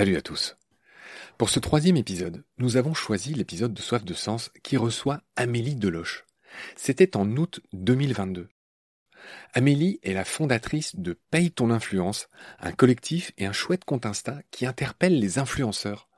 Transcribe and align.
Salut 0.00 0.16
à 0.16 0.22
tous. 0.22 0.56
Pour 1.36 1.50
ce 1.50 1.58
troisième 1.58 1.96
épisode, 1.96 2.44
nous 2.58 2.76
avons 2.76 2.94
choisi 2.94 3.34
l'épisode 3.34 3.74
de 3.74 3.82
Soif 3.82 4.04
de 4.04 4.14
Sens 4.14 4.50
qui 4.62 4.76
reçoit 4.76 5.20
Amélie 5.36 5.74
Deloche. 5.74 6.24
C'était 6.76 7.16
en 7.16 7.28
août 7.36 7.60
2022. 7.72 8.48
Amélie 9.52 10.00
est 10.02 10.14
la 10.14 10.24
fondatrice 10.24 10.96
de 10.96 11.18
Paye 11.30 11.50
ton 11.50 11.70
influence, 11.70 12.28
un 12.60 12.72
collectif 12.72 13.32
et 13.36 13.46
un 13.46 13.52
chouette 13.52 13.84
compte 13.84 14.06
Insta 14.06 14.40
qui 14.50 14.64
interpelle 14.64 15.18
les 15.18 15.38
influenceurs. 15.38 16.08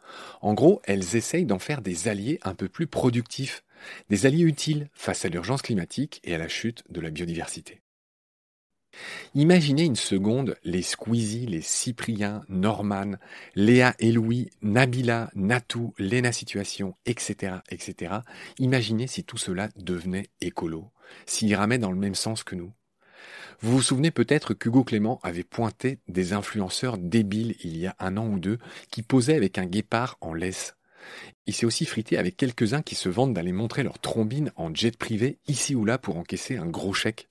En 0.42 0.54
gros, 0.54 0.80
elles 0.84 1.16
essayent 1.16 1.46
d'en 1.46 1.58
faire 1.58 1.82
des 1.82 2.08
alliés 2.08 2.38
un 2.42 2.54
peu 2.54 2.68
plus 2.68 2.86
productifs, 2.86 3.64
des 4.10 4.26
alliés 4.26 4.44
utiles 4.44 4.90
face 4.92 5.24
à 5.24 5.28
l'urgence 5.28 5.62
climatique 5.62 6.20
et 6.24 6.34
à 6.34 6.38
la 6.38 6.48
chute 6.48 6.84
de 6.88 7.00
la 7.00 7.10
biodiversité. 7.10 7.80
Imaginez 9.34 9.84
une 9.84 9.96
seconde 9.96 10.56
les 10.64 10.82
Squeezie, 10.82 11.46
les 11.46 11.62
Cyprien, 11.62 12.42
Norman, 12.48 13.12
Léa 13.54 13.94
et 13.98 14.12
Louis, 14.12 14.50
Nabila, 14.62 15.30
Natou, 15.34 15.94
Lena 15.98 16.32
Situation, 16.32 16.94
etc., 17.06 17.56
etc. 17.70 18.14
Imaginez 18.58 19.06
si 19.06 19.24
tout 19.24 19.38
cela 19.38 19.68
devenait 19.76 20.28
écolo, 20.40 20.90
s'il 21.26 21.54
ramait 21.54 21.78
dans 21.78 21.92
le 21.92 21.98
même 21.98 22.14
sens 22.14 22.44
que 22.44 22.54
nous. 22.54 22.72
Vous 23.60 23.72
vous 23.72 23.82
souvenez 23.82 24.10
peut-être 24.10 24.54
qu'Hugo 24.54 24.82
Clément 24.82 25.20
avait 25.22 25.44
pointé 25.44 26.00
des 26.08 26.32
influenceurs 26.32 26.98
débiles 26.98 27.54
il 27.62 27.76
y 27.76 27.86
a 27.86 27.94
un 28.00 28.16
an 28.16 28.26
ou 28.26 28.40
deux 28.40 28.58
qui 28.90 29.02
posaient 29.02 29.36
avec 29.36 29.56
un 29.56 29.66
guépard 29.66 30.18
en 30.20 30.34
laisse. 30.34 30.74
Il 31.46 31.54
s'est 31.54 31.66
aussi 31.66 31.86
frité 31.86 32.18
avec 32.18 32.36
quelques-uns 32.36 32.82
qui 32.82 32.94
se 32.94 33.08
vantent 33.08 33.34
d'aller 33.34 33.52
montrer 33.52 33.82
leur 33.82 33.98
trombine 33.98 34.52
en 34.56 34.74
jet 34.74 34.96
privé 34.96 35.38
ici 35.48 35.74
ou 35.74 35.84
là 35.84 35.98
pour 35.98 36.16
encaisser 36.16 36.56
un 36.56 36.66
gros 36.66 36.92
chèque. 36.92 37.28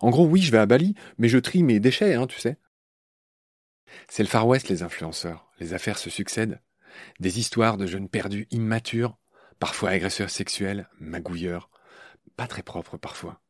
En 0.00 0.10
gros, 0.10 0.26
oui, 0.26 0.42
je 0.42 0.52
vais 0.52 0.58
à 0.58 0.66
Bali, 0.66 0.94
mais 1.18 1.28
je 1.28 1.38
trie 1.38 1.62
mes 1.62 1.80
déchets, 1.80 2.14
hein, 2.14 2.26
tu 2.26 2.38
sais. 2.38 2.56
C'est 4.08 4.22
le 4.22 4.28
Far 4.28 4.46
West, 4.46 4.68
les 4.68 4.82
influenceurs. 4.82 5.50
Les 5.58 5.74
affaires 5.74 5.98
se 5.98 6.10
succèdent. 6.10 6.60
Des 7.20 7.38
histoires 7.38 7.76
de 7.76 7.86
jeunes 7.86 8.08
perdus 8.08 8.46
immatures, 8.50 9.18
parfois 9.58 9.90
agresseurs 9.90 10.30
sexuels, 10.30 10.88
magouilleurs, 10.98 11.70
pas 12.36 12.46
très 12.46 12.62
propres 12.62 12.96
parfois. 12.96 13.40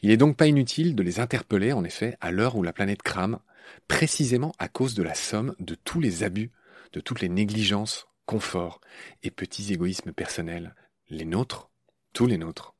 Il 0.00 0.08
n'est 0.08 0.16
donc 0.16 0.36
pas 0.36 0.46
inutile 0.46 0.94
de 0.94 1.02
les 1.02 1.20
interpeller, 1.20 1.72
en 1.72 1.84
effet, 1.84 2.16
à 2.20 2.30
l'heure 2.30 2.56
où 2.56 2.62
la 2.62 2.72
planète 2.72 3.02
crame, 3.02 3.38
précisément 3.86 4.52
à 4.58 4.68
cause 4.68 4.94
de 4.94 5.02
la 5.02 5.14
somme 5.14 5.54
de 5.58 5.74
tous 5.74 6.00
les 6.00 6.22
abus, 6.22 6.50
de 6.92 7.00
toutes 7.00 7.20
les 7.20 7.28
négligences, 7.28 8.06
conforts 8.26 8.80
et 9.22 9.30
petits 9.30 9.72
égoïsmes 9.72 10.12
personnels, 10.12 10.74
les 11.08 11.24
nôtres, 11.24 11.70
tous 12.12 12.26
les 12.26 12.38
nôtres. 12.38 12.77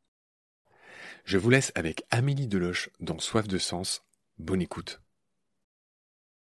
Je 1.28 1.36
vous 1.36 1.50
laisse 1.50 1.72
avec 1.74 2.04
Amélie 2.10 2.46
Deloche 2.46 2.88
dans 3.00 3.18
Soif 3.18 3.46
de 3.46 3.58
Sens. 3.58 4.00
Bonne 4.38 4.62
écoute. 4.62 5.02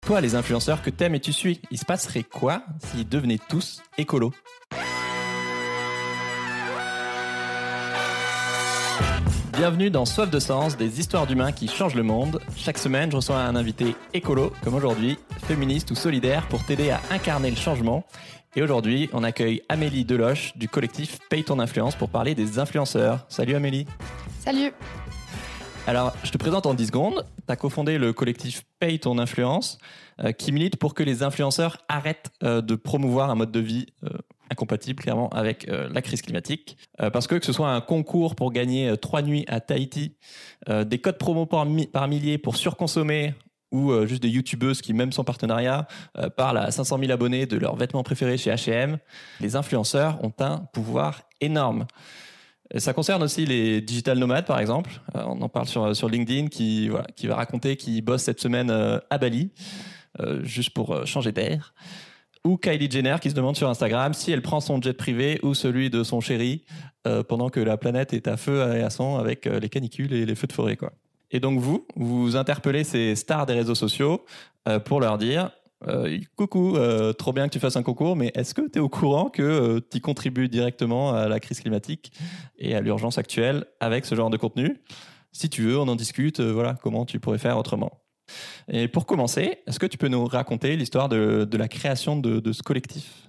Toi, 0.05 0.21
les 0.21 0.35
influenceurs 0.35 0.83
que 0.83 0.91
t'aimes 0.91 1.15
et 1.15 1.19
tu 1.19 1.33
suis, 1.33 1.59
il 1.71 1.79
se 1.79 1.85
passerait 1.85 2.21
quoi 2.21 2.61
s'ils 2.85 3.09
devenaient 3.09 3.39
tous 3.49 3.81
écolos? 3.97 4.33
Bienvenue 9.53 9.89
dans 9.89 10.05
Soif 10.05 10.29
de 10.29 10.37
Sens, 10.37 10.77
des 10.77 10.99
histoires 10.99 11.25
d'humains 11.25 11.53
qui 11.53 11.67
changent 11.67 11.95
le 11.95 12.03
monde. 12.03 12.39
Chaque 12.55 12.77
semaine, 12.77 13.09
je 13.09 13.15
reçois 13.15 13.39
un 13.39 13.55
invité 13.55 13.95
écolo, 14.13 14.53
comme 14.63 14.75
aujourd'hui, 14.75 15.17
féministe 15.47 15.89
ou 15.89 15.95
solidaire, 15.95 16.47
pour 16.49 16.63
t'aider 16.63 16.91
à 16.91 17.01
incarner 17.09 17.49
le 17.49 17.57
changement. 17.57 18.05
Et 18.55 18.61
aujourd'hui, 18.61 19.09
on 19.11 19.23
accueille 19.23 19.63
Amélie 19.69 20.05
Deloche 20.05 20.55
du 20.55 20.69
collectif 20.69 21.17
Paye 21.29 21.43
ton 21.43 21.57
influence 21.57 21.95
pour 21.95 22.09
parler 22.09 22.35
des 22.35 22.59
influenceurs. 22.59 23.25
Salut 23.27 23.55
Amélie. 23.55 23.87
Salut. 24.47 24.71
Alors, 25.87 26.13
je 26.23 26.31
te 26.31 26.37
présente 26.37 26.65
en 26.67 26.73
10 26.73 26.87
secondes. 26.87 27.25
Tu 27.45 27.51
as 27.51 27.57
cofondé 27.57 27.97
le 27.97 28.13
collectif 28.13 28.63
Paye 28.79 28.97
ton 28.97 29.17
influence, 29.17 29.77
euh, 30.21 30.31
qui 30.31 30.53
milite 30.53 30.77
pour 30.77 30.93
que 30.93 31.03
les 31.03 31.21
influenceurs 31.21 31.79
arrêtent 31.89 32.31
euh, 32.43 32.61
de 32.61 32.75
promouvoir 32.75 33.29
un 33.29 33.35
mode 33.35 33.51
de 33.51 33.59
vie 33.59 33.87
euh, 34.05 34.17
incompatible 34.49 35.03
clairement 35.03 35.27
avec 35.31 35.67
la 35.67 36.01
crise 36.01 36.21
climatique. 36.21 36.77
parce 36.97 37.27
que 37.27 37.35
que 37.35 37.45
ce 37.45 37.51
soit 37.51 37.69
un 37.69 37.81
concours 37.81 38.35
pour 38.35 38.53
gagner 38.53 38.95
trois 38.95 39.21
nuits 39.21 39.43
à 39.49 39.59
Tahiti, 39.59 40.15
des 40.69 40.99
codes 40.99 41.17
promo 41.17 41.45
par, 41.45 41.67
par 41.91 42.07
milliers 42.07 42.37
pour 42.37 42.55
surconsommer 42.55 43.33
ou 43.73 43.91
juste 44.05 44.21
des 44.21 44.29
youtubeuses 44.29 44.81
qui, 44.81 44.93
même 44.93 45.11
sans 45.11 45.25
partenariat, 45.25 45.85
parlent 46.37 46.59
à 46.59 46.71
500 46.71 46.97
000 46.97 47.11
abonnés 47.11 47.45
de 47.45 47.57
leurs 47.57 47.75
vêtements 47.75 48.03
préférés 48.03 48.37
chez 48.37 48.49
H&M, 48.49 48.99
les 49.41 49.57
influenceurs 49.57 50.17
ont 50.23 50.33
un 50.39 50.59
pouvoir 50.71 51.23
énorme. 51.41 51.85
Ça 52.75 52.93
concerne 52.93 53.23
aussi 53.23 53.45
les 53.45 53.81
digital 53.81 54.19
nomades, 54.19 54.45
par 54.45 54.59
exemple. 54.59 54.91
Euh, 55.15 55.23
on 55.25 55.41
en 55.41 55.49
parle 55.49 55.67
sur, 55.67 56.09
LinkedIn, 56.09 56.47
qui 56.47 56.89
va 56.89 57.35
raconter 57.35 57.77
qu'il 57.77 58.01
bosse 58.01 58.23
cette 58.23 58.41
semaine 58.41 58.69
euh, 58.69 58.99
à 59.09 59.17
Bali, 59.17 59.51
euh, 60.19 60.43
juste 60.43 60.71
pour 60.71 61.05
changer 61.05 61.31
d'air. 61.31 61.73
Ou 62.43 62.57
Kylie 62.57 62.91
Jenner, 62.91 63.15
qui 63.21 63.29
se 63.29 63.35
demande 63.35 63.55
sur 63.55 63.69
Instagram 63.69 64.13
si 64.13 64.31
elle 64.31 64.41
prend 64.41 64.59
son 64.59 64.81
jet 64.81 64.93
privé 64.93 65.39
ou 65.43 65.53
celui 65.53 65.89
de 65.89 66.03
son 66.03 66.21
chéri, 66.21 66.63
pendant 67.29 67.49
que 67.49 67.61
la 67.61 67.77
planète 67.77 68.13
est 68.13 68.27
à 68.27 68.35
feu 68.35 68.75
et 68.75 68.83
à 68.83 68.89
sang 68.89 69.17
avec 69.17 69.45
les 69.45 69.69
canicules 69.69 70.13
et 70.13 70.25
les 70.25 70.35
feux 70.35 70.47
de 70.47 70.53
forêt. 70.53 70.75
Quoi. 70.75 70.91
Et 71.31 71.39
donc 71.39 71.59
vous, 71.59 71.85
vous 71.95 72.35
interpellez 72.35 72.83
ces 72.83 73.15
stars 73.15 73.45
des 73.45 73.53
réseaux 73.53 73.75
sociaux 73.75 74.25
pour 74.85 74.99
leur 75.01 75.17
dire 75.17 75.51
euh, 75.87 76.19
coucou, 76.35 76.75
euh, 76.75 77.13
trop 77.13 77.33
bien 77.33 77.47
que 77.47 77.53
tu 77.53 77.59
fasses 77.59 77.75
un 77.75 77.83
concours, 77.83 78.15
mais 78.15 78.31
est-ce 78.35 78.53
que 78.53 78.61
tu 78.61 78.79
es 78.79 78.81
au 78.81 78.89
courant 78.89 79.29
que 79.29 79.43
euh, 79.43 79.79
tu 79.91 79.99
contribues 79.99 80.49
directement 80.49 81.13
à 81.13 81.27
la 81.27 81.39
crise 81.39 81.59
climatique 81.59 82.11
et 82.57 82.75
à 82.75 82.81
l'urgence 82.81 83.17
actuelle 83.17 83.65
avec 83.79 84.05
ce 84.05 84.15
genre 84.15 84.29
de 84.29 84.37
contenu? 84.37 84.81
Si 85.31 85.49
tu 85.49 85.63
veux, 85.63 85.77
on 85.77 85.87
en 85.87 85.95
discute, 85.95 86.39
voilà, 86.39 86.75
comment 86.81 87.05
tu 87.05 87.19
pourrais 87.19 87.37
faire 87.37 87.57
autrement. 87.57 87.91
Et 88.69 88.87
pour 88.87 89.05
commencer, 89.05 89.59
est-ce 89.67 89.79
que 89.79 89.85
tu 89.85 89.97
peux 89.97 90.07
nous 90.07 90.25
raconter 90.25 90.75
l'histoire 90.75 91.09
de, 91.09 91.47
la 91.51 91.67
création 91.67 92.17
de 92.17 92.51
ce 92.51 92.63
collectif? 92.63 93.26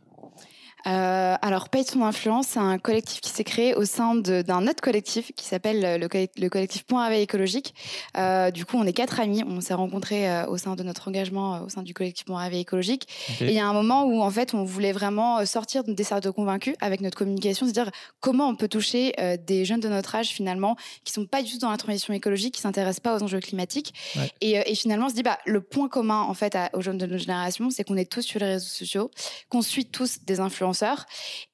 Euh, 0.88 1.36
alors, 1.42 1.68
Paye 1.68 1.84
ton 1.84 2.02
influence, 2.04 2.48
c'est 2.48 2.58
un 2.58 2.78
collectif 2.78 3.20
qui 3.20 3.30
s'est 3.30 3.44
créé 3.44 3.74
au 3.74 3.84
sein 3.84 4.14
d'un 4.14 4.66
autre 4.66 4.80
collectif 4.80 5.32
qui 5.36 5.44
s'appelle 5.44 6.00
le, 6.00 6.08
le, 6.36 6.48
collectif 6.48 6.84
Point 6.84 7.04
Réveil 7.04 7.22
écologique. 7.22 7.74
Euh, 8.16 8.50
du 8.50 8.64
coup, 8.64 8.76
on 8.78 8.86
est 8.86 8.92
quatre 8.92 9.20
amis. 9.20 9.42
On 9.46 9.60
s'est 9.60 9.74
rencontrés 9.74 10.30
euh, 10.30 10.46
au 10.46 10.56
sein 10.56 10.76
de 10.76 10.82
notre 10.82 11.08
engagement 11.08 11.56
euh, 11.56 11.60
au 11.60 11.68
sein 11.68 11.82
du 11.82 11.92
collectif 11.92 12.24
Point 12.24 12.42
Réveil 12.42 12.60
écologique. 12.60 13.06
Et 13.40 13.46
il 13.46 13.52
y 13.52 13.58
a 13.58 13.66
un 13.66 13.72
moment 13.72 14.04
où, 14.04 14.22
en 14.22 14.30
fait, 14.30 14.54
on 14.54 14.64
voulait 14.64 14.92
vraiment 14.92 15.44
sortir 15.44 15.84
des 15.84 16.04
cercles 16.04 16.32
convaincus 16.32 16.74
avec 16.80 17.00
notre 17.02 17.18
communication, 17.18 17.66
se 17.66 17.72
dire 17.72 17.90
comment 18.20 18.48
on 18.48 18.54
peut 18.54 18.68
toucher 18.68 19.12
des 19.46 19.64
jeunes 19.64 19.80
de 19.80 19.88
notre 19.88 20.14
âge 20.14 20.28
finalement 20.28 20.76
qui 21.04 21.12
sont 21.12 21.26
pas 21.26 21.42
du 21.42 21.52
tout 21.52 21.58
dans 21.58 21.70
la 21.70 21.76
transition 21.76 22.14
écologique, 22.14 22.54
qui 22.54 22.60
s'intéressent 22.60 23.00
pas 23.00 23.16
aux 23.16 23.22
enjeux 23.22 23.40
climatiques. 23.40 23.92
Et, 24.40 24.52
et, 24.52 24.74
finalement, 24.74 25.06
on 25.06 25.08
se 25.10 25.14
dit 25.14 25.22
bah 25.22 25.38
le 25.44 25.60
point 25.60 25.88
commun 25.88 26.22
en 26.22 26.34
fait 26.34 26.56
aux 26.72 26.80
jeunes 26.80 26.98
de 26.98 27.06
notre 27.06 27.20
génération, 27.20 27.70
c'est 27.70 27.84
qu'on 27.84 27.96
est 27.96 28.10
tous 28.10 28.22
sur 28.22 28.40
les 28.40 28.46
réseaux 28.46 28.66
sociaux, 28.66 29.10
qu'on 29.48 29.62
suit 29.62 29.84
tous 29.84 30.20
des 30.24 30.40
influenceurs 30.40 30.77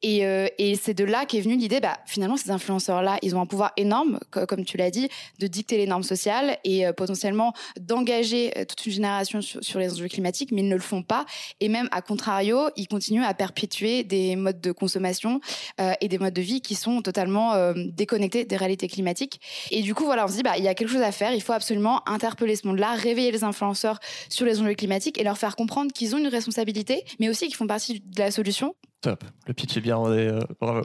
euh, 0.04 0.48
et, 0.58 0.76
c'est 0.76 0.94
de 0.94 1.04
là 1.04 1.24
qu'est 1.26 1.40
venue 1.40 1.56
l'idée, 1.56 1.80
bah, 1.80 1.98
finalement, 2.06 2.36
ces 2.36 2.50
influenceurs-là, 2.50 3.18
ils 3.22 3.36
ont 3.36 3.40
un 3.40 3.46
pouvoir 3.46 3.72
énorme, 3.76 4.18
comme 4.30 4.64
tu 4.64 4.76
l'as 4.76 4.90
dit, 4.90 5.08
de 5.38 5.46
dicter 5.46 5.76
les 5.76 5.86
normes 5.86 6.02
sociales 6.02 6.58
et 6.64 6.86
euh, 6.86 6.92
potentiellement 6.92 7.52
d'engager 7.80 8.52
euh, 8.56 8.64
toute 8.64 8.84
une 8.86 8.92
génération 8.92 9.40
sur, 9.40 9.78
les 9.78 9.92
enjeux 9.92 10.08
climatiques, 10.08 10.52
mais 10.52 10.62
ils 10.62 10.68
ne 10.68 10.74
le 10.74 10.80
font 10.80 11.02
pas. 11.02 11.24
Et 11.60 11.68
même, 11.68 11.88
à 11.92 12.02
contrario, 12.02 12.68
ils 12.76 12.88
continuent 12.88 13.24
à 13.24 13.34
perpétuer 13.34 14.04
des 14.04 14.36
modes 14.36 14.60
de 14.60 14.72
consommation 14.72 15.41
et 16.00 16.08
des 16.08 16.18
modes 16.18 16.34
de 16.34 16.42
vie 16.42 16.60
qui 16.60 16.74
sont 16.74 17.02
totalement 17.02 17.72
déconnectés 17.74 18.44
des 18.44 18.56
réalités 18.56 18.88
climatiques. 18.88 19.41
Et 19.70 19.82
du 19.82 19.94
coup, 19.94 20.04
voilà, 20.04 20.24
on 20.24 20.28
se 20.28 20.34
dit, 20.34 20.42
bah, 20.42 20.56
il 20.56 20.64
y 20.64 20.68
a 20.68 20.74
quelque 20.74 20.91
chose 20.91 21.02
à 21.02 21.12
faire. 21.12 21.32
Il 21.32 21.42
faut 21.42 21.52
absolument 21.52 22.08
interpeller 22.08 22.56
ce 22.56 22.66
monde-là, 22.66 22.94
réveiller 22.94 23.32
les 23.32 23.44
influenceurs 23.44 23.98
sur 24.28 24.46
les 24.46 24.60
enjeux 24.60 24.74
climatiques 24.74 25.18
et 25.18 25.24
leur 25.24 25.38
faire 25.38 25.56
comprendre 25.56 25.92
qu'ils 25.92 26.14
ont 26.14 26.18
une 26.18 26.28
responsabilité, 26.28 27.04
mais 27.18 27.28
aussi 27.28 27.46
qu'ils 27.46 27.56
font 27.56 27.66
partie 27.66 28.00
de 28.00 28.18
la 28.18 28.30
solution 28.30 28.74
Top, 29.04 29.22
le 29.47 29.53
pitch 29.53 29.76
est 29.76 29.82
bien 29.82 29.97
rodé, 29.97 30.28
euh, 30.28 30.38
bravo. 30.59 30.81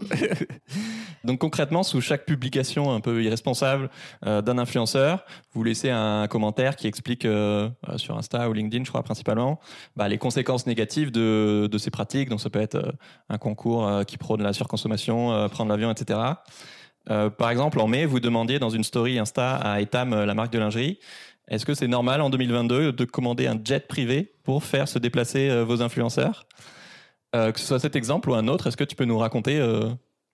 Donc 1.23 1.39
concrètement, 1.39 1.83
sous 1.83 2.01
chaque 2.01 2.25
publication 2.25 2.91
un 2.91 2.99
peu 2.99 3.23
irresponsable 3.23 3.89
euh, 4.25 4.41
d'un 4.41 4.57
influenceur, 4.57 5.23
vous 5.53 5.63
laissez 5.63 5.89
un 5.89 6.27
commentaire 6.27 6.75
qui 6.75 6.87
explique 6.87 7.23
euh, 7.23 7.69
sur 7.95 8.17
Insta 8.17 8.49
ou 8.49 8.51
LinkedIn, 8.51 8.83
je 8.83 8.89
crois 8.89 9.03
principalement, 9.03 9.61
bah, 9.95 10.09
les 10.09 10.17
conséquences 10.17 10.67
négatives 10.67 11.11
de, 11.11 11.69
de, 11.71 11.77
ces 11.77 11.91
pratiques. 11.91 12.27
Donc 12.27 12.41
ça 12.41 12.49
peut 12.49 12.59
être 12.59 12.93
un 13.29 13.37
concours 13.37 13.89
qui 14.05 14.17
prône 14.17 14.43
la 14.43 14.51
surconsommation, 14.51 15.47
prendre 15.47 15.71
l'avion, 15.71 15.89
etc. 15.89 16.19
par 17.05 17.49
exemple, 17.49 17.79
en 17.79 17.87
mai, 17.87 18.05
vous 18.05 18.19
demandiez 18.19 18.59
dans 18.59 18.69
une 18.69 18.83
story 18.83 19.17
Insta 19.17 19.55
à 19.55 19.79
Etam, 19.79 20.25
la 20.25 20.33
marque 20.33 20.51
de 20.51 20.59
lingerie, 20.59 20.99
est-ce 21.47 21.65
que 21.65 21.73
c'est 21.73 21.87
normal 21.87 22.19
en 22.19 22.29
2022 22.29 22.91
de 22.91 23.05
commander 23.05 23.47
un 23.47 23.57
jet 23.63 23.87
privé 23.87 24.33
pour 24.43 24.65
faire 24.65 24.89
se 24.89 24.99
déplacer 24.99 25.63
vos 25.63 25.81
influenceurs? 25.81 26.45
Que 27.33 27.59
ce 27.59 27.65
soit 27.65 27.79
cet 27.79 27.95
exemple 27.95 28.29
ou 28.29 28.33
un 28.33 28.47
autre, 28.47 28.67
est-ce 28.67 28.77
que 28.77 28.83
tu 28.83 28.95
peux 28.95 29.05
nous 29.05 29.17
raconter 29.17 29.59
euh, 29.59 29.89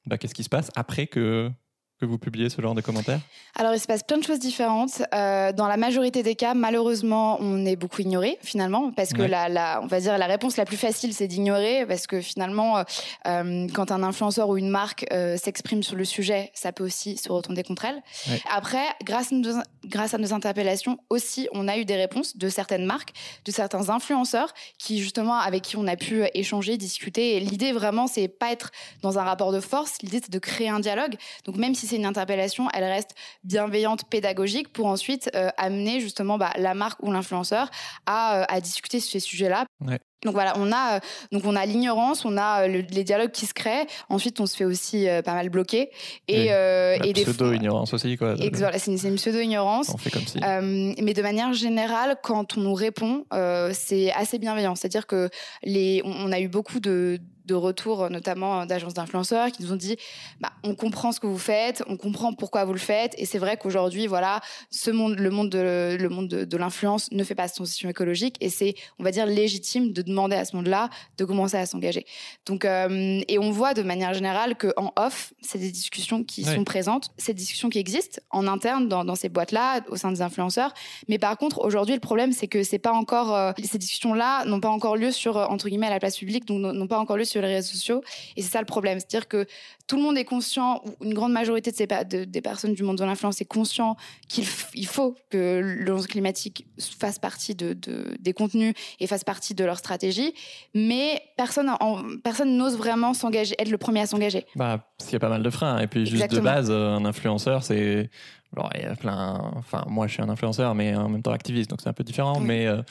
bah, 0.06 0.18
qu'est-ce 0.18 0.36
qui 0.36 0.44
se 0.44 0.50
passe 0.50 0.72
après 0.76 1.08
que 1.08 1.52
que 2.00 2.06
vous 2.06 2.18
publiez 2.18 2.50
ce 2.50 2.62
genre 2.62 2.76
de 2.76 2.82
commentaires? 2.82 3.20
Alors, 3.56 3.74
il 3.74 3.80
se 3.80 3.88
passe 3.88 4.04
plein 4.04 4.18
de 4.18 4.24
choses 4.24 4.40
différentes. 4.40 5.02
Euh, 5.14 5.54
dans 5.54 5.68
la 5.68 5.78
majorité 5.78 6.24
des 6.24 6.36
cas, 6.36 6.54
malheureusement, 6.54 7.38
on 7.40 7.66
est 7.66 7.76
beaucoup 7.76 8.02
ignoré 8.02 8.38
finalement, 8.42 8.92
parce 8.92 9.14
que 9.14 9.22
la, 9.22 9.48
la, 9.48 9.80
on 9.82 9.88
va 9.88 10.00
dire 10.00 10.18
la 10.18 10.26
réponse 10.26 10.58
la 10.58 10.66
plus 10.66 10.78
facile, 10.78 11.14
c'est 11.14 11.28
d'ignorer, 11.28 11.86
parce 11.86 12.06
que 12.08 12.20
finalement, 12.20 12.78
euh, 12.78 12.84
euh 13.28 13.68
quand 13.74 13.92
un 13.92 14.04
influenceur 14.04 14.50
ou 14.50 14.58
une 14.58 14.70
marque 14.70 15.06
euh, 15.14 15.38
s'exprime 15.38 15.84
sur 15.84 15.96
le 15.96 16.06
sujet, 16.06 16.52
ça 16.54 16.72
peut 16.72 16.84
aussi 16.84 17.18
se 17.18 17.32
retourner 17.32 17.64
contre 17.64 17.86
elle. 17.86 18.02
Ouais. 18.30 18.42
Après, 18.54 18.86
grâce 19.04 19.32
à, 19.32 19.36
nos, 19.36 19.62
grâce 19.86 20.14
à 20.14 20.18
nos 20.18 20.34
interpellations 20.34 20.98
aussi, 21.10 21.48
on 21.54 21.68
a 21.68 21.78
eu 21.78 21.86
des 21.86 21.96
réponses 21.96 22.36
de 22.36 22.50
certaines 22.50 22.86
marques, 22.86 23.14
de 23.46 23.52
certains 23.52 23.90
influenceurs, 23.90 24.54
qui 24.78 25.00
justement 25.00 25.40
avec 25.40 25.64
qui 25.64 25.78
on 25.78 25.88
a 25.88 25.96
pu 25.96 26.24
échanger, 26.34 26.78
discuter. 26.78 27.40
L'idée 27.40 27.72
vraiment, 27.72 28.08
c'est 28.08 28.28
pas 28.28 28.52
être 28.52 28.72
dans 29.02 29.18
un 29.18 29.24
rapport 29.24 29.52
de 29.52 29.60
force. 29.60 30.02
L'idée, 30.02 30.20
c'est 30.22 30.32
de 30.32 30.40
créer 30.40 30.70
un 30.70 30.80
dialogue. 30.80 31.16
Donc 31.46 31.56
même 31.56 31.76
si 31.76 31.88
c'est 31.88 31.95
une 31.96 32.06
interpellation, 32.06 32.68
elle 32.74 32.84
reste 32.84 33.12
bienveillante, 33.44 34.06
pédagogique 34.10 34.72
pour 34.72 34.88
ensuite 34.88 35.30
euh, 35.36 35.50
amener 35.58 36.00
justement 36.00 36.38
bah, 36.38 36.52
la 36.58 36.74
marque 36.74 37.02
ou 37.04 37.12
l'influenceur 37.12 37.70
à, 38.06 38.42
euh, 38.42 38.46
à, 38.48 38.62
discuter 38.62 39.00
sur 39.00 39.12
ces 39.12 39.20
sujets-là. 39.20 39.66
Ouais. 39.82 40.00
Donc 40.26 40.34
voilà, 40.34 40.54
on 40.58 40.72
a 40.72 40.96
euh, 40.96 41.00
donc 41.32 41.46
on 41.46 41.56
a 41.56 41.66
l'ignorance, 41.66 42.26
on 42.26 42.38
a 42.38 42.68
le, 42.68 42.80
les 42.80 43.04
dialogues 43.04 43.32
qui 43.32 43.46
se 43.46 43.54
créent. 43.54 43.86
Ensuite, 44.10 44.40
on 44.40 44.48
se 44.48 44.58
fait 44.58 44.66
aussi 44.66 45.08
euh, 45.08 45.22
pas 45.22 45.34
mal 45.34 45.50
bloquer 45.50 45.92
et, 46.28 46.52
euh, 46.52 46.98
et 47.04 47.14
des 47.14 47.24
pseudo 47.24 47.54
ignorance 47.54 47.94
aussi 47.94 48.18
quoi. 48.18 48.36
Voilà, 48.54 48.80
c'est 48.80 48.92
une, 48.92 49.08
une 49.08 49.16
pseudo 49.16 49.40
ignorance. 49.40 49.92
On 49.94 49.98
fait 49.98 50.10
comme 50.10 50.26
si. 50.26 50.40
mais 50.40 51.14
de 51.14 51.22
manière 51.22 51.54
générale, 51.54 52.18
quand 52.24 52.58
on 52.58 52.62
nous 52.62 52.74
répond, 52.74 53.26
c'est 53.72 54.12
assez 54.14 54.40
bienveillant. 54.40 54.76
C'est-à-dire 54.76 55.08
que 55.08 55.30
les, 55.64 56.02
on, 56.04 56.12
on 56.12 56.32
a 56.32 56.40
eu 56.40 56.48
beaucoup 56.48 56.80
de 56.80 57.20
de 57.46 57.54
retours, 57.54 58.10
notamment 58.10 58.66
d'agences 58.66 58.94
d'influenceurs, 58.94 59.52
qui 59.52 59.64
nous 59.64 59.72
ont 59.72 59.78
dit 59.78 59.98
bah, 60.40 60.52
on 60.64 60.76
comprend 60.76 61.12
ce 61.12 61.20
que 61.20 61.28
vous 61.28 61.38
faites, 61.38 61.84
on 61.88 61.98
comprend 61.98 62.34
pourquoi 62.34 62.66
vous 62.66 62.74
le 62.74 62.80
faites, 62.80 63.14
et 63.18 63.26
c'est 63.26 63.38
vrai 63.38 63.58
qu'aujourd'hui, 63.58 64.08
voilà, 64.08 64.42
ce 64.70 64.92
monde, 64.92 65.18
le 65.18 65.30
monde 65.30 65.50
de 65.50 65.98
le 66.00 66.10
monde 66.10 66.28
de, 66.28 66.46
de 66.46 66.58
l'influence 66.58 67.12
ne 67.12 67.24
fait 67.24 67.36
pas 67.36 67.48
cette 67.48 67.58
transition 67.58 67.90
écologique, 67.90 68.36
et 68.42 68.50
c'est, 68.50 68.76
on 69.00 69.04
va 69.04 69.12
dire, 69.12 69.26
légitime 69.26 69.94
de 69.94 70.02
demander 70.02 70.36
à 70.36 70.46
ce 70.46 70.56
monde-là 70.56 70.90
de 71.18 71.26
commencer 71.26 71.58
à 71.58 71.66
s'engager. 71.66 72.06
Donc, 72.46 72.66
euh, 72.66 73.22
et 73.28 73.40
on 73.40 73.52
voit 73.52 73.74
de 73.74 73.84
manière 73.84 74.14
générale 74.14 74.56
que 74.56 74.74
en 74.78 74.92
off, 74.96 75.34
c'est 75.42 75.60
des 75.60 75.72
discussions 75.72 76.24
qui 76.24 76.44
oui. 76.44 76.56
sont 76.56 76.64
présentes, 76.64 77.10
c'est 77.18 77.34
des 77.34 77.40
discussions 77.40 77.70
qui 77.70 77.80
existent 77.80 78.22
en 78.32 78.48
interne 78.48 78.88
dans, 78.88 79.04
dans 79.04 79.16
ces 79.16 79.30
boîtes-là, 79.30 79.82
au 79.90 79.96
sein 79.96 80.12
des 80.12 80.22
influenceurs. 80.22 80.74
Mais 81.08 81.20
par 81.20 81.38
contre, 81.38 81.64
aujourd'hui, 81.64 81.96
le 81.96 82.02
problème, 82.02 82.32
c'est 82.32 82.48
que 82.48 82.64
c'est 82.64 82.80
pas 82.80 82.94
encore 82.94 83.36
euh, 83.36 83.52
ces 83.64 83.78
discussions-là 83.78 84.46
n'ont 84.46 84.60
pas 84.60 84.70
encore 84.70 84.96
lieu 84.96 85.12
sur 85.12 85.38
entre 85.38 85.70
guillemets 85.70 85.88
à 85.88 85.92
la 85.92 86.00
place 86.00 86.18
publique, 86.18 86.46
donc 86.46 86.60
n'ont 86.60 86.88
pas 86.88 87.00
encore 87.00 87.18
lieu 87.18 87.26
sur 87.26 87.35
les 87.40 87.48
réseaux 87.48 87.74
sociaux. 87.74 88.04
Et 88.36 88.42
c'est 88.42 88.52
ça 88.52 88.60
le 88.60 88.66
problème, 88.66 89.00
c'est-à-dire 89.00 89.28
que 89.28 89.46
tout 89.88 89.98
le 89.98 90.02
monde 90.02 90.18
est 90.18 90.26
conscient, 90.26 90.82
ou 90.86 91.06
une 91.06 91.14
grande 91.14 91.32
majorité 91.32 91.72
de 91.72 91.76
ces 91.76 91.86
de, 91.86 92.24
des 92.24 92.42
personnes 92.42 92.74
du 92.74 92.84
monde 92.84 92.98
de 92.98 93.04
l'influence 93.04 93.40
est 93.42 93.46
conscient 93.46 93.96
qu'il 94.28 94.46
il 94.74 94.88
faut 94.88 95.16
que 95.30 95.60
l'urgence 95.60 96.08
climatique 96.08 96.66
fasse 96.80 97.20
partie 97.20 97.56
de, 97.56 97.74
de, 97.74 98.18
des 98.20 98.34
contenus 98.34 98.74
et 99.00 99.08
fasse 99.08 99.24
partie 99.24 99.54
de 99.54 99.64
leur 99.64 99.78
stratégie, 99.78 100.34
mais 100.74 101.22
personne 101.38 101.70
en, 101.80 102.04
personne 102.24 102.58
n'ose 102.58 102.78
vraiment 102.78 103.14
s'engager, 103.14 103.56
être 103.60 103.70
le 103.70 103.78
premier 103.78 104.02
à 104.02 104.08
s'engager. 104.08 104.46
Bah, 104.56 104.88
parce 104.98 105.10
qu'il 105.10 105.14
y 105.14 105.18
a 105.18 105.20
pas 105.20 105.30
mal 105.30 105.44
de 105.44 105.50
freins. 105.50 105.80
Et 105.80 105.88
puis 105.88 106.06
juste 106.06 106.32
de 106.32 106.40
base, 106.40 106.72
un 106.72 107.06
influenceur, 107.06 107.64
c'est 107.64 108.10
alors 108.56 108.70
il 108.76 108.82
y 108.82 108.86
a 108.86 108.96
plein. 108.96 109.52
Enfin, 109.56 109.84
moi, 109.88 110.08
je 110.08 110.14
suis 110.14 110.22
un 110.22 110.30
influenceur, 110.30 110.76
mais 110.76 110.96
en 110.96 111.10
même 111.10 111.22
temps 111.22 111.32
activiste, 111.32 111.70
donc 111.70 111.82
c'est 111.82 111.90
un 111.90 111.94
peu 111.94 112.04
différent. 112.04 112.40
Oui. 112.40 112.46
Mais 112.46 112.68
euh, 112.68 112.82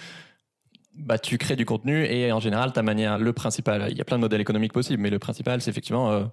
bah, 0.97 1.19
tu 1.19 1.39
crées 1.39 1.57
du 1.57 1.65
contenu 1.65 2.05
et 2.05 2.31
en 2.33 2.41
général, 2.41 2.73
ta 2.73 2.83
manière, 2.83 3.19
le 3.19 3.33
principal, 3.33 3.89
il 3.91 3.99
y 3.99 4.01
a 4.01 4.05
plein 4.05 4.17
de 4.17 4.21
modèles 4.21 4.41
économiques 4.41 4.73
possibles, 4.73 5.03
mais 5.03 5.11
le 5.11 5.19
principal, 5.19 5.61
c'est 5.61 5.71
effectivement 5.71 6.13
euh, 6.13 6.25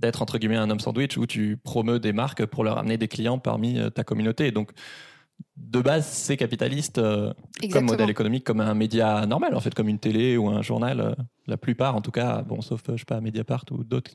d'être 0.00 0.22
entre 0.22 0.38
guillemets 0.38 0.56
un 0.56 0.70
homme 0.70 0.80
sandwich 0.80 1.16
où 1.16 1.26
tu 1.26 1.56
promeus 1.56 2.00
des 2.00 2.12
marques 2.12 2.44
pour 2.46 2.64
leur 2.64 2.78
amener 2.78 2.98
des 2.98 3.08
clients 3.08 3.38
parmi 3.38 3.78
euh, 3.78 3.90
ta 3.90 4.04
communauté. 4.04 4.50
Donc, 4.50 4.70
de 5.56 5.80
base, 5.80 6.06
c'est 6.06 6.36
capitaliste 6.36 6.98
euh, 6.98 7.32
comme 7.72 7.84
modèle 7.84 8.08
économique, 8.08 8.44
comme 8.44 8.60
un 8.60 8.74
média 8.74 9.26
normal, 9.26 9.54
en 9.54 9.60
fait, 9.60 9.74
comme 9.74 9.88
une 9.88 9.98
télé 9.98 10.36
ou 10.36 10.48
un 10.48 10.62
journal. 10.62 11.00
Euh, 11.00 11.12
la 11.46 11.56
plupart, 11.56 11.96
en 11.96 12.00
tout 12.00 12.10
cas, 12.10 12.42
bon, 12.42 12.60
sauf, 12.60 12.82
je 12.88 12.96
sais 12.96 13.04
pas, 13.04 13.20
Mediapart 13.20 13.64
ou 13.70 13.82
d'autres. 13.82 14.12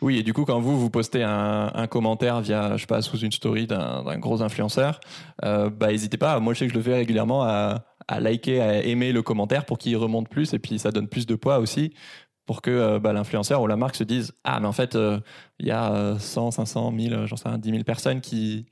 Oui, 0.00 0.18
et 0.18 0.22
du 0.22 0.32
coup, 0.32 0.44
quand 0.44 0.60
vous, 0.60 0.78
vous 0.78 0.90
postez 0.90 1.22
un, 1.22 1.70
un 1.74 1.86
commentaire 1.86 2.40
via, 2.40 2.76
je 2.76 2.82
sais 2.82 2.86
pas, 2.86 3.02
sous 3.02 3.18
une 3.18 3.32
story 3.32 3.66
d'un 3.66 4.18
gros 4.18 4.42
influenceur, 4.42 5.00
euh, 5.44 5.70
bah, 5.70 5.88
n'hésitez 5.88 6.16
pas. 6.16 6.38
Moi, 6.40 6.54
je 6.54 6.60
sais 6.60 6.66
que 6.66 6.72
je 6.72 6.78
le 6.78 6.82
fais 6.82 6.94
régulièrement 6.94 7.42
à, 7.42 7.84
à 8.06 8.20
liker, 8.20 8.60
à 8.60 8.84
aimer 8.84 9.12
le 9.12 9.22
commentaire 9.22 9.64
pour 9.64 9.78
qu'il 9.78 9.96
remonte 9.96 10.28
plus 10.28 10.52
et 10.52 10.58
puis 10.58 10.78
ça 10.78 10.90
donne 10.90 11.08
plus 11.08 11.26
de 11.26 11.34
poids 11.34 11.58
aussi 11.58 11.94
pour 12.46 12.60
que 12.60 12.70
euh, 12.70 12.98
bah, 12.98 13.12
l'influenceur 13.12 13.62
ou 13.62 13.66
la 13.66 13.76
marque 13.76 13.96
se 13.96 14.04
dise 14.04 14.32
Ah, 14.44 14.60
mais 14.60 14.66
en 14.66 14.72
fait, 14.72 14.94
il 14.94 15.00
euh, 15.00 15.18
y 15.60 15.70
a 15.70 16.18
100, 16.18 16.52
500, 16.52 16.92
1000, 16.92 17.22
j'en 17.26 17.36
sais 17.36 17.48
rien, 17.48 17.58
10 17.58 17.70
000 17.70 17.84
personnes 17.84 18.20
qui 18.20 18.66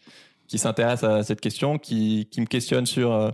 qui 0.53 0.59
s'intéressent 0.59 1.11
à 1.11 1.23
cette 1.23 1.41
question, 1.41 1.79
qui, 1.79 2.29
qui 2.31 2.43
me 2.43 2.47
questionnent 2.47 2.85
sur 2.85 3.11
euh, 3.11 3.31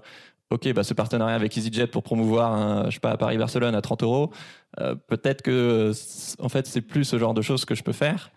ok, 0.50 0.72
bah, 0.72 0.84
ce 0.84 0.94
partenariat 0.94 1.34
avec 1.34 1.56
EasyJet 1.56 1.88
pour 1.88 2.04
promouvoir 2.04 2.88
je 2.88 2.94
sais 2.94 3.00
pas, 3.00 3.16
Paris-Barcelone 3.16 3.74
à 3.74 3.82
30 3.82 4.04
euros, 4.04 4.30
euh, 4.78 4.94
peut-être 4.94 5.42
que 5.42 5.90
en 6.38 6.48
fait 6.48 6.68
c'est 6.68 6.80
plus 6.80 7.02
ce 7.02 7.18
genre 7.18 7.34
de 7.34 7.42
choses 7.42 7.64
que 7.64 7.74
je 7.74 7.82
peux 7.82 7.92
faire. 7.92 8.30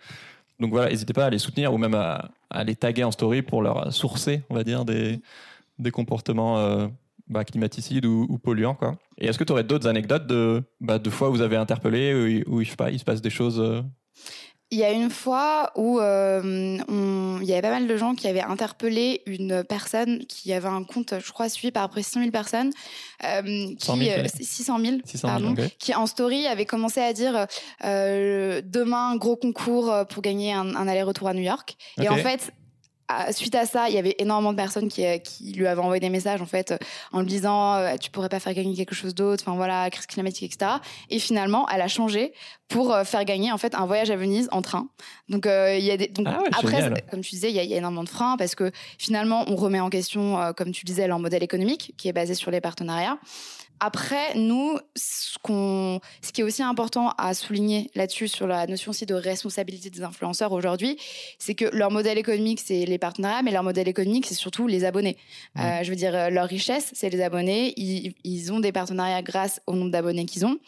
Donc 0.60 0.72
voilà, 0.72 0.90
n'hésitez 0.90 1.14
pas 1.14 1.28
à 1.28 1.30
les 1.30 1.38
soutenir 1.38 1.72
ou 1.72 1.78
même 1.78 1.94
à, 1.94 2.32
les 2.64 2.76
taguer 2.76 3.04
en 3.04 3.12
story 3.12 3.44
pour 3.44 3.62
leur 3.62 3.94
sourcer, 3.94 4.42
on 4.50 4.56
va 4.56 4.64
dire, 4.64 4.84
des, 4.84 5.22
des 5.78 5.92
comportements 5.92 6.58
euh, 6.58 6.88
bah, 7.28 7.46
climaticides 7.46 8.08
ou, 8.08 8.40
polluants. 8.40 8.74
Quoi. 8.74 8.96
Et 9.20 9.28
est-ce 9.28 9.38
que 9.38 9.44
tu 9.44 9.52
aurais 9.52 9.64
d'autres 9.64 9.88
anecdotes 9.88 10.26
de, 10.26 10.64
bah, 10.80 10.98
de 10.98 11.10
fois 11.12 11.30
où 11.30 11.34
vous 11.34 11.42
avez 11.42 11.56
interpellé, 11.56 12.44
où, 12.48 12.56
où, 12.56 12.62
il 12.62 12.66
se 12.66 13.04
passe 13.04 13.22
des 13.22 13.30
choses 13.30 13.84
il 14.72 14.80
y 14.80 14.86
a 14.86 14.92
une 14.92 15.10
fois 15.10 15.72
où 15.76 16.00
euh, 16.00 16.78
on, 16.88 17.40
il 17.42 17.48
y 17.48 17.52
avait 17.52 17.62
pas 17.62 17.72
mal 17.72 17.88
de 17.88 17.98
gens 17.98 18.16
qui 18.16 18.28
avaient 18.28 18.42
interpellé 18.42 19.22
une 19.26 19.66
personne 19.66 20.26
qui 20.28 20.54
avait 20.54 20.70
un 20.70 20.84
compte, 20.84 21.14
je 21.24 21.32
crois, 21.32 21.50
suivi 21.50 21.72
par 21.72 21.84
après 21.84 22.04
600 22.04 22.22
000 22.22 22.32
personnes, 22.32 22.72
euh, 23.26 23.42
qui, 23.78 23.86
000, 23.86 23.98
600 24.40 24.80
000, 24.80 24.98
600 25.04 25.28
000 25.28 25.40
pardon, 25.40 25.52
okay. 25.52 25.76
qui 25.78 25.94
en 25.94 26.06
story 26.06 26.48
avait 26.48 26.66
commencé 26.66 27.02
à 27.02 27.12
dire 27.12 27.48
euh, 27.84 28.62
demain 28.64 29.18
gros 29.18 29.36
concours 29.36 29.94
pour 30.10 30.22
gagner 30.22 30.54
un, 30.54 30.74
un 30.76 30.88
aller-retour 30.88 31.28
à 31.28 31.34
New 31.34 31.44
York. 31.44 31.76
Okay. 31.98 32.08
Et 32.08 32.10
en 32.10 32.16
fait, 32.16 32.54
suite 33.32 33.56
à 33.56 33.66
ça, 33.66 33.90
il 33.90 33.96
y 33.96 33.98
avait 33.98 34.16
énormément 34.20 34.52
de 34.52 34.58
personnes 34.58 34.88
qui, 34.88 35.04
qui 35.22 35.54
lui 35.54 35.68
avaient 35.68 35.82
envoyé 35.82 36.00
des 36.00 36.10
messages 36.10 36.42
en 36.42 36.46
fait 36.46 36.74
en 37.12 37.22
lui 37.22 37.28
disant 37.28 37.76
euh, 37.76 37.96
tu 38.00 38.12
pourrais 38.12 38.30
pas 38.30 38.40
faire 38.40 38.54
gagner 38.54 38.76
quelque 38.76 38.96
chose 38.96 39.16
d'autre, 39.16 39.44
enfin 39.46 39.56
voilà, 39.56 39.90
crise 39.90 40.06
climatique, 40.06 40.54
etc. 40.54 40.74
Et 41.10 41.20
finalement, 41.20 41.68
elle 41.70 41.82
a 41.82 41.88
changé 41.88 42.34
pour 42.72 42.94
euh, 42.94 43.04
faire 43.04 43.26
gagner 43.26 43.52
en 43.52 43.58
fait 43.58 43.76
un 43.76 43.86
voyage 43.86 44.10
à 44.10 44.16
Venise 44.16 44.48
en 44.52 44.62
train. 44.62 44.88
Donc 45.30 45.46
euh, 45.46 45.76
il 45.78 45.84
y 45.84 45.92
a 45.92 45.98
des 45.98 46.08
donc 46.08 46.26
ah 46.30 46.40
ouais, 46.40 46.50
après 46.52 47.04
comme 47.12 47.22
tu 47.22 47.32
disais, 47.32 47.50
il 47.50 47.56
y, 47.56 47.60
a, 47.60 47.64
il 47.64 47.70
y, 47.70 47.74
a 47.74 47.78
énormément 47.78 48.04
de 48.04 48.10
freins 48.10 48.38
parce 48.38 48.56
que 48.56 48.72
finalement 48.98 49.44
on 49.48 49.56
remet 49.56 49.80
en 49.80 49.90
question 49.90 50.40
euh, 50.40 50.54
comme 50.54 50.72
tu 50.72 50.86
disais 50.86 51.08
leur 51.08 51.20
modèle 51.20 51.44
économique 51.44 51.94
qui 51.98 52.08
est 52.08 52.14
basé 52.14 52.34
sur 52.34 52.50
les 52.50 52.62
partenariats. 52.62 53.18
Après, 53.84 54.36
nous, 54.36 54.78
ce, 54.96 55.40
qu 55.40 55.52
ce 56.22 56.32
qui 56.32 56.42
est 56.42 56.44
aussi 56.44 56.62
important 56.62 57.16
à 57.18 57.34
souligner 57.34 57.90
là-dessus, 57.96 58.28
sur 58.28 58.46
la 58.46 58.68
notion 58.68 58.92
aussi 58.92 59.08
de 59.08 59.16
responsabilité 59.16 59.90
des 59.90 60.04
influenceurs 60.04 60.52
aujourd'hui, 60.52 60.98
c'est 61.40 61.56
que 61.56 61.66
leur 61.76 61.90
modèle 61.90 62.20
économique, 62.20 62.62
c'est 62.64 62.86
les 62.86 63.00
partenariats, 63.00 63.42
mais 63.42 63.50
leur 63.50 63.64
modèle 63.64 63.88
économique, 63.88 64.28
c'est 64.28 64.36
surtout 64.36 64.68
les 64.68 64.86
abonnés. 64.86 65.18
Mmh. 65.56 65.62
Euh, 65.62 65.84
je 65.84 65.90
veux 65.90 65.96
dire, 65.96 66.30
leur 66.30 66.48
richesse, 66.48 66.92
c'est 66.94 67.10
les 67.10 67.24
abonnés. 67.24 67.74
Ils, 67.76 68.14
ils, 68.24 68.54
ont 68.54 68.60
des 68.60 68.72
partenariats 68.72 69.24
grâce 69.24 69.60
au 69.66 69.74
nombre 69.74 69.90
d'abonnés 69.90 70.28
qu'ils 70.28 70.46
ont. 70.46 70.60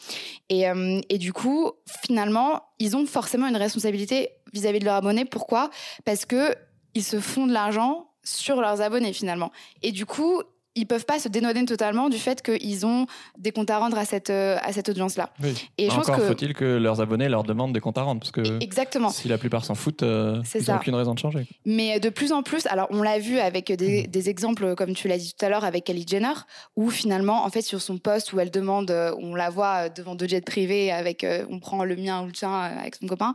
Et, 0.49 0.67
euh, 0.67 0.99
et 1.09 1.19
du 1.19 1.33
coup, 1.33 1.71
finalement, 2.01 2.63
ils 2.79 2.97
ont 2.97 3.05
forcément 3.05 3.47
une 3.47 3.57
responsabilité 3.57 4.29
vis-à-vis 4.53 4.79
-vis 4.79 4.81
de 4.81 4.85
leurs 4.85 4.95
abonnés. 4.95 5.25
Pourquoi? 5.25 5.69
Parce 6.03 6.25
que 6.25 6.55
ils 6.95 7.03
se 7.03 7.19
font 7.19 7.45
de 7.45 7.53
l'argent 7.53 8.07
sur 8.23 8.59
leurs 8.61 8.81
abonnés 8.81 9.13
finalement. 9.13 9.51
Et 9.81 9.91
du 9.91 10.05
coup, 10.05 10.41
ils 10.75 10.87
peuvent 10.87 11.05
pas 11.05 11.19
se 11.19 11.27
dénoder 11.29 11.63
totalement 11.65 12.09
du 12.09 12.17
fait 12.17 12.41
qu'ils 12.41 12.85
ont 12.85 13.05
des 13.37 13.51
comptes 13.51 13.69
à 13.69 13.77
rendre 13.77 13.97
à 13.97 14.05
cette 14.05 14.31
euh, 14.31 14.57
à 14.63 14.73
cette 14.73 14.89
audience 14.89 15.17
là. 15.17 15.29
Oui. 15.41 15.69
Et 15.77 15.89
je 15.89 15.95
Encore 15.95 16.19
faut-il 16.19 16.53
que 16.53 16.65
leurs 16.65 16.99
abonnés 16.99 17.29
leur 17.29 17.43
demandent 17.43 17.73
des 17.73 17.79
comptes 17.79 17.97
à 17.97 18.01
rendre 18.01 18.21
parce 18.21 18.31
que 18.31 18.59
exactement. 18.61 19.09
Si 19.09 19.27
la 19.27 19.37
plupart 19.37 19.65
s'en 19.65 19.75
foutent, 19.75 20.03
euh, 20.03 20.41
ils 20.55 20.69
n'ont 20.69 20.77
aucune 20.77 20.95
raison 20.95 21.13
de 21.13 21.19
changer. 21.19 21.45
Mais 21.65 21.99
de 21.99 22.09
plus 22.09 22.31
en 22.31 22.41
plus, 22.41 22.65
alors 22.67 22.87
on 22.89 23.03
l'a 23.03 23.19
vu 23.19 23.37
avec 23.37 23.71
des, 23.71 24.03
mmh. 24.03 24.07
des, 24.07 24.29
exemples 24.29 24.75
comme 24.75 24.93
tu 24.93 25.07
l'as 25.07 25.17
dit 25.17 25.33
tout 25.37 25.45
à 25.45 25.49
l'heure 25.49 25.63
avec 25.63 25.83
Kylie 25.83 26.05
Jenner, 26.07 26.33
où 26.75 26.89
finalement 26.89 27.45
en 27.45 27.49
fait 27.49 27.61
sur 27.61 27.81
son 27.81 27.97
poste 27.97 28.33
où 28.33 28.39
elle 28.39 28.51
demande, 28.51 28.89
euh, 28.89 29.13
on 29.19 29.35
la 29.35 29.49
voit 29.49 29.89
devant 29.89 30.15
deux 30.15 30.27
jets 30.27 30.41
privés 30.41 30.91
avec, 30.91 31.25
on 31.49 31.59
prend 31.59 31.83
le 31.83 31.95
mien 31.95 32.23
ou 32.23 32.27
le 32.27 32.31
tien 32.31 32.51
avec 32.51 32.95
son 32.95 33.05
copain. 33.05 33.33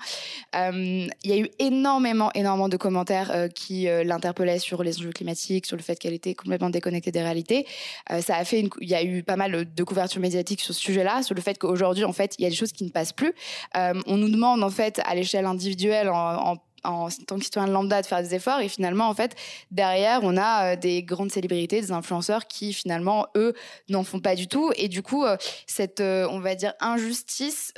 Il 0.54 1.10
y 1.24 1.32
a 1.32 1.38
eu 1.38 1.48
énormément 1.58 2.30
énormément 2.34 2.68
de 2.68 2.76
commentaires 2.76 3.48
qui 3.54 3.84
l'interpellaient 3.84 4.58
sur 4.58 4.82
les 4.82 4.98
enjeux 4.98 5.12
climatiques, 5.12 5.66
sur 5.66 5.76
le 5.76 5.82
fait 5.82 5.98
qu'elle 5.98 6.14
était 6.14 6.34
complètement 6.34 6.70
déconnectée 6.70 7.12
des 7.12 7.22
Euh, 8.10 8.20
ça 8.20 8.36
a 8.36 8.44
fait, 8.44 8.60
une, 8.60 8.70
il 8.80 8.88
y 8.88 8.94
a 8.94 9.02
eu 9.02 9.22
pas 9.22 9.36
mal 9.36 9.72
de 9.72 9.84
couverture 9.84 10.20
médiatique 10.20 10.60
sur 10.60 10.74
ce 10.74 10.80
sujet-là, 10.80 11.22
sur 11.22 11.34
le 11.34 11.40
fait 11.40 11.58
qu'aujourd'hui, 11.58 12.04
en 12.04 12.12
fait, 12.12 12.34
il 12.38 12.42
y 12.42 12.46
a 12.46 12.50
des 12.50 12.56
choses 12.56 12.72
qui 12.72 12.84
ne 12.84 12.90
passent 12.90 13.12
plus. 13.12 13.32
Euh, 13.76 13.94
on 14.06 14.16
nous 14.16 14.30
demande, 14.30 14.62
en 14.62 14.70
fait, 14.70 15.00
à 15.04 15.14
l'échelle 15.14 15.46
individuelle, 15.46 16.08
en, 16.08 16.56
tant 16.82 17.38
que 17.38 17.44
citoyen 17.44 17.68
lambda 17.68 18.00
de 18.00 18.06
faire 18.06 18.22
des 18.22 18.36
efforts 18.36 18.60
et 18.60 18.68
finalement 18.68 19.08
en 19.08 19.14
fait 19.14 19.34
derrière 19.72 20.20
on 20.22 20.36
a 20.36 20.72
euh, 20.72 20.76
des 20.76 21.02
grandes 21.02 21.30
célébrités 21.30 21.80
des 21.80 21.90
influenceurs 21.90 22.46
qui 22.46 22.72
finalement 22.72 23.26
eux 23.36 23.52
n'en 23.88 24.04
font 24.04 24.20
pas 24.20 24.36
du 24.36 24.46
tout 24.46 24.70
et 24.76 24.88
du 24.88 25.02
coup 25.02 25.24
cette 25.66 26.00
on 26.00 26.38
va 26.38 26.54
dire 26.54 26.74
injustice 26.80 27.74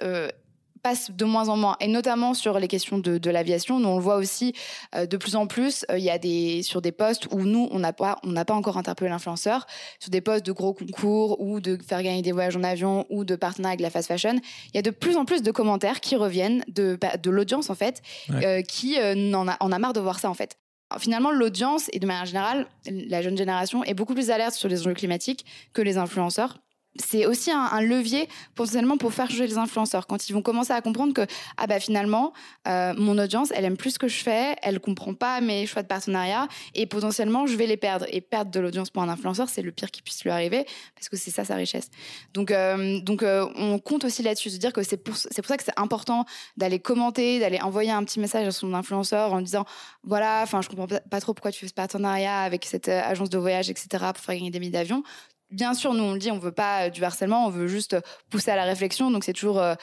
passe 0.83 1.11
de 1.11 1.25
moins 1.25 1.49
en 1.49 1.57
moins, 1.57 1.77
et 1.81 1.87
notamment 1.89 2.35
sur 2.35 2.59
les 2.59 2.69
questions 2.69 2.99
de, 2.99 3.19
de 3.19 3.31
l'aviation. 3.31 3.79
Nous, 3.79 3.89
on 3.89 3.97
le 3.97 4.03
voit 4.03 4.17
aussi 4.17 4.53
euh, 4.95 5.07
de 5.07 5.17
plus 5.17 5.37
en 5.37 5.47
plus. 5.47 5.85
euh, 5.91 5.99
Il 5.99 6.05
y 6.05 6.11
a 6.11 6.19
des 6.19 6.63
sur 6.63 6.81
des 6.83 6.93
postes 6.93 7.27
où 7.31 7.41
nous, 7.43 7.69
on 7.71 7.79
n'a 7.79 7.93
pas, 7.93 8.19
on 8.25 8.29
n'a 8.31 8.45
pas 8.45 8.55
encore 8.55 8.77
interpellé 8.79 9.11
l'influenceur, 9.11 9.67
sur 9.99 10.11
des 10.11 10.21
postes 10.21 10.45
de 10.47 10.53
gros 10.53 10.73
concours 10.75 11.41
ou 11.41 11.61
de 11.61 11.79
faire 11.87 12.03
gagner 12.03 12.23
des 12.23 12.33
voyages 12.33 12.57
en 12.57 12.63
avion 12.65 13.07
ou 13.11 13.25
de 13.25 13.37
partenariat 13.37 13.73
avec 13.73 13.81
la 13.81 13.91
fast 13.91 14.09
fashion. 14.09 14.37
Il 14.73 14.77
y 14.77 14.79
a 14.79 14.83
de 14.83 14.91
plus 14.91 15.17
en 15.17 15.25
plus 15.25 15.43
de 15.43 15.51
commentaires 15.51 16.01
qui 16.01 16.17
reviennent 16.17 16.65
de, 16.69 16.99
de 17.23 17.31
l'audience 17.31 17.71
en 17.71 17.75
fait, 17.75 18.03
Ouais. 18.29 18.47
euh, 18.47 18.63
qui 18.63 18.97
n'en 19.17 19.47
a, 19.49 19.57
en 19.61 19.73
a 19.73 19.79
marre 19.79 19.93
de 19.93 20.01
voir 20.01 20.19
ça 20.19 20.31
en 20.31 20.35
fait. 20.35 20.57
Alors, 20.91 21.01
Finalement, 21.03 21.31
l'audience 21.31 21.89
et 21.93 21.99
de 22.01 22.07
manière 22.07 22.27
générale, 22.27 22.67
la 22.87 23.23
jeune 23.23 23.37
génération 23.37 23.85
est 23.85 23.95
beaucoup 23.95 24.15
plus 24.15 24.31
alerte 24.31 24.55
sur 24.55 24.69
les 24.69 24.81
enjeux 24.81 24.95
climatiques 24.95 25.45
que 25.73 25.83
les 25.83 25.99
influenceurs 25.99 26.59
c'est 26.97 27.27
aussi 27.27 27.51
un, 27.51 27.81
levier 27.81 28.29
potentiellement 28.55 28.97
pour 28.97 29.13
faire 29.13 29.31
changer 29.31 29.47
les 29.47 29.59
influenceurs. 29.59 30.07
Quand 30.07 30.29
ils 30.29 30.33
vont 30.33 30.43
commencer 30.43 30.73
à 30.73 30.81
comprendre 30.81 31.15
que 31.15 31.27
ah 31.57 31.67
bah 31.67 31.79
finalement 31.79 32.33
euh, 32.67 32.93
mon 32.97 33.17
audience 33.19 33.53
elle 33.55 33.65
aime 33.65 33.77
plus 33.77 33.93
ce 33.93 33.99
que 33.99 34.09
je 34.09 34.23
fais 34.23 34.57
elle 34.63 34.81
comprend 34.81 35.15
pas 35.15 35.41
mes 35.41 35.67
choix 35.67 35.83
de 35.83 35.87
partenariat 35.87 36.49
et 36.75 36.87
potentiellement 36.87 37.47
je 37.47 37.57
vais 37.57 37.67
les 37.67 37.77
perdre. 37.77 38.07
Et 38.11 38.21
perdre 38.21 38.51
de 38.51 38.61
l'audience 38.61 38.91
pour 38.91 39.03
un 39.03 39.09
influenceur 39.09 39.49
c'est 39.49 39.63
le 39.63 39.71
pire 39.71 39.91
qui 39.91 40.03
puisse 40.03 40.23
lui 40.25 40.31
arriver 40.31 40.67
parce 40.95 41.09
que 41.09 41.17
c'est 41.17 41.31
ça 41.31 41.45
sa 41.45 41.55
richesse. 41.55 41.91
Donc 42.35 42.51
euh, 42.51 43.01
donc 43.01 43.23
euh, 43.23 43.47
on 43.57 43.79
compte 43.79 44.05
aussi 44.05 44.23
là-dessus 44.23 44.51
de 44.51 44.57
dire 44.57 44.73
que 44.73 44.83
c'est 44.83 44.97
pour 44.97 45.17
c'est 45.17 45.43
pour 45.43 45.49
ça 45.49 45.57
que 45.57 45.65
c'est 45.65 45.79
important 45.79 46.25
d'aller 46.57 46.81
commenter 46.81 47.39
d'aller 47.39 47.61
envoyer 47.61 47.93
un 47.93 48.05
petit 48.05 48.19
message 48.19 48.47
à 48.47 48.53
son 48.53 48.75
influenceur 48.75 49.33
en 49.33 49.41
disant 49.41 49.65
voilà 50.03 50.41
enfin 50.43 50.61
je 50.61 50.69
comprends 50.69 50.89
pas- 50.89 51.21
trop 51.21 51.35
pourquoi 51.35 51.53
tu 51.53 51.61
fais 51.61 51.69
ce 51.69 51.75
partenariat 51.75 52.41
avec 52.41 52.65
cette 52.65 52.89
agence 52.89 53.31
de 53.31 53.39
voyage 53.39 53.71
etc 53.71 54.07
pour 54.15 54.25
faire 54.25 54.35
gagner 54.35 54.51
des 54.51 54.59
billets 54.59 54.73
d'avion 54.73 55.03
Bien 55.51 55.75
sûr, 55.75 55.95
nous 55.95 56.05
on 56.05 56.13
le 56.13 56.19
dit, 56.19 56.31
on 56.31 56.39
veut 56.39 56.53
pas 56.53 56.87
euh, 56.87 56.91
du 56.91 57.03
harcèlement, 57.05 57.47
on 57.47 57.51
veut 57.51 57.67
juste 57.67 57.95
euh, 57.95 58.01
pousser 58.31 58.51
à 58.51 58.57
la 58.57 58.65
réflexion. 58.65 59.11
Donc 59.11 59.25
c'est 59.25 59.33
toujours 59.33 59.61
euh, 59.61 59.75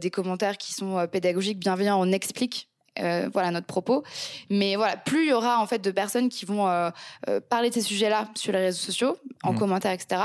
des 0.00 0.10
commentaires 0.10 0.56
qui 0.58 0.72
sont 0.72 1.06
pédagogiques, 1.10 1.58
bienveillants. 1.58 2.00
On 2.00 2.12
explique, 2.12 2.68
euh, 3.00 3.28
voilà 3.32 3.50
notre 3.50 3.66
propos. 3.66 4.04
Mais 4.50 4.76
voilà, 4.76 4.96
plus 4.96 5.24
il 5.24 5.30
y 5.30 5.32
aura 5.32 5.60
en 5.60 5.66
fait 5.66 5.80
de 5.80 5.90
personnes 5.90 6.28
qui 6.28 6.44
vont 6.44 6.68
euh, 6.68 6.90
euh, 7.28 7.40
parler 7.40 7.68
de 7.70 7.74
ces 7.74 7.82
sujets-là 7.82 8.28
sur 8.34 8.52
les 8.52 8.58
réseaux 8.60 8.78
sociaux, 8.84 9.16
en 9.42 9.52
Mhm. 9.52 9.58
commentaire, 9.58 9.92
etc. 9.92 10.20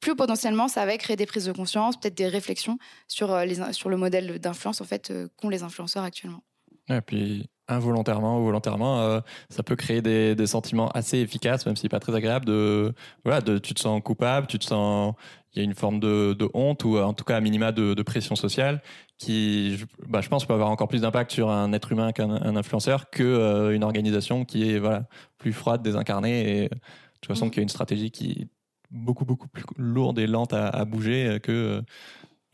Plus 0.00 0.16
potentiellement, 0.16 0.68
ça 0.68 0.84
va 0.84 0.96
créer 0.98 1.16
des 1.16 1.26
prises 1.26 1.46
de 1.46 1.52
conscience, 1.52 1.98
peut-être 1.98 2.16
des 2.16 2.28
réflexions 2.28 2.76
sur 3.08 3.36
les 3.38 3.72
sur 3.72 3.88
le 3.88 3.96
modèle 3.96 4.38
d'influence 4.40 4.80
en 4.80 4.84
fait 4.84 5.12
qu'ont 5.36 5.48
les 5.48 5.62
influenceurs 5.62 6.02
actuellement. 6.04 6.42
Et 6.88 7.00
puis, 7.00 7.48
involontairement 7.68 8.38
ou 8.40 8.44
volontairement, 8.44 9.00
euh, 9.00 9.20
ça 9.48 9.62
peut 9.62 9.76
créer 9.76 10.02
des, 10.02 10.34
des 10.34 10.46
sentiments 10.46 10.88
assez 10.90 11.18
efficaces, 11.18 11.64
même 11.66 11.76
si 11.76 11.88
pas 11.88 12.00
très 12.00 12.14
agréables. 12.14 12.44
De, 12.46 12.92
voilà, 13.24 13.40
de, 13.40 13.58
tu 13.58 13.74
te 13.74 13.80
sens 13.80 14.00
coupable, 14.02 14.46
tu 14.46 14.58
te 14.58 14.64
sens. 14.64 15.14
Il 15.54 15.58
y 15.58 15.60
a 15.60 15.64
une 15.64 15.74
forme 15.74 16.00
de, 16.00 16.32
de 16.32 16.48
honte 16.54 16.82
ou 16.84 16.98
en 16.98 17.12
tout 17.12 17.24
cas 17.24 17.36
à 17.36 17.40
minima 17.40 17.72
de, 17.72 17.92
de 17.92 18.02
pression 18.02 18.34
sociale 18.36 18.80
qui, 19.18 19.76
je, 19.76 19.84
bah, 20.08 20.22
je 20.22 20.28
pense, 20.30 20.46
peut 20.46 20.54
avoir 20.54 20.70
encore 20.70 20.88
plus 20.88 21.02
d'impact 21.02 21.30
sur 21.30 21.50
un 21.50 21.72
être 21.74 21.92
humain 21.92 22.12
qu'un 22.12 22.30
un 22.30 22.56
influenceur 22.56 23.10
que 23.10 23.22
euh, 23.22 23.74
une 23.74 23.84
organisation 23.84 24.46
qui 24.46 24.70
est 24.70 24.78
voilà 24.78 25.04
plus 25.38 25.52
froide, 25.52 25.82
désincarnée 25.82 26.64
et 26.64 26.68
de 26.68 26.74
toute 27.20 27.26
façon 27.28 27.44
Mhm. 27.46 27.50
qui 27.50 27.60
a 27.60 27.62
une 27.62 27.68
stratégie 27.68 28.10
qui 28.10 28.30
est 28.32 28.48
beaucoup 28.90 29.26
beaucoup 29.26 29.46
plus 29.48 29.64
lourde 29.76 30.18
et 30.18 30.26
lente 30.26 30.54
à, 30.54 30.68
à 30.68 30.84
bouger 30.86 31.26
euh, 31.26 31.38
que 31.38 31.52
euh, 31.52 31.82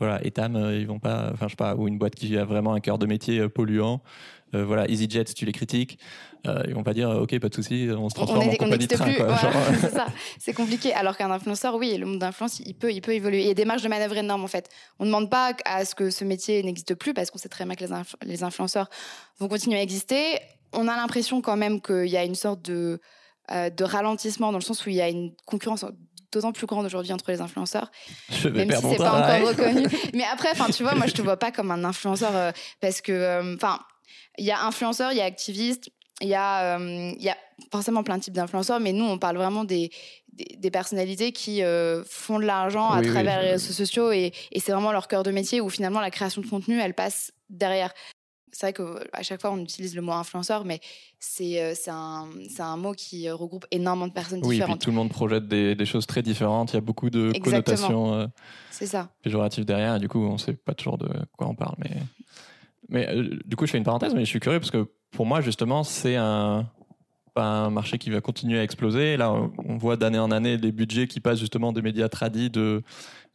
voilà, 0.01 0.25
Etam, 0.25 0.55
euh, 0.57 0.79
ils 0.79 0.87
vont 0.87 1.01
pas, 1.01 1.31
enfin 1.33 1.47
je 1.47 1.53
sais 1.53 1.57
pas, 1.57 1.75
ou 1.75 1.89
une 1.89 1.99
boîte 1.99 2.15
qui 2.15 2.37
a 2.39 2.45
vraiment 2.45 2.73
un 2.73 2.81
cœur 2.81 2.99
de 2.99 3.07
métier 3.07 3.41
euh, 3.41 3.49
polluant. 3.49 4.01
Euh, 4.55 4.65
voilà, 4.65 4.89
EasyJet, 4.89 5.25
si 5.27 5.35
tu 5.35 5.45
les 5.45 5.53
critiques, 5.53 5.99
euh, 6.47 6.63
ils 6.67 6.75
vont 6.75 6.83
pas 6.83 6.95
dire, 6.95 7.11
ok, 7.11 7.39
pas 7.39 7.49
de 7.51 7.55
souci, 7.55 7.89
on 7.95 8.09
se 8.09 8.15
transforme 8.15 8.49
en 8.49 8.55
compagnie 8.57 8.87
de 8.87 8.95
train. 8.97 9.13
voilà, 9.13 9.35
euh, 9.35 9.75
c'est 9.81 9.91
ça. 9.91 10.07
C'est 10.39 10.53
compliqué. 10.55 10.95
Alors 10.95 11.17
qu'un 11.17 11.31
influenceur, 11.31 11.75
oui, 11.75 11.97
le 11.99 12.07
monde 12.07 12.19
d'influence, 12.21 12.61
il 12.61 12.75
peut, 12.75 12.93
il 12.93 13.01
peut 13.03 13.13
évoluer. 13.13 13.41
Il 13.43 13.47
y 13.49 13.51
a 13.51 13.55
des 13.55 13.65
marges 13.67 13.83
de 13.83 13.89
manœuvre 13.89 14.17
énormes 14.17 14.45
en 14.45 14.49
fait. 14.49 14.69
On 14.99 15.05
ne 15.05 15.09
demande 15.11 15.31
pas 15.31 15.53
à 15.67 15.85
ce 15.85 15.95
que 15.95 16.11
ce 16.11 16.25
métier 16.25 16.63
n'existe 16.63 16.95
plus 16.95 17.13
parce 17.13 17.31
qu'on 17.31 17.39
sait 17.39 17.49
très 17.51 17.65
bien 17.67 17.75
que 17.75 17.85
les, 17.85 17.91
inf- 17.93 18.15
les 18.25 18.43
influenceurs 18.43 18.89
vont 19.39 19.49
continuer 19.49 19.79
à 19.79 19.83
exister. 19.83 20.39
On 20.73 20.89
a 20.89 20.97
l'impression 20.97 21.41
quand 21.43 21.57
même 21.57 21.81
qu'il 21.83 22.07
y 22.07 22.17
a 22.17 22.25
une 22.25 22.35
sorte 22.35 22.63
de, 22.63 23.01
euh, 23.51 23.69
de 23.71 23.85
ralentissement 23.85 24.51
dans 24.53 24.59
le 24.59 24.65
sens 24.65 24.87
où 24.87 24.89
il 24.91 24.97
y 24.97 25.01
a 25.03 25.09
une 25.09 25.33
concurrence 25.45 25.85
d'autant 26.31 26.53
plus 26.53 26.67
grande 26.67 26.85
aujourd'hui 26.85 27.13
entre 27.13 27.31
les 27.31 27.41
influenceurs 27.41 27.91
je 28.31 28.49
vais 28.49 28.67
même 28.67 28.77
si 28.81 28.87
c'est 28.91 28.97
pas 28.99 29.19
encore 29.39 29.49
reconnu. 29.49 29.87
Mais 30.15 30.25
après, 30.31 30.51
enfin, 30.53 30.67
tu 30.71 30.83
vois, 30.83 30.95
moi, 30.95 31.07
je 31.07 31.15
te 31.15 31.23
vois 31.23 31.39
pas 31.39 31.51
comme 31.51 31.71
un 31.71 31.85
influenceur 31.85 32.31
euh, 32.37 32.53
parce 32.81 33.01
que, 33.01 33.13
euh, 33.13 33.57
il 34.39 34.45
y 34.45 34.51
a 34.51 34.65
influenceur, 34.65 35.13
il 35.13 35.19
y 35.19 35.21
a 35.21 35.25
activiste, 35.25 35.91
il 36.21 36.29
y 36.29 36.35
a, 36.35 36.79
euh, 36.79 37.13
il 37.17 37.23
y 37.23 37.29
a 37.29 37.37
forcément 37.73 38.03
plein 38.03 38.19
de 38.19 38.23
types 38.23 38.35
d'influenceurs, 38.35 38.81
mais 38.81 38.93
nous, 38.93 39.05
on 39.05 39.19
parle 39.19 39.37
vraiment 39.37 39.65
des 39.65 39.91
des, 40.33 40.57
des 40.57 40.71
personnalités 40.71 41.33
qui 41.33 41.65
euh, 41.65 42.05
font 42.05 42.39
de 42.39 42.45
l'argent 42.45 42.91
à 42.93 43.01
Oui, 43.01 43.07
oui, 43.07 43.13
travers 43.13 43.43
les 43.43 43.51
réseaux 43.53 43.73
sociaux 43.73 44.13
et, 44.13 44.33
et 44.53 44.61
c'est 44.61 44.71
vraiment 44.71 44.93
leur 44.93 45.09
cœur 45.09 45.25
de 45.25 45.33
métier 45.33 45.61
où 45.61 45.69
finalement 45.69 46.01
la 46.01 46.13
création 46.13 46.41
de 46.43 46.47
contenu, 46.47 46.79
elle 46.81 46.95
passe 46.95 47.33
derrière. 47.51 47.93
C'est 48.53 48.67
vrai 48.67 48.73
qu'à 48.73 49.23
chaque 49.23 49.41
fois, 49.41 49.51
on 49.51 49.59
utilise 49.59 49.95
le 49.97 50.01
mot 50.01 50.13
influenceur, 50.13 50.65
mais 50.65 50.79
c'est 51.19 51.61
euh, 51.61 51.75
un, 51.89 52.29
un 52.61 52.77
mot 52.77 52.93
qui 52.93 53.29
regroupe 53.31 53.67
énormément 53.73 54.07
de 54.07 54.13
personnes 54.13 54.41
Oui, 54.45 54.57
différentes. 54.57 54.81
tout 54.81 54.91
le 54.91 54.97
monde 54.97 55.11
projette 55.11 55.49
des, 55.49 55.75
des 55.75 55.87
choses 55.87 56.07
très 56.07 56.23
différentes. 56.23 56.71
Il 56.73 56.75
y 56.75 56.79
a 56.79 56.83
beaucoup 56.83 57.11
de 57.11 57.33
Exactement. 57.35 57.77
connotations 57.77 58.15
euh, 58.15 58.27
ça. 58.71 59.11
péjoratives 59.23 59.65
derrière. 59.65 59.97
Et 59.97 59.99
du 59.99 60.09
coup, 60.09 60.21
on 60.25 60.39
sait 60.39 60.55
pas 60.55 60.75
toujours 60.75 60.99
de 60.99 61.09
quoi 61.37 61.49
on 61.49 61.55
parle. 61.57 61.75
Mais, 61.79 61.91
mais 62.89 63.09
euh, 63.09 63.39
du 63.45 63.57
coup, 63.57 63.67
je 63.67 63.73
fais 63.73 63.79
une 63.79 63.85
parenthèse, 63.85 64.15
mais 64.15 64.25
je 64.25 64.31
suis 64.31 64.41
curieux 64.41 64.61
parce 64.61 64.71
que 64.71 64.89
pour 65.11 65.27
moi, 65.27 65.41
justement, 65.41 65.85
c'est 65.85 66.17
un, 66.17 66.71
marché 67.37 67.99
qui 67.99 68.11
va 68.11 68.21
continuer 68.21 68.59
à 68.59 68.65
exploser. 68.65 69.17
Là, 69.17 69.33
on- 69.33 69.77
voit 69.77 69.97
d'année 69.97 70.19
en 70.19 70.33
année 70.33 70.57
les 70.57 70.73
budgets 70.73 71.07
qui 71.07 71.21
passent 71.21 71.39
justement 71.39 71.73
des 71.73 71.83
médias 71.83 72.09
tradis 72.09 72.51
de. 72.51 72.83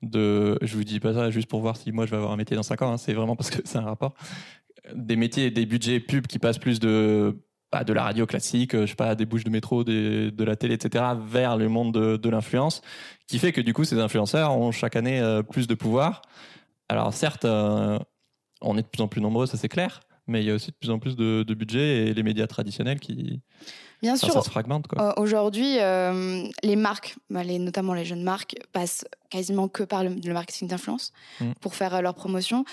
De, 0.02 0.60
je 0.62 0.76
vous 0.76 0.84
dis 0.84 1.00
pas 1.00 1.14
ça 1.14 1.30
juste 1.32 1.48
pour 1.48 1.62
voir 1.62 1.78
si 1.78 1.94
moi 1.94 2.06
je 2.06 2.12
vais 2.12 2.18
avoir 2.18 2.34
un 2.34 2.36
métier 2.36 2.58
dans 2.58 2.64
5 2.64 2.82
ans, 2.82 2.92
hein, 2.92 2.98
c'est 2.98 3.14
vraiment 3.14 3.38
parce 3.38 3.50
que 3.50 3.62
c'est 3.66 3.78
un 3.78 3.86
rapport. 3.86 4.14
Des 4.94 5.16
métiers, 5.16 5.50
des 5.50 5.66
budgets 5.66 6.02
pubs 6.02 6.28
qui 6.28 6.40
passent 6.40 6.58
plus 6.58 6.82
de, 6.82 7.38
bah, 7.72 7.84
de 7.86 7.94
la 7.94 8.04
radio 8.04 8.26
classique, 8.26 8.76
euh, 8.76 8.82
je 8.82 8.92
sais 8.92 8.96
pas, 8.96 9.16
des 9.16 9.26
bouches 9.26 9.46
de 9.46 9.50
métro, 9.50 9.86
des, 9.86 10.30
de 10.30 10.44
la 10.44 10.56
télé, 10.58 10.76
etc., 10.76 11.06
vers 11.26 11.56
le 11.58 11.70
monde 11.70 11.94
de, 11.94 12.30
l'influence, 12.30 12.82
qui 13.28 13.40
fait 13.40 13.54
que 13.54 13.62
du 13.62 13.74
coup 13.74 13.86
ces 13.86 13.98
influenceurs 13.98 14.56
ont 14.58 14.72
chaque 14.72 14.98
année 14.98 15.22
euh, 15.22 15.42
plus 15.42 15.68
de 15.68 15.74
pouvoir. 15.74 16.22
Alors 16.90 17.14
certes, 17.14 17.46
on 18.64 18.78
est 18.78 18.82
de 18.82 18.88
plus 18.88 19.02
en 19.02 19.08
plus 19.08 19.22
nombreux, 19.22 19.46
ça 19.46 19.58
c'est 19.58 19.70
clair, 19.70 20.00
mais 20.28 20.42
il 20.42 20.48
y 20.48 20.52
a 20.52 20.56
aussi 20.56 20.72
de 20.72 20.76
plus 20.76 20.90
en 20.90 21.00
plus 21.00 21.16
de, 21.16 21.44
de 21.48 21.54
budget 21.54 22.08
et 22.08 22.14
les 22.14 22.24
médias 22.24 22.48
traditionnels 22.48 23.00
qui, 23.00 23.42
Bien 24.02 24.14
enfin, 24.14 24.26
sûr, 24.28 24.34
ça 24.34 24.42
se 24.42 24.50
fragmente. 24.50 24.86
Euh, 25.00 25.14
Aujourd'hui, 25.18 25.78
euh, 25.80 26.46
les 26.64 26.76
marques, 26.76 27.16
bah, 27.30 27.44
les, 27.44 27.60
notamment 27.60 27.94
les 27.94 28.04
jeunes 28.06 28.24
marques, 28.24 28.56
passent 28.74 29.06
quasiment 29.30 29.68
que 29.70 29.84
par 29.84 30.04
le, 30.04 30.10
le 30.24 30.34
marketing 30.34 30.68
d'influence 30.68 31.12
Mm. 31.40 31.52
pour 31.62 31.76
faire 31.76 31.96
euh, 31.96 32.02
leur 32.02 32.14
promotion. 32.16 32.66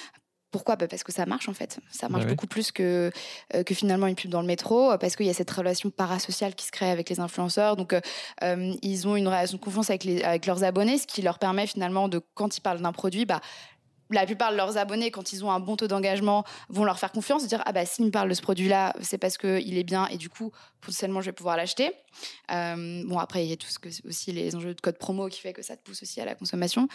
Pourquoi? 0.50 0.74
Bah, 0.74 0.88
Parce 0.88 1.04
que 1.04 1.12
ça 1.12 1.26
marche 1.26 1.48
en 1.48 1.52
fait. 1.54 1.78
Ça 1.92 2.08
marche 2.08 2.24
Bah 2.24 2.30
oui. 2.30 2.34
beaucoup 2.34 2.48
plus 2.48 2.72
que, 2.72 3.12
euh, 3.54 3.62
que 3.62 3.72
finalement 3.74 4.08
une 4.08 4.16
pub 4.16 4.30
dans 4.30 4.40
le 4.40 4.48
métro, 4.48 4.98
parce 4.98 5.14
qu'il 5.14 5.26
y 5.26 5.30
a 5.30 5.34
cette 5.34 5.50
relation 5.52 5.90
parasociale 5.90 6.56
qui 6.56 6.66
se 6.66 6.72
crée 6.72 6.90
avec 6.90 7.08
les 7.08 7.20
influenceurs. 7.20 7.76
Donc, 7.76 7.92
euh, 7.94 8.74
ils 8.82 9.06
ont 9.06 9.14
une 9.14 9.28
relation 9.28 9.56
de 9.58 9.62
confiance 9.62 9.90
avec, 9.90 10.02
les, 10.02 10.22
avec 10.24 10.46
leurs 10.46 10.64
abonnés, 10.64 10.98
ce 10.98 11.06
qui 11.06 11.22
leur 11.22 11.38
permet 11.38 11.68
finalement 11.68 12.08
de, 12.08 12.20
quand 12.34 12.56
ils 12.56 12.60
parlent 12.60 12.80
d'un 12.82 12.90
produit, 12.92 13.24
bah, 13.26 13.40
la 14.10 14.26
plupart 14.26 14.52
de 14.52 14.56
leurs 14.56 14.76
abonnés, 14.76 15.10
quand 15.10 15.32
ils 15.32 15.44
ont 15.44 15.50
un 15.50 15.60
bon 15.60 15.76
taux 15.76 15.86
d'engagement, 15.88 16.44
vont 16.68 16.84
leur 16.84 16.98
faire 16.98 17.12
confiance, 17.12 17.46
dire 17.46 17.62
ah 17.66 17.72
bah 17.72 17.84
s'ils 17.86 18.06
me 18.06 18.10
parlent 18.10 18.28
de 18.28 18.34
ce 18.34 18.42
produit-là, 18.42 18.94
c'est 19.00 19.18
parce 19.18 19.38
qu'il 19.38 19.78
est 19.78 19.84
bien 19.84 20.06
et 20.08 20.16
du 20.16 20.28
coup 20.28 20.52
potentiellement 20.80 21.20
je 21.20 21.26
vais 21.26 21.32
pouvoir 21.32 21.56
l'acheter. 21.56 21.92
Euh, 22.50 23.02
bon 23.06 23.18
après 23.18 23.44
il 23.44 23.50
y 23.50 23.52
a 23.52 23.56
tout 23.56 23.68
ce 23.68 23.78
que 23.78 23.88
aussi 24.08 24.32
les 24.32 24.56
enjeux 24.56 24.74
de 24.74 24.80
code 24.80 24.98
promo 24.98 25.28
qui 25.28 25.40
fait 25.40 25.52
que 25.52 25.62
ça 25.62 25.76
te 25.76 25.82
pousse 25.82 26.02
aussi 26.02 26.20
à 26.20 26.24
la 26.24 26.34
consommation. 26.34 26.88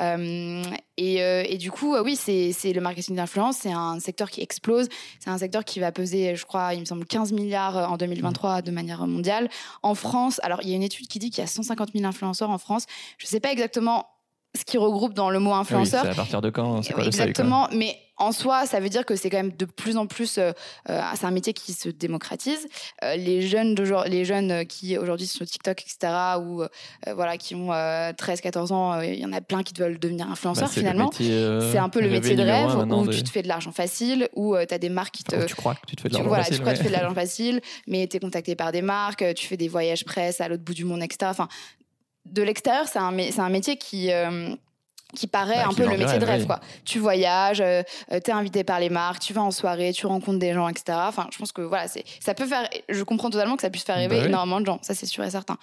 Euh, 0.00 0.62
et, 0.96 1.22
euh, 1.22 1.44
et 1.46 1.58
du 1.58 1.70
coup 1.70 1.96
oui 1.96 2.16
c'est 2.16 2.72
le 2.72 2.80
marketing 2.80 3.16
d'influence, 3.16 3.58
c'est 3.58 3.72
un 3.72 4.00
secteur 4.00 4.30
qui 4.30 4.40
explose, 4.40 4.88
c'est 5.20 5.30
un 5.30 5.38
secteur 5.38 5.64
qui 5.64 5.80
va 5.80 5.92
peser 5.92 6.34
je 6.34 6.44
crois 6.46 6.74
il 6.74 6.80
me 6.80 6.84
semble 6.84 7.04
15 7.04 7.32
milliards 7.32 7.90
en 7.90 7.96
2023 7.96 8.62
de 8.62 8.70
manière 8.70 9.06
mondiale. 9.06 9.48
En 9.82 9.94
France 9.94 10.40
alors 10.42 10.60
il 10.62 10.70
y 10.70 10.72
a 10.72 10.76
une 10.76 10.82
étude 10.82 11.06
qui 11.08 11.18
dit 11.18 11.30
qu'il 11.30 11.42
y 11.42 11.44
a 11.44 11.48
150 11.48 11.90
000 11.94 12.04
influenceurs 12.04 12.50
en 12.50 12.58
France. 12.58 12.86
Je 13.18 13.26
sais 13.26 13.40
pas 13.40 13.52
exactement 13.52 14.08
ce 14.56 14.64
qui 14.64 14.78
regroupe 14.78 15.14
dans 15.14 15.30
le 15.30 15.38
mot 15.38 15.50
Oui, 15.52 15.58
influenceur. 15.58 16.02
c'est 16.04 16.10
à 16.10 16.14
partir 16.14 16.40
de 16.42 16.50
quand 16.50 16.80
quoi 16.92 17.02
le 17.02 17.06
exactement, 17.06 17.68
mais 17.72 17.96
en 18.18 18.32
soi, 18.32 18.64
ça 18.64 18.80
veut 18.80 18.88
dire 18.88 19.04
que 19.04 19.14
c'est 19.14 19.28
quand 19.28 19.36
même 19.36 19.52
de 19.54 19.66
plus 19.66 19.98
en 19.98 20.06
plus, 20.06 20.38
euh, 20.38 20.50
euh, 20.88 21.00
c'est 21.14 21.26
un 21.26 21.30
métier 21.30 21.52
qui 21.52 21.74
se 21.74 21.90
démocratise. 21.90 22.66
Euh, 23.04 23.14
les 23.16 23.42
jeunes, 23.46 23.74
les 24.06 24.24
jeunes 24.24 24.64
qui 24.66 24.96
aujourd'hui 24.96 25.26
sont 25.26 25.36
sur 25.36 25.46
TikTok, 25.46 25.82
etc., 25.82 26.14
ou 26.40 26.62
euh, 26.62 26.68
voilà, 27.14 27.36
qui 27.36 27.54
ont 27.54 27.68
13-14 27.72 28.72
ans, 28.72 29.00
il 29.02 29.18
y 29.20 29.26
en 29.26 29.34
a 29.34 29.42
plein 29.42 29.62
qui 29.62 29.74
veulent 29.78 29.98
devenir 29.98 30.30
influenceurs 30.30 30.68
Bah, 30.68 30.72
finalement. 30.72 31.10
C'est 31.12 31.76
un 31.78 31.90
peu 31.90 32.00
le 32.00 32.08
métier 32.08 32.36
de 32.36 32.42
rêve 32.42 32.74
maintenant 32.74 33.02
où 33.02 33.06
de- 33.06 33.12
tu 33.12 33.22
te 33.22 33.28
fais 33.28 33.42
de 33.42 33.48
l'argent 33.48 33.72
facile, 33.72 34.28
où 34.34 34.56
tu 34.66 34.72
as 34.74 34.78
des 34.78 34.88
marques 34.88 35.14
qui 35.16 35.24
te, 35.24 35.36
Enfin, 35.36 35.44
tu 35.44 35.54
crois 35.54 35.74
que 35.74 35.86
tu 35.86 35.96
te 35.96 36.00
fais 36.00 36.08
de 36.08 36.14
l'argent 36.14 36.28
voilà, 36.28 36.44
facile, 36.44 36.56
tu 36.56 36.62
crois 36.62 36.72
que 36.72 36.78
tu 36.78 36.84
fais 36.84 36.90
de 36.90 36.94
l'argent 36.94 37.14
facile, 37.14 37.60
mais 37.86 38.06
tu 38.06 38.16
es 38.16 38.20
contacté 38.20 38.54
par 38.56 38.72
des 38.72 38.80
marques, 38.82 39.24
tu 39.34 39.46
fais 39.46 39.58
des 39.58 39.68
voyages 39.68 40.06
presse 40.06 40.40
à 40.40 40.48
l'autre 40.48 40.62
bout 40.64 40.72
du 40.74 40.86
monde, 40.86 41.02
etc. 41.02 41.26
Enfin, 41.30 41.48
de 42.32 42.42
l'extérieur, 42.42 42.86
c'est 42.88 42.98
un, 42.98 43.16
un 43.16 43.48
métier 43.50 43.76
qui, 43.76 44.12
euh, 44.12 44.54
qui 45.14 45.26
paraît 45.26 45.54
Bah, 45.56 45.66
un 45.66 45.68
qui 45.70 45.76
peu 45.76 45.88
le 45.88 45.96
métier 45.96 46.18
de 46.18 46.24
rêve, 46.24 46.40
oui. 46.40 46.46
Quoi. 46.46 46.60
Tu 46.84 46.98
voyages, 46.98 47.60
euh, 47.60 47.82
t'es 48.22 48.32
invité 48.32 48.64
par 48.64 48.80
les 48.80 48.90
marques, 48.90 49.20
tu 49.20 49.32
vas 49.32 49.42
en 49.42 49.50
soirée, 49.50 49.92
tu 49.92 50.06
rencontres 50.06 50.38
des 50.38 50.52
gens, 50.52 50.68
etc. 50.68 50.98
Enfin, 51.02 51.28
je 51.32 51.38
pense 51.38 51.52
que 51.52 51.62
voilà, 51.62 51.88
c'est, 51.88 52.04
ça 52.20 52.34
peut 52.34 52.46
faire. 52.46 52.68
Je 52.88 53.02
comprends 53.02 53.30
totalement 53.30 53.56
que 53.56 53.62
ça 53.62 53.70
puisse 53.70 53.84
faire 53.84 53.96
rêver 53.96 54.16
Bah 54.16 54.22
oui. 54.22 54.28
énormément 54.28 54.60
de 54.60 54.66
gens. 54.66 54.78
Ça, 54.82 54.94
c'est 54.94 55.06
sûr 55.06 55.24
et 55.24 55.30
certain. 55.30 55.56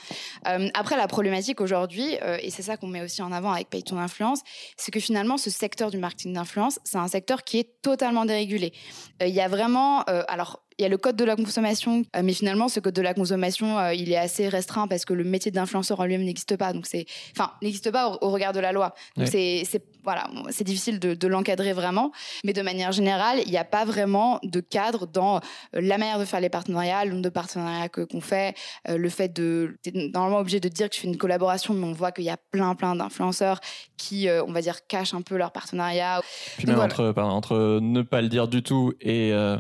Euh, 0.47 0.69
après, 0.73 0.97
la 0.97 1.07
problématique 1.07 1.61
aujourd'hui, 1.61 2.17
euh, 2.23 2.37
et 2.41 2.49
c'est 2.49 2.63
ça 2.63 2.77
qu'on 2.77 2.87
met 2.87 3.01
aussi 3.01 3.21
en 3.21 3.31
avant 3.31 3.51
avec 3.51 3.69
Paye 3.69 3.83
ton 3.83 3.97
influence, 3.97 4.39
c'est 4.77 4.91
que 4.91 4.99
finalement, 4.99 5.37
ce 5.37 5.49
secteur 5.49 5.91
du 5.91 5.97
marketing 5.97 6.33
d'influence, 6.33 6.79
c'est 6.83 6.97
un 6.97 7.07
secteur 7.07 7.43
qui 7.43 7.59
est 7.59 7.81
totalement 7.81 8.25
dérégulé. 8.25 8.73
Il 9.21 9.27
y 9.29 9.41
a 9.41 9.47
vraiment, 9.47 10.01
alors. 10.03 10.61
Il 10.77 10.83
y 10.83 10.85
a 10.85 10.89
le 10.89 10.97
code 10.97 11.15
de 11.15 11.23
la 11.23 11.35
consommation, 11.35 12.03
euh, 12.15 12.21
mais 12.23 12.33
finalement, 12.33 12.67
ce 12.67 12.79
code 12.79 12.93
de 12.93 13.01
la 13.01 13.13
consommation, 13.13 13.77
euh, 13.79 13.93
il 13.93 14.11
est 14.11 14.17
assez 14.17 14.47
restreint 14.47 14.87
parce 14.87 15.05
que 15.05 15.13
le 15.13 15.23
métier 15.23 15.51
d'influenceur 15.51 15.99
en 15.99 16.05
lui-même 16.05 16.23
n'existe 16.25 16.55
pas. 16.57 16.73
Donc, 16.73 16.85
c'est, 16.85 17.05
enfin, 17.35 17.51
n'existe 17.61 17.91
pas 17.91 18.09
au, 18.09 18.17
au 18.27 18.29
regard 18.31 18.53
de 18.53 18.59
la 18.59 18.71
loi. 18.71 18.93
Donc, 19.15 19.27
c'est, 19.27 19.63
voilà, 20.03 20.27
c'est 20.49 20.63
difficile 20.63 20.99
de, 20.99 21.13
de 21.13 21.27
l'encadrer 21.27 21.73
vraiment. 21.73 22.11
Mais 22.43 22.53
de 22.53 22.61
manière 22.61 22.91
générale, 22.91 23.39
il 23.45 23.51
n'y 23.51 23.57
a 23.57 23.65
pas 23.65 23.85
vraiment 23.85 24.39
de 24.43 24.59
cadre 24.59 25.07
dans 25.07 25.37
euh, 25.37 25.39
la 25.81 25.97
manière 25.97 26.19
de 26.19 26.25
faire 26.25 26.41
les 26.41 26.49
partenariats, 26.49 27.05
le 27.05 27.11
nombre 27.11 27.23
de 27.23 27.29
partenariats 27.29 27.89
que, 27.89 28.01
qu'on 28.01 28.21
fait, 28.21 28.55
le 28.87 29.09
fait 29.09 29.31
de. 29.33 29.77
T'es 29.81 29.91
normalement 30.13 30.39
obligé 30.39 30.59
de 30.59 30.67
dire 30.67 30.89
que 30.89 30.95
tu 30.95 31.01
fais 31.01 31.07
une 31.07 31.17
collaboration, 31.17 31.73
mais 31.73 31.85
on 31.87 31.93
voit 31.93 32.11
qu'il 32.11 32.25
y 32.25 32.29
a 32.29 32.37
plein, 32.37 32.75
plein 32.75 32.95
d'influenceurs 32.95 33.59
qui, 33.97 34.27
on 34.45 34.51
va 34.51 34.61
dire, 34.61 34.85
cachent 34.87 35.13
un 35.13 35.21
peu 35.21 35.37
leur 35.37 35.51
partenariat. 35.51 36.21
Puis 36.57 36.65
Donc 36.65 36.67
même 36.67 36.75
voilà. 36.75 36.93
entre, 36.93 37.11
pardon, 37.11 37.31
entre 37.31 37.79
ne 37.81 38.01
pas 38.01 38.21
le 38.21 38.29
dire 38.29 38.47
du 38.47 38.63
tout 38.63 38.93
et 39.01 39.31
euh, 39.33 39.57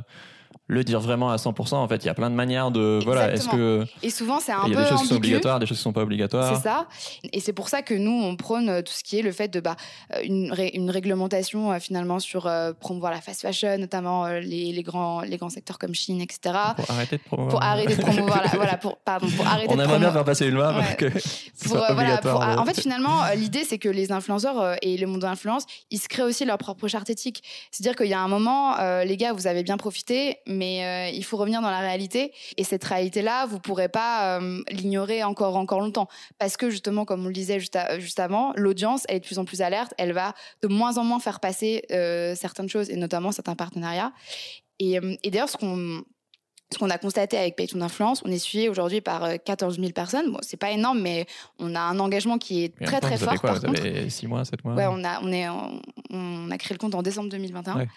le 0.67 0.83
dire 0.85 0.99
vraiment 1.01 1.29
à 1.29 1.35
100%, 1.35 1.75
en 1.75 1.87
fait, 1.89 1.97
il 1.97 2.05
y 2.05 2.09
a 2.09 2.13
plein 2.13 2.29
de 2.29 2.35
manières 2.35 2.71
de. 2.71 2.99
Voilà, 3.03 3.33
est-ce 3.33 3.49
que. 3.49 3.85
Et 4.01 4.09
souvent, 4.09 4.39
c'est 4.39 4.53
un 4.53 4.61
Il 4.65 4.71
y 4.71 4.75
peu 4.75 4.79
a 4.79 4.83
des 4.83 4.89
choses 4.89 5.01
qui 5.01 5.07
sont 5.07 5.15
obligatoires, 5.15 5.59
des 5.59 5.65
choses 5.65 5.77
qui 5.77 5.83
sont 5.83 5.91
pas 5.93 6.01
obligatoires. 6.03 6.55
C'est 6.55 6.63
ça. 6.63 6.87
Et 7.33 7.39
c'est 7.41 7.51
pour 7.53 7.67
ça 7.69 7.81
que 7.81 7.93
nous, 7.93 8.11
on 8.23 8.35
prône 8.37 8.69
euh, 8.69 8.81
tout 8.81 8.93
ce 8.93 9.03
qui 9.03 9.19
est 9.19 9.21
le 9.21 9.31
fait 9.33 9.49
de 9.49 9.59
bah, 9.59 9.75
euh, 10.13 10.21
une, 10.23 10.51
ré- 10.53 10.71
une 10.73 10.89
réglementation 10.89 11.71
euh, 11.73 11.79
finalement 11.79 12.19
sur 12.19 12.47
euh, 12.47 12.71
promouvoir 12.73 13.11
la 13.11 13.19
fast 13.19 13.41
fashion, 13.41 13.77
notamment 13.77 14.25
euh, 14.25 14.39
les, 14.39 14.71
les 14.71 14.83
grands, 14.83 15.21
les 15.21 15.35
grands 15.37 15.49
secteurs 15.49 15.77
comme 15.77 15.93
Chine, 15.93 16.21
etc. 16.21 16.55
Pour 16.77 16.89
arrêter 16.91 17.17
de 17.17 17.23
promouvoir. 17.23 17.49
Pour 17.59 17.63
arrêter 17.63 17.95
de 17.97 18.01
promouvoir 18.01 18.41
la, 18.43 18.49
voilà, 18.51 18.77
pour, 18.77 18.97
pardon, 18.99 19.27
pour 19.35 19.45
arrêter 19.45 19.67
On 19.73 19.75
de 19.75 19.81
aimerait 19.83 19.99
bien 19.99 20.11
faire 20.13 20.23
passer 20.23 20.47
une 20.47 20.55
loi 20.55 20.73
Ouais. 20.77 20.95
pour 21.65 21.73
que 21.87 21.93
voilà, 21.93 22.17
pour- 22.19 22.39
de- 22.39 22.57
en 22.57 22.65
fait, 22.65 22.79
finalement, 22.79 23.19
l'idée, 23.35 23.65
c'est 23.65 23.77
que 23.79 23.89
les 23.89 24.11
influenceurs 24.13 24.77
et 24.81 24.95
le 24.97 25.07
monde 25.07 25.19
de 25.21 25.25
l'influence, 25.25 25.65
ils 25.91 25.99
se 25.99 26.07
créent 26.07 26.23
aussi 26.23 26.45
leur 26.45 26.57
propre 26.57 26.87
charte 26.87 27.09
éthique. 27.09 27.43
C'est-à-dire 27.71 27.97
qu'il 27.97 28.07
y 28.07 28.13
a 28.13 28.21
un 28.21 28.27
moment, 28.29 28.75
les 29.03 29.17
gars, 29.17 29.33
vous 29.33 29.45
avez 29.47 29.63
bien 29.63 29.75
profité, 29.77 30.37
mais 30.53 30.85
euh, 30.85 31.15
il 31.15 31.23
faut 31.23 31.37
revenir 31.37 31.61
dans 31.61 31.69
la 31.71 31.79
réalité. 31.79 32.31
Et 32.57 32.63
cette 32.63 32.83
réalité-là, 32.83 33.45
vous 33.45 33.59
pourrez 33.59 33.89
pas 33.89 34.39
euh, 34.39 34.61
l'ignorer 34.69 35.23
encore, 35.23 35.55
encore 35.57 35.79
longtemps. 35.81 36.07
Parce 36.39 36.57
que 36.57 36.69
justement, 36.69 37.05
comme 37.05 37.23
on 37.23 37.27
le 37.27 37.33
disait 37.33 37.59
juste, 37.59 37.75
à- 37.75 37.99
juste 37.99 38.19
avant, 38.19 38.53
l'audience, 38.55 39.03
elle 39.09 39.17
est 39.17 39.19
de 39.21 39.25
plus 39.25 39.39
en 39.39 39.45
plus 39.45 39.61
alerte. 39.61 39.93
Elle 39.97 40.13
va 40.13 40.33
de 40.61 40.67
moins 40.67 40.97
en 40.97 41.03
moins 41.03 41.19
faire 41.19 41.39
passer 41.39 41.83
euh, 41.91 42.35
certaines 42.35 42.69
choses, 42.69 42.89
et 42.89 42.95
notamment 42.95 43.31
certains 43.31 43.55
partenariats. 43.55 44.13
Et, 44.79 44.97
euh, 44.99 45.15
et 45.23 45.31
d'ailleurs, 45.31 45.49
ce 45.49 45.57
qu'on 45.57 46.03
ce 46.71 46.79
qu'on 46.79 46.89
a 46.89 46.97
constaté 46.97 47.37
avec 47.37 47.55
Pay 47.55 47.67
ton 47.67 47.81
Influence, 47.81 48.23
on 48.25 48.31
est 48.31 48.39
suivi 48.39 48.67
aujourd'hui 48.67 48.99
par 48.99 49.23
euh, 49.25 49.35
14 49.37 49.77
000 49.79 49.91
personnes. 49.91 50.31
Bon, 50.31 50.39
c'est 50.41 50.57
pas 50.57 50.71
énorme, 50.71 50.99
mais 51.01 51.27
on 51.59 51.75
a 51.75 51.79
un 51.79 51.99
engagement 51.99 52.39
qui 52.39 52.63
est 52.63 52.73
Mais 52.79 52.87
très 52.87 52.99
très 52.99 53.11
vous 53.17 53.25
fort. 53.25 53.29
avez 53.29 53.37
quoi 53.37 53.49
par 53.51 53.59
Vous 53.59 53.67
contre, 53.67 53.81
avez 53.81 54.09
6 54.09 54.25
mois, 54.25 54.43
7 54.43 54.63
mois 54.65 54.73
ouais, 54.73 54.87
on 54.89 55.03
a 55.03 55.19
on 55.21 55.31
est 55.31 55.45
on 56.13 56.51
a 56.51 56.57
créé 56.57 56.73
le 56.73 56.79
compte 56.79 56.95
en 56.95 57.01
décembre 57.01 57.29
2021. 57.29 57.75
Ouais. 57.75 57.87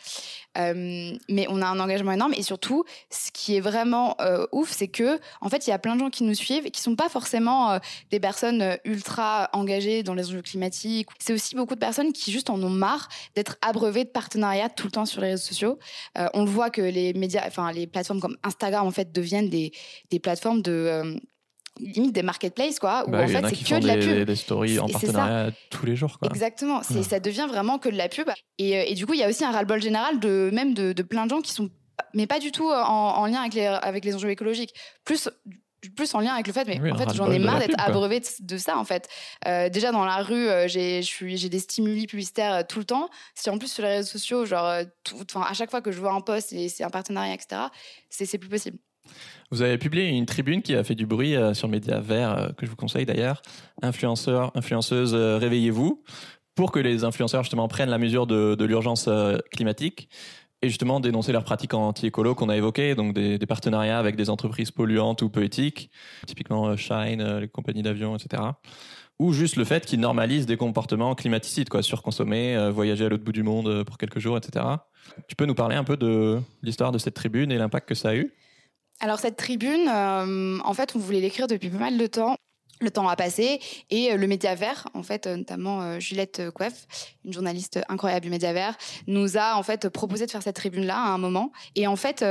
Euh, 0.59 1.17
mais 1.29 1.47
on 1.51 1.61
a 1.61 1.67
un 1.67 1.79
engagement 1.79 2.13
énorme 2.13 2.33
et 2.35 2.43
surtout, 2.43 2.85
ce 3.11 3.31
qui 3.31 3.57
est 3.57 3.61
vraiment 3.61 4.17
euh, 4.21 4.47
ouf, 4.53 4.71
c'est 4.71 4.89
que 4.89 5.21
en 5.41 5.49
fait, 5.49 5.67
il 5.67 5.71
y 5.71 5.73
a 5.73 5.79
plein 5.79 5.95
de 5.95 6.01
gens 6.01 6.11
qui 6.11 6.25
nous 6.25 6.35
suivent 6.35 6.67
et 6.67 6.71
qui 6.71 6.81
sont 6.81 6.97
pas 6.97 7.09
forcément 7.09 7.73
euh, 7.73 7.79
des 8.11 8.19
personnes 8.19 8.79
ultra 8.85 9.51
engagées 9.53 10.03
dans 10.03 10.15
les 10.15 10.29
enjeux 10.29 10.43
climatiques. 10.43 11.09
C'est 11.19 11.35
aussi 11.35 11.55
beaucoup 11.55 11.75
de 11.75 11.81
personnes 11.81 12.13
qui 12.13 12.33
juste 12.33 12.51
en 12.51 12.63
ont 12.63 12.71
marre 12.71 13.09
d'être 13.35 13.57
abreuvées 13.61 14.05
de 14.05 14.11
partenariats 14.11 14.71
tout 14.71 14.87
le 14.87 14.93
temps 14.93 15.07
sur 15.07 15.21
les 15.21 15.31
réseaux 15.31 15.47
sociaux. 15.47 15.79
On 16.35 16.45
le 16.45 16.51
voit 16.51 16.71
que 16.71 16.81
les 16.81 17.13
médias, 17.13 17.45
enfin 17.47 17.71
les 17.73 17.87
plateformes 17.87 18.21
comme 18.21 18.37
Instagram 18.43 18.87
en 18.87 18.91
fait 18.91 19.13
deviennent 19.13 19.49
des 19.49 19.73
des 20.11 20.19
plateformes 20.19 20.63
de 20.63 21.21
limite 21.79 22.13
des 22.13 22.23
marketplaces 22.23 22.79
quoi 22.79 23.05
où 23.07 23.11
Bah, 23.11 23.23
en 23.23 23.29
fait 23.29 23.43
c'est 23.49 23.57
que 23.65 23.81
de 23.81 23.87
la 23.87 23.97
pub 23.97 24.25
des 24.27 24.37
stories 24.37 24.79
en 24.79 24.89
partenariat 24.89 25.51
tous 25.71 25.87
les 25.87 25.97
jours. 25.97 26.19
Quoi. 26.19 26.29
Exactement, 26.29 26.83
c'est 26.83 26.95
Ouais. 26.97 27.03
ça 27.03 27.21
devient 27.21 27.47
vraiment 27.49 27.79
que 27.79 27.89
de 27.89 27.97
la 27.97 28.09
pub. 28.09 28.29
Et, 28.59 28.77
euh, 28.79 28.85
et 28.87 28.95
du 28.95 29.07
coup, 29.07 29.15
il 29.15 29.21
y 29.21 29.25
a 29.25 29.29
aussi 29.29 29.45
un 29.45 29.51
ras-le-bol 29.53 29.83
général 29.83 30.19
de 30.21 30.51
même 30.53 30.75
de, 30.75 30.93
de 30.93 31.03
plein 31.03 31.25
de 31.27 31.31
gens 31.31 31.41
qui 31.41 31.53
sont, 31.53 31.69
mais 32.15 32.27
pas 32.27 32.39
du 32.39 32.53
tout 32.53 32.71
en, 32.71 32.77
en 33.19 33.27
lien 33.27 33.41
avec 33.41 33.55
les, 33.55 33.67
avec 33.67 34.05
les 34.05 34.15
enjeux 34.15 34.31
écologiques, 34.31 34.75
plus 35.05 35.29
plus 35.95 36.13
en 36.17 36.21
lien 36.21 36.33
avec 36.33 36.49
le 36.49 36.53
fait, 36.53 36.65
mais 36.67 36.81
Oui, 36.81 36.91
en 36.91 36.97
fait, 36.97 37.15
j'en 37.15 37.31
ai 37.31 37.39
marre 37.39 37.61
d'être 37.61 37.79
abreuvé 37.79 38.19
de, 38.19 38.27
de 38.41 38.57
ça, 38.59 38.77
en 38.77 38.85
fait. 38.85 39.09
Euh, 39.47 39.69
déjà, 39.69 39.93
dans 39.93 40.05
la 40.05 40.17
rue, 40.17 40.49
euh, 40.49 40.67
j'ai 40.67 41.49
des 41.49 41.59
stimuli 41.61 42.09
publicitaires 42.09 42.55
euh, 42.55 42.63
tout 42.69 42.81
le 42.81 42.85
temps. 42.87 43.09
Si 43.37 43.49
en 43.51 43.59
plus, 43.59 43.71
sur 43.71 43.85
les 43.85 43.91
réseaux 43.91 44.09
sociaux, 44.09 44.47
genre, 44.47 44.65
euh, 44.67 44.83
tout- 45.05 45.17
à 45.41 45.53
chaque 45.55 45.71
fois 45.71 45.83
que 45.83 45.93
je 45.93 46.01
vois 46.01 46.13
un 46.13 46.23
post 46.23 46.53
et 46.53 46.69
c'est 46.69 46.83
un 46.83 46.91
partenariat, 46.91 47.35
etc., 47.35 47.61
c'est 48.11 48.27
c'est 48.27 48.39
plus 48.39 48.49
possible. 48.49 48.79
Vous 49.53 49.63
avez 49.63 49.79
publié 49.79 50.09
une 50.09 50.27
tribune 50.27 50.61
qui 50.61 50.75
a 50.75 50.83
fait 50.83 50.97
du 50.97 51.07
bruit 51.07 51.37
euh, 51.37 51.55
sur 51.55 51.69
Média 51.69 52.01
Vert, 52.01 52.37
euh, 52.37 52.49
que 52.49 52.67
je 52.67 52.71
vous 52.71 52.77
conseille 52.77 53.07
d'ailleurs. 53.07 53.43
Influenceurs, 53.81 54.51
influenceuses, 54.57 55.15
euh, 55.15 55.39
réveillez-vous, 55.39 56.03
pour 56.57 56.73
que 56.73 56.81
les 56.81 57.05
influenceurs 57.05 57.45
justement 57.45 57.69
prennent 57.69 57.91
la 57.91 57.99
mesure 57.99 58.27
de, 58.27 58.65
l'urgence 58.65 59.09
climatique 59.53 60.09
et 60.63 60.69
justement 60.69 61.01
dénoncer 61.01 61.31
leurs 61.31 61.45
pratiques 61.45 61.75
anti-écolo 61.75 62.35
qu'on 62.35 62.49
a 62.49 62.57
évoquées, 62.57 62.95
donc 62.95 63.13
des, 63.13 63.39
des 63.39 63.47
partenariats 63.47 63.99
avec 63.99 64.17
des 64.17 64.31
entreprises 64.31 64.71
polluantes 64.71 65.21
ou 65.21 65.29
peu 65.29 65.45
éthiques, 65.45 65.91
typiquement 66.27 66.75
Shine, 66.75 67.41
les 67.41 67.49
compagnies 67.49 67.83
d'avion, 67.83 68.17
etc. 68.17 68.43
Ou 69.19 69.35
juste 69.35 69.57
le 69.57 69.65
fait 69.65 69.85
qu'ils 69.85 70.01
normalisent 70.01 70.47
des 70.47 70.57
comportements 70.57 71.15
climaticides, 71.15 71.69
quoi, 71.69 71.83
surconsommer, 71.83 72.71
voyager 72.73 73.05
à 73.05 73.11
l'autre 73.11 73.25
bout 73.25 73.33
du 73.33 73.43
monde 73.43 73.85
pour 73.85 73.99
quelques 73.99 74.19
jours, 74.19 74.39
etc. 74.39 74.65
Tu 75.29 75.37
peux 75.37 75.45
nous 75.45 75.55
parler 75.55 75.77
un 75.77 75.85
peu 75.85 75.99
de 75.99 76.41
l'histoire 76.63 76.91
de 76.91 76.97
cette 76.97 77.15
tribune 77.15 77.53
et 77.53 77.59
l'impact 77.59 77.87
que 77.87 77.95
ça 77.95 78.11
a 78.11 78.15
eu? 78.17 78.33
Alors 79.01 79.19
cette 79.19 79.37
tribune, 79.37 79.89
euh, 79.89 80.59
en 80.65 80.75
fait, 80.75 80.97
on 80.97 80.99
voulait 80.99 81.21
l'écrire 81.21 81.47
depuis 81.47 81.69
pas 81.69 81.79
mal 81.79 81.99
de 81.99 82.07
temps. 82.07 82.37
Le 82.81 82.91
temps 82.91 83.09
a 83.09 83.17
passé 83.17 83.61
et 83.91 84.13
euh, 84.13 84.17
le 84.17 84.27
Média 84.27 84.55
Vert, 84.55 84.87
en 84.93 85.03
fait, 85.03 85.27
euh, 85.27 85.37
notamment 85.37 85.99
Juliette 85.99 86.41
euh, 86.41 86.51
Couef, 86.51 86.87
une 87.25 87.33
journaliste 87.33 87.81
incroyable 87.89 88.25
du 88.25 88.31
Média 88.31 88.53
Vert, 88.53 88.77
nous 89.07 89.39
a 89.39 89.57
en 89.57 89.63
fait 89.63 89.89
proposé 89.89 90.27
de 90.27 90.31
faire 90.31 90.43
cette 90.43 90.57
tribune-là 90.57 90.97
à 90.97 91.09
un 91.09 91.19
moment. 91.19 91.53
Et 91.75 91.87
en 91.87 91.97
fait, 91.97 92.25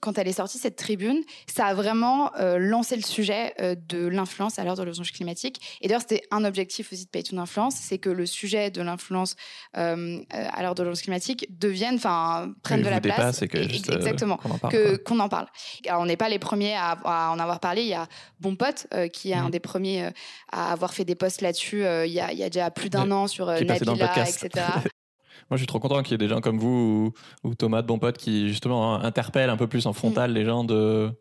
quand 0.00 0.18
elle 0.18 0.28
est 0.28 0.32
sortie 0.32 0.58
cette 0.58 0.76
tribune, 0.76 1.22
ça 1.52 1.66
a 1.66 1.74
vraiment 1.74 2.30
lancé 2.58 2.94
le 2.94 3.02
sujet 3.02 3.54
de 3.88 4.06
l'influence 4.06 4.58
à 4.58 4.64
l'heure 4.64 4.76
de 4.76 4.84
l'urgence 4.84 5.10
climatique. 5.10 5.78
Et 5.80 5.88
d'ailleurs, 5.88 6.02
c'était 6.02 6.22
un 6.30 6.44
objectif 6.44 6.92
aussi 6.92 7.06
de 7.06 7.10
Pay 7.10 7.24
to 7.24 7.36
Influence, 7.38 7.74
c'est 7.74 7.98
que 7.98 8.08
le 8.10 8.24
sujet 8.26 8.70
de 8.70 8.82
l'influence 8.82 9.34
à 9.72 10.62
l'heure 10.62 10.74
de 10.76 10.82
l'urgence 10.84 11.02
climatique 11.02 11.46
devienne, 11.58 11.96
enfin, 11.96 12.52
prenne 12.62 12.82
de 12.82 12.88
la 12.88 13.00
place. 13.00 13.42
et 13.42 13.48
que 13.48 13.62
juste, 13.68 13.90
exactement 13.90 14.36
qu'on 14.36 14.50
en 14.52 14.58
parle, 14.58 14.72
que 14.72 14.96
qu'on 14.96 15.18
en 15.18 15.28
parle. 15.28 15.46
Alors, 15.88 16.02
on 16.02 16.06
n'est 16.06 16.16
pas 16.16 16.28
les 16.28 16.38
premiers 16.38 16.74
à, 16.76 16.96
à 17.04 17.30
en 17.30 17.38
avoir 17.40 17.58
parlé. 17.58 17.82
Il 17.82 17.88
y 17.88 17.94
a 17.94 18.06
Bon 18.40 18.54
Pote 18.54 18.86
qui 19.12 19.32
est 19.32 19.34
un 19.34 19.44
Mhm. 19.46 19.50
des 19.50 19.60
premiers 19.60 19.85
euh, 19.86 20.10
à 20.52 20.72
avoir 20.72 20.92
fait 20.92 21.04
des 21.04 21.14
posts 21.14 21.40
là-dessus. 21.40 21.84
euh, 21.84 22.06
il, 22.06 22.12
y 22.12 22.20
a, 22.20 22.32
il 22.32 22.38
y 22.38 22.42
a 22.42 22.50
déjà 22.50 22.70
plus 22.70 22.90
d'un 22.90 23.10
an 23.10 23.26
sur 23.26 23.48
euh, 23.48 23.60
Nabila, 23.60 24.28
etc. 24.28 24.48
Moi, 25.48 25.56
je 25.56 25.58
suis 25.58 25.66
trop 25.66 25.78
content 25.78 26.02
qu'il 26.02 26.12
y 26.12 26.14
ait 26.14 26.26
des 26.26 26.28
gens 26.28 26.40
comme 26.40 26.58
vous 26.58 27.12
ou, 27.44 27.48
ou 27.48 27.54
Thomas 27.54 27.82
de 27.82 27.86
Bon 27.86 27.98
Pote 27.98 28.18
qui, 28.18 28.48
justement, 28.48 28.96
interpellent 28.96 29.50
un 29.50 29.56
peu 29.56 29.68
plus 29.68 29.86
en 29.86 29.92
frontal 29.92 30.32
les 30.32 30.44
gens 30.44 30.64
de 30.64 31.12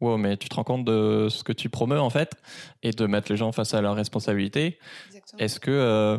Wow, 0.00 0.18
mais 0.18 0.36
tu 0.36 0.48
te 0.48 0.54
rends 0.54 0.64
compte 0.64 0.84
de 0.84 1.28
ce 1.30 1.42
que 1.42 1.52
tu 1.52 1.70
promeus, 1.70 2.00
en 2.00 2.10
fait, 2.10 2.32
et 2.82 2.90
de 2.90 3.06
mettre 3.06 3.32
les 3.32 3.36
gens 3.38 3.50
face 3.52 3.72
à 3.72 3.80
leurs 3.80 3.94
responsabilités. 3.96 4.78
Est-ce 5.38 5.58
que, 5.58 5.70
euh, 5.70 6.18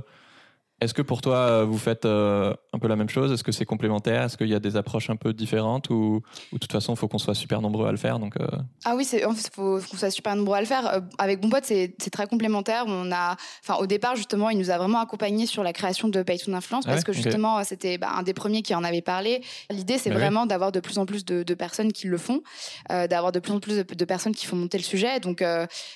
est-ce 0.79 0.93
que 0.93 1.01
pour 1.01 1.21
toi, 1.21 1.37
euh, 1.37 1.65
vous 1.65 1.79
faites 1.79 2.05
euh, 2.05 2.53
un 2.71 2.77
peu 2.77 2.87
la 2.87 2.95
même 2.95 3.09
chose? 3.09 3.31
Est-ce 3.31 3.43
que 3.43 3.51
c'est 3.51 3.65
complémentaire? 3.65 4.21
Est-ce 4.23 4.37
qu'il 4.37 4.47
y 4.47 4.53
a 4.53 4.59
des 4.59 4.77
approches 4.77 5.09
un 5.09 5.15
peu 5.15 5.33
différentes 5.33 5.89
Ou, 5.89 6.21
ou 6.51 6.55
de 6.55 6.59
toute 6.59 6.71
façon, 6.71 6.93
il 6.93 6.97
faut 6.97 7.07
qu'on 7.07 7.17
soit 7.17 7.33
super 7.33 7.61
nombreux 7.61 7.87
à 7.87 7.91
le 7.91 7.97
faire 7.97 8.19
donc, 8.19 8.37
euh, 8.39 8.47
Ah 8.85 8.95
oui, 8.95 9.07
en 9.25 9.33
fait, 9.33 9.51
faut, 9.51 9.79
qu'on 9.79 9.97
soit 9.97 10.11
super 10.11 10.35
nombreux 10.35 10.55
à 10.55 10.59
le 10.59 10.67
faire. 10.67 10.85
Euh, 10.93 10.99
avec 11.17 11.41
Bon 11.41 11.49
Pote, 11.49 11.65
c'est 11.65 11.95
très 12.11 12.27
complémentaire. 12.27 12.83
On 12.85 13.11
a, 13.11 13.37
au 13.79 13.87
départ, 13.87 14.15
justement, 14.15 14.51
il 14.51 14.59
nous 14.59 14.69
a 14.69 14.77
vraiment 14.77 14.99
accompagnés 14.99 15.47
sur 15.47 15.63
la 15.63 15.73
création 15.73 16.09
de 16.09 16.21
Pay 16.21 16.37
to 16.37 16.53
Influence 16.53 16.83
Ah 16.85 16.91
parce 16.91 17.01
ouais 17.01 17.05
que 17.05 17.13
justement, 17.13 17.63
c'était 17.63 17.97
bah, 17.97 18.11
un 18.15 18.21
des 18.21 18.35
premiers 18.35 18.61
qui 18.61 18.75
en 18.75 18.83
avait 18.83 19.01
parlé. 19.01 19.41
L'idée, 19.71 19.97
c'est 19.97 20.11
oui. 20.11 20.15
vraiment 20.15 20.45
d'avoir 20.45 20.71
de 20.71 20.79
plus 20.79 20.99
en 20.99 21.07
plus 21.07 21.25
de, 21.25 21.41
de 21.41 21.53
personnes 21.55 21.91
qui 21.91 22.05
le 22.05 22.19
font, 22.19 22.43
d'avoir 22.89 23.31
de 23.31 23.39
plus 23.39 23.51
en 23.51 23.59
plus 23.59 23.77
de, 23.77 23.95
de 23.95 24.05
personnes 24.05 24.35
qui 24.35 24.45
font 24.45 24.55
monter 24.55 24.77
le 24.77 24.83
sujet. 24.83 25.19
Donc, 25.19 25.43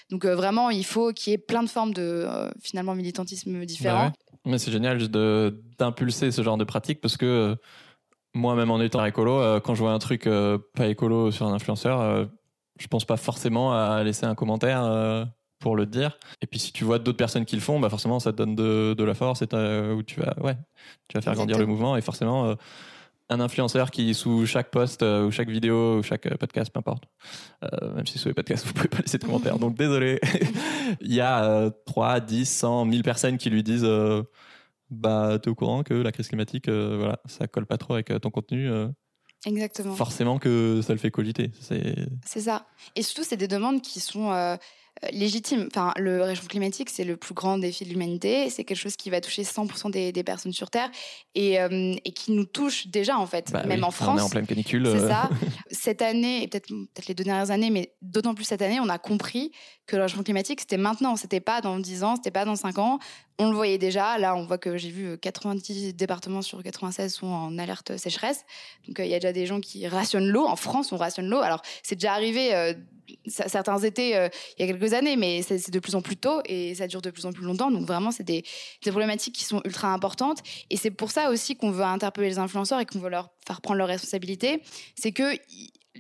donc 0.09 0.25
vraiment, 0.25 0.71
il 0.71 0.85
faut 0.85 1.13
qu'il 1.13 1.31
y 1.31 1.33
ait 1.35 1.37
plein 1.37 1.61
de 1.61 1.69
formes 1.69 1.93
de 1.93 2.27
finalement 2.63 2.95
militantisme 2.95 3.63
différents. 3.65 4.05
Bah 4.05 4.05
ouais. 4.05 4.20
Mais 4.45 4.57
c'est 4.57 4.71
génial 4.71 5.07
d'impulser 5.77 6.31
ce 6.31 6.41
genre 6.41 6.57
de 6.57 6.63
pratique 6.63 6.99
parce 7.01 7.17
que 7.17 7.25
euh, 7.25 7.55
moi, 8.33 8.55
même 8.55 8.71
en 8.71 8.81
étant 8.81 9.03
écolo, 9.05 9.39
euh, 9.39 9.59
quand 9.59 9.75
je 9.75 9.81
vois 9.81 9.91
un 9.91 9.99
truc 9.99 10.25
euh, 10.25 10.57
pas 10.75 10.87
écolo 10.87 11.31
sur 11.31 11.45
un 11.45 11.53
influenceur, 11.53 12.27
je 12.79 12.87
pense 12.87 13.05
pas 13.05 13.17
forcément 13.17 13.73
à 13.73 14.03
laisser 14.03 14.25
un 14.25 14.35
commentaire 14.35 15.27
pour 15.59 15.75
le 15.75 15.85
dire. 15.85 16.17
Et 16.41 16.47
puis 16.47 16.59
si 16.59 16.73
tu 16.73 16.83
vois 16.83 16.99
d'autres 16.99 17.17
personnes 17.17 17.45
qui 17.45 17.55
le 17.55 17.61
font, 17.61 17.79
bah 17.79 17.89
forcément 17.89 18.19
ça 18.19 18.31
te 18.31 18.37
donne 18.37 18.55
de, 18.55 18.95
de 18.97 19.03
la 19.03 19.13
force 19.13 19.43
et 19.43 19.45
où 19.93 20.03
tu 20.03 20.19
vas, 20.19 20.33
ouais, 20.41 20.57
tu 21.07 21.15
vas 21.15 21.21
faire 21.21 21.35
grandir 21.35 21.59
le 21.59 21.67
mouvement. 21.67 21.95
Et 21.95 22.01
forcément, 22.01 22.47
euh, 22.47 22.55
un 23.31 23.39
influenceur 23.39 23.91
qui, 23.91 24.13
sous 24.13 24.45
chaque 24.45 24.69
post 24.69 25.01
euh, 25.01 25.25
ou 25.25 25.31
chaque 25.31 25.49
vidéo 25.49 25.99
ou 25.99 26.03
chaque 26.03 26.25
euh, 26.25 26.35
podcast, 26.35 26.71
peu 26.71 26.79
importe, 26.79 27.05
euh, 27.63 27.93
même 27.95 28.05
si 28.05 28.19
sous 28.19 28.27
les 28.27 28.33
podcasts, 28.33 28.65
vous 28.67 28.73
pouvez 28.73 28.89
pas 28.89 28.99
laisser 28.99 29.17
de 29.17 29.23
commentaires, 29.23 29.57
donc 29.57 29.75
désolé. 29.75 30.19
Il 31.01 31.13
y 31.13 31.21
a 31.21 31.45
euh, 31.45 31.71
3, 31.85 32.19
10, 32.19 32.45
100, 32.45 32.85
1000 32.85 33.03
personnes 33.03 33.37
qui 33.37 33.49
lui 33.49 33.63
disent 33.63 33.87
bah, 34.89 35.39
tu 35.41 35.47
es 35.47 35.51
au 35.51 35.55
courant 35.55 35.83
que 35.83 35.93
la 35.93 36.11
crise 36.11 36.27
climatique, 36.27 36.67
voilà, 36.69 37.19
ça 37.25 37.47
colle 37.47 37.65
pas 37.65 37.77
trop 37.77 37.93
avec 37.93 38.11
ton 38.21 38.29
contenu. 38.29 38.69
Exactement. 39.43 39.95
forcément 39.95 40.37
que 40.37 40.81
ça 40.83 40.93
le 40.93 40.99
fait 40.99 41.09
cogiter. 41.09 41.49
C'est 41.59 41.95
C'est 42.25 42.41
ça. 42.41 42.67
Et 42.95 43.01
surtout, 43.01 43.23
c'est 43.23 43.37
des 43.37 43.47
demandes 43.47 43.81
qui 43.81 43.99
sont 43.99 44.57
légitimes. 45.11 45.67
Enfin, 45.71 45.93
le 45.97 46.21
réchauffement 46.21 46.49
climatique, 46.49 46.89
c'est 46.89 47.03
le 47.03 47.17
plus 47.17 47.33
grand 47.33 47.57
défi 47.57 47.85
de 47.85 47.89
l'humanité. 47.89 48.49
C'est 48.49 48.63
quelque 48.63 48.77
chose 48.77 48.95
qui 48.95 49.09
va 49.09 49.19
toucher 49.21 49.43
100% 49.43 49.91
des, 49.91 50.11
des 50.11 50.23
personnes 50.23 50.53
sur 50.53 50.69
Terre 50.69 50.89
et, 51.35 51.59
euh, 51.59 51.95
et 52.05 52.11
qui 52.11 52.31
nous 52.31 52.45
touche 52.45 52.87
déjà, 52.87 53.17
en 53.17 53.25
fait, 53.25 53.51
bah 53.51 53.63
même 53.65 53.79
oui, 53.79 53.85
en 53.85 53.87
On 53.87 53.89
est 53.89 53.93
France. 53.93 54.21
en 54.21 54.29
pleine 54.29 54.45
canicule. 54.45 54.85
C'est 54.85 55.01
euh, 55.03 55.07
ça. 55.09 55.29
Cette 55.71 56.01
année, 56.01 56.43
et 56.43 56.47
peut-être 56.47 56.67
peut 56.67 57.01
les 57.07 57.13
deux 57.15 57.23
dernières 57.23 57.51
années, 57.51 57.69
mais 57.69 57.93
d'autant 58.01 58.35
plus 58.35 58.43
cette 58.43 58.61
année, 58.61 58.79
on 58.79 58.89
a 58.89 58.97
compris 58.99 59.51
que 59.87 59.95
le 59.95 60.03
réchauffement 60.03 60.23
climatique, 60.23 60.61
c'était 60.61 60.77
maintenant. 60.77 61.15
C'était 61.15 61.39
pas 61.39 61.61
dans 61.61 61.79
10 61.79 62.03
ans, 62.03 62.15
c'était 62.15 62.31
pas 62.31 62.45
dans 62.45 62.55
5 62.55 62.77
ans. 62.77 62.99
On 63.41 63.49
le 63.49 63.55
voyait 63.55 63.79
déjà. 63.79 64.19
Là, 64.19 64.35
on 64.35 64.45
voit 64.45 64.59
que 64.59 64.77
j'ai 64.77 64.91
vu 64.91 65.07
euh, 65.07 65.17
90 65.17 65.95
départements 65.95 66.43
sur 66.43 66.61
96 66.61 67.11
sont 67.11 67.25
en 67.25 67.57
alerte 67.57 67.97
sécheresse. 67.97 68.45
Donc, 68.87 68.99
euh, 68.99 69.05
il 69.05 69.09
y 69.09 69.15
a 69.15 69.19
déjà 69.19 69.33
des 69.33 69.47
gens 69.47 69.59
qui 69.59 69.87
rationnent 69.87 70.27
l'eau. 70.27 70.45
En 70.45 70.55
France, 70.55 70.91
on 70.91 70.97
rationne 70.97 71.27
l'eau. 71.27 71.39
Alors, 71.39 71.63
c'est 71.81 71.95
déjà 71.95 72.13
arrivé 72.13 72.53
euh, 72.53 72.73
certains 73.25 73.79
étés 73.79 74.15
euh, 74.15 74.29
il 74.59 74.67
y 74.67 74.69
a 74.69 74.71
quelques 74.71 74.93
années, 74.93 75.15
mais 75.15 75.41
c'est 75.41 75.71
de 75.71 75.79
plus 75.79 75.95
en 75.95 76.03
plus 76.03 76.17
tôt 76.17 76.41
et 76.45 76.75
ça 76.75 76.85
dure 76.85 77.01
de 77.01 77.09
plus 77.09 77.25
en 77.25 77.31
plus 77.31 77.43
longtemps. 77.43 77.71
Donc, 77.71 77.87
vraiment, 77.87 78.11
c'est 78.11 78.23
des, 78.23 78.43
des 78.83 78.91
problématiques 78.91 79.33
qui 79.33 79.43
sont 79.43 79.61
ultra 79.65 79.91
importantes. 79.91 80.43
Et 80.69 80.77
c'est 80.77 80.91
pour 80.91 81.09
ça 81.09 81.31
aussi 81.31 81.55
qu'on 81.55 81.71
veut 81.71 81.83
interpeller 81.83 82.29
les 82.29 82.37
influenceurs 82.37 82.79
et 82.79 82.85
qu'on 82.85 82.99
veut 82.99 83.09
leur 83.09 83.31
faire 83.47 83.59
prendre 83.61 83.79
leurs 83.79 83.87
responsabilités. 83.87 84.61
C'est 84.95 85.13
que 85.13 85.35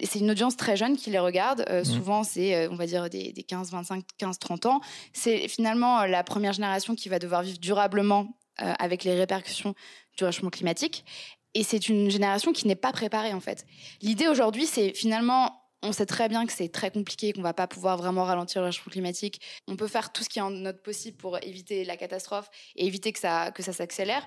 c'est 0.03 0.19
une 0.19 0.31
audience 0.31 0.55
très 0.55 0.77
jeune 0.77 0.95
qui 0.95 1.09
les 1.09 1.19
regarde. 1.19 1.65
Euh, 1.69 1.83
Souvent, 1.83 2.23
c'est, 2.23 2.55
euh, 2.55 2.69
on 2.71 2.75
va 2.75 2.85
dire, 2.85 3.09
des, 3.09 3.33
des 3.33 3.43
15, 3.43 3.71
25, 3.71 4.03
15, 4.17 4.39
30 4.39 4.65
ans. 4.67 4.81
C'est 5.13 5.47
finalement 5.47 6.01
euh, 6.01 6.07
la 6.07 6.23
première 6.23 6.53
génération 6.53 6.95
qui 6.95 7.09
va 7.09 7.19
devoir 7.19 7.43
vivre 7.43 7.59
durablement 7.59 8.37
euh, 8.61 8.73
avec 8.79 9.03
les 9.03 9.15
répercussions 9.15 9.75
du 10.17 10.23
réchauffement 10.23 10.49
climatique. 10.49 11.03
Et 11.53 11.63
c'est 11.63 11.89
une 11.89 12.09
génération 12.09 12.53
qui 12.53 12.67
n'est 12.67 12.75
pas 12.75 12.93
préparée, 12.93 13.33
en 13.33 13.41
fait. 13.41 13.65
L'idée 14.01 14.27
aujourd'hui, 14.27 14.65
c'est 14.65 14.93
finalement, 14.93 15.61
on 15.83 15.91
sait 15.91 16.05
très 16.05 16.29
bien 16.29 16.45
que 16.45 16.53
c'est 16.53 16.69
très 16.69 16.91
compliqué, 16.91 17.33
qu'on 17.33 17.41
va 17.41 17.53
pas 17.53 17.67
pouvoir 17.67 17.97
vraiment 17.97 18.23
ralentir 18.23 18.61
le 18.61 18.67
réchauffement 18.67 18.91
climatique. 18.91 19.41
On 19.67 19.75
peut 19.75 19.87
faire 19.87 20.13
tout 20.13 20.23
ce 20.23 20.29
qui 20.29 20.39
est 20.39 20.41
en 20.41 20.51
notre 20.51 20.81
possible 20.81 21.17
pour 21.17 21.37
éviter 21.43 21.83
la 21.83 21.97
catastrophe 21.97 22.49
et 22.75 22.85
éviter 22.85 23.11
que 23.11 23.19
ça, 23.19 23.51
que 23.51 23.63
ça 23.63 23.73
s'accélère. 23.73 24.25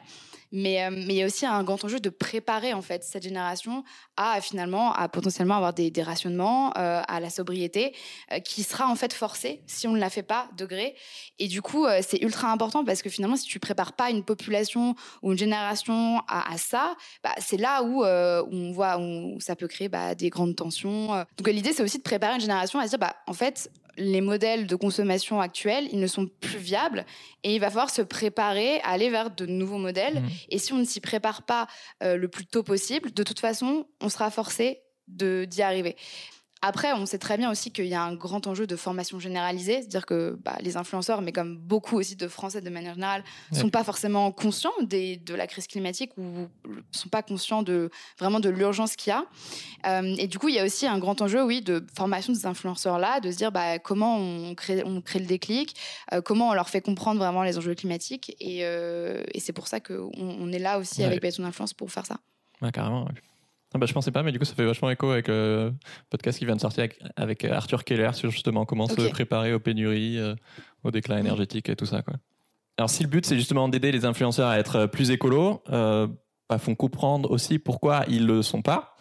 Mais, 0.54 0.84
euh, 0.84 0.90
mais 0.92 1.14
il 1.14 1.16
y 1.16 1.22
a 1.22 1.26
aussi 1.26 1.44
un 1.44 1.64
grand 1.64 1.84
enjeu 1.84 1.98
de 1.98 2.10
préparer 2.10 2.74
en 2.74 2.80
fait 2.80 3.02
cette 3.02 3.24
génération 3.24 3.82
à 4.16 4.40
finalement 4.40 4.92
à 4.92 5.08
potentiellement 5.08 5.56
avoir 5.56 5.74
des, 5.74 5.90
rationnements, 6.00 6.72
euh, 6.78 7.02
à 7.08 7.18
la 7.18 7.28
sobriété, 7.28 7.92
euh, 8.32 8.38
qui 8.38 8.62
sera 8.62 8.86
en 8.86 8.94
fait 8.94 9.12
forcée 9.12 9.62
si 9.66 9.88
on 9.88 9.92
ne 9.92 9.98
la 9.98 10.10
fait 10.10 10.22
pas 10.22 10.48
de 10.56 10.64
gré. 10.64 10.94
Et 11.40 11.48
du 11.48 11.60
coup, 11.60 11.86
c'est 12.02 12.22
ultra 12.22 12.52
important 12.52 12.84
parce 12.84 13.02
que 13.02 13.10
finalement, 13.10 13.34
si 13.34 13.48
tu 13.48 13.58
prépares 13.58 13.94
pas 13.94 14.10
une 14.10 14.22
population 14.22 14.94
ou 15.22 15.32
une 15.32 15.38
génération 15.38 16.22
à, 16.28 16.56
ça, 16.56 16.94
bah, 17.24 17.34
c'est 17.38 17.56
là 17.56 17.82
où, 17.82 18.04
on 18.04 18.70
voit 18.70 18.98
où 18.98 19.40
ça 19.40 19.56
peut 19.56 19.66
créer 19.66 19.88
bah, 19.88 20.14
des 20.14 20.30
grandes 20.30 20.54
tensions. 20.54 21.08
Donc 21.36 21.48
l'idée, 21.48 21.72
c'est 21.72 21.82
aussi 21.82 21.98
de 21.98 22.04
préparer 22.04 22.36
une 22.36 22.40
génération 22.40 22.78
à 22.78 22.84
se 22.84 22.90
dire, 22.90 23.00
bah, 23.00 23.16
en 23.26 23.32
fait, 23.32 23.68
les 23.96 24.20
modèles 24.20 24.66
de 24.66 24.76
consommation 24.76 25.40
actuels, 25.40 25.88
ils 25.92 26.00
ne 26.00 26.06
sont 26.06 26.28
plus 26.40 26.58
viables 26.58 27.04
et 27.42 27.54
il 27.54 27.60
va 27.60 27.70
falloir 27.70 27.90
se 27.90 28.02
préparer 28.02 28.80
à 28.80 28.90
aller 28.90 29.10
vers 29.10 29.30
de 29.30 29.46
nouveaux 29.46 29.78
modèles. 29.78 30.20
Mhm. 30.20 30.28
Et 30.50 30.58
si 30.58 30.72
on 30.72 30.78
ne 30.78 30.84
s'y 30.84 31.00
prépare 31.00 31.42
pas 31.42 31.66
euh, 32.02 32.16
le 32.16 32.28
plus 32.28 32.46
tôt 32.46 32.62
possible, 32.62 33.12
de 33.12 33.22
toute 33.22 33.40
façon, 33.40 33.86
on 34.00 34.08
sera 34.08 34.30
forcé 34.30 34.80
d'y 35.06 35.62
arriver. 35.62 35.96
Après, 36.66 36.92
on 36.94 37.04
sait 37.04 37.18
très 37.18 37.36
bien 37.36 37.50
aussi 37.50 37.70
qu'il 37.72 37.84
y 37.86 37.94
a 37.94 38.02
un 38.02 38.14
grand 38.14 38.46
enjeu 38.46 38.66
de 38.66 38.74
formation 38.74 39.18
généralisée, 39.20 39.80
c'est-à-dire 39.82 40.06
que 40.06 40.38
bah, 40.42 40.56
les 40.62 40.78
influenceurs, 40.78 41.20
mais 41.20 41.30
comme 41.30 41.58
beaucoup 41.58 41.96
aussi 41.98 42.16
de 42.16 42.26
Français 42.26 42.62
de 42.62 42.70
manière 42.70 42.94
générale, 42.94 43.22
Ouais. 43.52 43.58
sont 43.60 43.68
pas 43.68 43.84
forcément 43.84 44.32
conscients 44.32 44.72
des, 44.80 45.16
de 45.18 45.34
la 45.34 45.46
crise 45.46 45.66
climatique 45.66 46.12
ou 46.16 46.48
sont 46.90 47.10
pas 47.10 47.22
conscients 47.22 47.62
de 47.62 47.90
vraiment 48.18 48.40
de 48.40 48.48
l'urgence 48.48 48.96
qu'il 48.96 49.10
y 49.10 49.12
a. 49.14 49.24
Euh, 49.86 50.14
et 50.18 50.26
du 50.26 50.38
coup, 50.38 50.48
il 50.48 50.54
y 50.54 50.58
a 50.58 50.64
aussi 50.64 50.86
un 50.86 50.98
grand 50.98 51.20
enjeu, 51.20 51.44
oui, 51.44 51.60
de 51.60 51.84
formation 51.94 52.32
des 52.32 52.46
influenceurs 52.46 52.98
là, 52.98 53.20
de 53.20 53.30
se 53.30 53.36
dire 53.36 53.52
bah, 53.52 53.78
comment 53.78 54.16
on 54.16 54.54
crée, 54.54 54.82
on 54.86 55.02
crée 55.02 55.18
le 55.18 55.26
déclic, 55.26 55.76
euh, 56.14 56.22
comment 56.22 56.48
on 56.48 56.54
leur 56.54 56.70
fait 56.70 56.80
comprendre 56.80 57.18
vraiment 57.20 57.42
les 57.42 57.58
enjeux 57.58 57.74
climatiques. 57.74 58.34
Et, 58.40 58.60
euh, 58.62 59.22
et 59.34 59.40
c'est 59.40 59.52
pour 59.52 59.66
ça 59.68 59.80
qu'on 59.80 60.10
on 60.16 60.50
est 60.52 60.58
là 60.58 60.78
aussi 60.78 61.00
Ouais. 61.00 61.06
avec 61.06 61.20
Payton 61.20 61.44
Influence 61.44 61.74
pour 61.74 61.90
faire 61.90 62.06
ça. 62.06 62.16
Ouais, 62.62 62.72
carrément. 62.72 63.04
ouais. 63.04 63.12
Ah 63.74 63.78
bah, 63.78 63.86
je 63.86 63.92
pensais 63.92 64.12
pas, 64.12 64.22
mais 64.22 64.30
du 64.30 64.38
coup, 64.38 64.44
ça 64.44 64.54
fait 64.54 64.64
vachement 64.64 64.88
écho 64.88 65.10
avec 65.10 65.26
le 65.26 65.72
podcast 66.08 66.38
qui 66.38 66.44
vient 66.44 66.54
de 66.54 66.60
sortir 66.60 66.84
avec, 66.84 67.00
avec 67.16 67.44
Arthur 67.44 67.82
Keller 67.82 68.10
sur 68.12 68.30
justement 68.30 68.64
comment 68.64 68.86
se 68.86 69.08
préparer 69.10 69.52
aux 69.52 69.58
pénuries, 69.58 70.16
euh, 70.16 70.36
au 70.84 70.92
déclin 70.92 71.18
énergétique 71.18 71.68
et 71.68 71.74
tout 71.74 71.86
ça. 71.86 72.02
Quoi. 72.02 72.14
Alors, 72.78 72.88
si 72.88 73.02
le 73.02 73.08
but, 73.08 73.26
c'est 73.26 73.36
justement 73.36 73.68
d'aider 73.68 73.90
les 73.90 74.04
influenceurs 74.04 74.48
à 74.48 74.60
être 74.60 74.86
plus 74.86 75.10
écolos, 75.10 75.60
euh, 75.70 76.06
bah, 76.48 76.58
font 76.58 76.76
comprendre 76.76 77.32
aussi 77.32 77.58
pourquoi 77.58 78.04
ils 78.06 78.26
le 78.26 78.42
sont 78.42 78.62
pas. 78.62 78.94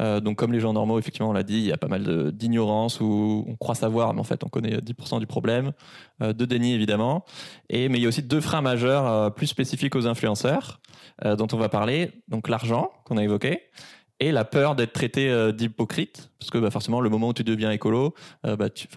Euh, 0.00 0.20
donc, 0.20 0.36
comme 0.36 0.52
les 0.52 0.60
gens 0.60 0.72
normaux, 0.72 0.98
effectivement, 0.98 1.30
on 1.30 1.32
l'a 1.32 1.42
dit, 1.42 1.58
il 1.58 1.66
y 1.66 1.72
a 1.72 1.76
pas 1.76 1.88
mal 1.88 2.32
d'ignorance 2.32 3.00
où 3.00 3.44
on 3.46 3.56
croit 3.56 3.74
savoir, 3.74 4.12
mais 4.14 4.20
en 4.20 4.24
fait, 4.24 4.44
on 4.44 4.48
connaît 4.48 4.76
10% 4.78 5.20
du 5.20 5.26
problème, 5.26 5.72
euh, 6.22 6.32
de 6.32 6.44
déni, 6.44 6.74
évidemment. 6.74 7.24
Et, 7.70 7.88
mais 7.88 7.98
il 7.98 8.02
y 8.02 8.04
a 8.04 8.08
aussi 8.08 8.22
deux 8.22 8.40
freins 8.40 8.60
majeurs 8.60 9.06
euh, 9.06 9.30
plus 9.30 9.46
spécifiques 9.46 9.94
aux 9.94 10.06
influenceurs 10.06 10.80
euh, 11.24 11.36
dont 11.36 11.48
on 11.52 11.56
va 11.56 11.68
parler. 11.68 12.10
Donc, 12.28 12.48
l'argent, 12.48 12.90
qu'on 13.04 13.16
a 13.16 13.24
évoqué, 13.24 13.62
et 14.20 14.32
la 14.32 14.44
peur 14.44 14.74
d'être 14.74 14.92
traité 14.92 15.28
euh, 15.28 15.52
d'hypocrite, 15.52 16.30
parce 16.38 16.50
que 16.50 16.58
bah, 16.58 16.70
forcément, 16.70 17.00
le 17.00 17.10
moment 17.10 17.28
où 17.28 17.32
tu 17.32 17.44
deviens 17.44 17.70
écolo, 17.70 18.14
euh, 18.46 18.56
bah, 18.56 18.70
tu, 18.70 18.88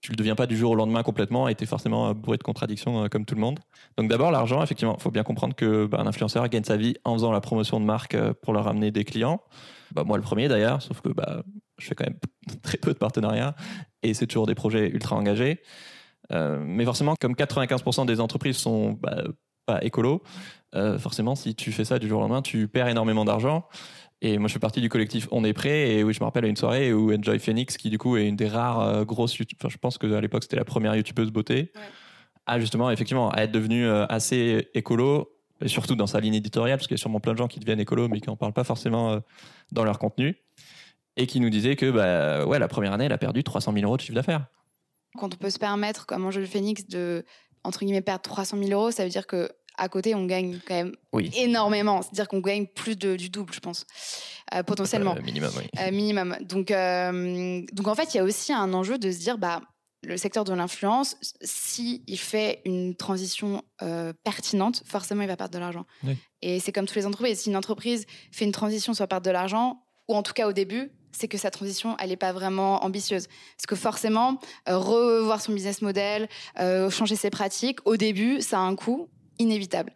tu 0.00 0.10
le 0.10 0.16
deviens 0.16 0.36
pas 0.36 0.46
du 0.46 0.56
jour 0.56 0.72
au 0.72 0.74
lendemain 0.74 1.02
complètement 1.02 1.48
et 1.48 1.54
tu 1.54 1.64
es 1.64 1.66
forcément 1.66 2.08
euh, 2.08 2.14
bourré 2.14 2.36
de 2.36 2.42
contradictions 2.42 3.08
comme 3.08 3.24
tout 3.24 3.34
le 3.34 3.40
monde. 3.40 3.58
Donc 3.96 4.08
d'abord, 4.08 4.30
l'argent, 4.30 4.62
effectivement, 4.62 4.96
il 4.96 5.02
faut 5.02 5.10
bien 5.10 5.24
comprendre 5.24 5.54
que 5.54 5.86
bah, 5.86 5.98
un 6.00 6.06
influenceur 6.06 6.48
gagne 6.48 6.64
sa 6.64 6.76
vie 6.76 6.94
en 7.04 7.14
faisant 7.14 7.32
la 7.32 7.40
promotion 7.40 7.80
de 7.80 7.84
marque 7.84 8.16
pour 8.42 8.52
leur 8.52 8.68
amener 8.68 8.90
des 8.90 9.04
clients. 9.04 9.40
Bah, 9.92 10.04
moi, 10.04 10.16
le 10.16 10.22
premier 10.22 10.46
d'ailleurs, 10.46 10.82
sauf 10.82 11.00
que 11.00 11.10
je 11.78 11.86
fais 11.86 11.94
quand 11.96 12.06
même 12.06 12.18
très 12.62 12.78
peu 12.78 12.92
de 12.92 12.98
partenariats 12.98 13.56
et 14.02 14.14
c'est 14.14 14.26
toujours 14.26 14.46
des 14.46 14.54
projets 14.54 14.88
ultra 14.88 15.16
engagés. 15.16 15.60
Mais 16.32 16.84
forcément, 16.84 17.16
comme 17.20 17.32
95% 17.32 18.06
des 18.06 18.20
entreprises 18.20 18.56
sont 18.56 18.92
bah, 18.92 19.24
pas 19.66 19.82
écolo, 19.84 20.22
forcément, 20.72 21.34
si 21.34 21.56
tu 21.56 21.72
fais 21.72 21.84
ça 21.84 21.98
du 21.98 22.06
jour 22.06 22.20
au 22.20 22.22
lendemain, 22.22 22.40
tu 22.40 22.68
perds 22.68 22.86
énormément 22.86 23.24
d'argent. 23.24 23.66
Et 24.22 24.36
moi, 24.38 24.48
je 24.48 24.52
fais 24.52 24.58
partie 24.58 24.80
du 24.80 24.88
collectif 24.88 25.28
On 25.30 25.44
est 25.44 25.52
prêt. 25.52 25.92
Et 25.92 26.04
oui, 26.04 26.12
je 26.12 26.20
me 26.20 26.24
rappelle 26.24 26.44
à 26.44 26.48
une 26.48 26.56
soirée 26.56 26.92
où 26.92 27.12
Enjoy 27.12 27.38
Phoenix, 27.38 27.76
qui 27.76 27.88
du 27.90 27.98
coup 27.98 28.16
est 28.16 28.26
une 28.28 28.36
des 28.36 28.48
rares 28.48 28.80
euh, 28.82 29.04
grosses, 29.04 29.34
enfin, 29.58 29.68
je 29.68 29.78
pense 29.78 29.96
qu'à 29.98 30.20
l'époque 30.20 30.42
c'était 30.42 30.56
la 30.56 30.64
première 30.64 30.94
youtubeuse 30.94 31.30
beauté, 31.30 31.72
Ouais. 31.74 31.80
a 32.46 32.60
justement, 32.60 32.90
effectivement, 32.90 33.30
à 33.30 33.42
être 33.42 33.52
devenue 33.52 33.86
euh, 33.86 34.04
assez 34.08 34.68
écolo, 34.74 35.30
et 35.62 35.68
surtout 35.68 35.94
dans 35.96 36.06
sa 36.06 36.20
ligne 36.20 36.34
éditoriale, 36.34 36.76
parce 36.78 36.86
qu'il 36.86 36.96
y 36.96 37.00
a 37.00 37.02
sûrement 37.02 37.20
plein 37.20 37.32
de 37.32 37.38
gens 37.38 37.48
qui 37.48 37.60
deviennent 37.60 37.80
écolo, 37.80 38.08
mais 38.08 38.20
qui 38.20 38.28
n'en 38.28 38.36
parlent 38.36 38.52
pas 38.52 38.64
forcément 38.64 39.12
euh, 39.12 39.20
dans 39.72 39.84
leur 39.84 39.98
contenu, 39.98 40.36
et 41.16 41.26
qui 41.26 41.40
nous 41.40 41.50
disait 41.50 41.76
que 41.76 41.90
bah, 41.90 42.44
ouais, 42.46 42.58
la 42.58 42.68
première 42.68 42.92
année, 42.92 43.06
elle 43.06 43.12
a 43.12 43.18
perdu 43.18 43.42
300 43.42 43.72
000 43.72 43.84
euros 43.86 43.96
de 43.96 44.02
chiffre 44.02 44.14
d'affaires. 44.14 44.46
Quand 45.18 45.32
on 45.34 45.36
peut 45.36 45.50
se 45.50 45.58
permettre, 45.58 46.06
comme 46.06 46.24
Angèle 46.26 46.46
Phoenix, 46.46 46.86
de 46.86 47.24
entre 47.62 47.80
guillemets 47.80 48.00
perdre 48.00 48.22
300 48.22 48.56
000 48.62 48.70
euros, 48.70 48.90
ça 48.90 49.04
veut 49.04 49.10
dire 49.10 49.26
que 49.26 49.50
à 49.80 49.88
côté, 49.88 50.14
on 50.14 50.26
gagne 50.26 50.60
quand 50.66 50.74
même 50.74 50.94
Oui. 51.12 51.30
énormément. 51.36 52.02
C'est-à-dire 52.02 52.28
qu'on 52.28 52.40
gagne 52.40 52.66
plus 52.66 52.96
de, 52.96 53.16
du 53.16 53.30
double, 53.30 53.52
je 53.52 53.60
pense, 53.60 53.86
euh, 54.54 54.62
potentiellement. 54.62 55.16
Euh, 55.16 55.22
minimum, 55.22 55.50
oui. 55.56 55.64
Euh, 55.80 55.90
minimum. 55.90 56.36
Donc, 56.42 56.70
euh, 56.70 57.62
donc 57.72 57.88
en 57.88 57.94
fait, 57.94 58.14
il 58.14 58.18
y 58.18 58.20
a 58.20 58.24
aussi 58.24 58.52
un 58.52 58.72
enjeu 58.74 58.98
de 58.98 59.10
se 59.10 59.18
dire, 59.18 59.38
bah, 59.38 59.62
le 60.02 60.16
secteur 60.16 60.44
de 60.44 60.54
l'influence, 60.54 61.16
si 61.42 62.02
il 62.06 62.18
fait 62.18 62.62
une 62.64 62.94
transition 62.94 63.62
euh, 63.82 64.12
pertinente, 64.24 64.82
forcément, 64.86 65.22
il 65.22 65.28
va 65.28 65.36
perdre 65.36 65.52
de 65.54 65.58
l'argent. 65.58 65.84
Oui. 66.04 66.16
Et 66.42 66.60
c'est 66.60 66.72
comme 66.72 66.86
toutes 66.86 66.96
les 66.96 67.06
entreprises. 67.06 67.40
Si 67.40 67.50
une 67.50 67.56
entreprise 67.56 68.06
fait 68.32 68.44
une 68.44 68.52
transition 68.52 68.94
sur 68.94 69.06
perdre 69.08 69.26
de 69.26 69.30
l'argent, 69.30 69.82
ou 70.08 70.14
en 70.14 70.22
tout 70.22 70.32
cas 70.32 70.46
au 70.48 70.52
début, 70.52 70.90
c'est 71.12 71.26
que 71.28 71.36
sa 71.38 71.50
transition, 71.50 71.96
elle 71.98 72.10
n'est 72.10 72.16
pas 72.16 72.32
vraiment 72.32 72.84
ambitieuse. 72.84 73.26
Parce 73.56 73.66
que 73.66 73.74
forcément, 73.76 74.38
euh, 74.68 74.78
revoir 74.78 75.40
son 75.40 75.52
business 75.52 75.82
model, 75.82 76.28
euh, 76.60 76.88
changer 76.88 77.16
ses 77.16 77.30
pratiques, 77.30 77.80
au 77.84 77.96
début, 77.96 78.40
ça 78.40 78.58
a 78.58 78.62
un 78.62 78.76
coût 78.76 79.08
inévitable. 79.40 79.92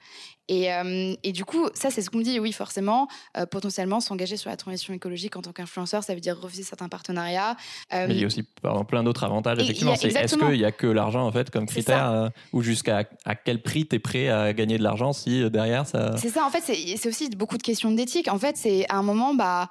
Et, 0.48 0.72
euh, 0.72 1.14
et 1.22 1.32
du 1.32 1.44
coup, 1.44 1.68
ça, 1.74 1.90
c'est 1.90 2.02
ce 2.02 2.10
qu'on 2.10 2.18
me 2.18 2.22
dit. 2.22 2.38
Oui, 2.38 2.52
forcément, 2.52 3.08
euh, 3.36 3.46
potentiellement, 3.46 4.00
s'engager 4.00 4.36
sur 4.36 4.50
la 4.50 4.56
transition 4.56 4.92
écologique 4.92 5.36
en 5.36 5.42
tant 5.42 5.52
qu'influenceur, 5.52 6.04
ça 6.04 6.14
veut 6.14 6.20
dire 6.20 6.38
refuser 6.38 6.62
certains 6.62 6.88
partenariats. 6.88 7.56
Euh, 7.94 8.06
Mais 8.08 8.14
il 8.14 8.20
y 8.20 8.24
a 8.24 8.26
aussi 8.26 8.42
pardon, 8.60 8.84
plein 8.84 9.02
d'autres 9.02 9.24
avantages. 9.24 9.58
Effectivement, 9.58 9.96
c'est 9.96 10.08
est-ce 10.08 10.36
qu'il 10.36 10.58
n'y 10.58 10.64
a 10.64 10.72
que 10.72 10.86
l'argent 10.86 11.26
en 11.26 11.32
fait 11.32 11.50
comme 11.50 11.66
critère 11.66 12.30
ou 12.52 12.62
jusqu'à 12.62 13.04
à 13.24 13.34
quel 13.34 13.62
prix 13.62 13.86
tu 13.86 13.96
es 13.96 13.98
prêt 13.98 14.28
à 14.28 14.52
gagner 14.52 14.76
de 14.76 14.82
l'argent 14.82 15.12
si 15.12 15.48
derrière 15.50 15.86
ça. 15.86 16.16
C'est 16.18 16.28
ça, 16.28 16.44
en 16.44 16.50
fait, 16.50 16.60
c'est 16.60 16.96
c'est 16.96 17.08
aussi 17.08 17.30
beaucoup 17.30 17.56
de 17.56 17.62
questions 17.62 17.90
d'éthique. 17.90 18.28
En 18.28 18.38
fait, 18.38 18.56
c'est 18.56 18.84
à 18.90 18.96
un 18.96 19.02
moment, 19.02 19.34
bah, 19.34 19.68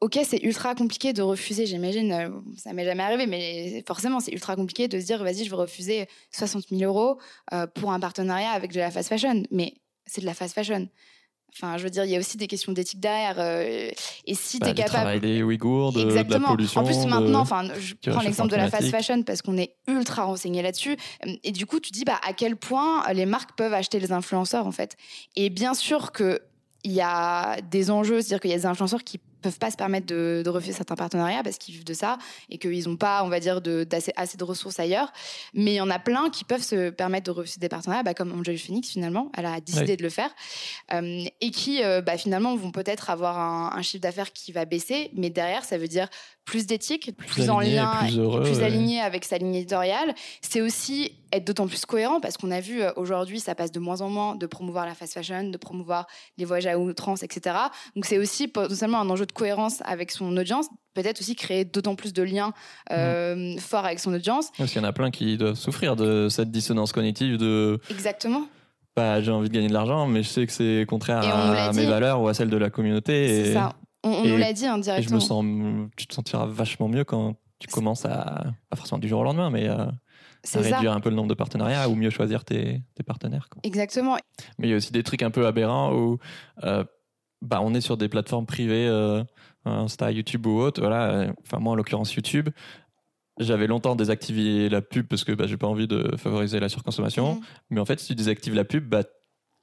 ok, 0.00 0.18
c'est 0.24 0.42
ultra 0.44 0.74
compliqué 0.74 1.12
de 1.12 1.22
refuser, 1.22 1.66
j'imagine, 1.66 2.12
euh, 2.12 2.28
ça 2.56 2.72
m'est 2.72 2.84
jamais 2.84 3.02
arrivé, 3.02 3.26
mais 3.26 3.82
forcément, 3.86 4.20
c'est 4.20 4.32
ultra 4.32 4.54
compliqué 4.56 4.86
de 4.88 5.00
se 5.00 5.06
dire, 5.06 5.22
vas-y, 5.22 5.44
je 5.44 5.50
vais 5.50 5.56
refuser 5.56 6.06
60 6.32 6.64
000 6.70 6.82
euros 6.82 7.18
euh, 7.52 7.66
pour 7.66 7.92
un 7.92 7.98
partenariat 8.00 8.50
avec 8.50 8.72
de 8.72 8.78
la 8.78 8.90
fast 8.90 9.08
fashion. 9.08 9.42
Mais 9.50 9.74
c'est 10.06 10.20
de 10.20 10.26
la 10.26 10.34
fast 10.34 10.54
fashion. 10.54 10.88
Enfin, 11.54 11.78
je 11.78 11.82
veux 11.82 11.90
dire, 11.90 12.04
il 12.04 12.10
y 12.10 12.16
a 12.16 12.18
aussi 12.18 12.36
des 12.36 12.46
questions 12.46 12.72
d'éthique 12.72 13.00
derrière. 13.00 13.36
euh, 13.40 13.90
et 14.26 14.34
si 14.34 14.58
Bah, 14.58 14.66
tu 14.66 14.72
es 14.72 14.74
capable. 14.74 14.92
travail 14.94 15.20
des 15.20 15.42
Ouïghours, 15.42 15.92
de, 15.94 16.00
de 16.04 16.04
la 16.14 16.20
Exactement. 16.20 16.48
pollution. 16.50 16.80
en 16.82 16.84
plus, 16.84 17.06
maintenant, 17.06 17.40
enfin, 17.40 17.64
je 17.80 17.94
prends 18.10 18.20
l'exemple 18.20 18.50
de 18.50 18.56
la 18.56 18.70
fast 18.70 18.90
fashion 18.90 19.22
parce 19.22 19.40
qu'on 19.42 19.56
est 19.56 19.74
ultra 19.88 20.24
renseigné 20.24 20.60
là-dessus. 20.62 20.96
Et 21.42 21.50
du 21.50 21.64
coup, 21.66 21.80
tu 21.80 21.90
dis 21.90 22.04
bah, 22.04 22.20
à 22.24 22.34
quel 22.34 22.54
point 22.56 23.02
les 23.14 23.26
marques 23.26 23.56
peuvent 23.56 23.72
acheter 23.74 23.98
les 23.98 24.12
influenceurs, 24.12 24.66
en 24.66 24.72
fait? 24.72 24.96
Et 25.36 25.48
bien 25.50 25.72
sûr 25.74 26.12
que 26.12 26.40
il 26.84 26.92
y 26.92 27.00
a 27.00 27.60
des 27.62 27.90
enjeux, 27.90 28.20
c'est-à-dire 28.20 28.40
qu'il 28.40 28.50
y 28.50 28.54
a 28.54 28.56
des 28.58 28.66
influenceurs 28.66 29.02
qui 29.02 29.18
peuvent 29.40 29.58
pas 29.58 29.70
se 29.70 29.76
permettre 29.76 30.06
de, 30.06 30.42
de 30.44 30.50
refuser 30.50 30.72
certains 30.72 30.96
partenariats 30.96 31.42
parce 31.42 31.58
qu'ils 31.58 31.74
vivent 31.74 31.84
de 31.84 31.94
ça 31.94 32.18
et 32.50 32.58
qu'ils 32.58 32.88
n'ont 32.88 32.96
pas, 32.96 33.22
on 33.24 33.28
va 33.28 33.40
dire, 33.40 33.60
de- 33.60 33.84
d'assez 33.84 34.12
assez 34.16 34.36
de 34.36 34.44
ressources 34.44 34.78
ailleurs. 34.80 35.12
Mais 35.54 35.72
il 35.72 35.76
y 35.76 35.80
en 35.80 35.90
a 35.90 35.98
plein 35.98 36.30
qui 36.30 36.44
peuvent 36.44 36.62
se 36.62 36.90
permettre 36.90 37.26
de 37.26 37.30
refuser 37.30 37.60
des 37.60 37.68
partenariats, 37.68 38.02
bah, 38.02 38.14
comme 38.14 38.32
Angel 38.38 38.58
Phoenix 38.58 38.88
finalement, 38.90 39.30
elle 39.36 39.46
a 39.46 39.60
décidé 39.60 39.92
Oui. 39.92 39.96
de 39.96 40.02
le 40.02 40.10
faire, 40.10 40.30
Euh, 40.92 41.24
et 41.40 41.50
qui 41.50 41.82
euh, 41.82 42.00
bah, 42.00 42.16
finalement 42.16 42.56
vont 42.56 42.70
peut-être 42.70 43.10
avoir 43.10 43.38
un, 43.38 43.72
un 43.76 43.82
chiffre 43.82 44.02
d'affaires 44.02 44.32
qui 44.32 44.52
va 44.52 44.64
baisser, 44.64 45.10
mais 45.14 45.30
derrière 45.30 45.64
ça 45.64 45.78
veut 45.78 45.88
dire 45.88 46.08
plus 46.48 46.66
d'éthique, 46.66 47.14
plus, 47.14 47.50
en 47.50 47.58
aligné, 47.58 47.76
lien, 47.76 47.92
plus 48.00 48.18
heureux, 48.18 48.42
plus 48.42 48.56
ouais. 48.56 48.64
aligné 48.64 49.00
avec 49.02 49.26
sa 49.26 49.36
ligne 49.36 49.54
éditoriale. 49.54 50.14
C'est 50.40 50.62
aussi 50.62 51.12
être 51.30 51.46
d'autant 51.46 51.66
plus 51.68 51.84
cohérent 51.84 52.20
parce 52.20 52.38
qu'on 52.38 52.50
a 52.50 52.60
vu 52.60 52.80
euh, 52.80 52.90
aujourd'hui 52.96 53.38
ça 53.38 53.54
passe 53.54 53.70
de 53.70 53.78
moins 53.78 54.00
en 54.00 54.08
moins 54.08 54.34
de 54.34 54.46
promouvoir 54.46 54.86
la 54.86 54.94
fast 54.94 55.12
fashion, 55.12 55.50
de 55.50 55.56
promouvoir 55.58 56.06
les 56.38 56.46
voyages 56.46 56.66
à 56.66 56.78
outrance, 56.78 57.22
etc. 57.22 57.54
Donc 57.94 58.06
c'est 58.06 58.16
aussi 58.16 58.48
potentiellement 58.48 58.98
un 58.98 59.10
enjeu 59.10 59.26
de 59.26 59.32
cohérence 59.32 59.82
avec 59.84 60.10
son 60.10 60.34
audience, 60.38 60.68
peut-être 60.94 61.20
aussi 61.20 61.36
créer 61.36 61.66
d'autant 61.66 61.94
plus 61.96 62.14
de 62.14 62.22
liens 62.22 62.54
euh, 62.90 63.34
Mm. 63.36 63.58
forts 63.58 63.84
avec 63.84 63.98
son 64.00 64.14
audience. 64.14 64.50
Parce 64.56 64.72
qu'il 64.72 64.80
y 64.80 64.84
en 64.84 64.88
a 64.88 64.92
plein 64.94 65.10
qui 65.10 65.36
doivent 65.36 65.54
souffrir 65.54 65.96
de 65.96 66.28
cette 66.30 66.50
dissonance 66.50 66.92
cognitive 66.92 67.36
de 67.36 67.78
Exactement. 67.90 68.46
bah, 68.96 69.20
j'ai 69.20 69.30
envie 69.30 69.50
de 69.50 69.54
gagner 69.54 69.68
de 69.68 69.74
l'argent, 69.74 70.06
mais 70.06 70.22
je 70.22 70.28
sais 70.28 70.46
que 70.46 70.52
c'est 70.52 70.86
contraire 70.88 71.22
à 71.28 71.72
mes 71.74 71.84
valeurs 71.84 72.22
ou 72.22 72.28
à 72.28 72.32
celles 72.32 72.48
de 72.48 72.56
la 72.56 72.70
communauté. 72.70 73.28
C'est 73.44 73.50
Et, 73.50 73.52
ça. 73.52 73.74
On, 74.04 74.24
nous 74.24 74.36
l'a 74.36 74.52
dit 74.52 74.64
et 74.64 74.68
je 74.68 74.72
indirectement. 74.72 75.16
me 75.16 75.20
sens, 75.20 75.44
tu 75.96 76.06
te 76.06 76.14
sentiras 76.14 76.46
vachement 76.46 76.88
mieux 76.88 77.04
quand 77.04 77.36
tu 77.58 77.66
commences 77.68 78.04
à, 78.04 78.44
pas 78.70 78.76
forcément 78.76 78.98
du 79.00 79.08
jour 79.08 79.20
au 79.20 79.24
lendemain, 79.24 79.50
mais 79.50 79.66
à, 79.66 79.80
à 79.82 79.90
ça. 80.44 80.60
réduire 80.60 80.92
un 80.92 81.00
peu 81.00 81.10
le 81.10 81.16
nombre 81.16 81.28
de 81.28 81.34
partenariats 81.34 81.88
ou 81.88 81.96
mieux 81.96 82.10
choisir 82.10 82.44
tes, 82.44 82.82
tes 82.94 83.02
partenaires. 83.02 83.48
quoi. 83.50 83.60
Exactement. 83.64 84.16
Mais 84.58 84.68
il 84.68 84.70
y 84.70 84.74
a 84.74 84.76
aussi 84.76 84.92
des 84.92 85.02
trucs 85.02 85.22
un 85.22 85.30
peu 85.32 85.46
aberrants 85.46 85.92
où 85.92 86.18
euh, 86.62 86.84
bah, 87.42 87.58
on 87.62 87.74
est 87.74 87.80
sur 87.80 87.96
des 87.96 88.08
plateformes 88.08 88.46
privées, 88.46 88.86
euh, 88.86 89.24
Insta, 89.64 90.12
YouTube 90.12 90.46
ou 90.46 90.60
autre. 90.60 90.80
Voilà. 90.80 91.10
euh, 91.10 91.32
Enfin, 91.44 91.58
moi, 91.58 91.72
en 91.72 91.76
l'occurrence, 91.76 92.14
YouTube. 92.14 92.48
J'avais 93.40 93.66
longtemps 93.68 93.94
désactivé 93.94 94.68
la 94.68 94.82
pub 94.82 95.06
parce 95.06 95.22
que 95.24 95.30
bah, 95.32 95.46
j'ai 95.46 95.56
pas 95.56 95.68
envie 95.68 95.86
de 95.86 96.16
favoriser 96.16 96.58
la 96.58 96.68
surconsommation. 96.68 97.34
Mhm. 97.36 97.40
Mais 97.70 97.80
en 97.80 97.84
fait, 97.84 98.00
si 98.00 98.08
tu 98.08 98.14
désactives 98.16 98.54
la 98.54 98.64
pub, 98.64 98.88
bah, 98.88 99.02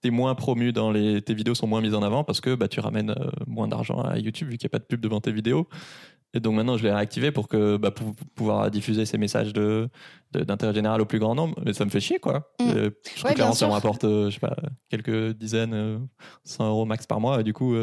t'es 0.05 0.11
moins 0.11 0.35
promu 0.35 0.71
dans 0.71 0.91
les, 0.91 1.19
tes 1.23 1.33
vidéos 1.33 1.55
sont 1.55 1.65
moins 1.65 1.81
mises 1.81 1.95
en 1.95 2.03
avant 2.03 2.23
parce 2.23 2.39
que 2.39 2.53
bah, 2.53 2.67
tu 2.67 2.79
ramènes 2.79 3.09
euh, 3.09 3.29
moins 3.47 3.67
d'argent 3.67 4.01
à 4.01 4.19
YouTube 4.19 4.49
vu 4.49 4.57
qu'il 4.57 4.67
n'y 4.67 4.69
a 4.69 4.75
pas 4.77 4.79
de 4.79 4.83
pub 4.83 5.01
devant 5.01 5.19
tes 5.19 5.31
vidéos. 5.31 5.67
Et 6.35 6.39
donc 6.39 6.53
maintenant, 6.53 6.77
je 6.77 6.83
l'ai 6.83 6.91
réactivé 6.91 7.31
pour 7.31 7.47
que 7.47 7.77
bah, 7.77 7.91
pour 7.91 8.13
pouvoir 8.35 8.69
diffuser 8.69 9.05
ces 9.05 9.17
messages 9.17 9.53
de 9.53 9.89
d'intérêt 10.33 10.73
général 10.73 11.01
au 11.01 11.05
plus 11.05 11.17
grand 11.17 11.33
nombre. 11.33 11.55
Mais 11.65 11.73
ça 11.73 11.85
me 11.85 11.89
fait 11.89 12.01
chier, 12.01 12.19
quoi. 12.19 12.51
Mm. 12.59 12.69
Euh, 12.75 12.89
je 13.15 13.23
Ouais, 13.23 13.33
bien 13.33 13.51
ça 13.53 13.65
me 13.67 13.71
rapporte, 13.71 14.03
euh, 14.03 14.29
je 14.29 14.35
sais 14.35 14.39
pas, 14.41 14.55
quelques 14.89 15.33
dizaines, 15.37 15.73
euh, 15.73 15.97
100 16.43 16.69
euros 16.69 16.85
max 16.85 17.07
par 17.07 17.19
mois. 17.19 17.39
Et 17.39 17.43
du 17.43 17.53
coup, 17.53 17.73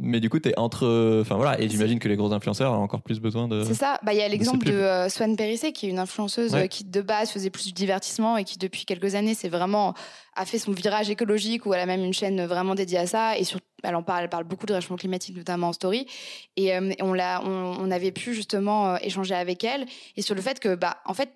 mais 0.00 0.20
du 0.20 0.30
coup, 0.30 0.38
t'es 0.38 0.52
entre, 0.58 0.86
euh, 0.86 1.22
enfin 1.22 1.36
voilà. 1.36 1.60
Et 1.60 1.68
j'imagine 1.68 1.98
que 1.98 2.08
les 2.08 2.16
gros 2.16 2.32
influenceurs 2.32 2.72
ont 2.72 2.82
encore 2.82 3.02
plus 3.02 3.20
besoin 3.20 3.48
de. 3.48 3.62
C'est 3.64 3.74
ça. 3.74 3.98
Bah, 4.02 4.12
Il 4.14 4.18
y 4.18 4.22
a 4.22 4.28
l'exemple 4.28 4.64
de 4.66 4.70
pubs. 4.72 4.80
euh, 4.80 5.08
Swan 5.08 5.36
Périssé, 5.36 5.72
qui 5.72 5.86
est 5.86 5.90
une 5.90 5.98
influenceuse 5.98 6.54
Ouais. 6.54 6.64
euh, 6.64 6.66
qui, 6.66 6.84
de 6.84 7.00
base, 7.00 7.30
faisait 7.30 7.50
plus 7.50 7.66
du 7.66 7.72
divertissement 7.72 8.36
et 8.36 8.44
qui, 8.44 8.58
depuis 8.58 8.84
quelques 8.84 9.14
années, 9.14 9.34
c'est 9.34 9.48
vraiment 9.48 9.94
a 10.36 10.44
fait 10.44 10.58
son 10.60 10.70
virage 10.70 11.10
écologique 11.10 11.66
où 11.66 11.74
elle 11.74 11.80
a 11.80 11.86
même 11.86 12.04
une 12.04 12.12
chaîne 12.14 12.44
vraiment 12.46 12.76
dédiée 12.76 12.98
à 12.98 13.06
ça. 13.08 13.36
Et 13.36 13.42
sur, 13.42 13.58
elle 13.82 13.96
en 13.96 14.04
parle, 14.04 14.22
elle 14.22 14.28
parle 14.28 14.44
beaucoup 14.44 14.66
de 14.66 14.72
réchauffement 14.72 14.96
climatique, 14.96 15.36
notamment 15.36 15.68
en 15.68 15.72
story. 15.72 16.06
Et, 16.56 16.76
euh, 16.76 16.90
et 16.96 17.02
on, 17.02 17.12
l'a, 17.12 17.42
on, 17.44 17.76
on 17.80 17.90
avait 17.90 18.12
pu 18.12 18.34
justement 18.34 18.94
euh, 18.94 18.96
échanger 19.02 19.34
avec 19.34 19.64
elle 19.64 19.84
et 20.16 20.22
sur 20.22 20.36
le 20.36 20.40
fait 20.40 20.60
que, 20.60 20.76
bah, 20.76 20.98
en 21.06 21.14
fait, 21.14 21.30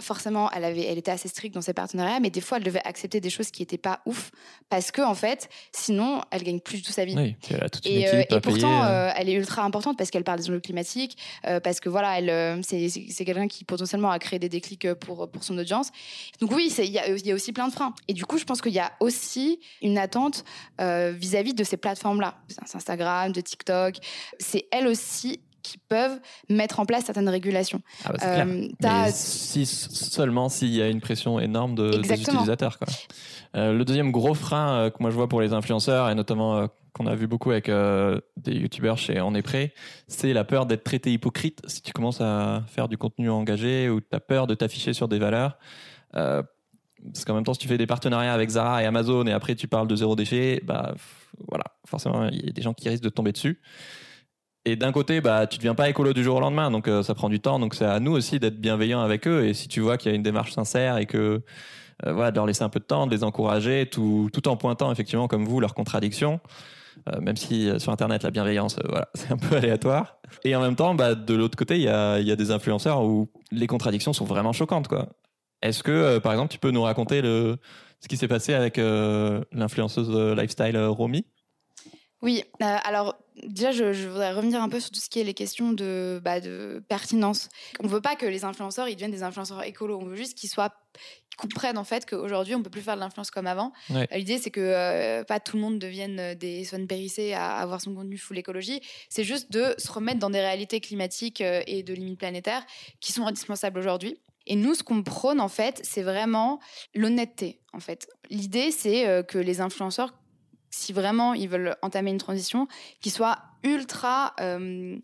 forcément, 0.00 0.50
elle, 0.52 0.64
avait, 0.64 0.84
elle 0.86 0.98
était 0.98 1.10
assez 1.10 1.28
stricte 1.28 1.54
dans 1.54 1.60
ses 1.60 1.72
partenariats, 1.72 2.18
mais 2.20 2.30
des 2.30 2.40
fois, 2.40 2.58
elle 2.58 2.64
devait 2.64 2.84
accepter 2.84 3.20
des 3.20 3.30
choses 3.30 3.50
qui 3.50 3.62
n'étaient 3.62 3.78
pas 3.78 4.00
ouf 4.06 4.30
parce 4.68 4.90
que, 4.90 5.02
en 5.02 5.14
fait, 5.14 5.48
sinon, 5.72 6.20
elle 6.30 6.42
gagne 6.42 6.60
plus 6.60 6.82
tout 6.82 6.92
sa 6.92 7.04
vie. 7.04 7.14
Oui, 7.16 7.36
puis 7.42 7.54
elle 7.54 7.64
a 7.64 7.68
toute 7.68 7.86
une 7.86 7.92
Et, 7.92 8.00
équipe 8.00 8.32
euh, 8.32 8.36
et 8.36 8.40
pourtant, 8.40 8.82
euh. 8.84 8.88
euh, 9.08 9.12
elle 9.16 9.28
est 9.28 9.34
ultra 9.34 9.62
importante 9.62 9.96
parce 9.96 10.10
qu'elle 10.10 10.24
parle 10.24 10.40
des 10.40 10.48
enjeux 10.50 10.60
climatiques, 10.60 11.16
euh, 11.46 11.60
parce 11.60 11.80
que 11.80 11.88
voilà, 11.88 12.18
elle, 12.18 12.62
c'est 12.64 13.24
quelqu'un 13.24 13.48
qui 13.48 13.64
potentiellement 13.64 14.10
a 14.10 14.18
créé 14.18 14.38
des 14.38 14.48
déclics 14.48 14.92
pour, 14.94 15.30
pour 15.30 15.44
son 15.44 15.56
audience. 15.58 15.90
Donc 16.40 16.50
oui, 16.52 16.72
il 16.78 16.84
y, 16.90 16.98
a- 16.98 17.08
il 17.08 17.26
y 17.26 17.30
a 17.30 17.34
aussi 17.34 17.52
plein 17.52 17.68
de 17.68 17.72
freins. 17.72 17.94
Et 18.08 18.12
du 18.14 18.24
coup, 18.24 18.38
je 18.38 18.44
pense 18.44 18.60
qu'il 18.60 18.72
y 18.72 18.80
a 18.80 18.92
aussi 19.00 19.60
une 19.82 19.98
attente 19.98 20.44
vis-à-vis 20.80 21.54
de 21.54 21.64
ces 21.64 21.76
plateformes-là, 21.76 22.34
Instagram, 22.74 23.32
de 23.32 23.40
TikTok. 23.40 23.96
C'est 24.38 24.66
elles 24.70 24.86
aussi 24.88 25.40
qui 25.64 25.78
peuvent 25.78 26.20
mettre 26.48 26.78
en 26.78 26.86
place 26.86 27.06
certaines 27.06 27.28
régulations. 27.28 27.80
Ah 28.04 28.12
bah. 28.12 28.44
Euh, 28.44 29.08
si, 29.12 29.66
seulement 29.66 30.48
s'il 30.48 30.68
y 30.68 30.82
a 30.82 30.88
une 30.88 31.00
pression 31.00 31.40
énorme 31.40 31.74
de, 31.74 31.90
des 31.96 32.20
utilisateurs. 32.20 32.78
Quoi. 32.78 32.86
Euh, 33.56 33.72
le 33.72 33.84
deuxième 33.84 34.12
gros 34.12 34.34
frein 34.34 34.74
euh, 34.74 34.90
que 34.90 34.96
moi 35.00 35.10
je 35.10 35.16
vois 35.16 35.28
pour 35.28 35.40
les 35.40 35.52
influenceurs, 35.52 36.10
et 36.10 36.14
notamment 36.14 36.68
qu'on 36.92 37.06
a 37.06 37.14
vu 37.16 37.26
beaucoup 37.26 37.50
avec 37.50 37.66
des 37.66 38.54
youtubeurs 38.54 38.98
chez 38.98 39.20
On 39.20 39.34
est 39.34 39.42
prêt, 39.42 39.74
c'est 40.06 40.32
la 40.32 40.44
peur 40.44 40.66
d'être 40.66 40.84
traité 40.84 41.12
hypocrite 41.12 41.60
si 41.66 41.82
tu 41.82 41.92
commences 41.92 42.20
à 42.20 42.62
faire 42.68 42.86
du 42.86 42.96
contenu 42.96 43.30
engagé 43.30 43.88
ou 43.88 44.00
tu 44.00 44.06
as 44.12 44.20
peur 44.20 44.46
de 44.46 44.54
t'afficher 44.54 44.92
sur 44.92 45.08
des 45.08 45.18
valeurs. 45.18 45.58
Parce 46.12 47.24
qu'en 47.26 47.34
même 47.34 47.44
temps, 47.44 47.52
si 47.52 47.58
tu 47.58 47.68
fais 47.68 47.78
des 47.78 47.86
partenariats 47.86 48.32
avec 48.32 48.50
Zara 48.50 48.82
et 48.82 48.86
Amazon 48.86 49.26
et 49.26 49.32
après 49.32 49.56
tu 49.56 49.66
parles 49.66 49.88
de 49.88 49.96
zéro 49.96 50.14
déchet, 50.14 50.62
bah 50.64 50.94
voilà, 51.48 51.64
forcément 51.84 52.28
il 52.28 52.46
y 52.46 52.48
a 52.48 52.52
des 52.52 52.62
gens 52.62 52.74
qui 52.74 52.88
risquent 52.88 53.02
de 53.02 53.08
tomber 53.08 53.32
dessus. 53.32 53.60
Et 54.66 54.76
d'un 54.76 54.92
côté, 54.92 55.20
bah, 55.20 55.46
tu 55.46 55.58
deviens 55.58 55.74
pas 55.74 55.90
écolo 55.90 56.14
du 56.14 56.24
jour 56.24 56.36
au 56.36 56.40
lendemain, 56.40 56.70
donc 56.70 56.88
euh, 56.88 57.02
ça 57.02 57.14
prend 57.14 57.28
du 57.28 57.38
temps. 57.40 57.58
Donc 57.58 57.74
c'est 57.74 57.84
à 57.84 58.00
nous 58.00 58.12
aussi 58.12 58.38
d'être 58.38 58.58
bienveillants 58.58 59.02
avec 59.02 59.26
eux. 59.28 59.44
Et 59.44 59.52
si 59.52 59.68
tu 59.68 59.80
vois 59.80 59.98
qu'il 59.98 60.10
y 60.10 60.14
a 60.14 60.16
une 60.16 60.22
démarche 60.22 60.52
sincère 60.52 60.96
et 60.96 61.04
que 61.04 61.42
euh, 62.06 62.12
voilà, 62.12 62.30
de 62.30 62.36
leur 62.36 62.46
laisser 62.46 62.62
un 62.62 62.70
peu 62.70 62.80
de 62.80 62.84
temps, 62.84 63.06
de 63.06 63.14
les 63.14 63.24
encourager, 63.24 63.86
tout, 63.86 64.30
tout 64.32 64.48
en 64.48 64.56
pointant 64.56 64.90
effectivement 64.90 65.28
comme 65.28 65.44
vous 65.44 65.60
leurs 65.60 65.74
contradictions. 65.74 66.40
Euh, 67.08 67.20
même 67.20 67.36
si 67.36 67.68
sur 67.78 67.92
Internet 67.92 68.22
la 68.22 68.30
bienveillance, 68.30 68.76
voilà, 68.88 69.08
c'est 69.14 69.30
un 69.32 69.36
peu 69.36 69.56
aléatoire. 69.56 70.16
Et 70.44 70.56
en 70.56 70.62
même 70.62 70.76
temps, 70.76 70.94
bah, 70.94 71.14
de 71.14 71.34
l'autre 71.34 71.58
côté, 71.58 71.76
il 71.76 71.82
y 71.82 71.88
a, 71.88 72.18
y 72.20 72.32
a 72.32 72.36
des 72.36 72.50
influenceurs 72.50 73.04
où 73.04 73.28
les 73.50 73.66
contradictions 73.66 74.14
sont 74.14 74.24
vraiment 74.24 74.52
choquantes, 74.52 74.88
quoi. 74.88 75.08
Est-ce 75.60 75.82
que, 75.82 76.18
par 76.18 76.32
exemple, 76.32 76.52
tu 76.52 76.58
peux 76.58 76.70
nous 76.70 76.82
raconter 76.82 77.22
le, 77.22 77.56
ce 78.00 78.08
qui 78.08 78.18
s'est 78.18 78.28
passé 78.28 78.52
avec 78.52 78.76
l'influenceuse 78.76 80.10
lifestyle 80.36 80.76
Romy? 80.78 81.24
Oui, 82.20 82.44
alors 82.60 83.16
déjà, 83.42 83.72
je, 83.72 83.92
je 83.92 84.08
voudrais 84.08 84.32
revenir 84.32 84.62
un 84.62 84.68
peu 84.68 84.80
sur 84.80 84.90
tout 84.90 85.00
ce 85.00 85.08
qui 85.08 85.20
est 85.20 85.24
les 85.24 85.34
questions 85.34 85.72
de, 85.72 86.20
bah, 86.22 86.40
de 86.40 86.82
pertinence. 86.88 87.48
On 87.80 87.86
veut 87.86 88.00
pas 88.00 88.16
que 88.16 88.26
les 88.26 88.44
influenceurs 88.44 88.88
ils 88.88 88.94
deviennent 88.94 89.10
des 89.10 89.22
influenceurs 89.22 89.62
écolos. 89.64 89.98
On 90.00 90.06
veut 90.06 90.16
juste 90.16 90.36
qu'ils 90.36 90.50
soient 90.50 90.70
qu'ils 91.30 91.36
comprennent 91.36 91.78
en 91.78 91.84
fait 91.84 92.08
qu'aujourd'hui 92.08 92.54
on 92.54 92.62
peut 92.62 92.70
plus 92.70 92.82
faire 92.82 92.94
de 92.94 93.00
l'influence 93.00 93.30
comme 93.30 93.46
avant. 93.46 93.72
Ouais. 93.90 94.06
Euh, 94.12 94.16
L'idée 94.16 94.38
c'est 94.38 94.50
que 94.50 94.60
euh, 94.60 95.24
pas 95.24 95.40
tout 95.40 95.56
le 95.56 95.62
monde 95.62 95.78
devienne 95.78 96.20
euh, 96.20 96.34
des 96.34 96.64
Swan 96.64 96.86
Périssé 96.86 97.32
à 97.32 97.56
avoir 97.56 97.80
son 97.80 97.94
contenu 97.94 98.16
full 98.18 98.38
écologie. 98.38 98.80
C'est 99.08 99.24
juste 99.24 99.50
de 99.50 99.74
se 99.78 99.90
remettre 99.90 100.20
dans 100.20 100.30
des 100.30 100.40
réalités 100.40 100.80
climatiques 100.80 101.40
et 101.40 101.82
de 101.82 101.94
limites 101.94 102.18
planétaires 102.18 102.64
qui 103.00 103.12
sont 103.12 103.26
indispensables 103.26 103.78
aujourd'hui. 103.78 104.18
Et 104.46 104.56
nous, 104.56 104.74
ce 104.74 104.82
qu'on 104.82 105.02
prône 105.02 105.40
en 105.40 105.48
fait, 105.48 105.80
c'est 105.82 106.02
vraiment 106.02 106.60
l'honnêteté. 106.94 107.60
En 107.72 107.80
fait, 107.80 108.06
l'idée 108.30 108.70
c'est 108.70 109.24
que 109.26 109.38
les 109.38 109.60
influenceurs 109.60 110.14
si 110.74 110.92
vraiment 110.92 111.34
ils 111.34 111.48
veulent 111.48 111.76
entamer 111.82 112.10
une 112.10 112.18
transition, 112.18 112.66
qu'ils 113.00 113.12
soient 113.12 113.38
ultra 113.62 114.34
euh, 114.40 114.96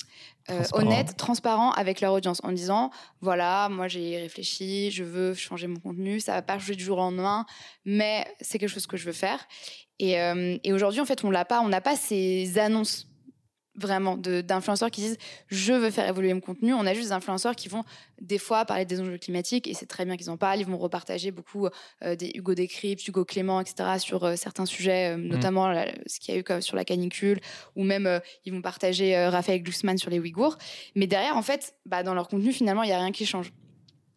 euh, 0.51 0.57
Transparent. 0.57 0.83
honnêtes, 0.83 1.17
transparents 1.17 1.71
avec 1.73 2.01
leur 2.01 2.13
audience, 2.13 2.41
en 2.43 2.53
disant 2.53 2.91
voilà, 3.21 3.69
moi 3.71 3.89
j'ai 3.89 4.19
réfléchi, 4.19 4.91
je 4.91 5.05
veux 5.05 5.35
changer 5.35 5.67
mon 5.67 5.79
contenu, 5.79 6.21
ça 6.21 6.33
va 6.33 6.43
pas 6.43 6.59
changer 6.59 6.77
du 6.77 6.85
jour 6.85 6.99
au 6.99 7.01
lendemain, 7.01 7.47
mais 7.85 8.27
c'est 8.41 8.59
quelque 8.59 8.69
chose 8.69 8.87
que 8.87 8.97
je 8.97 9.07
veux 9.07 9.13
faire. 9.13 9.39
Et, 9.99 10.21
euh, 10.21 10.57
et 10.65 10.73
aujourd'hui, 10.73 11.01
en 11.01 11.05
fait, 11.05 11.25
on 11.25 11.31
l'a 11.31 11.45
pas, 11.45 11.61
on 11.61 11.69
n'a 11.69 11.81
pas 11.81 11.95
ces 11.95 12.59
annonces 12.59 13.10
vraiment 13.77 14.17
d'influenceurs 14.17 14.91
qui 14.91 15.01
disent 15.01 15.17
je 15.49 15.73
veux 15.73 15.91
faire 15.91 16.09
évoluer 16.09 16.35
mon 16.35 16.41
contenu. 16.41 16.75
On 16.75 16.87
a 16.87 16.93
juste 16.95 17.09
des 17.09 17.13
influenceurs 17.13 17.55
qui 17.57 17.69
vont 17.69 17.85
des 18.21 18.39
fois 18.39 18.65
parler 18.65 18.85
des 18.85 19.01
enjeux 19.01 19.17
climatiques 19.19 19.67
et 19.69 19.75
c'est 19.75 19.87
très 19.87 20.05
bien 20.05 20.17
qu'ils 20.17 20.29
en 20.31 20.37
parlent. 20.37 20.61
Ils 20.61 20.67
vont 20.67 20.77
repartager 20.79 21.31
beaucoup 21.31 21.69
euh, 22.03 22.17
des 22.17 22.33
Hugo 22.35 22.55
Décrypte, 22.55 23.07
Hugo 23.07 23.25
Clément, 23.25 23.61
etc. 23.61 23.99
sur 23.99 24.25
euh, 24.25 24.37
certains 24.37 24.67
sujets, 24.67 25.15
euh, 25.15 25.17
notamment 25.17 25.69
la- 25.69 25.93
ce 26.07 26.19
qu'il 26.21 26.35
y 26.35 26.37
a 26.37 26.41
eu 26.41 26.45
comme 26.45 26.61
sur 26.61 26.77
la 26.77 26.85
canicule 26.85 27.41
ou 27.77 27.85
même 27.85 28.21
ils 28.45 28.53
vont 28.53 28.63
partager 28.63 29.17
Raphaël 29.29 29.63
Glucksmann 29.63 29.99
sur 29.99 30.11
les 30.11 30.19
Ouïghours. 30.19 30.59
Mais 30.95 31.07
derrière, 31.07 31.37
en 31.37 31.43
fait, 31.43 31.75
bah, 31.87 32.03
dans 32.03 32.15
leur 32.15 32.29
contenu, 32.29 32.53
finalement, 32.53 32.83
il 32.83 32.87
n'y 32.89 32.93
a 32.93 32.99
rien 32.99 33.13
qui 33.13 33.25
change. 33.27 33.53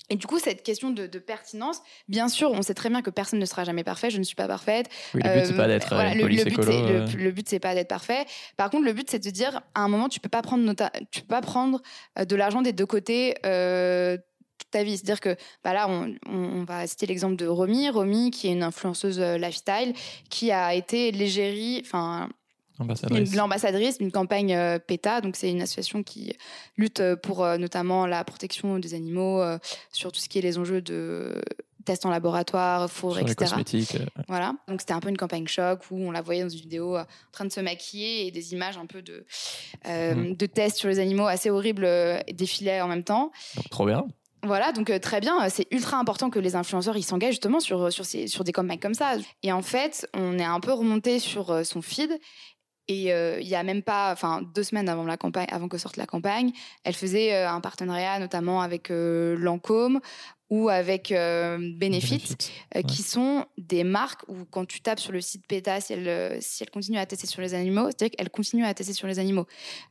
Et 0.09 0.15
du 0.15 0.27
coup, 0.27 0.37
cette 0.37 0.63
question 0.63 0.89
de, 0.91 1.07
de 1.07 1.19
pertinence, 1.19 1.81
bien 2.09 2.27
sûr, 2.27 2.51
on 2.51 2.61
sait 2.61 2.73
très 2.73 2.89
bien 2.89 3.01
que 3.01 3.09
personne 3.09 3.39
ne 3.39 3.45
sera 3.45 3.63
jamais 3.63 3.83
parfait. 3.85 4.09
Je 4.09 4.17
ne 4.17 4.23
suis 4.23 4.35
pas 4.35 4.47
parfaite. 4.47 4.87
Oui, 5.13 5.21
le 5.23 5.29
but, 5.29 5.45
c'est 5.45 5.53
Euh, 5.53 5.57
pas 5.57 5.67
d'être 5.67 5.93
voilà, 5.95 6.11
une 6.13 6.21
le, 6.21 6.27
but, 6.43 6.57
le- 6.57 6.69
euh. 6.69 7.07
le 7.17 7.31
but, 7.31 7.47
c'est 7.47 7.59
pas 7.59 7.73
d'être 7.73 7.87
parfait. 7.87 8.25
Par 8.57 8.69
contre, 8.69 8.83
le 8.85 8.93
but, 8.93 9.09
c'est 9.09 9.23
de 9.23 9.29
dire, 9.29 9.61
à 9.75 9.81
un 9.81 9.87
moment, 9.87 10.09
tu 10.09 10.19
peux 10.19 10.29
pas 10.29 10.41
prendre, 10.41 10.63
nota- 10.63 10.91
tu 11.11 11.21
peux 11.21 11.27
pas 11.27 11.41
prendre 11.41 11.81
euh, 12.19 12.25
de 12.25 12.35
l'argent 12.35 12.61
des 12.61 12.73
deux 12.73 12.85
côtés. 12.85 13.35
euh, 13.45 14.17
toute 14.59 14.69
ta 14.69 14.83
vie. 14.83 14.97
C'est-à-dire 14.97 15.19
que 15.19 15.35
bah 15.63 15.73
là, 15.73 15.89
on, 15.89 16.13
on, 16.27 16.63
va 16.63 16.85
citer 16.85 17.07
l'exemple 17.07 17.35
de 17.37 17.47
Romy. 17.47 17.89
Romy, 17.89 18.29
qui 18.29 18.47
est 18.47 18.51
une 18.51 18.61
influenceuse 18.61 19.19
lifestyle, 19.19 19.93
qui 20.29 20.51
a 20.51 20.75
été 20.75 21.11
l'égérie, 21.11 21.81
enfin, 21.83 22.29
L'ambassadrice 23.35 23.97
d'une 23.99 24.11
campagne 24.11 24.79
PETA, 24.87 25.21
donc 25.21 25.35
c'est 25.35 25.51
une 25.51 25.61
association 25.61 26.03
qui 26.03 26.35
lutte 26.77 27.01
pour 27.21 27.45
notamment 27.57 28.07
la 28.07 28.23
protection 28.23 28.79
des 28.79 28.93
animaux, 28.93 29.43
sur 29.91 30.11
tout 30.11 30.19
ce 30.19 30.27
qui 30.27 30.39
est 30.39 30.41
les 30.41 30.57
enjeux 30.57 30.81
de 30.81 31.41
tests 31.83 32.05
en 32.05 32.09
laboratoire, 32.09 32.89
four, 32.89 33.19
etc. 33.19 33.35
cosmétiques. 33.37 33.97
Voilà. 34.27 34.55
Donc 34.67 34.81
c'était 34.81 34.93
un 34.93 34.99
peu 34.99 35.09
une 35.09 35.17
campagne 35.17 35.47
choc 35.47 35.81
où 35.91 35.97
on 35.97 36.11
la 36.11 36.21
voyait 36.21 36.41
dans 36.41 36.49
une 36.49 36.59
vidéo 36.59 36.97
en 36.97 37.05
train 37.31 37.45
de 37.45 37.51
se 37.51 37.59
maquiller 37.59 38.27
et 38.27 38.31
des 38.31 38.53
images 38.53 38.77
un 38.77 38.85
peu 38.85 39.01
de, 39.01 39.25
mmh. 39.85 40.35
de 40.35 40.45
tests 40.45 40.77
sur 40.77 40.89
les 40.89 40.99
animaux 40.99 41.27
assez 41.27 41.49
horribles 41.49 41.87
défilaient 42.31 42.81
en 42.81 42.87
même 42.87 43.03
temps. 43.03 43.31
trop 43.69 43.85
bien. 43.85 44.05
Voilà, 44.45 44.73
donc 44.73 44.91
très 44.99 45.21
bien, 45.21 45.47
c'est 45.47 45.67
ultra 45.71 45.97
important 45.97 46.29
que 46.29 46.37
les 46.37 46.57
influenceurs 46.57 46.97
ils 46.97 47.03
s'engagent 47.03 47.35
justement 47.35 47.61
sur, 47.61 47.93
sur, 47.93 48.03
ces, 48.03 48.27
sur 48.27 48.43
des 48.43 48.51
campagnes 48.51 48.79
comme 48.79 48.93
ça. 48.93 49.13
Et 49.41 49.53
en 49.53 49.61
fait, 49.61 50.05
on 50.13 50.37
est 50.37 50.43
un 50.43 50.59
peu 50.59 50.73
remonté 50.73 51.19
sur 51.19 51.65
son 51.65 51.81
feed 51.81 52.19
et 52.87 53.11
il 53.11 53.47
y 53.47 53.55
a 53.55 53.63
même 53.63 53.81
pas, 53.81 54.11
enfin 54.11 54.41
deux 54.53 54.63
semaines 54.63 54.89
avant 54.89 55.05
la 55.05 55.17
campagne, 55.17 55.47
avant 55.49 55.67
que 55.67 55.77
sorte 55.77 55.97
la 55.97 56.05
campagne, 56.05 56.51
elle 56.83 56.95
faisait 56.95 57.33
un 57.43 57.61
partenariat 57.61 58.19
notamment 58.19 58.61
avec 58.61 58.89
Lancôme 58.89 59.99
ou 60.49 60.69
avec 60.69 61.09
Benefit, 61.09 62.35
qui 62.87 63.01
sont 63.01 63.45
des 63.57 63.83
marques 63.83 64.21
où 64.27 64.45
quand 64.51 64.65
tu 64.65 64.81
tapes 64.81 64.99
sur 64.99 65.11
le 65.11 65.21
site 65.21 65.47
PETA, 65.47 65.81
si 65.81 65.93
elle, 65.93 66.41
si 66.41 66.63
elle 66.63 66.69
continue 66.69 66.97
à 66.97 67.05
tester 67.05 67.27
sur 67.27 67.41
les 67.41 67.53
animaux, 67.53 67.85
c'est-à-dire 67.85 68.17
qu'elle 68.17 68.29
continue 68.29 68.65
à 68.65 68.73
tester 68.73 68.93
sur 68.93 69.07
les 69.07 69.19
animaux. 69.19 69.47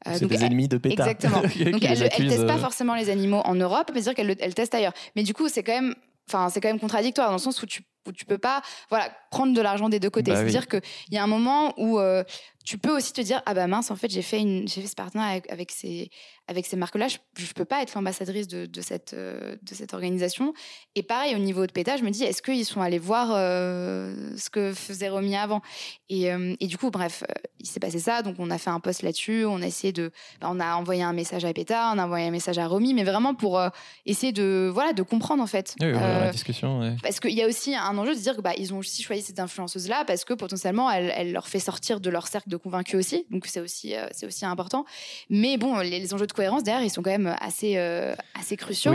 c'est 0.07 0.27
des 0.27 0.45
ennemis 0.45 0.69
de 0.69 0.79
PETA. 0.79 1.11
Exactement. 1.11 1.41
donc 1.71 1.85
elle, 1.85 1.99
ne 1.99 2.29
teste 2.29 2.47
pas 2.47 2.59
forcément 2.59 2.95
les 2.95 3.11
animaux 3.11 3.41
en 3.45 3.55
Europe, 3.55 3.91
mais 3.95 4.03
dire 4.03 4.15
qu'elle 4.15 4.37
elle 4.39 4.55
teste 4.55 4.75
ailleurs. 4.75 4.95
Mais 5.17 5.23
du 5.23 5.35
coup, 5.35 5.49
c'est 5.49 5.63
quand 5.63 5.75
même 5.75 5.95
enfin 6.29 6.49
c'est 6.51 6.61
quand 6.61 6.69
même 6.69 6.81
contradictoire 6.81 7.29
dans 7.29 7.37
le 7.37 7.41
sens 7.41 7.63
où 7.63 7.67
tu 7.67 7.83
où 8.07 8.13
tu 8.13 8.25
peux 8.25 8.39
pas 8.39 8.63
voilà 8.91 9.11
prendre 9.31 9.55
de 9.55 9.61
l'argent 9.61 9.89
des 9.89 10.01
deux 10.01 10.11
côtés. 10.11 10.33
Bah 10.33 10.39
C'est-à-dire 10.39 10.69
qu'il 10.69 10.83
y 11.11 11.19
a 11.19 11.23
un 11.23 11.29
moment 11.29 11.75
où 11.79 11.99
tu 12.65 12.79
peux 12.79 12.95
aussi 12.95 13.13
te 13.13 13.21
dire 13.21 13.43
ah 13.47 13.55
bah 13.55 13.67
mince 13.67 13.91
en 13.91 13.97
fait 13.97 14.11
j'ai 14.11 14.23
fait 14.23 14.41
une 14.41 14.69
j'ai 14.69 14.83
fait 14.83 14.87
ce 14.87 14.95
partenariat 14.95 15.41
avec, 15.49 15.71
ces 15.73 16.11
avec 16.47 16.67
ces 16.67 16.77
marques 16.77 16.95
là 16.95 17.09
je, 17.09 17.19
je 17.37 17.53
peux 17.53 17.65
pas 17.65 17.83
être 17.83 17.95
l'ambassadrice 17.95 18.47
de, 18.47 18.67
de, 18.67 18.81
cette 18.81 19.15
euh, 19.15 19.57
de 19.63 19.75
cette 19.75 19.95
organisation. 19.95 20.53
Et 20.95 21.03
pareil 21.03 21.35
au 21.35 21.39
niveau 21.39 21.67
de 21.67 21.73
PETA 21.73 21.97
je 21.97 22.05
me 22.05 22.11
dis 22.11 22.23
est-ce 22.25 22.43
qu'ils 22.43 22.65
sont 22.65 22.81
allés 22.81 22.99
voir 22.99 23.31
euh, 23.33 24.37
ce 24.37 24.49
que 24.51 24.73
faisait 24.73 25.09
Romy 25.09 25.37
avant? 25.37 25.61
Et, 26.09 26.33
euh, 26.33 26.55
et 26.61 26.67
du 26.67 26.79
coup 26.79 26.91
bref 26.91 27.25
il 27.59 27.67
s'est 27.67 27.81
passé 27.81 27.99
ça. 27.99 28.23
Donc 28.23 28.37
on 28.39 28.51
a 28.51 28.59
fait 28.59 28.71
un 28.71 28.81
post 28.81 29.03
là-dessus. 29.03 29.45
On 29.45 29.61
a 29.63 29.67
essayé 29.67 29.93
de 29.93 30.13
bah, 30.41 30.49
on 30.51 30.61
a 30.61 30.77
envoyé 30.77 31.03
un 31.03 31.13
message 31.13 31.45
à 31.45 31.53
PETA 31.53 31.93
on 31.95 31.99
a 31.99 32.05
envoyé 32.05 32.27
un 32.27 32.31
message 32.31 32.59
à 32.59 32.67
Romy 32.67 32.95
mais 32.95 33.05
vraiment 33.05 33.35
pour 33.35 33.61
essayer 34.07 34.33
de 34.33 34.71
voilà 34.73 34.93
de 34.93 35.03
comprendre 35.03 35.43
en 35.43 35.49
fait. 35.49 35.75
Oui, 35.81 35.93
la 35.93 36.31
discussion 36.31 36.81
ouais. 36.81 36.97
parce 37.03 37.19
qu'il 37.19 37.33
y 37.33 37.43
a 37.43 37.47
aussi 37.49 37.75
un 37.75 37.92
enjeu 37.99 38.15
de 38.15 38.21
dire 38.21 38.37
que 38.37 38.41
bah 38.41 38.53
ils 38.59 38.73
ont 38.75 38.79
aussi 38.79 39.03
choisi 39.03 39.23
cette 39.23 39.41
influenceuse 39.41 39.89
là 39.89 40.05
parce 40.07 40.25
que 40.25 40.35
potentiellement 40.35 40.91
elle, 40.91 41.13
elle 41.17 41.33
leur 41.33 41.49
fait 41.49 41.61
sortir 41.61 42.01
de 42.01 42.11
leur 42.11 42.27
cercle 42.29 42.49
de 42.49 42.57
convaincus 42.57 42.99
aussi, 42.99 43.27
donc 43.31 43.47
c'est 43.47 43.61
aussi, 43.61 43.95
euh, 43.95 44.07
c'est 44.13 44.27
aussi 44.27 44.45
important. 44.45 44.85
Mais 45.31 45.57
bon, 45.57 45.79
les, 45.79 46.15
enjeux 46.15 46.27
de 46.27 46.33
cohérence 46.33 46.63
derrière, 46.63 46.85
ils 46.85 46.91
sont 46.91 47.03
quand 47.03 47.11
même 47.11 47.35
assez, 47.41 47.77
euh, 47.77 48.15
assez 48.39 48.57
cruciaux. 48.57 48.95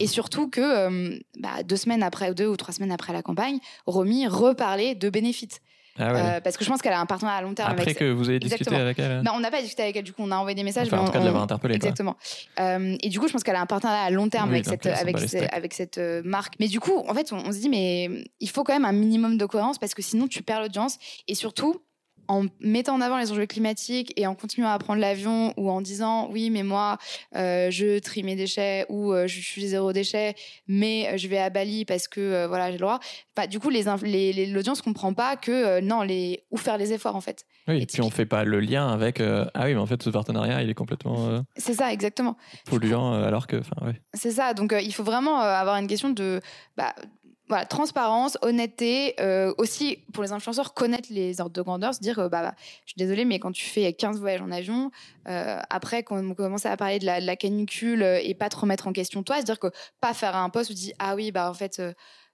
Et 0.00 0.06
surtout 0.06 0.48
que 0.48 0.60
euh, 0.60 1.18
bah, 1.38 1.62
deux 1.64 1.76
semaines 1.76 2.02
après, 2.02 2.34
deux 2.34 2.46
ou 2.46 2.56
trois 2.56 2.74
semaines 2.74 2.92
après 2.92 3.12
la 3.12 3.22
campagne, 3.22 3.58
Romy 3.86 4.26
reparlait 4.26 4.94
de 4.94 5.08
bénéfices. 5.08 5.60
Ah 5.98 6.40
parce 6.40 6.56
que 6.56 6.64
je 6.64 6.70
pense 6.70 6.82
qu'elle 6.82 6.92
a 6.92 7.00
un 7.00 7.06
partenariat 7.06 7.38
à 7.38 7.42
long 7.42 7.54
terme. 7.54 7.70
Après 7.70 7.94
que 7.94 8.10
vous 8.10 8.28
avez 8.28 8.38
discuté 8.38 8.74
avec 8.74 8.98
elle 8.98 9.22
Non, 9.22 9.32
on 9.34 9.40
n'a 9.40 9.50
pas 9.50 9.60
discuté 9.60 9.82
avec 9.82 9.96
elle, 9.96 10.04
du 10.04 10.12
coup, 10.12 10.22
on 10.22 10.30
a 10.30 10.36
envoyé 10.36 10.54
des 10.54 10.62
messages. 10.62 10.88
Enfin, 10.88 11.00
en 11.00 11.06
tout 11.06 11.12
cas, 11.12 11.20
de 11.20 11.28
interpellée. 11.28 11.74
Exactement. 11.74 12.16
et 12.58 13.08
du 13.08 13.18
coup, 13.18 13.28
je 13.28 13.32
pense 13.32 13.42
qu'elle 13.42 13.56
a 13.56 13.60
un 13.60 13.66
partenariat 13.66 14.04
à 14.04 14.10
long 14.10 14.28
terme 14.28 14.50
avec, 14.50 14.64
cette, 14.64 14.86
avec, 14.86 15.16
avec, 15.52 15.74
cette 15.74 15.98
marque. 16.24 16.54
Mais 16.60 16.68
du 16.68 16.80
coup, 16.80 17.04
en 17.08 17.14
fait, 17.14 17.32
on, 17.32 17.38
on, 17.38 17.52
se 17.52 17.58
dit, 17.58 17.68
mais 17.68 18.08
il 18.40 18.48
faut 18.50 18.64
quand 18.64 18.72
même 18.72 18.84
un 18.84 18.92
minimum 18.92 19.36
de 19.38 19.46
cohérence 19.46 19.78
parce 19.78 19.94
que 19.94 20.02
sinon, 20.02 20.28
tu 20.28 20.42
perds 20.42 20.60
l'audience. 20.60 20.98
Et 21.26 21.34
surtout, 21.34 21.80
en 22.28 22.44
mettant 22.60 22.94
en 22.94 23.00
avant 23.00 23.18
les 23.18 23.32
enjeux 23.32 23.46
climatiques 23.46 24.12
et 24.16 24.26
en 24.26 24.34
continuant 24.34 24.68
à 24.68 24.78
prendre 24.78 25.00
l'avion 25.00 25.54
ou 25.56 25.70
en 25.70 25.80
disant 25.80 26.28
oui 26.30 26.50
mais 26.50 26.62
moi 26.62 26.98
euh, 27.34 27.70
je 27.70 27.98
trie 27.98 28.22
mes 28.22 28.36
déchets 28.36 28.84
ou 28.88 29.12
euh, 29.12 29.26
je 29.26 29.40
suis 29.40 29.68
zéro 29.68 29.92
déchet 29.92 30.34
mais 30.66 31.08
euh, 31.08 31.16
je 31.16 31.26
vais 31.26 31.38
à 31.38 31.50
Bali 31.50 31.84
parce 31.84 32.06
que 32.06 32.46
voilà 32.46 32.66
j'ai 32.66 32.74
le 32.74 32.80
droit. 32.80 33.00
Bah, 33.34 33.46
du 33.46 33.58
coup 33.58 33.70
les, 33.70 33.84
les, 34.02 34.46
l'audience 34.46 34.82
comprend 34.82 35.14
pas 35.14 35.36
que 35.36 35.80
non 35.80 36.02
les 36.02 36.44
ou 36.50 36.56
faire 36.56 36.76
les 36.76 36.92
efforts 36.92 37.16
en 37.16 37.20
fait. 37.20 37.46
Oui 37.66 37.82
et, 37.82 37.86
puis 37.86 38.02
on 38.02 38.10
fait 38.10 38.26
pas 38.26 38.44
le 38.44 38.60
lien 38.60 38.88
avec 38.88 39.20
ah 39.20 39.64
oui 39.64 39.74
mais 39.74 39.80
en 39.80 39.86
fait 39.86 40.02
ce 40.02 40.10
partenariat 40.10 40.62
il 40.62 40.70
est 40.70 40.74
complètement 40.74 41.42
c'est 41.56 41.74
ça 41.74 41.92
exactement. 41.92 42.36
polluant 42.66 43.14
alors 43.14 43.46
que 43.46 43.56
ouais. 43.56 44.00
c'est 44.14 44.32
ça 44.32 44.54
donc 44.54 44.74
il 44.80 44.92
faut 44.92 45.04
vraiment 45.04 45.38
avoir 45.38 45.76
une 45.76 45.86
question 45.86 46.10
de 46.10 46.40
bah, 46.76 46.94
voilà, 47.48 47.64
transparence, 47.64 48.36
honnêteté, 48.42 49.14
euh, 49.20 49.52
aussi 49.58 49.98
pour 50.12 50.22
les 50.22 50.32
influenceurs, 50.32 50.74
connaître 50.74 51.08
les 51.10 51.40
ordres 51.40 51.54
de 51.54 51.62
grandeur, 51.62 51.94
se 51.94 52.00
dire, 52.00 52.16
bah, 52.16 52.42
bah, 52.42 52.54
je 52.84 52.90
suis 52.90 52.98
désolée, 52.98 53.24
mais 53.24 53.38
quand 53.38 53.52
tu 53.52 53.64
fais 53.64 53.92
15 53.92 54.20
voyages 54.20 54.42
en 54.42 54.50
avion, 54.50 54.90
euh, 55.28 55.58
après, 55.70 56.02
quand 56.02 56.18
on 56.18 56.34
commence 56.34 56.66
à 56.66 56.76
parler 56.76 56.98
de 56.98 57.06
la, 57.06 57.36
canicule 57.36 58.02
euh, 58.02 58.20
et 58.22 58.34
pas 58.34 58.48
te 58.48 58.56
remettre 58.56 58.86
en 58.86 58.92
question 58.92 59.22
toi, 59.22 59.40
se 59.40 59.44
dire 59.44 59.58
que 59.58 59.68
pas 60.00 60.14
faire 60.14 60.36
un 60.36 60.50
poste 60.50 60.70
où 60.70 60.74
tu 60.74 60.80
dis, 60.80 60.92
ah 60.98 61.14
oui, 61.14 61.32
bah 61.32 61.50
en 61.50 61.54
fait, 61.54 61.82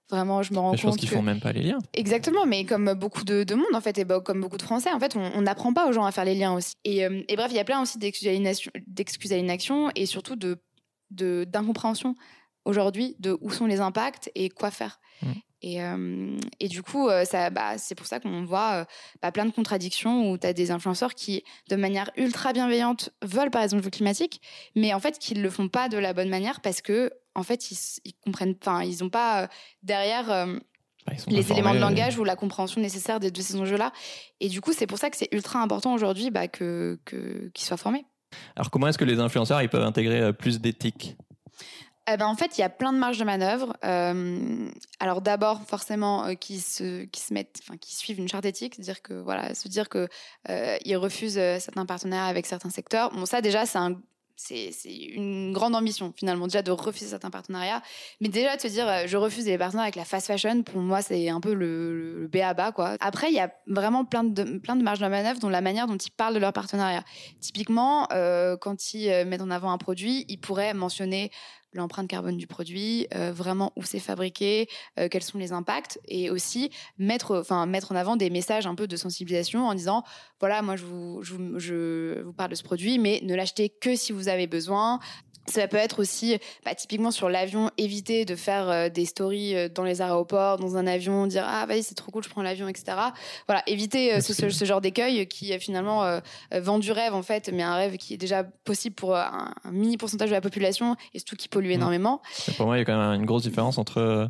vraiment, 0.09 0.43
je 0.43 0.53
me 0.53 0.59
rends 0.59 0.71
compte. 0.71 0.79
Je 0.79 0.83
pense 0.87 0.97
qu'ils 0.97 1.09
font 1.09 1.21
même 1.21 1.39
pas 1.39 1.53
les 1.53 1.63
liens. 1.63 1.79
Exactement, 1.93 2.45
mais 2.45 2.65
comme 2.65 2.93
beaucoup 2.93 3.23
de, 3.23 3.53
monde, 3.53 3.73
en 3.73 3.81
fait, 3.81 3.97
et 3.97 4.05
bah, 4.05 4.19
comme 4.19 4.41
beaucoup 4.41 4.57
de 4.57 4.63
Français, 4.63 4.91
en 4.91 4.99
fait, 4.99 5.15
on 5.15 5.41
n'apprend 5.41 5.73
pas 5.73 5.87
aux 5.87 5.93
gens 5.93 6.05
à 6.05 6.11
faire 6.11 6.25
les 6.25 6.35
liens 6.35 6.53
aussi. 6.53 6.75
Et, 6.83 6.99
et 7.01 7.35
bref, 7.35 7.47
il 7.51 7.55
y 7.55 7.59
a 7.59 7.63
plein 7.63 7.81
aussi 7.81 7.97
d'excuses 7.97 9.31
à 9.31 9.37
l'inaction 9.37 9.91
et 9.95 10.05
surtout 10.05 10.35
de 10.35 10.57
d'incompréhension 11.11 12.15
aujourd'hui 12.65 13.15
de 13.19 13.37
où 13.41 13.51
sont 13.51 13.65
les 13.65 13.79
impacts 13.79 14.29
et 14.35 14.49
quoi 14.49 14.71
faire. 14.71 14.99
Mmh. 15.21 15.31
Et, 15.61 15.81
euh, 15.81 16.37
et, 16.59 16.67
du 16.67 16.83
coup, 16.83 17.09
euh, 17.09 17.25
ça, 17.25 17.49
bah, 17.49 17.79
c'est 17.79 17.95
pour 17.95 18.05
ça 18.05 18.19
qu'on 18.19 18.43
voit 18.43 18.73
euh, 18.73 18.85
bah, 19.21 19.31
plein 19.31 19.45
de 19.45 19.51
contradictions 19.51 20.29
où 20.29 20.37
tu 20.37 20.45
as 20.45 20.53
des 20.53 20.69
influenceurs 20.69 21.15
qui, 21.15 21.43
de 21.69 21.75
manière 21.75 22.11
ultra 22.17 22.53
bienveillante, 22.53 23.09
veulent 23.23 23.49
par 23.49 23.63
exemple 23.63 23.83
le 23.83 23.89
climatique, 23.89 24.41
mais 24.75 24.93
en 24.93 24.99
fait, 24.99 25.17
qui 25.17 25.33
ne 25.33 25.41
le 25.41 25.49
font 25.49 25.67
pas 25.67 25.89
de 25.89 25.97
la 25.97 26.13
bonne 26.13 26.29
manière 26.29 26.61
parce 26.61 26.81
que, 26.81 27.11
en 27.33 27.41
fait, 27.41 27.71
ils, 27.71 27.77
ils 28.03 28.13
comprennent, 28.23 28.55
enfin, 28.61 28.83
ils 28.83 29.01
n'ont 29.01 29.09
pas 29.09 29.49
derrière 29.81 30.27
bah, 30.27 31.13
les 31.29 31.51
éléments 31.51 31.73
de 31.73 31.79
langage 31.79 32.19
ou 32.19 32.23
la 32.23 32.35
compréhension 32.35 32.79
nécessaire 32.79 33.19
de, 33.19 33.29
de 33.29 33.41
ces 33.41 33.55
enjeux-là. 33.55 33.91
Et 34.41 34.49
du 34.49 34.61
coup, 34.61 34.71
c'est 34.71 34.87
pour 34.87 34.99
ça 34.99 35.09
que 35.09 35.17
c'est 35.17 35.29
ultra 35.31 35.61
important 35.61 35.95
aujourd'hui 35.95 36.31
que, 36.51 36.99
que, 37.05 37.49
qu'ils 37.55 37.65
soient 37.65 37.77
formés. 37.77 38.05
Alors, 38.55 38.69
comment 38.69 38.87
est-ce 38.87 38.99
que 38.99 39.05
les 39.05 39.19
influenceurs 39.19 39.61
ils 39.63 39.69
peuvent 39.69 39.81
intégrer 39.81 40.31
plus 40.31 40.61
d'éthique? 40.61 41.17
Eh 42.07 42.17
ben, 42.17 42.27
en 42.27 42.35
fait, 42.35 42.57
il 42.57 42.61
y 42.61 42.63
a 42.63 42.69
plein 42.69 42.93
de 42.93 42.99
marges 42.99 43.17
de 43.17 43.23
manœuvre. 43.23 43.75
Euh, 43.83 44.69
alors 44.99 45.21
d'abord, 45.21 45.61
forcément, 45.63 46.25
euh, 46.25 46.33
qui 46.33 46.59
se 46.59 47.05
qui 47.05 47.21
se 47.21 47.33
mettent, 47.33 47.61
enfin, 47.63 47.77
qui 47.77 47.95
suivent 47.95 48.19
une 48.19 48.27
charte 48.27 48.45
éthique, 48.45 48.79
dire 48.79 49.01
que 49.01 49.13
voilà, 49.13 49.55
se 49.55 49.67
dire 49.67 49.89
que 49.89 50.07
euh, 50.49 50.77
ils 50.85 50.97
refusent 50.97 51.39
euh, 51.39 51.57
certains 51.59 51.85
partenariats 51.85 52.27
avec 52.27 52.45
certains 52.45 52.69
secteurs. 52.69 53.11
Bon, 53.11 53.25
ça 53.25 53.41
déjà, 53.41 53.65
c'est 53.65 53.79
un 53.79 53.99
c'est 54.37 54.69
une 54.83 55.53
grande 55.53 55.77
ambition 55.77 56.11
finalement 56.13 56.45
déjà 56.47 56.61
de 56.61 56.69
refuser 56.69 57.05
certains 57.05 57.29
partenariats 57.29 57.81
mais 58.19 58.27
déjà 58.27 58.57
de 58.57 58.61
se 58.61 58.67
dire 58.67 59.07
je 59.07 59.15
refuse 59.15 59.45
les 59.45 59.57
partenariats 59.57 59.85
avec 59.85 59.95
la 59.95 60.03
fast 60.03 60.27
fashion 60.27 60.61
pour 60.61 60.81
moi 60.81 61.01
c'est 61.01 61.29
un 61.29 61.39
peu 61.39 61.53
le, 61.53 62.19
le 62.19 62.27
B 62.27 62.41
à 62.43 62.53
bas 62.53 62.73
quoi 62.73 62.97
après 62.99 63.29
il 63.29 63.33
y 63.33 63.39
a 63.39 63.49
vraiment 63.65 64.03
plein 64.03 64.25
de 64.25 64.57
plein 64.57 64.75
de 64.75 64.83
marges 64.83 64.99
de 64.99 65.07
manœuvre 65.07 65.39
dans 65.39 65.49
la 65.49 65.61
manière 65.61 65.87
dont 65.87 65.95
ils 65.95 66.11
parlent 66.11 66.33
de 66.33 66.39
leur 66.39 66.51
partenariat 66.51 67.05
typiquement 67.39 68.09
quand 68.59 68.93
ils 68.93 69.25
mettent 69.25 69.41
en 69.41 69.51
avant 69.51 69.71
un 69.71 69.77
produit 69.77 70.25
ils 70.27 70.37
pourraient 70.37 70.73
mentionner 70.73 71.31
l'empreinte 71.75 72.07
carbone 72.07 72.37
du 72.37 72.47
produit, 72.47 73.07
euh, 73.13 73.31
vraiment 73.31 73.71
où 73.75 73.83
c'est 73.83 73.99
fabriqué, 73.99 74.67
euh, 74.99 75.07
quels 75.09 75.23
sont 75.23 75.37
les 75.37 75.51
impacts, 75.51 75.99
et 76.07 76.29
aussi 76.29 76.71
mettre, 76.97 77.45
en 77.51 77.95
avant 77.95 78.15
des 78.15 78.29
messages 78.29 78.67
un 78.67 78.75
peu 78.75 78.87
de 78.87 78.95
sensibilisation 78.95 79.65
en 79.65 79.73
disant 79.73 80.03
voilà 80.39 80.61
moi 80.61 80.75
je 80.75 80.85
vous 80.85 82.33
parle 82.33 82.51
de 82.51 82.55
ce 82.55 82.63
produit, 82.63 82.99
mais 82.99 83.19
ne 83.23 83.35
l'achetez 83.35 83.69
que 83.69 83.95
si 83.95 84.11
vous 84.11 84.27
avez 84.27 84.47
besoin. 84.47 84.99
Ça 85.47 85.67
peut 85.67 85.77
être 85.77 85.99
aussi, 85.99 86.37
bah, 86.65 86.73
typiquement 86.73 87.11
sur 87.11 87.29
l'avion, 87.29 87.69
éviter 87.77 88.25
de 88.25 88.35
faire 88.35 88.69
euh, 88.69 88.89
des 88.89 89.05
stories 89.05 89.55
euh, 89.55 89.69
dans 89.69 89.83
les 89.83 90.01
aéroports, 90.01 90.57
dans 90.57 90.75
un 90.77 90.87
avion, 90.87 91.27
dire 91.27 91.43
ah 91.45 91.65
vas-y 91.67 91.83
c'est 91.83 91.95
trop 91.95 92.11
cool, 92.11 92.23
je 92.23 92.29
prends 92.29 92.41
l'avion, 92.41 92.67
etc. 92.67 92.97
Voilà, 93.47 93.61
éviter 93.67 94.15
euh, 94.15 94.21
ce, 94.21 94.65
genre 94.65 94.81
d'écueil 94.81 95.27
qui 95.27 95.57
finalement 95.59 96.19
vend 96.51 96.79
du 96.79 96.91
rêve 96.91 97.13
en 97.13 97.21
fait, 97.21 97.49
mais 97.53 97.63
un 97.63 97.75
rêve 97.75 97.97
qui 97.97 98.15
est 98.15 98.17
déjà 98.17 98.43
possible 98.43 98.95
pour 98.95 99.15
un, 99.15 99.53
mini 99.71 99.97
pourcentage 99.97 100.29
de 100.29 100.33
la 100.33 100.41
population 100.41 100.95
et 101.13 101.19
surtout 101.19 101.35
qui 101.35 101.47
pollue 101.47 101.67
mmh. 101.67 101.71
énormément. 101.71 102.21
pour 102.57 102.65
moi, 102.65 102.77
il 102.77 102.79
y 102.79 102.81
a 102.81 102.85
quand 102.85 102.97
même 102.97 103.19
une 103.19 103.25
grosse 103.25 103.43
différence 103.43 103.77
entre 103.77 104.29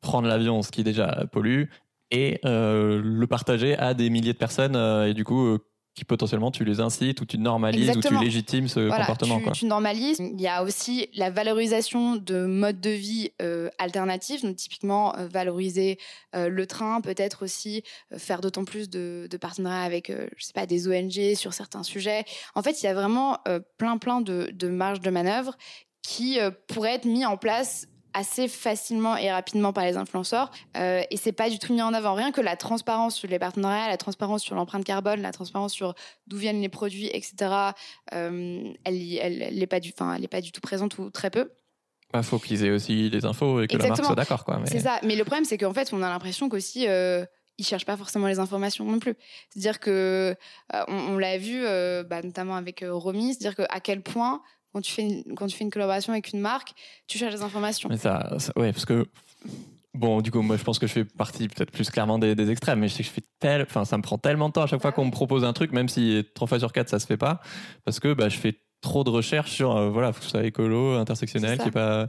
prendre 0.00 0.28
l'avion, 0.28 0.62
ce 0.62 0.70
qui 0.70 0.82
déjà 0.82 1.26
pollue, 1.30 1.64
et 2.10 2.40
le 2.44 3.26
partager 3.26 3.76
à 3.76 3.92
des 3.92 4.08
milliers 4.08 4.32
de 4.32 4.38
personnes 4.38 4.76
et 5.06 5.12
du 5.12 5.24
coup 5.24 5.58
qui 5.98 6.04
potentiellement 6.04 6.52
tu 6.52 6.64
les 6.64 6.80
incites 6.80 7.20
ou 7.20 7.26
tu 7.26 7.38
normalises 7.38 7.96
ou 7.96 8.00
tu 8.00 8.16
légitimes 8.18 8.68
ce 8.68 8.88
comportement. 8.88 9.40
Tu, 9.40 9.50
tu, 9.50 9.66
normalises. 9.66 10.18
Il 10.20 10.40
y 10.40 10.46
a 10.46 10.62
aussi 10.62 11.08
la 11.14 11.28
valorisation 11.30 12.14
de 12.14 12.46
modes 12.46 12.80
de 12.80 12.90
vie 12.90 13.32
euh, 13.42 13.68
alternatifs, 13.78 14.42
donc 14.42 14.56
typiquement 14.56 15.16
euh, 15.16 15.26
valoriser 15.26 15.98
euh, 16.36 16.48
le 16.48 16.66
train, 16.66 17.00
peut-être 17.00 17.42
aussi 17.42 17.82
faire 18.16 18.40
d'autant 18.40 18.64
plus 18.64 18.88
de, 18.88 19.26
de, 19.28 19.36
partenariats 19.36 19.82
avec, 19.82 20.12
je 20.36 20.44
sais 20.44 20.52
pas, 20.52 20.66
des 20.66 20.86
ONG 20.86 21.34
sur 21.34 21.52
certains 21.52 21.82
sujets. 21.82 22.24
En 22.54 22.62
fait, 22.62 22.80
il 22.80 22.86
y 22.86 22.88
a 22.88 22.94
vraiment 22.94 23.38
plein 23.76 23.98
plein 23.98 24.20
de, 24.20 24.50
de 24.52 24.68
marges 24.68 25.00
de 25.00 25.10
manœuvre 25.10 25.56
qui 26.02 26.38
pourrait 26.68 26.94
être 26.94 27.06
mis 27.06 27.26
en 27.26 27.36
place 27.36 27.88
assez 28.18 28.48
facilement 28.48 29.16
et 29.16 29.30
rapidement 29.30 29.72
par 29.72 29.84
les 29.84 29.96
influenceurs 29.96 30.50
euh, 30.76 31.02
et 31.10 31.16
c'est 31.16 31.32
pas 31.32 31.48
du 31.50 31.58
tout 31.58 31.72
mis 31.72 31.82
en 31.82 31.94
avant 31.94 32.14
rien 32.14 32.32
que 32.32 32.40
la 32.40 32.56
transparence 32.56 33.14
sur 33.14 33.28
les 33.28 33.38
partenariats 33.38 33.88
la 33.88 33.96
transparence 33.96 34.42
sur 34.42 34.54
l'empreinte 34.54 34.84
carbone 34.84 35.22
la 35.22 35.32
transparence 35.32 35.72
sur 35.72 35.94
d'où 36.26 36.36
viennent 36.36 36.60
les 36.60 36.68
produits 36.68 37.08
etc 37.12 37.72
euh, 38.14 38.72
elle 38.84 39.18
elle, 39.18 39.42
elle 39.42 39.62
est 39.62 39.66
pas 39.66 39.80
du 39.80 39.92
elle 40.16 40.24
est 40.24 40.28
pas 40.28 40.40
du 40.40 40.52
tout 40.52 40.60
présente 40.60 40.98
ou 40.98 41.10
très 41.10 41.30
peu 41.30 41.50
il 42.14 42.22
faut 42.22 42.38
qu'ils 42.38 42.64
aient 42.64 42.70
aussi 42.70 43.10
des 43.10 43.24
infos 43.26 43.60
et 43.60 43.66
que 43.66 43.76
la 43.76 43.88
marque 43.88 44.02
soit 44.02 44.14
d'accord. 44.14 44.42
quoi. 44.42 44.62
C'est 44.64 44.80
ça. 44.80 44.98
Mais 45.02 45.14
le 45.14 45.24
problème, 45.24 45.44
c'est 45.44 45.58
qu'en 45.58 45.74
fait, 45.74 45.92
on 45.92 46.02
a 46.02 46.08
l'impression 46.08 46.48
qu'aussi, 46.48 46.86
euh, 46.88 47.26
ils 47.58 47.66
cherchent 47.66 47.84
pas 47.84 47.96
forcément 47.96 48.28
les 48.28 48.38
informations 48.38 48.84
non 48.84 48.98
plus. 48.98 49.14
C'est-à-dire 49.50 49.80
que 49.80 50.34
euh, 50.74 50.84
on, 50.86 51.18
l'a 51.18 51.38
vu, 51.38 51.64
euh, 51.64 52.04
bah, 52.04 52.22
notamment 52.22 52.56
avec 52.56 52.82
euh, 52.82 52.94
Romy, 52.94 53.34
c'est-à-dire 53.34 53.56
qu'à 53.56 53.80
quel 53.80 54.00
point 54.00 54.42
quand 54.72 54.80
tu 54.80 54.92
fais 54.92 55.02
une, 55.02 55.34
quand 55.34 55.46
tu 55.46 55.56
fais 55.56 55.64
une 55.64 55.70
collaboration 55.70 56.12
avec 56.12 56.32
une 56.32 56.40
marque, 56.40 56.72
tu 57.06 57.18
cherches 57.18 57.34
les 57.34 57.42
informations. 57.42 57.88
Mais 57.88 57.96
ça, 57.96 58.34
ça 58.38 58.52
ouais, 58.56 58.72
parce 58.72 58.84
que 58.84 59.06
Bon, 59.94 60.20
du 60.20 60.30
coup, 60.30 60.42
moi, 60.42 60.56
je 60.56 60.62
pense 60.62 60.78
que 60.78 60.86
je 60.86 60.92
fais 60.92 61.04
partie 61.04 61.48
peut-être 61.48 61.72
plus 61.72 61.90
clairement 61.90 62.20
des, 62.20 62.36
des, 62.36 62.50
extrêmes, 62.50 62.78
mais 62.78 62.88
je 62.88 62.94
sais 62.94 63.02
que 63.02 63.08
je 63.08 63.14
fais 63.14 63.24
tel, 63.40 63.62
enfin, 63.62 63.84
ça 63.84 63.96
me 63.96 64.02
prend 64.02 64.16
tellement 64.16 64.48
de 64.48 64.52
temps 64.52 64.62
à 64.62 64.66
chaque 64.66 64.80
fois 64.80 64.92
qu'on 64.92 65.06
me 65.06 65.10
propose 65.10 65.44
un 65.44 65.52
truc, 65.52 65.72
même 65.72 65.88
si 65.88 66.24
trois 66.34 66.46
fois 66.46 66.60
sur 66.60 66.72
quatre 66.72 66.88
ça 66.88 67.00
se 67.00 67.06
fait 67.06 67.16
pas, 67.16 67.40
parce 67.84 67.98
que 67.98 68.12
bah, 68.12 68.28
je 68.28 68.36
fais 68.36 68.60
trop 68.80 69.02
de 69.02 69.10
recherches 69.10 69.50
sur, 69.50 69.76
euh, 69.76 69.88
voilà, 69.90 70.12
faut 70.12 70.20
que 70.20 70.24
ce 70.24 70.30
soit 70.30 70.44
écolo, 70.44 70.94
intersectionnel, 70.94 71.56
qu'il 71.56 71.64
n'y 71.64 71.68
ait 71.68 71.72
pas 71.72 72.06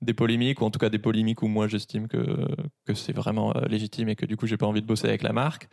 des 0.00 0.14
polémiques, 0.14 0.60
ou 0.60 0.64
en 0.64 0.70
tout 0.70 0.78
cas 0.78 0.90
des 0.90 0.98
polémiques 0.98 1.42
où 1.42 1.48
moi 1.48 1.66
j'estime 1.66 2.08
que, 2.08 2.46
que 2.84 2.94
c'est 2.94 3.12
vraiment 3.12 3.56
euh, 3.56 3.66
légitime 3.66 4.10
et 4.10 4.16
que 4.16 4.26
du 4.26 4.36
coup 4.36 4.46
j'ai 4.46 4.56
pas 4.58 4.66
envie 4.66 4.82
de 4.82 4.86
bosser 4.86 5.08
avec 5.08 5.22
la 5.22 5.32
marque. 5.32 5.68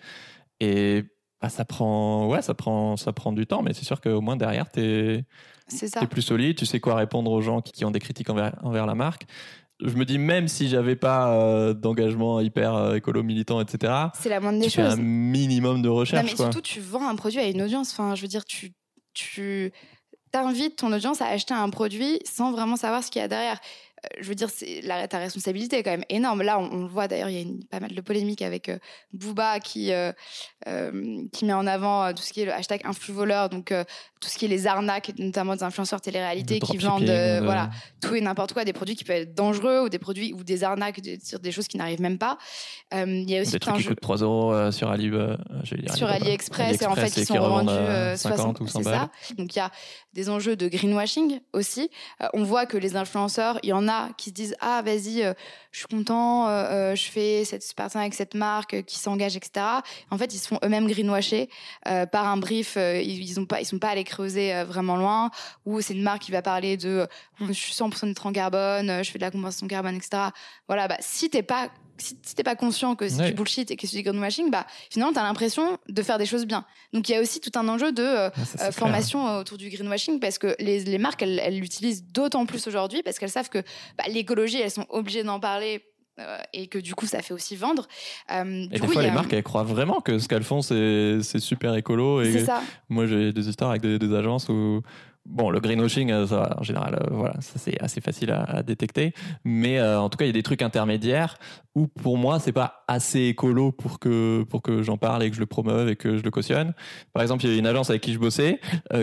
Et 0.61 1.03
bah, 1.41 1.49
ça 1.49 1.65
prend, 1.65 2.27
ouais, 2.27 2.41
ça 2.41 2.53
prend, 2.53 2.97
ça 2.97 3.13
prend 3.13 3.33
du 3.33 3.45
temps, 3.45 3.61
mais 3.61 3.73
c'est 3.73 3.85
sûr 3.85 4.01
qu'au 4.01 4.21
moins 4.21 4.35
derrière 4.37 4.69
t'es, 4.69 5.25
es 6.01 6.07
plus 6.07 6.21
solide, 6.21 6.57
tu 6.57 6.65
sais 6.65 6.79
quoi 6.79 6.95
répondre 6.95 7.31
aux 7.31 7.41
gens 7.41 7.61
qui, 7.61 7.71
qui 7.71 7.85
ont 7.85 7.91
des 7.91 7.99
critiques 7.99 8.29
envers, 8.29 8.53
envers 8.63 8.85
la 8.85 8.95
marque. 8.95 9.25
Je 9.83 9.95
me 9.95 10.05
dis 10.05 10.19
même 10.19 10.47
si 10.47 10.69
j'avais 10.69 10.95
pas 10.95 11.33
euh, 11.33 11.73
d'engagement 11.73 12.39
hyper 12.39 12.75
euh, 12.75 12.95
écolo 12.95 13.23
militant 13.23 13.59
etc 13.59 13.91
c'est 14.13 14.29
la 14.29 14.39
moindre 14.39 14.59
des 14.59 14.67
tu 14.67 14.79
choses 14.79 14.93
un 14.93 14.95
minimum 14.95 15.81
de 15.81 15.89
recherche 15.89 16.23
non, 16.23 16.29
mais 16.29 16.35
surtout 16.35 16.61
tu 16.61 16.79
vends 16.79 17.07
un 17.07 17.15
produit 17.15 17.39
à 17.39 17.47
une 17.47 17.63
audience. 17.63 17.91
Enfin 17.91 18.13
je 18.13 18.21
veux 18.21 18.27
dire 18.27 18.45
tu 18.45 18.73
tu 19.15 19.71
t'invites 20.31 20.77
ton 20.77 20.93
audience 20.93 21.21
à 21.21 21.25
acheter 21.25 21.55
un 21.55 21.69
produit 21.69 22.19
sans 22.25 22.51
vraiment 22.51 22.75
savoir 22.75 23.03
ce 23.03 23.09
qu'il 23.09 23.21
y 23.21 23.25
a 23.25 23.27
derrière 23.27 23.59
je 24.19 24.27
veux 24.27 24.35
dire, 24.35 24.49
c'est 24.49 24.81
la, 24.81 25.07
ta 25.07 25.19
responsabilité 25.19 25.77
est 25.77 25.83
quand 25.83 25.91
même 25.91 26.05
énorme. 26.09 26.41
Là, 26.41 26.59
on, 26.59 26.81
le 26.81 26.87
voit 26.87 27.07
d'ailleurs, 27.07 27.29
il 27.29 27.35
y 27.35 27.37
a 27.37 27.41
une, 27.41 27.63
pas 27.65 27.79
mal 27.79 27.93
de 27.93 28.01
polémiques 28.01 28.41
avec 28.41 28.69
euh, 28.69 28.77
Booba 29.13 29.59
qui 29.59 29.91
euh, 29.91 30.11
euh, 30.67 31.23
qui 31.31 31.45
met 31.45 31.53
en 31.53 31.67
avant 31.67 32.11
tout 32.13 32.23
ce 32.23 32.33
qui 32.33 32.41
est 32.41 32.45
le 32.45 32.53
hashtag 32.53 32.81
influvoleur, 32.83 33.49
donc 33.49 33.73
tout 34.19 34.29
ce 34.29 34.37
qui 34.37 34.45
est 34.45 34.47
les 34.47 34.67
arnaques, 34.67 35.11
notamment 35.17 35.55
des 35.55 35.63
influenceurs 35.63 36.01
télé-réalité 36.01 36.59
qui 36.59 36.77
vendent 36.77 37.03
voilà 37.03 37.69
tout 38.01 38.15
et 38.15 38.21
n'importe 38.21 38.53
quoi, 38.53 38.65
des 38.65 38.73
produits 38.73 38.95
qui 38.95 39.03
peuvent 39.03 39.17
être 39.17 39.35
dangereux 39.35 39.81
ou 39.81 39.89
des 39.89 39.99
produits 39.99 40.33
ou 40.33 40.43
des 40.43 40.63
arnaques 40.63 41.01
sur 41.23 41.39
des 41.39 41.51
choses 41.51 41.67
qui 41.67 41.77
n'arrivent 41.77 42.01
même 42.01 42.17
pas. 42.17 42.37
Il 42.93 43.29
y 43.29 43.37
a 43.37 43.41
aussi 43.41 43.51
des 43.51 43.59
trucs 43.59 43.77
qui 43.77 43.85
coûtent 43.85 44.01
3 44.01 44.17
euros 44.17 44.71
sur 44.71 44.89
Ali, 44.89 45.11
sur 45.95 46.07
AliExpress, 46.07 46.81
et 46.81 46.85
en 46.85 46.95
fait 46.95 47.11
qui 47.11 47.25
sont 47.25 47.41
revendus 47.41 48.17
60 48.17 48.61
ou 48.61 48.67
100 48.67 48.81
balles. 48.81 49.09
Ça. 49.21 49.33
Donc 49.35 49.55
il 49.55 49.59
y 49.59 49.61
a 49.61 49.71
des 50.13 50.29
enjeux 50.29 50.55
de 50.55 50.67
greenwashing 50.67 51.39
aussi. 51.53 51.89
on 52.33 52.43
voit 52.43 52.65
que 52.65 52.77
les 52.77 52.95
influenceurs, 52.95 53.59
il 53.63 53.69
y 53.69 53.73
en 53.73 53.87
a 53.87 53.90
qui 54.17 54.29
se 54.29 54.33
disent 54.33 54.55
ah 54.59 54.81
vas-y 54.83 55.23
euh, 55.23 55.33
je 55.71 55.79
suis 55.79 55.87
content 55.87 56.47
euh, 56.47 56.51
euh, 56.51 56.95
je 56.95 57.09
fais 57.09 57.45
cette 57.45 57.73
partenariat 57.73 58.05
avec 58.05 58.13
cette 58.13 58.35
marque 58.35 58.83
qui 58.83 58.97
s'engage 58.97 59.35
etc 59.35 59.65
en 60.09 60.17
fait 60.17 60.33
ils 60.33 60.37
se 60.37 60.47
font 60.47 60.59
eux-mêmes 60.63 60.87
greenwasher 60.87 61.49
par 62.11 62.27
un 62.27 62.37
brief 62.37 62.77
ils, 62.77 63.23
ils 63.23 63.39
ont 63.39 63.45
pas 63.45 63.61
ils 63.61 63.65
sont 63.65 63.79
pas 63.79 63.89
allés 63.89 64.03
creuser 64.03 64.63
vraiment 64.63 64.97
loin 64.97 65.31
ou 65.65 65.81
c'est 65.81 65.93
une 65.93 66.03
marque 66.03 66.23
qui 66.23 66.31
va 66.31 66.41
parler 66.41 66.77
de 66.77 67.07
je 67.39 67.53
suis 67.53 67.73
100% 67.73 68.07
neutre 68.07 68.25
en 68.25 68.31
carbone 68.31 69.03
je 69.03 69.11
fais 69.11 69.19
de 69.19 69.23
la 69.23 69.31
compensation 69.31 69.67
carbone 69.67 69.95
etc 69.95 70.29
voilà 70.67 70.87
bah 70.87 70.97
si 70.99 71.29
t'es 71.29 71.43
pas 71.43 71.69
si, 72.01 72.35
t'es 72.35 72.43
pas 72.43 72.55
conscient 72.55 72.95
que 72.95 73.07
c'est 73.07 73.27
du 73.27 73.33
bullshit 73.33 73.71
et 73.71 73.75
que 73.75 73.87
c'est 73.87 73.97
du 73.97 74.03
greenwashing, 74.03 74.49
bah 74.49 74.65
finalement 74.89 75.13
t'as 75.13 75.23
l'impression 75.23 75.77
de 75.87 76.01
faire 76.01 76.17
des 76.17 76.25
choses 76.25 76.45
bien. 76.45 76.65
Donc 76.93 77.09
il 77.09 77.13
y 77.13 77.15
a 77.15 77.21
aussi 77.21 77.39
tout 77.39 77.51
un 77.57 77.67
enjeu 77.67 77.91
de 77.91 78.03
euh, 78.03 78.29
euh, 78.61 78.71
formation 78.71 79.37
autour 79.37 79.57
du 79.57 79.69
greenwashing 79.69 80.19
parce 80.19 80.37
que 80.37 80.55
les, 80.59 80.83
les 80.83 80.97
marques 80.97 81.21
elles 81.21 81.57
l'utilisent 81.57 82.03
d'autant 82.03 82.45
plus 82.45 82.67
aujourd'hui 82.67 83.03
parce 83.03 83.19
qu'elles 83.19 83.29
savent 83.29 83.49
que 83.49 83.59
bah, 83.97 84.05
l'écologie 84.07 84.59
elles 84.59 84.71
sont 84.71 84.87
obligées 84.89 85.23
d'en 85.23 85.39
parler 85.39 85.83
euh, 86.19 86.37
et 86.53 86.67
que 86.67 86.77
du 86.77 86.93
coup 86.93 87.05
ça 87.05 87.21
fait 87.21 87.33
aussi 87.33 87.55
vendre. 87.55 87.87
Euh, 88.31 88.65
et 88.71 88.79
des 88.79 88.87
fois 88.87 89.01
les 89.01 89.11
marques 89.11 89.31
elles 89.31 89.43
croient 89.43 89.63
vraiment 89.63 90.01
que 90.01 90.19
ce 90.19 90.27
qu'elles 90.27 90.43
font 90.43 90.61
c'est 90.61 91.39
super 91.39 91.73
écolo 91.75 92.21
et 92.21 92.43
ça. 92.43 92.61
moi 92.89 93.05
j'ai 93.05 93.31
des 93.31 93.47
histoires 93.47 93.69
avec 93.69 93.81
des, 93.81 93.97
des 93.97 94.13
agences 94.13 94.49
où 94.49 94.81
Bon, 95.25 95.51
le 95.51 95.59
greenwashing, 95.59 96.11
euh, 96.11 96.25
ça, 96.25 96.55
en 96.57 96.63
général, 96.63 96.95
euh, 96.95 97.07
voilà, 97.11 97.39
ça 97.41 97.59
c'est 97.59 97.79
assez 97.79 98.01
facile 98.01 98.31
à, 98.31 98.63
détecter. 98.63 99.13
Mais 99.43 99.77
euh, 99.77 99.99
en 99.99 100.09
tout 100.09 100.17
cas, 100.17 100.25
il 100.25 100.29
y 100.29 100.31
a 100.31 100.33
des 100.33 100.41
trucs 100.41 100.63
intermédiaires 100.63 101.37
où, 101.75 101.87
pour 101.87 102.17
moi, 102.17 102.39
c'est 102.39 102.51
pas 102.51 102.83
assez 102.87 103.19
écolo 103.25 103.71
pour 103.71 103.99
que 103.99 104.43
pour 104.49 104.63
que 104.63 104.81
j'en 104.81 104.97
parle 104.97 105.23
et 105.23 105.29
que 105.29 105.35
je 105.35 105.39
le 105.39 105.45
promeuve 105.45 105.89
et 105.89 105.95
que 105.95 106.17
je 106.17 106.23
le 106.23 106.31
cautionne. 106.31 106.73
Par 107.13 107.21
exemple, 107.21 107.45
il 107.45 107.51
y 107.51 107.55
a 107.55 107.59
une 107.59 107.67
agence 107.67 107.91
avec 107.91 108.01
qui 108.01 108.13
je 108.13 108.19
bossais 108.19 108.59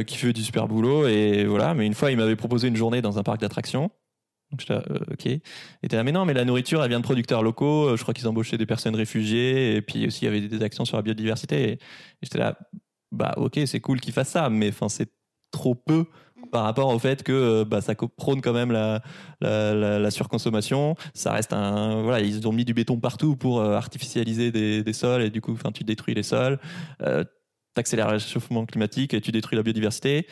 qui 0.07 0.17
fait 0.17 0.33
du 0.33 0.43
super 0.43 0.67
boulot 0.67 1.07
et 1.07 1.45
voilà. 1.47 1.73
Mais 1.75 1.87
une 1.87 1.95
fois, 1.95 2.11
il 2.11 2.17
m'avait 2.17 2.37
proposé 2.37 2.69
une 2.69 2.77
journée 2.77 3.01
dans 3.01 3.19
un 3.19 3.23
parc 3.23 3.41
d'attractions. 3.41 3.91
Donc 4.51 4.61
j'étais 4.61 4.75
là, 4.75 4.83
ok. 5.11 5.27
Et 5.27 5.41
là, 5.91 6.03
mais 6.03 6.13
non, 6.13 6.25
mais 6.25 6.35
la 6.35 6.45
nourriture, 6.45 6.83
elle 6.83 6.89
vient 6.91 7.01
de 7.01 7.05
producteurs 7.05 7.43
locaux. 7.43 7.97
Je 7.97 8.03
crois 8.03 8.15
qu'ils 8.15 8.29
embauchaient 8.29 8.59
des 8.59 8.67
personnes 8.67 8.97
réfugiées 8.97 9.77
et 9.77 9.83
puis 9.83 10.07
aussi 10.07 10.25
il 10.25 10.25
y 10.27 10.29
avait 10.29 10.41
des 10.41 10.63
actions 10.63 10.85
sur 10.85 10.97
la 10.97 11.03
biodiversité. 11.03 11.73
Et, 11.73 11.79
j'étais 12.23 12.39
là, 12.39 12.59
bah 13.13 13.35
ok, 13.37 13.61
c'est 13.67 13.81
cool 13.81 14.01
qu'ils 14.01 14.13
fassent 14.13 14.31
ça, 14.31 14.51
mais 14.51 14.69
enfin 14.69 14.89
c'est 14.89 15.11
trop 15.51 15.75
peu 15.75 16.07
par 16.51 16.65
rapport 16.65 16.89
au 16.89 16.99
fait 16.99 17.23
que 17.23 17.33
euh, 17.33 17.65
bah, 17.65 17.81
ça 17.81 17.95
prône 17.95 18.41
quand 18.41 18.53
même 18.53 18.73
la, 18.73 19.03
la, 19.41 19.99
la, 19.99 20.11
surconsommation. 20.11 20.97
Ça 21.15 21.33
reste 21.33 21.53
un 21.53 22.03
voilà, 22.03 22.21
ils 22.21 22.47
ont 22.49 22.53
mis 22.53 22.65
du 22.65 22.75
béton 22.75 22.99
partout 22.99 23.37
pour 23.37 23.61
euh, 23.61 23.75
artificialiser 23.75 24.51
des, 24.51 24.83
des, 24.83 24.93
sols 24.93 25.23
et 25.23 25.31
du 25.31 25.41
coup, 25.41 25.53
enfin, 25.53 25.73
tu 25.73 25.85
détruis 25.85 26.15
les 26.15 26.23
sols, 26.23 26.59
euh, 27.03 27.25
accélères 27.77 28.09
le 28.09 28.15
réchauffement 28.15 28.67
climatique 28.67 29.15
et 29.15 29.21
tu 29.21 29.33
détruis 29.33 29.57
la 29.57 29.63
biodiversité. 29.63 30.27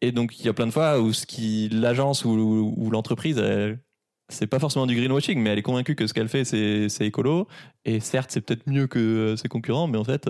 Et 0.00 0.12
donc 0.12 0.38
il 0.38 0.46
y 0.46 0.48
a 0.48 0.52
plein 0.52 0.66
de 0.66 0.72
fois 0.72 1.00
où 1.00 1.12
ce 1.12 1.26
qui 1.26 1.68
l'agence 1.70 2.24
ou, 2.24 2.74
ou 2.76 2.90
l'entreprise 2.90 3.42
c'est 4.30 4.46
pas 4.46 4.58
forcément 4.58 4.86
du 4.86 4.94
greenwashing, 4.94 5.40
mais 5.40 5.50
elle 5.50 5.58
est 5.58 5.62
convaincue 5.62 5.94
que 5.94 6.06
ce 6.06 6.12
qu'elle 6.12 6.28
fait 6.28 6.44
c'est 6.44 7.06
écolo. 7.06 7.48
Et 7.86 7.98
certes, 7.98 8.30
c'est 8.30 8.42
peut-être 8.42 8.68
mieux 8.68 8.86
que 8.86 9.34
ses 9.36 9.48
concurrents, 9.48 9.88
mais 9.88 9.96
en 9.96 10.04
fait 10.04 10.28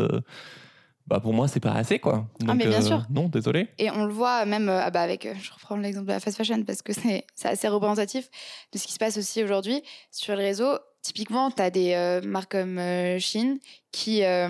bah 1.08 1.20
pour 1.20 1.32
moi 1.32 1.48
c'est 1.48 1.60
pas 1.60 1.72
assez 1.72 1.98
quoi. 1.98 2.26
ah 2.46 2.54
mais 2.54 2.66
bien 2.66 2.82
euh, 2.82 2.86
sûr. 2.86 3.06
Non, 3.08 3.28
désolé. 3.28 3.68
Et 3.78 3.90
on 3.90 4.04
le 4.04 4.12
voit 4.12 4.44
même 4.44 4.68
euh, 4.68 4.82
ah 4.82 4.90
bah 4.90 5.00
avec, 5.00 5.24
euh, 5.24 5.32
je 5.40 5.50
reprends 5.52 5.76
l'exemple 5.76 6.06
de 6.06 6.12
la 6.12 6.20
fast 6.20 6.36
fashion 6.36 6.62
parce 6.64 6.82
que 6.82 6.92
c'est 6.92 7.24
assez 7.44 7.68
représentatif 7.68 8.28
de 8.72 8.78
ce 8.78 8.86
qui 8.86 8.92
se 8.92 8.98
passe 8.98 9.16
aussi 9.16 9.42
aujourd'hui 9.42 9.82
sur 10.10 10.34
le 10.36 10.42
réseau. 10.42 10.78
Typiquement, 11.00 11.50
tu 11.50 11.62
as 11.62 11.70
des 11.70 12.20
marques 12.24 12.52
comme 12.52 12.78
Shein 13.18 13.56
qui. 13.90 14.22
ah, 14.22 14.48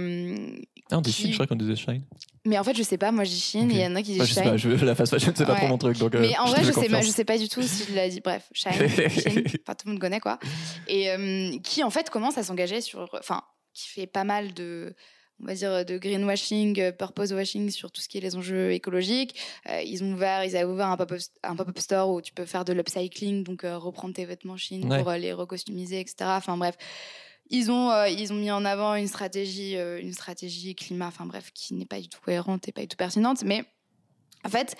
on 0.90 1.00
dit 1.00 1.12
Shein, 1.12 1.28
je 1.28 1.34
crois 1.34 1.46
qu'on 1.46 1.54
disait 1.54 1.76
Shein. 1.76 2.00
Mais 2.44 2.58
en 2.58 2.64
fait, 2.64 2.74
je 2.74 2.82
sais 2.82 2.98
pas, 2.98 3.12
moi 3.12 3.22
je 3.22 3.30
dis 3.30 3.40
Shein 3.40 3.68
et 3.68 3.74
il 3.74 3.80
y 3.80 3.86
en 3.86 3.94
a 3.94 4.02
qui 4.02 4.14
disent 4.14 4.24
Shein. 4.24 4.56
Je 4.56 4.70
sais 4.70 4.78
pas, 4.78 4.84
la 4.84 4.94
fast 4.96 5.12
fashion, 5.12 5.32
c'est 5.36 5.46
pas 5.46 5.54
trop 5.54 5.68
mon 5.68 5.78
truc. 5.78 5.96
Donc, 5.98 6.14
mais 6.14 6.36
en 6.38 6.46
vrai, 6.46 6.64
je 6.64 6.72
sais, 6.72 6.88
pas, 6.88 7.02
je 7.02 7.10
sais 7.10 7.24
pas 7.24 7.38
du 7.38 7.48
tout 7.48 7.62
si 7.62 7.84
je 7.88 7.94
l'ai 7.94 8.08
dit. 8.08 8.20
Bref, 8.20 8.48
Shein, 8.52 8.72
Shein, 8.88 9.42
enfin 9.62 9.74
tout 9.74 9.86
le 9.86 9.92
monde 9.92 10.00
connaît 10.00 10.20
quoi. 10.20 10.40
Et 10.88 11.60
qui 11.62 11.84
en 11.84 11.90
fait 11.90 12.10
commence 12.10 12.36
à 12.36 12.42
s'engager 12.42 12.80
sur. 12.80 13.08
Enfin, 13.12 13.42
qui 13.74 13.88
fait 13.88 14.06
pas 14.08 14.24
mal 14.24 14.54
de 14.54 14.96
on 15.40 15.46
va 15.46 15.54
dire 15.54 15.84
de 15.84 15.98
greenwashing, 15.98 16.80
euh, 16.80 16.92
purpose 16.92 17.32
washing 17.32 17.70
sur 17.70 17.90
tout 17.90 18.00
ce 18.00 18.08
qui 18.08 18.18
est 18.18 18.20
les 18.20 18.36
enjeux 18.36 18.72
écologiques. 18.72 19.38
Euh, 19.68 19.82
ils 19.82 20.02
ont 20.02 20.12
ouvert, 20.12 20.44
ils 20.44 20.56
ont 20.56 20.72
ouvert 20.72 20.88
un 20.88 20.96
pop-up 20.96 21.78
store 21.78 22.10
où 22.10 22.20
tu 22.20 22.32
peux 22.32 22.44
faire 22.44 22.64
de 22.64 22.72
l'upcycling, 22.72 23.44
donc 23.44 23.64
euh, 23.64 23.78
reprendre 23.78 24.14
tes 24.14 24.24
vêtements 24.24 24.56
Chine 24.56 24.88
pour 24.88 25.12
les 25.12 25.32
recostumiser, 25.32 26.00
etc. 26.00 26.16
Enfin 26.36 26.56
bref, 26.56 26.76
ils 27.50 27.70
ont 27.70 28.04
ils 28.06 28.32
ont 28.32 28.36
mis 28.36 28.50
en 28.50 28.64
avant 28.64 28.94
une 28.94 29.06
stratégie 29.06 29.76
une 29.76 30.12
stratégie 30.12 30.74
climat, 30.74 31.06
enfin 31.06 31.26
bref, 31.26 31.50
qui 31.54 31.74
n'est 31.74 31.86
pas 31.86 32.00
du 32.00 32.08
tout 32.08 32.20
cohérente 32.20 32.68
et 32.68 32.72
pas 32.72 32.82
du 32.82 32.88
tout 32.88 32.96
pertinente, 32.96 33.42
mais 33.44 33.64
en 34.44 34.48
fait, 34.48 34.76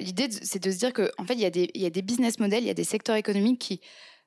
l'idée 0.00 0.28
c'est 0.30 0.62
de 0.62 0.70
se 0.70 0.78
dire 0.78 0.92
que 0.92 1.10
en 1.18 1.24
fait 1.24 1.34
il 1.34 1.40
y 1.40 1.46
a 1.46 1.50
des 1.50 1.70
il 1.74 1.82
y 1.82 1.86
a 1.86 1.90
des 1.90 2.02
business 2.02 2.38
models, 2.38 2.62
il 2.62 2.66
y 2.66 2.70
a 2.70 2.74
des 2.74 2.84
secteurs 2.84 3.16
économiques 3.16 3.60
qui 3.60 3.80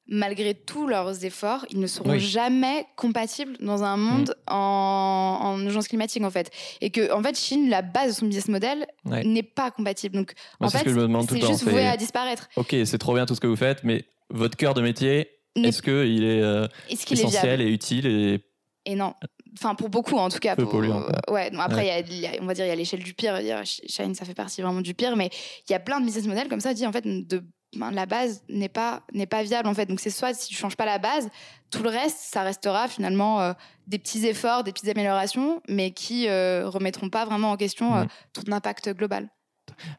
malgré 0.07 0.53
tous 0.53 0.87
leurs 0.87 1.25
efforts, 1.25 1.65
ils 1.71 1.79
ne 1.79 1.87
seront 1.87 2.17
jamais 2.17 2.85
compatibles 2.95 3.57
dans 3.59 3.83
un 3.83 3.97
monde 3.97 4.29
mm. 4.29 4.53
en, 4.53 5.39
en, 5.41 5.61
urgence 5.61 5.87
climatique 5.87 6.23
en 6.23 6.29
fait. 6.29 6.51
Et 6.81 6.91
que 6.91 7.11
en 7.11 7.21
fait, 7.23 7.37
Chine, 7.37 7.69
la 7.69 7.81
base 7.81 8.09
de 8.09 8.13
son 8.13 8.25
business 8.27 8.47
model 8.47 8.87
n'est 9.05 9.43
pas 9.43 9.71
compatible. 9.71 10.15
Donc 10.15 10.33
en 10.59 10.69
fait, 10.69 10.87
c'est 11.29 11.45
juste 11.45 11.63
voué 11.63 11.87
à 11.87 11.97
disparaître. 11.97 12.47
Ok, 12.55 12.75
c'est 12.85 12.97
trop 12.97 13.13
bien 13.13 13.25
tout 13.25 13.35
ce 13.35 13.41
que 13.41 13.47
vous 13.47 13.55
faites, 13.55 13.83
mais 13.83 14.05
votre 14.29 14.57
cœur 14.57 14.73
de 14.73 14.81
métier, 14.81 15.29
est-ce 15.55 15.81
qu'il 15.81 16.23
est, 16.23 16.41
euh, 16.41 16.67
est 16.89 17.11
essentiel 17.11 17.61
et 17.61 17.67
utile 17.69 18.05
et 18.05 18.41
et 18.85 18.95
non. 18.95 19.13
Enfin, 19.57 19.73
pour 19.73 19.89
beaucoup, 19.89 20.15
en 20.15 20.29
tout 20.29 20.39
cas. 20.39 20.55
Peu 20.55 20.67
polluant. 20.67 21.03
ouais. 21.29 21.51
après, 21.57 22.03
Y 22.07 22.25
a, 22.25 22.29
on 22.41 22.45
va 22.45 22.53
dire, 22.53 22.65
il 22.65 22.69
y 22.69 22.71
a 22.71 22.75
l'échelle 22.75 23.03
du 23.03 23.13
pire. 23.13 23.39
Shine, 23.63 24.13
ça 24.13 24.25
fait 24.25 24.33
partie 24.33 24.61
vraiment 24.61 24.81
du 24.81 24.93
pire. 24.93 25.15
Mais 25.15 25.29
il 25.67 25.71
y 25.71 25.75
a 25.75 25.79
plein 25.79 25.99
de 25.99 26.05
business 26.05 26.27
models 26.27 26.49
comme 26.49 26.59
ça, 26.59 26.73
dit 26.73 26.85
en 26.85 26.91
fait, 26.91 27.05
de 27.05 27.43
ben, 27.75 27.91
la 27.91 28.05
base 28.05 28.43
n'est 28.49 28.69
pas 28.69 29.01
n'est 29.13 29.25
pas 29.25 29.43
viable 29.43 29.67
en 29.67 29.73
fait. 29.73 29.85
Donc 29.85 29.99
c'est 29.99 30.09
soit 30.09 30.33
si 30.33 30.49
tu 30.49 30.55
changes 30.55 30.75
pas 30.75 30.85
la 30.85 30.97
base, 30.97 31.29
tout 31.71 31.83
le 31.83 31.89
reste 31.89 32.17
ça 32.19 32.43
restera 32.43 32.87
finalement 32.87 33.41
euh, 33.41 33.53
des 33.87 33.99
petits 33.99 34.25
efforts, 34.25 34.63
des 34.63 34.71
petites 34.71 34.89
améliorations, 34.89 35.61
mais 35.67 35.91
qui 35.91 36.27
euh, 36.27 36.67
remettront 36.69 37.09
pas 37.09 37.25
vraiment 37.25 37.51
en 37.51 37.57
question 37.57 37.95
euh, 37.95 38.05
tout 38.33 38.43
l'impact 38.47 38.89
global. 38.95 39.29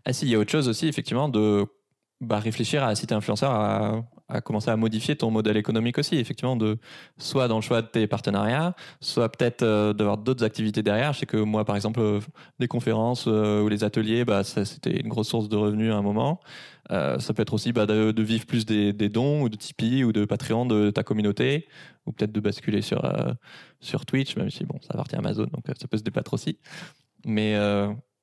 Ah 0.05 0.13
si, 0.13 0.27
il 0.27 0.31
y 0.31 0.35
a 0.35 0.39
autre 0.39 0.51
chose 0.51 0.69
aussi 0.69 0.89
effectivement 0.89 1.29
de 1.29 1.67
bah, 2.21 2.39
réfléchir 2.39 2.83
à 2.83 2.95
si 2.95 3.07
tu 3.07 3.13
es 3.13 3.17
influenceur 3.17 3.51
à, 3.51 4.03
à, 4.29 4.41
commencer 4.41 4.71
à 4.71 4.77
modifier 4.77 5.17
ton 5.17 5.31
modèle 5.31 5.59
économique 5.59 5.99
aussi 5.99 6.17
effectivement 6.17 6.57
de 6.57 6.79
soit 7.19 7.47
dans 7.47 7.57
le 7.57 7.63
choix 7.63 7.83
de 7.83 7.89
tes 7.89 8.07
partenariats 8.07 8.75
soit 9.01 9.29
peut-être 9.29 9.63
euh, 9.63 9.93
d'avoir 9.93 10.17
d'autres 10.17 10.43
activités 10.43 10.83
derrière 10.83 11.13
je 11.13 11.21
sais 11.21 11.27
que 11.27 11.37
moi 11.37 11.67
par 11.67 11.77
exemple 11.77 12.01
euh, 12.01 12.21
les 12.59 12.69
conférences 12.69 13.27
ou 13.27 13.69
les 13.69 13.85
ateliers 13.85 14.25
bah, 14.25 14.45
c'était 14.45 14.99
une 14.99 15.09
grosse 15.09 15.29
source 15.29 15.51
de 15.51 15.57
revenus 15.57 15.93
à 15.93 15.97
un 15.97 16.03
moment 16.03 16.41
ça 16.89 17.35
peut 17.35 17.43
être 17.43 17.55
aussi 17.55 17.73
bah, 17.73 17.87
de, 17.87 18.23
vivre 18.23 18.47
plus 18.47 18.65
des, 18.67 18.93
dons 19.09 19.43
ou 19.43 19.49
de 19.49 19.57
Tipeee 19.57 20.05
ou 20.05 20.13
de 20.13 20.25
Patreon 20.25 20.67
de 20.67 20.91
ta 20.91 21.03
communauté 21.03 21.67
ou 22.07 22.13
peut-être 22.13 22.33
de 22.33 22.41
basculer 22.41 22.83
sur 22.83 23.03
sur 23.81 24.07
Twitch 24.07 24.37
même 24.37 24.51
si 24.51 24.65
bon 24.65 24.79
ça 24.83 24.91
appartient 24.95 25.17
à 25.17 25.19
Amazon 25.19 25.47
donc 25.53 25.65
ça 25.67 25.89
peut 25.89 25.99
se 25.99 26.05
débattre 26.05 26.35
aussi 26.35 26.59
mais 27.25 27.57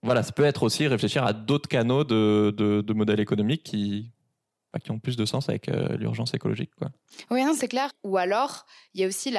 voilà, 0.03 0.21
ça 0.21 0.33
peut 0.33 0.43
être 0.43 0.63
aussi 0.63 0.85
réfléchir 0.85 1.25
à 1.25 1.31
d'autres 1.31 1.69
canaux 1.69 2.03
de, 2.03 2.53
de, 2.55 2.81
de 2.81 2.93
modèles 2.93 3.21
économiques 3.21 3.63
qui, 3.63 4.11
bah, 4.73 4.79
qui 4.79 4.91
ont 4.91 4.99
plus 4.99 5.15
de 5.15 5.25
sens 5.25 5.47
avec 5.47 5.69
euh, 5.69 5.95
l'urgence 5.97 6.33
écologique. 6.33 6.71
Quoi. 6.77 6.89
Oui, 7.31 7.41
c'est 7.55 7.69
clair. 7.69 7.89
Ou 8.03 8.17
alors, 8.17 8.65
il 8.93 9.01
y 9.01 9.03
a 9.05 9.07
aussi 9.07 9.33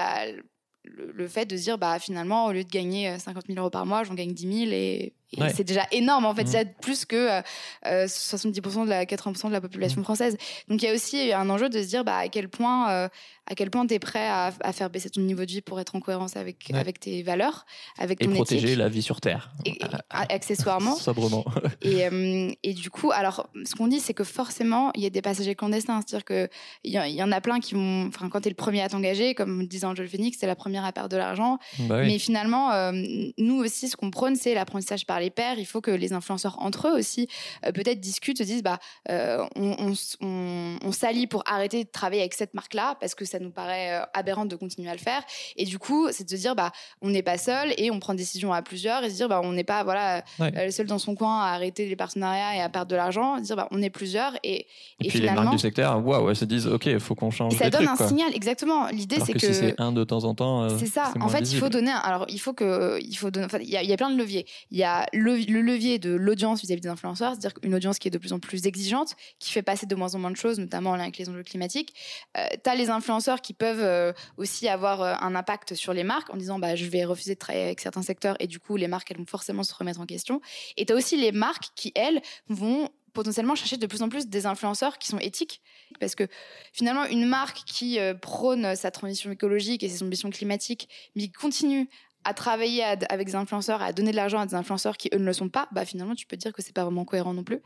le, 0.84 1.28
fait 1.28 1.44
de 1.44 1.56
se 1.56 1.62
dire, 1.64 1.76
bah, 1.76 1.98
finalement, 1.98 2.46
au 2.46 2.52
lieu 2.52 2.64
de 2.64 2.70
gagner 2.70 3.18
50 3.18 3.44
euh, 3.44 3.46
000 3.48 3.60
euros 3.60 3.70
par 3.70 3.84
mois, 3.84 4.04
j'en 4.04 4.14
gagne 4.14 4.32
10 4.32 4.58
000 4.66 4.72
et, 4.72 5.12
c'est 5.54 5.64
déjà 5.64 5.86
énorme. 5.92 6.26
En 6.26 6.34
fait, 6.34 6.44
mmh. 6.44 6.48
c'est 6.48 6.76
plus 6.78 7.04
que 7.04 7.40
70% 7.84 8.82
euh, 8.82 8.84
de 8.84 8.90
la 8.90 9.04
80% 9.04 9.48
de 9.48 9.52
la 9.52 9.60
population 9.60 10.00
mmh. 10.00 10.04
française. 10.04 10.36
Donc, 10.68 10.82
il 10.82 10.86
y 10.86 10.88
a 10.88 10.94
aussi 10.94 11.32
un 11.32 11.48
enjeu 11.50 11.68
de 11.68 11.82
se 11.82 11.88
dire, 11.88 12.04
bah, 12.04 12.16
à 12.18 12.28
quel 12.28 12.48
point 12.48 13.08
à 13.46 13.54
quel 13.54 13.70
point 13.70 13.86
tu 13.86 13.94
es 13.94 13.98
prêt 13.98 14.26
à, 14.26 14.52
faire 14.72 14.88
baisser 14.88 15.10
ton 15.10 15.20
niveau 15.20 15.44
de 15.44 15.50
vie 15.50 15.60
pour 15.60 15.78
être 15.78 15.94
en 15.94 16.00
cohérence 16.00 16.36
avec, 16.36 16.70
avec 16.72 16.98
tes 16.98 17.22
valeurs, 17.22 17.66
avec 17.98 18.18
ton 18.18 18.30
Et 18.30 18.34
protéger 18.34 18.74
la 18.74 18.88
vie 18.88 19.02
sur 19.02 19.20
Terre. 19.20 19.50
Et, 19.66 19.78
accessoirement. 20.10 20.96
Sobrement. 20.96 21.44
et, 21.82 22.06
euh, 22.06 22.50
et, 22.62 22.72
du 22.72 22.90
coup, 22.90 23.12
alors, 23.12 23.48
ce 23.64 23.74
qu'on 23.74 23.88
dit, 23.88 24.00
c'est 24.00 24.14
que 24.14 24.24
forcément, 24.24 24.92
il 24.94 25.02
y 25.02 25.06
a 25.06 25.10
des 25.10 25.20
passagers 25.20 25.54
clandestins. 25.54 26.00
C'est-à-dire 26.06 26.24
qu'il 26.24 26.48
y, 26.90 26.96
y 26.96 27.22
en 27.22 27.32
a 27.32 27.40
plein 27.42 27.60
qui 27.60 27.74
vont. 27.74 28.06
Enfin, 28.06 28.30
quand 28.30 28.40
tu 28.40 28.48
es 28.48 28.50
le 28.50 28.56
premier 28.56 28.80
à 28.80 28.88
t'engager, 28.88 29.34
comme 29.34 29.66
disait 29.66 29.86
Angel 29.86 30.08
Phoenix, 30.08 30.38
c'est 30.40 30.46
la 30.46 30.56
première 30.56 30.84
à 30.84 30.92
perdre 30.92 31.10
de 31.10 31.16
l'argent. 31.18 31.58
Bah 31.80 32.00
Mais 32.02 32.18
finalement, 32.18 32.72
euh, 32.72 32.92
nous 33.36 33.56
aussi, 33.56 33.88
ce 33.88 33.96
qu'on 33.96 34.10
prône, 34.10 34.36
c'est 34.36 34.54
l'apprentissage 34.54 35.04
par 35.04 35.18
les 35.24 35.30
pairs. 35.30 35.58
Il 35.58 35.66
faut 35.66 35.80
que 35.80 35.90
les 35.90 36.12
influenceurs 36.12 36.56
entre 36.60 36.88
eux 36.88 36.92
aussi, 36.92 37.28
euh, 37.66 37.72
peut-être 37.72 38.00
discutent, 38.00 38.38
se 38.38 38.44
disent 38.44 38.62
bah, 38.62 38.78
on, 39.08 39.92
on, 40.20 40.78
on 40.82 40.92
s'allie 40.92 41.26
pour 41.26 41.42
arrêter 41.46 41.84
de 41.84 41.88
travailler 41.90 42.22
avec 42.22 42.34
cette 42.34 42.54
marque-là 42.54 42.96
parce 43.00 43.14
que 43.14 43.24
ça 43.24 43.38
nous 43.38 43.50
paraît 43.50 43.94
euh, 43.94 44.04
aberrant 44.14 44.44
de 44.44 44.56
continuer 44.56 44.90
à 44.90 44.92
le 44.92 44.98
faire. 44.98 45.22
Et 45.56 45.64
du 45.64 45.78
coup, 45.78 46.08
c'est 46.10 46.24
de 46.24 46.30
se 46.30 46.36
dire, 46.36 46.54
bah, 46.54 46.72
on 47.00 47.10
n'est 47.10 47.22
pas 47.22 47.38
seul 47.38 47.72
et 47.76 47.90
on 47.90 48.00
prend 48.00 48.14
des 48.14 48.18
décisions 48.18 48.52
à 48.52 48.62
plusieurs 48.62 49.04
et 49.04 49.10
se 49.10 49.16
dire, 49.16 49.28
bah, 49.28 49.40
on 49.42 49.52
n'est 49.52 49.64
pas 49.64 49.84
voilà, 49.84 50.22
euh, 50.40 50.70
seul 50.70 50.86
dans 50.86 50.98
son 50.98 51.14
coin 51.14 51.40
à 51.40 51.54
arrêter 51.54 51.86
les 51.86 51.96
partenariats 51.96 52.56
et 52.56 52.60
à 52.60 52.68
perdre 52.68 52.90
de 52.90 52.96
l'argent. 52.96 53.38
dire, 53.40 53.56
bah, 53.56 53.68
on 53.70 53.82
est 53.82 53.90
plusieurs. 53.90 54.32
Et, 54.42 54.66
et, 55.00 55.08
puis 55.08 55.20
les 55.20 55.30
marques 55.30 55.52
du 55.52 55.58
secteur, 55.58 56.04
waouh, 56.04 56.30
elles 56.30 56.36
se 56.36 56.44
disent, 56.44 56.66
OK, 56.66 56.86
il 56.86 57.00
faut 57.00 57.14
qu'on 57.14 57.30
change. 57.30 57.54
Et 57.54 57.56
ça 57.56 57.70
donne 57.70 57.88
un 57.88 57.96
signal, 57.96 58.34
exactement. 58.34 58.88
L'idée, 58.88 59.18
c'est 59.24 59.32
que. 59.32 59.40
Si 59.40 59.54
c'est 59.54 59.80
un 59.80 59.92
de 59.92 60.04
temps 60.04 60.24
en 60.24 60.34
temps. 60.34 60.64
Euh, 60.64 60.76
c'est 60.78 60.86
ça. 60.86 61.12
En 61.20 61.28
fait, 61.28 61.50
il 61.52 61.58
faut 61.58 61.68
donner. 61.68 61.92
Alors, 62.02 62.26
il 62.28 62.40
faut 62.40 62.52
que. 62.52 62.98
Il 63.00 63.14
faut 63.16 63.30
donner. 63.30 63.46
Il 63.60 63.68
y, 63.68 63.92
a, 63.92 63.96
plein 63.96 64.10
de 64.10 64.16
leviers. 64.16 64.46
Il 64.70 64.78
y 64.78 64.84
a 64.84 65.06
le, 65.14 65.36
levier 65.62 65.98
de 65.98 66.14
l'audience 66.14 66.60
vis-à-vis 66.60 66.82
des 66.82 66.88
influenceurs, 66.88 67.32
c'est-à-dire 67.32 67.58
une 67.62 67.74
audience 67.74 67.98
qui 67.98 68.08
est 68.08 68.10
de 68.10 68.18
plus 68.18 68.32
en 68.32 68.40
plus 68.40 68.66
exigeante, 68.66 69.14
qui 69.38 69.52
fait 69.52 69.62
passer 69.62 69.86
de 69.86 69.94
moins 69.94 70.14
en 70.14 70.18
moins 70.18 70.30
de 70.30 70.36
choses, 70.36 70.58
notamment 70.58 70.94
avec 70.94 71.18
les 71.18 71.28
enjeux 71.28 71.42
climatiques. 71.42 71.94
tu 72.34 72.70
as 72.70 72.74
les 72.74 72.90
influenceurs 72.90 73.40
qui 73.40 73.54
peuvent 73.54 74.14
aussi 74.36 74.68
avoir 74.68 75.02
euh, 75.02 75.14
un 75.20 75.34
impact 75.34 75.74
sur 75.74 75.92
les 75.92 76.04
marques 76.04 76.32
en 76.32 76.36
disant 76.36 76.58
bah, 76.58 76.76
je 76.76 76.84
vais 76.86 77.04
refuser 77.04 77.34
de 77.34 77.38
travailler 77.38 77.64
avec 77.66 77.80
certains 77.80 78.02
secteurs 78.02 78.36
et 78.40 78.46
du 78.46 78.58
coup 78.58 78.76
les 78.76 78.88
marques 78.88 79.10
elles 79.10 79.18
vont 79.18 79.26
forcément 79.26 79.62
se 79.62 79.74
remettre 79.74 80.00
en 80.00 80.06
question. 80.06 80.40
Et 80.76 80.86
tu 80.86 80.92
as 80.92 80.96
aussi 80.96 81.16
les 81.16 81.32
marques 81.32 81.68
qui 81.74 81.92
elles 81.94 82.20
vont 82.48 82.88
potentiellement 83.12 83.54
chercher 83.54 83.76
de 83.76 83.86
plus 83.86 84.02
en 84.02 84.08
plus 84.08 84.26
des 84.26 84.44
influenceurs 84.44 84.98
qui 84.98 85.06
sont 85.06 85.20
éthiques. 85.20 85.62
Parce 86.00 86.16
que 86.16 86.26
finalement, 86.72 87.04
une 87.04 87.26
marque 87.26 87.58
qui 87.64 88.00
euh, 88.00 88.12
prône 88.12 88.74
sa 88.74 88.90
transition 88.90 89.30
écologique 89.30 89.84
et 89.84 89.88
ses 89.88 90.02
ambitions 90.02 90.30
climatiques, 90.30 90.88
mais 91.14 91.22
qui 91.22 91.32
continue 91.32 91.88
à 92.24 92.34
travailler 92.34 92.82
avec 92.82 93.26
des 93.26 93.34
influenceurs, 93.34 93.82
à 93.82 93.92
donner 93.92 94.10
de 94.10 94.16
l'argent 94.16 94.38
à 94.38 94.46
des 94.46 94.54
influenceurs 94.54 94.96
qui 94.96 95.10
eux 95.14 95.18
ne 95.18 95.24
le 95.24 95.32
sont 95.32 95.48
pas, 95.48 95.68
bah 95.72 95.84
finalement 95.84 96.14
tu 96.14 96.26
peux 96.26 96.36
dire 96.36 96.52
que 96.52 96.62
c'est 96.62 96.74
pas 96.74 96.84
vraiment 96.84 97.04
cohérent 97.04 97.34
non 97.34 97.44
plus. 97.44 97.60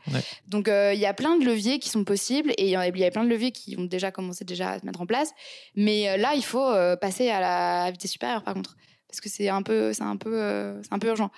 Donc 0.47 0.67
euh, 0.67 0.93
il 0.93 0.99
y 0.99 1.05
a 1.05 1.13
plein 1.13 1.37
de 1.37 1.45
leviers 1.45 1.79
qui 1.79 1.89
sont 1.89 2.03
possibles 2.03 2.51
et 2.57 2.65
il 2.65 2.69
y, 2.69 2.75
a 3.05 3.11
plein 3.11 3.23
de 3.23 3.29
leviers 3.29 3.51
qui 3.51 3.75
ont 3.77 3.85
déjà 3.85 4.11
commencé 4.11 4.45
déjà 4.45 4.71
à 4.71 4.79
se 4.79 4.85
mettre 4.85 5.01
en 5.01 5.05
place. 5.05 5.31
Mais 5.75 6.09
euh, 6.09 6.17
là 6.17 6.33
il 6.35 6.43
faut 6.43 6.67
euh, 6.67 6.95
passer 6.95 7.29
à 7.29 7.39
la 7.39 7.91
vitesse 7.91 8.11
supérieure 8.11 8.43
par 8.43 8.53
contre 8.53 8.75
parce 9.07 9.21
que 9.21 9.29
c'est 9.29 9.49
un 9.49 9.63
peu 9.63 9.93
c'est 9.93 10.03
un 10.03 10.17
peu 10.17 10.79
c'est 10.83 10.93
un 10.93 10.99
peu 10.99 11.07
urgent. 11.07 11.31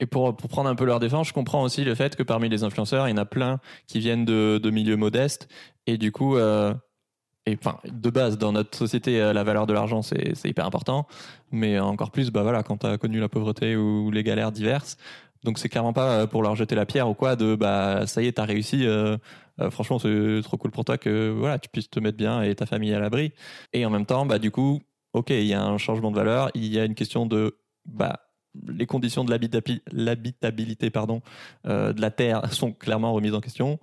Et 0.00 0.06
pour, 0.06 0.36
pour, 0.36 0.48
prendre 0.48 0.70
un 0.70 0.76
peu 0.76 0.84
leur 0.84 1.00
défense, 1.00 1.26
je 1.26 1.32
comprends 1.32 1.62
aussi 1.64 1.82
le 1.82 1.96
fait 1.96 2.14
que 2.14 2.22
parmi 2.22 2.48
les 2.48 2.62
influenceurs, 2.62 3.08
il 3.08 3.10
y 3.10 3.14
en 3.14 3.18
a 3.18 3.24
plein 3.24 3.58
qui 3.88 3.98
viennent 3.98 4.24
de, 4.24 4.60
de 4.62 4.70
milieux 4.70 4.96
modestes 4.96 5.48
et 5.88 5.98
du 5.98 6.12
coup 6.12 6.36
de 7.56 8.10
base, 8.10 8.38
dans 8.38 8.52
notre 8.52 8.76
société, 8.76 9.20
euh, 9.20 9.32
la 9.32 9.44
valeur 9.44 9.66
de 9.66 9.72
l'argent, 9.72 10.02
c'est 10.02 10.44
hyper 10.44 10.66
important. 10.66 11.06
Mais 11.50 11.78
encore 11.78 12.10
plus, 12.10 12.30
bah 12.30 12.42
voilà, 12.42 12.62
quand 12.62 12.78
tu 12.78 12.86
as 12.86 12.98
connu 12.98 13.20
la 13.20 13.28
pauvreté 13.28 13.76
ou 13.76 14.10
les 14.10 14.22
galères 14.22 14.52
diverses. 14.52 14.96
Donc 15.44 15.58
c'est 15.58 15.68
clairement 15.68 15.92
pas 15.92 16.10
euh, 16.10 16.26
pour 16.26 16.42
leur 16.42 16.56
jeter 16.56 16.74
la 16.74 16.84
pierre 16.84 17.08
ou 17.08 17.14
quoi 17.14 17.36
de 17.36 17.54
bah 17.54 18.06
ça 18.06 18.22
y 18.22 18.26
est, 18.26 18.32
t'as 18.32 18.44
réussi. 18.44 18.86
Euh, 18.86 19.16
franchement, 19.70 19.98
c'est 19.98 20.40
trop 20.42 20.56
cool 20.56 20.70
pour 20.70 20.84
toi 20.84 20.98
que 20.98 21.30
voilà, 21.30 21.58
tu 21.58 21.68
puisses 21.68 21.90
te 21.90 22.00
mettre 22.00 22.16
bien 22.16 22.42
et 22.42 22.54
ta 22.54 22.66
famille 22.66 22.92
à 22.92 22.98
l'abri. 22.98 23.32
Et 23.72 23.86
en 23.86 23.90
même 23.90 24.06
temps, 24.06 24.26
bah 24.26 24.38
du 24.38 24.50
coup, 24.50 24.80
ok, 25.12 25.30
il 25.30 25.46
y 25.46 25.54
a 25.54 25.62
un 25.62 25.78
changement 25.78 26.10
de 26.10 26.16
valeur, 26.16 26.50
il 26.54 26.66
y 26.66 26.78
a 26.78 26.84
une 26.84 26.94
question 26.94 27.26
de 27.26 27.56
bah 27.86 28.20
les 28.66 28.86
conditions 28.86 29.24
de 29.24 29.30
l'habitabilité 29.92 30.90
pardon 30.90 31.22
de 31.64 32.00
la 32.00 32.10
terre 32.10 32.52
sont 32.52 32.72
clairement 32.72 33.12
remises 33.12 33.34
en 33.34 33.40
question. 33.40 33.78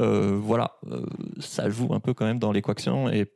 Euh, 0.00 0.38
voilà, 0.40 0.72
euh, 0.90 1.04
ça 1.40 1.68
joue 1.68 1.92
un 1.92 2.00
peu 2.00 2.14
quand 2.14 2.24
même 2.24 2.38
dans 2.38 2.52
l'équation 2.52 3.08
et 3.10 3.30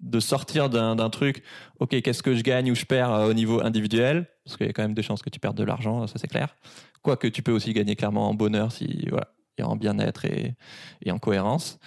de 0.00 0.20
sortir 0.20 0.70
d'un 0.70 1.10
truc, 1.10 1.42
ok, 1.80 2.00
qu'est-ce 2.02 2.22
que 2.22 2.34
je 2.34 2.42
gagne 2.42 2.70
ou 2.70 2.74
je 2.74 2.84
perds 2.84 3.12
euh, 3.12 3.28
au 3.28 3.34
niveau 3.34 3.60
individuel, 3.60 4.28
parce 4.44 4.56
qu'il 4.56 4.66
y 4.66 4.70
a 4.70 4.72
quand 4.72 4.82
même 4.82 4.94
des 4.94 5.02
chances 5.02 5.22
que 5.22 5.30
tu 5.30 5.40
perdes 5.40 5.56
de 5.56 5.64
l'argent, 5.64 6.06
ça 6.06 6.18
c'est 6.18 6.28
clair. 6.28 6.54
Quoique 7.02 7.26
tu 7.26 7.42
peux 7.42 7.52
aussi 7.52 7.72
gagner 7.72 7.96
clairement 7.96 8.28
en 8.28 8.34
bonheur 8.34 8.70
si 8.70 9.06
voilà, 9.10 9.28
et 9.58 9.64
en 9.64 9.74
bien-être 9.74 10.24
et, 10.24 10.54
et, 11.02 11.10
en 11.10 11.18
cohérence. 11.18 11.78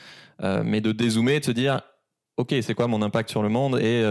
mais 0.42 0.82
de 0.82 0.92
dézoomer, 0.92 1.40
de 1.40 1.46
se 1.46 1.52
dire, 1.52 1.82
ok, 2.36 2.54
c'est 2.62 2.74
quoi 2.74 2.88
mon 2.88 3.02
impact 3.02 3.30
sur 3.30 3.44
le 3.44 3.50
monde? 3.50 3.80
Et 3.80 4.04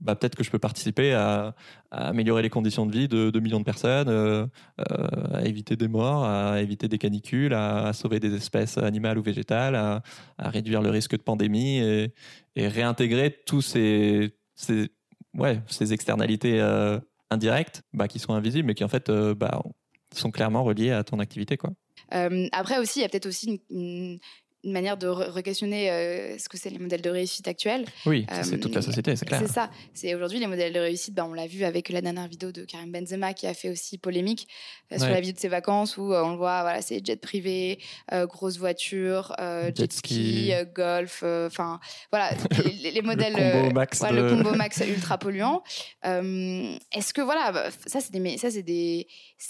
bah, 0.00 0.14
peut-être 0.14 0.34
que 0.34 0.44
je 0.44 0.50
peux 0.50 0.58
participer 0.58 1.12
à, 1.12 1.54
améliorer 1.90 2.42
les 2.42 2.50
conditions 2.50 2.86
de 2.86 2.92
vie 2.92 3.08
de, 3.08 3.30
de 3.30 3.40
millions 3.40 3.58
de 3.58 3.64
personnes, 3.64 4.08
euh, 4.08 4.46
euh, 4.80 5.34
à 5.34 5.44
éviter 5.44 5.76
des 5.76 5.88
morts, 5.88 6.24
à 6.24 6.60
éviter 6.60 6.88
des 6.88 6.98
canicules, 6.98 7.52
à, 7.52 7.92
sauver 7.92 8.20
des 8.20 8.34
espèces 8.34 8.78
animales 8.78 9.18
ou 9.18 9.22
végétales, 9.22 9.74
à, 9.74 10.02
réduire 10.38 10.82
le 10.82 10.90
risque 10.90 11.12
de 11.12 11.22
pandémie 11.22 11.78
et, 11.78 12.12
réintégrer 12.56 13.34
tous 13.46 13.62
ces, 13.62 14.36
ces, 14.54 14.90
ouais, 15.34 15.60
ces 15.66 15.92
externalités 15.92 16.60
euh, 16.60 16.98
indirectes 17.30 17.82
bah, 17.92 18.06
qui 18.06 18.18
sont 18.18 18.34
invisibles 18.34 18.66
mais 18.66 18.74
qui 18.74 18.84
en 18.84 18.88
fait 18.88 19.10
bah, 19.10 19.62
sont 20.14 20.30
clairement 20.30 20.62
reliées 20.62 20.90
à 20.90 21.04
ton 21.04 21.18
activité. 21.20 21.56
Quoi. 21.56 21.70
après 22.10 22.78
aussi, 22.78 23.00
il 23.00 23.02
y 23.02 23.04
a 23.04 23.08
peut-être 23.08 23.26
aussi 23.26 23.62
une 23.70 24.18
manière 24.64 24.96
de 24.96 25.06
re-questionner 25.06 25.90
euh, 25.90 26.38
ce 26.38 26.48
que 26.48 26.58
c'est 26.58 26.70
les 26.70 26.78
modèles 26.78 27.00
de 27.00 27.10
réussite 27.10 27.48
actuels. 27.48 27.86
Oui, 28.04 28.26
c'est 28.42 28.58
toute 28.58 28.74
la 28.74 28.80
euh, 28.80 28.82
société, 28.82 29.16
c'est 29.16 29.24
clair. 29.24 29.40
C'est 29.40 29.52
ça. 29.52 29.70
C'est 29.94 30.14
aujourd'hui 30.14 30.38
les 30.38 30.46
modèles 30.46 30.72
de 30.72 30.80
réussite. 30.80 31.14
Ben, 31.14 31.24
on 31.24 31.32
l'a 31.32 31.46
vu 31.46 31.64
avec 31.64 31.88
la 31.88 32.00
dernière 32.00 32.28
vidéo 32.28 32.52
de 32.52 32.64
Karim 32.64 32.92
Benzema 32.92 33.32
qui 33.32 33.46
a 33.46 33.54
fait 33.54 33.70
aussi 33.70 33.96
polémique 33.96 34.48
euh, 34.92 34.98
sur 34.98 35.08
la 35.08 35.20
vie 35.20 35.32
de 35.32 35.38
ses 35.38 35.48
vacances 35.48 35.96
où 35.96 36.12
on 36.12 36.30
le 36.32 36.36
voit, 36.36 36.62
voilà, 36.62 36.82
c'est 36.82 37.04
jet 37.04 37.20
privé, 37.20 37.78
grosse 38.12 38.58
voiture, 38.58 39.34
jet, 39.38 39.92
ski, 39.92 40.52
golf, 40.74 41.22
enfin 41.22 41.80
voilà, 42.10 42.30
les, 42.82 43.02
modèles. 43.02 43.34
le 43.34 43.62
combo 43.62 43.74
max, 43.74 44.02
le 44.10 44.30
combo 44.30 44.54
max 44.54 44.82
ultra 44.86 45.18
polluant. 45.18 45.62
Est-ce 46.04 47.14
que 47.14 47.22
voilà, 47.22 47.52
bah, 47.52 47.68
ça 47.86 48.00
c'est 48.00 48.12
des, 48.12 48.36
ça 48.36 48.50
c'est 48.50 48.62
des, 48.62 49.06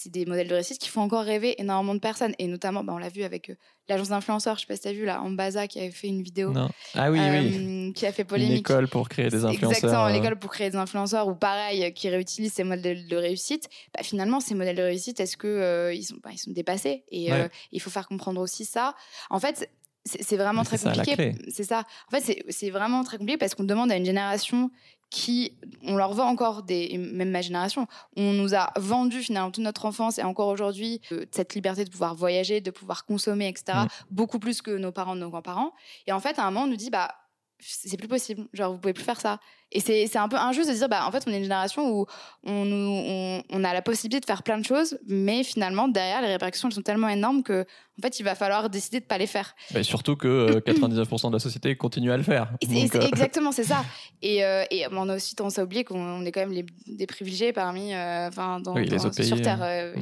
des 0.07 0.27
modèles 0.27 0.49
de 0.49 0.55
réussite 0.55 0.79
qui 0.79 0.89
font 0.89 1.03
encore 1.03 1.25
rêver 1.25 1.61
énormément 1.61 1.95
de 1.95 2.01
personnes 2.01 2.35
et 2.39 2.47
notamment, 2.47 2.85
ben, 2.85 2.93
on 2.93 2.99
l'a 2.99 3.09
vu 3.09 3.25
avec 3.25 3.51
l'agence 3.91 4.09
d'influenceurs, 4.09 4.57
je 4.57 4.63
sais 4.63 4.67
pas 4.67 4.77
si 4.77 4.83
tu 4.83 4.89
as 4.89 4.93
vu 4.93 5.00
là, 5.05 5.23
Ambaza 5.23 5.67
qui 5.67 5.79
avait 5.79 5.91
fait 5.91 6.09
une 6.09 6.23
vidéo. 6.23 6.53
Ah 6.95 7.11
oui, 7.11 7.19
oui. 7.21 7.89
Euh, 7.89 7.93
qui 7.93 8.07
a 8.07 8.13
fait 8.13 8.25
polémique. 8.25 8.53
Une 8.53 8.59
école 8.59 8.89
pour 8.89 9.09
créer 9.09 9.29
des 9.29 9.45
influenceurs. 9.45 9.71
Exactement, 9.71 10.09
l'école 10.09 10.39
pour 10.39 10.51
créer 10.51 10.71
des 10.71 10.77
influenceurs 10.77 11.29
ou 11.29 11.35
pareil, 11.35 11.93
qui 11.95 12.09
réutilise 12.09 12.53
ces 12.53 12.65
modèles 12.65 13.07
de 13.09 13.17
réussite. 13.17 13.69
Bah, 13.95 14.03
finalement, 14.03 14.41
ces 14.41 14.55
modèles 14.55 14.77
de 14.77 14.83
réussite, 14.83 15.21
est-ce 15.21 15.37
que 15.37 15.47
euh, 15.47 15.95
ils, 15.95 16.05
sont, 16.05 16.17
bah, 16.23 16.31
ils 16.33 16.39
sont 16.39 16.53
dépassés? 16.53 17.05
Et 17.11 17.33
euh, 17.33 17.49
il 17.73 17.81
faut 17.81 17.91
faire 17.91 18.09
comprendre 18.09 18.41
aussi 18.41 18.65
ça. 18.65 18.95
En 19.31 19.41
fait, 19.41 19.71
c'est 20.05 20.37
vraiment 20.37 20.65
très 20.65 20.79
compliqué. 20.79 21.35
C'est 21.49 21.65
ça. 21.65 21.85
En 22.11 22.19
fait, 22.19 22.43
c'est 22.49 22.71
vraiment 22.71 23.05
très 23.05 23.19
compliqué 23.19 23.39
parce 23.39 23.55
qu'on 23.55 23.65
demande 23.65 23.93
à 23.93 23.97
une 23.97 24.07
génération 24.07 24.71
qui, 25.11 25.53
on 25.83 25.97
leur 25.97 26.13
vend 26.15 26.29
encore 26.29 26.63
des, 26.63 26.97
même 26.97 27.31
ma 27.31 27.43
génération, 27.43 27.87
on 28.17 28.33
nous 28.33 28.55
a 28.55 28.73
vendu 28.77 29.21
finalement 29.21 29.51
toute 29.51 29.65
notre 29.65 29.85
enfance 29.85 30.19
et 30.19 30.23
encore 30.23 30.49
aujourd'hui 30.49 31.01
euh, 31.11 31.27
cette 31.33 31.55
liberté 31.55 31.85
de 31.85 31.91
pouvoir 31.91 32.15
voyager, 32.15 32.61
de 32.61 32.71
pouvoir 32.71 33.05
consommer, 33.05 33.49
etc. 33.49 33.79
Mm. 33.79 33.87
Beaucoup 34.13 34.39
plus 34.39 34.63
que 34.63 34.71
nos 34.71 34.93
parents, 34.93 35.17
nos 35.17 35.29
grands-parents. 35.29 35.73
Et 36.07 36.13
en 36.13 36.21
fait, 36.21 36.39
à 36.39 36.45
un 36.45 36.51
moment, 36.53 36.65
on 36.65 36.69
nous 36.69 36.77
dit, 36.77 36.91
bah, 36.91 37.15
c'est 37.61 37.97
plus 37.97 38.09
possible. 38.09 38.47
Genre, 38.53 38.73
vous 38.73 38.79
pouvez 38.79 38.93
plus 38.93 39.05
faire 39.05 39.21
ça. 39.21 39.39
Et 39.73 39.81
c'est 39.81 40.17
un 40.17 40.29
peu 40.29 40.37
injuste 40.37 40.69
de 40.69 40.75
dire, 40.75 40.89
bah, 40.89 41.07
en 41.07 41.13
fait, 41.13 41.23
on 41.29 41.31
est 41.31 41.37
une 41.37 41.45
génération 41.45 41.89
où 41.89 42.07
on, 42.43 42.67
on, 42.73 43.43
on, 43.49 43.65
a 43.65 43.73
la 43.73 43.83
possibilité 43.83 44.19
de 44.19 44.27
faire 44.27 44.43
plein 44.43 44.59
de 44.59 44.65
choses, 44.65 44.99
mais 45.07 45.45
finalement, 45.45 45.87
derrière, 45.87 46.23
les 46.23 46.29
répercussions 46.29 46.69
elles 46.69 46.75
sont 46.75 46.83
tellement 46.83 47.09
énormes 47.09 47.45
que, 47.45 47.63
en 47.63 48.03
fait, 48.03 48.19
il 48.19 48.25
va 48.25 48.35
falloir 48.35 48.69
décider 48.69 48.99
de 48.99 49.05
pas 49.05 49.17
les 49.17 49.29
faire. 49.29 49.55
Mais 49.73 49.85
surtout 49.85 50.17
que 50.17 50.59
99% 50.67 51.29
de 51.29 51.33
la 51.35 51.39
société 51.39 51.77
continue 51.77 52.11
à 52.11 52.17
le 52.17 52.25
faire. 52.25 52.51
Euh, 52.65 52.67
exactement, 53.07 53.53
c'est 53.53 53.65
ça. 53.65 53.85
Et, 54.23 54.45
euh, 54.45 54.65
et, 54.73 54.87
on 54.91 55.09
a 55.09 55.15
aussi 55.15 55.37
tendance 55.37 55.59
à 55.61 55.63
oublier 55.63 55.85
qu'on 55.85 56.25
est 56.25 56.33
quand 56.33 56.41
même 56.41 56.53
les, 56.53 56.67
des 56.89 57.07
privilégiés 57.07 57.53
parmi, 57.53 57.95
enfin, 57.95 58.59
dans, 58.59 58.75
les 58.75 58.99
sur 58.99 59.41
Terre. 59.41 59.93
Mm 59.97 60.01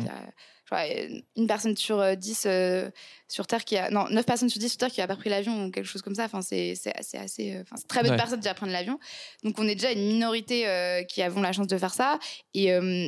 une 1.36 1.46
personne 1.46 1.76
sur 1.76 2.16
10 2.16 2.46
euh, 2.46 2.50
euh, 2.50 2.90
sur 3.28 3.46
Terre 3.46 3.64
qui 3.64 3.76
a. 3.76 3.90
Non, 3.90 4.06
9 4.10 4.24
personnes 4.24 4.48
sur 4.48 4.60
10 4.60 4.68
sur 4.68 4.78
Terre 4.78 4.90
qui 4.90 5.00
a 5.00 5.06
pas 5.06 5.16
pris 5.16 5.30
l'avion 5.30 5.64
ou 5.64 5.70
quelque 5.70 5.86
chose 5.86 6.02
comme 6.02 6.14
ça. 6.14 6.24
Enfin, 6.24 6.42
c'est 6.42 6.72
assez. 6.94 7.18
assez 7.18 7.54
euh, 7.54 7.62
enfin, 7.62 7.76
c'est 7.76 7.88
très 7.88 8.02
peu 8.02 8.10
de 8.10 8.16
personnes 8.16 8.40
qui 8.40 8.48
apprennent 8.48 8.72
l'avion. 8.72 8.98
Donc, 9.44 9.58
on 9.58 9.66
est 9.66 9.74
déjà 9.74 9.92
une 9.92 10.06
minorité 10.06 11.04
qui 11.08 11.22
avons 11.22 11.40
la 11.40 11.52
chance 11.52 11.66
de 11.66 11.78
faire 11.78 11.94
ça. 11.94 12.18
Et, 12.54 12.66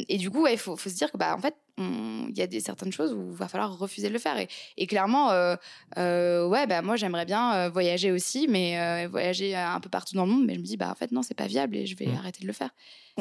et 0.08 0.18
du 0.18 0.30
coup, 0.30 0.46
il 0.46 0.58
faut, 0.58 0.76
faut, 0.76 0.88
se 0.88 0.94
dire 0.94 1.10
que, 1.10 1.16
bah, 1.16 1.34
en 1.36 1.40
fait, 1.40 1.54
il 1.80 2.36
y 2.36 2.42
a 2.42 2.46
des 2.46 2.60
certaines 2.60 2.92
choses 2.92 3.12
où 3.12 3.30
il 3.30 3.36
va 3.36 3.48
falloir 3.48 3.76
refuser 3.78 4.08
de 4.08 4.12
le 4.12 4.18
faire. 4.18 4.38
Et, 4.38 4.48
et 4.76 4.86
clairement, 4.86 5.28
ouais, 5.96 6.66
bah, 6.66 6.82
moi, 6.82 6.96
j'aimerais 6.96 7.26
bien 7.26 7.68
voyager 7.68 8.12
aussi, 8.12 8.46
mais 8.48 9.06
voyager 9.06 9.54
un 9.56 9.80
peu 9.80 9.88
partout 9.88 10.14
dans 10.14 10.26
le 10.26 10.32
monde. 10.32 10.44
Mais 10.46 10.54
je 10.54 10.60
me 10.60 10.64
dis, 10.64 10.76
bah, 10.76 10.90
en 10.90 10.94
fait, 10.94 11.12
non, 11.12 11.22
c'est 11.22 11.34
pas 11.34 11.46
viable 11.46 11.76
et 11.76 11.86
je 11.86 11.96
vais 11.96 12.06
mmh. 12.06 12.16
arrêter 12.16 12.42
de 12.42 12.46
le 12.46 12.52
faire 12.52 12.70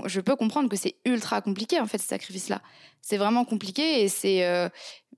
je 0.06 0.22
peux 0.22 0.36
comprendre 0.36 0.70
que 0.70 0.76
c'est 0.76 0.96
ultra 1.06 1.42
compliqué 1.42 1.80
en 1.80 1.88
fait 1.88 1.98
ce 1.98 2.08
sacrifice-là. 2.08 2.62
C'est 3.02 3.18
vraiment 3.18 3.46
compliqué 3.46 4.04
et 4.04 4.08
c'est. 4.08 4.46
Euh, 4.46 4.70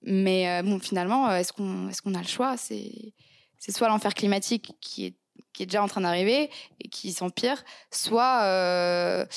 mais 0.04 0.50
euh, 0.50 0.64
bon, 0.64 0.80
finalement, 0.80 1.30
euh, 1.30 1.38
est-ce 1.38 1.54
qu'on 1.54 1.90
est-ce 1.90 2.02
qu'on 2.02 2.16
a 2.16 2.22
le 2.22 2.28
choix? 2.28 2.58
C'est 2.58 3.14
c'est 3.60 3.76
soit 3.76 3.90
l'enfer 3.90 4.14
climatique 4.14 4.74
qui 4.82 5.06
est 5.06 5.16
qui 5.54 5.64
est 5.64 5.66
déjà 5.66 5.84
en 5.84 5.88
train 5.88 6.02
d'arriver 6.02 6.50
et 6.80 6.88
qui 6.88 7.12
s'empire, 7.12 7.64
soit 7.92 9.28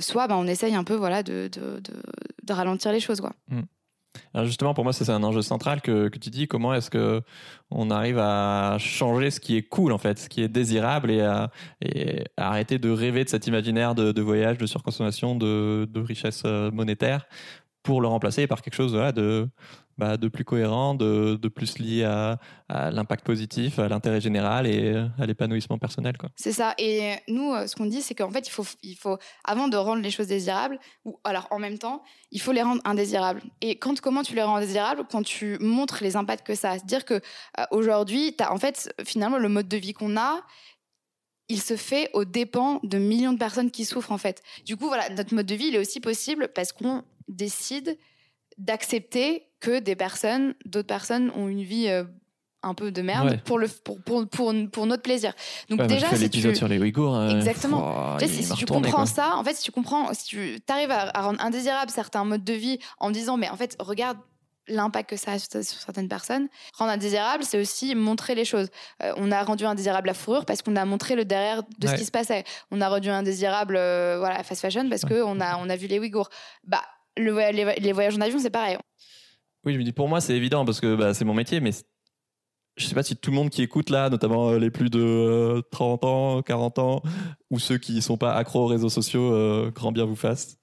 soit 0.00 0.28
ben, 0.28 0.36
on 0.36 0.46
essaye 0.46 0.74
un 0.74 0.84
peu 0.84 0.94
voilà 0.94 1.22
de, 1.22 1.48
de, 1.50 1.80
de, 1.80 2.02
ralentir 2.52 2.92
les 2.92 3.00
choses 3.00 3.20
quoi. 3.20 3.32
Alors 4.32 4.46
justement, 4.46 4.74
pour 4.74 4.84
moi, 4.84 4.92
c'est 4.92 5.10
un 5.10 5.22
enjeu 5.22 5.42
central 5.42 5.80
que, 5.80 6.08
tu 6.08 6.30
dis. 6.30 6.46
Comment 6.46 6.74
est-ce 6.74 6.90
que 6.90 7.22
on 7.70 7.90
arrive 7.90 8.18
à 8.18 8.76
changer 8.78 9.30
ce 9.30 9.40
qui 9.40 9.56
est 9.56 9.62
cool, 9.62 9.92
en 9.92 9.98
fait, 9.98 10.18
ce 10.18 10.28
qui 10.28 10.42
est 10.42 10.48
désirable, 10.48 11.10
et 11.10 11.20
à, 11.20 11.50
arrêter 12.36 12.78
de 12.78 12.90
rêver 12.90 13.24
de 13.24 13.28
cet 13.28 13.46
imaginaire 13.46 13.94
de, 13.94 14.12
de 14.12 14.22
voyage, 14.22 14.58
de 14.58 14.66
surconsommation, 14.66 15.34
de, 15.34 15.88
de 15.90 16.00
richesse 16.00 16.42
euh, 16.46 16.70
monétaire, 16.70 17.26
pour 17.84 18.00
le 18.00 18.08
remplacer 18.08 18.48
par 18.48 18.62
quelque 18.62 18.74
chose 18.74 18.92
de 18.92 19.48
bah, 19.96 20.16
de 20.16 20.26
plus 20.26 20.44
cohérent, 20.44 20.94
de, 20.94 21.38
de 21.40 21.48
plus 21.48 21.78
lié 21.78 22.02
à, 22.02 22.40
à 22.68 22.90
l'impact 22.90 23.24
positif, 23.24 23.78
à 23.78 23.88
l'intérêt 23.88 24.20
général 24.20 24.66
et 24.66 24.96
à 25.18 25.26
l'épanouissement 25.26 25.78
personnel. 25.78 26.14
C'est 26.34 26.50
ça. 26.50 26.74
Et 26.78 27.14
nous, 27.28 27.52
euh, 27.52 27.68
ce 27.68 27.76
qu'on 27.76 27.86
dit, 27.86 28.02
c'est 28.02 28.16
qu'en 28.16 28.30
fait, 28.30 28.48
il 28.48 28.50
faut, 28.50 28.66
il 28.82 28.96
faut, 28.96 29.18
avant 29.44 29.68
de 29.68 29.76
rendre 29.76 30.02
les 30.02 30.10
choses 30.10 30.26
désirables, 30.26 30.80
ou 31.04 31.20
alors 31.22 31.46
en 31.52 31.60
même 31.60 31.78
temps, 31.78 32.02
il 32.32 32.40
faut 32.40 32.50
les 32.50 32.62
rendre 32.62 32.82
indésirables. 32.84 33.42
Et 33.60 33.76
quand, 33.76 34.00
comment 34.00 34.22
tu 34.22 34.34
les 34.34 34.42
rends 34.42 34.56
indésirables? 34.56 35.04
Quand 35.08 35.22
tu 35.22 35.58
montres 35.60 35.98
les 36.02 36.16
impacts 36.16 36.44
que 36.44 36.56
ça 36.56 36.72
a. 36.72 36.78
C'est-à-dire 36.78 37.04
que 37.04 37.20
euh, 37.60 38.44
en 38.50 38.58
fait, 38.58 38.92
finalement, 39.04 39.38
le 39.38 39.48
mode 39.48 39.68
de 39.68 39.76
vie 39.76 39.92
qu'on 39.92 40.16
a, 40.16 40.40
il 41.48 41.60
se 41.60 41.76
fait 41.76 42.10
aux 42.14 42.24
dépens 42.24 42.80
de 42.82 42.98
millions 42.98 43.32
de 43.32 43.38
personnes 43.38 43.70
qui 43.70 43.84
souffrent 43.84 44.12
en 44.12 44.18
fait. 44.18 44.42
Du 44.64 44.76
coup, 44.76 44.86
voilà, 44.86 45.08
notre 45.10 45.34
mode 45.34 45.46
de 45.46 45.54
vie, 45.54 45.66
il 45.66 45.74
est 45.74 45.78
aussi 45.78 46.00
possible 46.00 46.48
parce 46.54 46.72
qu'on 46.72 47.04
décide 47.28 47.98
d'accepter 48.58 49.48
que 49.60 49.80
des 49.80 49.96
personnes, 49.96 50.54
d'autres 50.64 50.86
personnes 50.86 51.30
ont 51.34 51.48
une 51.48 51.62
vie 51.62 51.88
euh, 51.88 52.04
un 52.64 52.74
peu 52.74 52.90
de 52.90 53.02
merde 53.02 53.40
pour 53.44 53.58
le 53.58 53.68
pour, 53.68 54.00
pour, 54.02 54.26
pour, 54.28 54.86
notre 54.86 55.02
plaisir. 55.02 55.34
Donc 55.68 55.86
déjà 55.86 56.08
si 56.08 56.22
l'épisode 56.22 56.56
sur 56.56 56.68
les 56.68 56.78
Ouïghours 56.78 57.14
hein, 57.14 57.36
exactement. 57.36 58.18
si, 58.18 58.54
tu 58.54 58.66
comprends 58.66 59.06
ça, 59.06 59.36
en 59.36 59.44
fait 59.44 59.54
si 59.54 59.62
tu 59.62 59.72
comprends 59.72 60.12
si 60.14 60.26
tu 60.26 60.62
arrives 60.68 60.90
à, 60.90 61.10
rendre 61.20 61.40
indésirable 61.40 61.90
certains 61.90 62.24
modes 62.24 62.44
de 62.44 62.52
vie 62.52 62.78
en 62.98 63.10
disant 63.10 63.36
mais 63.36 63.48
en 63.48 63.56
fait 63.56 63.76
regarde 63.78 64.18
l'impact 64.66 65.10
que 65.10 65.16
ça 65.16 65.32
a 65.32 65.38
sur, 65.38 65.62
certaines 65.62 66.08
personnes. 66.08 66.48
Rendre 66.78 66.92
indésirable, 66.92 67.44
c'est 67.44 67.60
aussi 67.60 67.94
montrer 67.94 68.34
les 68.34 68.46
choses. 68.46 68.68
Euh, 69.02 69.12
on 69.18 69.30
a 69.30 69.42
rendu 69.42 69.66
indésirable 69.66 70.06
la 70.06 70.14
fourrure 70.14 70.46
parce 70.46 70.62
qu'on 70.62 70.74
a 70.76 70.86
montré 70.86 71.16
le 71.16 71.26
derrière 71.26 71.62
de 71.78 71.86
ce 71.86 71.94
qui 71.94 72.06
se 72.06 72.10
passait. 72.10 72.44
On 72.70 72.80
a 72.80 72.88
rendu 72.88 73.10
indésirable 73.10 73.76
euh, 73.76 74.16
voilà 74.18 74.42
fast 74.42 74.62
fashion 74.62 74.88
parce 74.88 75.04
que 75.04 75.22
on 75.22 75.38
a 75.40 75.58
on 75.58 75.68
a 75.68 75.76
vu 75.76 75.86
les 75.86 75.98
Ouïghours. 75.98 76.30
Bah 76.66 76.82
le, 77.16 77.52
les, 77.80 77.92
voyages 77.92 78.16
en 78.16 78.20
avion, 78.20 78.38
c'est 78.38 78.50
pareil. 78.50 78.76
Oui, 79.64 79.72
je 79.72 79.78
me 79.78 79.84
dis 79.84 79.92
pour 79.92 80.08
moi, 80.08 80.20
c'est 80.20 80.36
évident 80.36 80.64
parce 80.64 80.80
que 80.80 80.94
bah, 80.94 81.14
c'est 81.14 81.24
mon 81.24 81.34
métier, 81.34 81.60
mais 81.60 81.70
je 82.76 82.86
sais 82.86 82.94
pas 82.94 83.02
si 83.02 83.16
tout 83.16 83.30
le 83.30 83.36
monde 83.36 83.50
qui 83.50 83.62
écoute 83.62 83.88
là, 83.90 84.10
notamment 84.10 84.50
euh, 84.50 84.58
les 84.58 84.70
plus 84.70 84.90
de 84.90 85.62
30 85.70 86.02
euh, 86.02 86.06
ans, 86.06 86.42
40 86.42 86.78
ans, 86.80 87.02
ou 87.50 87.58
ceux 87.58 87.78
qui 87.78 88.02
sont 88.02 88.16
pas 88.16 88.34
accros 88.34 88.64
aux 88.64 88.66
réseaux 88.66 88.88
sociaux, 88.88 89.32
euh, 89.32 89.70
grand 89.70 89.92
bien 89.92 90.04
vous 90.04 90.16
fasse. 90.16 90.58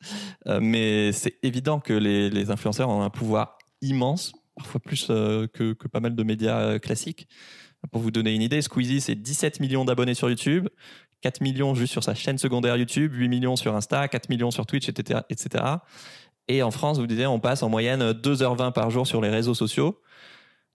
mais 0.59 1.11
c'est 1.13 1.37
évident 1.43 1.79
que 1.79 1.93
les, 1.93 2.51
influenceurs 2.51 2.89
ont 2.89 3.01
un 3.01 3.09
pouvoir 3.09 3.57
immense, 3.81 4.33
parfois 4.55 4.81
plus 4.81 5.07
que, 5.07 5.73
pas 5.87 5.99
mal 5.99 6.15
de 6.15 6.23
médias 6.23 6.79
classiques. 6.79 7.27
Pour 7.91 8.01
vous 8.01 8.11
donner 8.11 8.35
une 8.35 8.43
idée, 8.43 8.61
Squeezie, 8.61 9.01
c'est 9.01 9.15
17 9.15 9.59
millions 9.59 9.85
d'abonnés 9.85 10.13
sur 10.13 10.29
YouTube, 10.29 10.67
4 11.21 11.41
millions 11.41 11.73
juste 11.73 11.91
sur 11.91 12.03
sa 12.03 12.13
chaîne 12.13 12.37
secondaire 12.37 12.77
YouTube, 12.77 13.13
8 13.13 13.27
millions 13.27 13.55
sur 13.55 13.75
Insta, 13.75 14.07
4 14.07 14.29
millions 14.29 14.51
sur 14.51 14.65
Twitch, 14.65 14.89
etc. 14.89 15.21
Et 16.47 16.63
en 16.63 16.71
France, 16.71 16.99
vous 16.99 17.07
disiez, 17.07 17.27
on 17.27 17.39
passe 17.39 17.63
en 17.63 17.69
moyenne 17.69 18.11
2h20 18.11 18.73
par 18.73 18.89
jour 18.89 19.07
sur 19.07 19.21
les 19.21 19.29
réseaux 19.29 19.53
sociaux. 19.53 20.01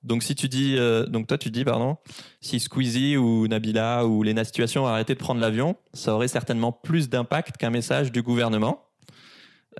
Donc 0.02 0.22
si 0.22 0.34
tu 0.34 0.48
dis, 0.48 0.76
euh, 0.78 1.04
donc 1.06 1.26
toi 1.26 1.36
tu 1.36 1.50
dis 1.50 1.64
pardon, 1.64 1.96
si 2.40 2.60
Squeezie 2.60 3.16
ou 3.16 3.48
Nabila 3.48 4.06
ou 4.06 4.22
Lena 4.22 4.44
Situation 4.44 4.86
arrêtaient 4.86 5.14
de 5.14 5.18
prendre 5.18 5.40
l'avion, 5.40 5.76
ça 5.94 6.14
aurait 6.14 6.28
certainement 6.28 6.70
plus 6.70 7.08
d'impact 7.08 7.56
qu'un 7.56 7.70
message 7.70 8.12
du 8.12 8.22
gouvernement. 8.22 8.84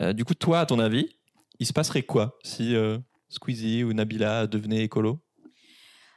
Euh, 0.01 0.12
du 0.12 0.24
coup, 0.24 0.34
toi, 0.34 0.61
à 0.61 0.66
ton 0.66 0.78
avis, 0.78 1.16
il 1.61 1.66
se 1.66 1.72
passerait 1.72 2.03
quoi 2.03 2.39
si 2.43 2.74
euh, 2.74 2.99
Squeezie 3.28 3.84
ou 3.84 3.93
Nabila 3.93 4.47
devenaient 4.47 4.82
écolo 4.82 5.20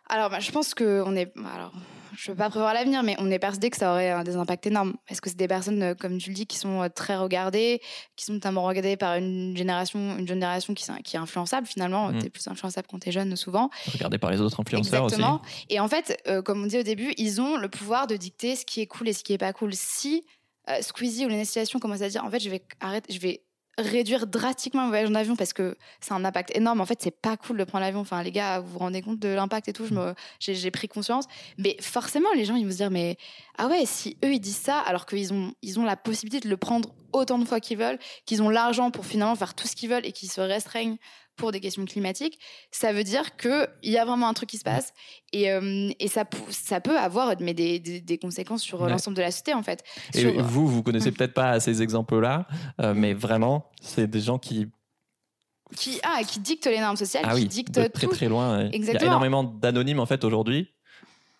Alors, 0.07 0.29
bah, 0.29 0.39
je 0.39 0.51
pense 0.51 0.73
que 0.73 1.03
on 1.05 1.15
est, 1.15 1.31
alors 1.45 1.73
je 2.15 2.31
ne 2.31 2.35
peux 2.35 2.39
pas 2.39 2.49
prévoir 2.49 2.73
l'avenir, 2.73 3.03
mais 3.03 3.15
on 3.19 3.29
est 3.31 3.39
persuadé 3.39 3.69
que 3.69 3.77
ça 3.77 3.91
aurait 3.91 4.11
euh, 4.11 4.23
des 4.23 4.35
impacts 4.35 4.65
énormes. 4.67 4.95
Parce 5.07 5.21
que 5.21 5.29
c'est 5.29 5.37
des 5.37 5.47
personnes, 5.47 5.81
euh, 5.81 5.95
comme 5.95 6.17
tu 6.17 6.29
le 6.29 6.35
dis, 6.35 6.45
qui 6.45 6.57
sont 6.57 6.81
euh, 6.81 6.89
très 6.89 7.15
regardées, 7.17 7.81
qui 8.15 8.25
sont 8.25 8.33
notamment 8.33 8.63
regardées 8.63 8.97
par 8.97 9.15
une 9.15 9.55
génération, 9.55 10.17
une 10.17 10.27
génération 10.27 10.73
qui, 10.73 10.85
qui 11.03 11.15
est 11.15 11.19
influençable 11.19 11.67
finalement? 11.67 12.09
Mmh. 12.09 12.19
Tu 12.19 12.25
es 12.27 12.29
plus 12.29 12.47
influençable 12.47 12.87
quand 12.89 12.99
tu 12.99 13.09
es 13.09 13.11
jeune, 13.11 13.35
souvent. 13.35 13.69
Regardée 13.93 14.17
par 14.17 14.31
les 14.31 14.41
autres 14.41 14.59
influenceurs 14.59 15.03
Exactement. 15.03 15.41
Et 15.69 15.79
en 15.79 15.87
fait, 15.87 16.21
comme 16.45 16.63
on 16.63 16.67
dit 16.67 16.77
au 16.77 16.83
début, 16.83 17.13
ils 17.17 17.41
ont 17.41 17.57
le 17.57 17.69
pouvoir 17.69 18.07
de 18.07 18.15
dicter 18.15 18.55
ce 18.55 18.65
qui 18.65 18.81
est 18.81 18.87
cool 18.87 19.09
et 19.09 19.13
ce 19.13 19.23
qui 19.23 19.33
est 19.33 19.37
pas 19.37 19.53
cool. 19.53 19.73
Si 19.73 20.23
Squeezie 20.81 21.25
ou 21.25 21.29
les 21.29 21.45
situations 21.45 21.79
commencent 21.79 22.01
à 22.01 22.09
dire, 22.09 22.23
en 22.23 22.29
fait, 22.29 22.39
je 22.39 22.49
vais 22.49 22.63
arrêter, 22.79 23.13
je 23.13 23.19
vais 23.19 23.43
réduire 23.81 24.27
drastiquement 24.27 24.83
le 24.83 24.89
voyage 24.89 25.09
en 25.09 25.15
avion 25.15 25.35
parce 25.35 25.53
que 25.53 25.75
c'est 25.99 26.13
un 26.13 26.23
impact 26.25 26.55
énorme. 26.55 26.81
En 26.81 26.85
fait, 26.85 26.99
c'est 27.01 27.15
pas 27.15 27.37
cool 27.37 27.57
de 27.57 27.63
prendre 27.63 27.83
l'avion. 27.83 28.01
Enfin, 28.01 28.21
les 28.23 28.31
gars, 28.31 28.59
vous 28.59 28.73
vous 28.73 28.79
rendez 28.79 29.01
compte 29.01 29.19
de 29.19 29.29
l'impact 29.29 29.67
et 29.67 29.73
tout. 29.73 29.85
j'ai, 30.39 30.71
pris 30.71 30.87
conscience. 30.87 31.25
Mais 31.57 31.77
forcément, 31.81 32.29
les 32.35 32.45
gens, 32.45 32.55
ils 32.55 32.65
vont 32.65 32.71
se 32.71 32.77
dire, 32.77 32.91
mais 32.91 33.17
ah 33.57 33.67
ouais, 33.67 33.85
si 33.85 34.17
eux, 34.23 34.33
ils 34.33 34.39
disent 34.39 34.57
ça, 34.57 34.79
alors 34.79 35.05
qu'ils 35.05 35.33
ont, 35.33 35.53
ils 35.61 35.79
ont 35.79 35.85
la 35.85 35.95
possibilité 35.95 36.45
de 36.45 36.49
le 36.49 36.57
prendre 36.57 36.93
autant 37.13 37.39
de 37.39 37.45
fois 37.45 37.59
qu'ils 37.59 37.77
veulent, 37.77 37.99
qu'ils 38.25 38.41
ont 38.43 38.49
l'argent 38.49 38.91
pour 38.91 39.05
finalement 39.05 39.35
faire 39.35 39.53
tout 39.53 39.67
ce 39.67 39.75
qu'ils 39.75 39.89
veulent 39.89 40.05
et 40.05 40.11
qu'ils 40.11 40.31
se 40.31 40.41
restreignent 40.41 40.97
pour 41.39 41.51
des 41.51 41.59
questions 41.59 41.83
climatiques, 41.85 42.37
ça 42.69 42.93
veut 42.93 43.03
dire 43.03 43.35
qu'il 43.37 43.67
y 43.83 43.97
a 43.97 44.05
vraiment 44.05 44.27
un 44.27 44.33
truc 44.33 44.49
qui 44.49 44.57
se 44.57 44.63
passe 44.63 44.93
et, 45.33 45.51
euh, 45.51 45.89
et 45.99 46.07
ça, 46.07 46.25
ça 46.49 46.81
peut 46.81 46.97
avoir 46.97 47.33
mais 47.39 47.53
des, 47.53 47.79
des, 47.79 48.17
conséquences 48.17 48.61
sur 48.61 48.85
l'ensemble 48.87 49.17
de 49.17 49.21
la 49.21 49.31
société 49.31 49.53
en 49.53 49.63
fait. 49.63 49.83
Et 50.13 50.25
vous, 50.25 50.67
vous 50.67 50.83
connaissez 50.83 51.11
peut-être 51.11 51.33
pas 51.33 51.59
ces 51.59 51.81
exemples-là, 51.81 52.45
euh, 52.81 52.93
mais 52.93 53.13
vraiment, 53.13 53.71
c'est 53.81 54.07
des 54.07 54.21
gens 54.21 54.37
qui 54.37 54.67
qui, 55.75 55.99
ah, 56.01 56.21
qui 56.27 56.39
dictent 56.39 56.65
les 56.65 56.79
normes 56.79 56.97
sociales, 56.97 57.23
ah 57.27 57.35
qui 57.35 57.41
oui, 57.41 57.47
dictent 57.47 57.75
de 57.79 57.87
très 57.87 58.07
très 58.07 58.27
loin. 58.27 58.69
Exactement. 58.71 58.99
Il 58.99 59.01
y 59.01 59.03
a 59.03 59.07
énormément 59.07 59.43
d'anonymes 59.43 59.99
en 59.99 60.07
fait 60.07 60.23
aujourd'hui 60.23 60.67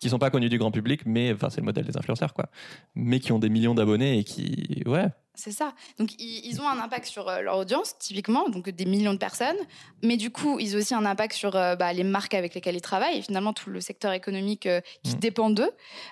qui 0.00 0.08
sont 0.08 0.18
pas 0.18 0.30
connus 0.30 0.48
du 0.48 0.58
grand 0.58 0.70
public, 0.70 1.02
mais 1.04 1.32
enfin 1.32 1.50
c'est 1.50 1.60
le 1.60 1.66
modèle 1.66 1.84
des 1.84 1.96
influenceurs 1.96 2.34
quoi, 2.34 2.46
mais 2.94 3.20
qui 3.20 3.32
ont 3.32 3.38
des 3.38 3.50
millions 3.50 3.74
d'abonnés 3.74 4.18
et 4.18 4.24
qui 4.24 4.82
ouais. 4.86 5.06
C'est 5.34 5.52
ça. 5.52 5.72
Donc 5.98 6.10
ils, 6.18 6.60
ont 6.60 6.68
un 6.68 6.78
impact 6.78 7.06
sur 7.06 7.28
euh, 7.28 7.40
leur 7.40 7.56
audience 7.56 7.96
typiquement, 7.98 8.48
donc 8.48 8.68
des 8.68 8.84
millions 8.84 9.14
de 9.14 9.18
personnes, 9.18 9.56
mais 10.02 10.16
du 10.16 10.30
coup 10.30 10.58
ils 10.58 10.74
ont 10.74 10.78
aussi 10.78 10.94
un 10.94 11.06
impact 11.06 11.34
sur 11.34 11.56
euh, 11.56 11.76
bah, 11.76 11.92
les 11.92 12.04
marques 12.04 12.34
avec 12.34 12.54
lesquelles 12.54 12.74
ils 12.74 12.82
travaillent 12.82 13.18
et 13.18 13.22
finalement 13.22 13.54
tout 13.54 13.70
le 13.70 13.80
secteur 13.80 14.12
économique 14.12 14.66
euh, 14.66 14.80
qui 15.02 15.16
mmh. 15.16 15.20
dépend 15.20 15.50
d'eux. 15.50 15.70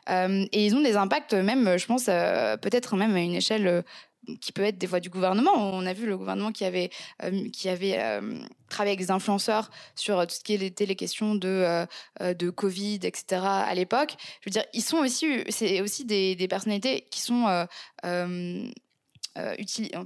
et 0.08 0.66
ils 0.66 0.74
ont 0.74 0.80
des 0.80 0.96
impacts 0.96 1.34
même, 1.34 1.78
je 1.78 1.86
pense 1.86 2.06
peut-être 2.06 2.96
même 2.96 3.14
à 3.16 3.20
une 3.20 3.34
échelle 3.34 3.84
qui 4.36 4.52
peut 4.52 4.62
être 4.62 4.78
des 4.78 4.86
fois 4.86 5.00
du 5.00 5.10
gouvernement. 5.10 5.52
On 5.54 5.86
a 5.86 5.92
vu 5.92 6.06
le 6.06 6.16
gouvernement 6.16 6.52
qui 6.52 6.64
avait, 6.64 6.90
euh, 7.22 7.48
qui 7.50 7.68
avait 7.68 7.98
euh, 7.98 8.38
travaillé 8.68 8.92
avec 8.92 9.00
des 9.00 9.10
influenceurs 9.10 9.70
sur 9.94 10.26
tout 10.26 10.34
ce 10.34 10.40
qui 10.40 10.54
était 10.54 10.86
les 10.86 10.96
questions 10.96 11.34
de, 11.34 11.86
euh, 12.20 12.34
de 12.34 12.50
Covid, 12.50 13.00
etc. 13.02 13.42
à 13.42 13.74
l'époque. 13.74 14.14
Je 14.40 14.50
veux 14.50 14.52
dire, 14.52 14.64
ils 14.72 14.82
sont 14.82 14.98
aussi, 14.98 15.44
c'est 15.48 15.80
aussi 15.80 16.04
des, 16.04 16.48
personnalités 16.48 17.06
qui 17.10 17.20
sont 17.20 17.66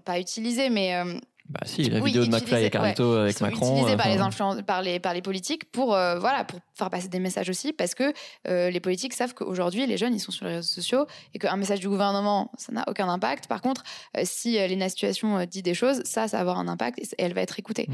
pas 0.05 0.21
utilisées, 0.21 0.71
mais 0.71 1.03
Bah 1.49 1.61
si, 1.65 1.85
la 1.91 2.01
Oui, 2.01 2.13
vidéo 2.13 2.25
de 2.25 2.31
McFly 2.31 2.65
et 2.65 2.71
Carlito 2.71 3.15
avec 3.15 3.41
Macron. 3.41 3.77
utilisés 3.77 3.97
par 3.97 4.07
euh, 4.07 4.55
les, 4.57 4.63
par, 4.63 4.83
les, 4.83 5.01
par 5.01 5.15
les 5.15 5.23
politiques 5.23 5.71
pour, 5.71 5.95
euh, 5.95 6.19
voilà, 6.19 6.45
pour 6.45 6.61
faire 6.75 6.89
passer 6.89 7.09
des 7.09 7.19
messages 7.19 7.51
aussi, 7.51 7.73
parce 7.73 7.95
que 7.95 8.13
euh, 8.49 8.71
les 8.71 8.81
politiques 8.81 9.13
savent 9.13 9.35
qu'aujourd'hui, 9.35 9.87
les 9.87 9.97
jeunes, 9.97 10.15
ils 10.15 10.21
sont 10.21 10.31
sur 10.31 10.47
les 10.47 10.57
réseaux 10.57 10.69
sociaux 10.69 11.07
et 11.35 11.39
qu'un 11.39 11.57
message 11.57 11.81
du 11.81 11.89
gouvernement, 11.89 12.51
ça 12.57 12.73
n'a 12.73 12.85
aucun 12.89 13.09
impact. 13.09 13.49
Par 13.49 13.61
contre, 13.61 13.83
euh, 14.17 14.23
si 14.25 14.55
Lena 14.55 14.89
Situation 14.89 15.45
dit 15.45 15.63
des 15.63 15.75
choses, 15.75 16.03
ça, 16.05 16.29
ça 16.29 16.37
va 16.39 16.41
avoir 16.43 16.59
un 16.59 16.69
impact 16.69 16.99
et, 17.01 17.09
elle 17.19 17.35
va 17.35 17.43
être 17.43 17.59
écoutée. 17.59 17.89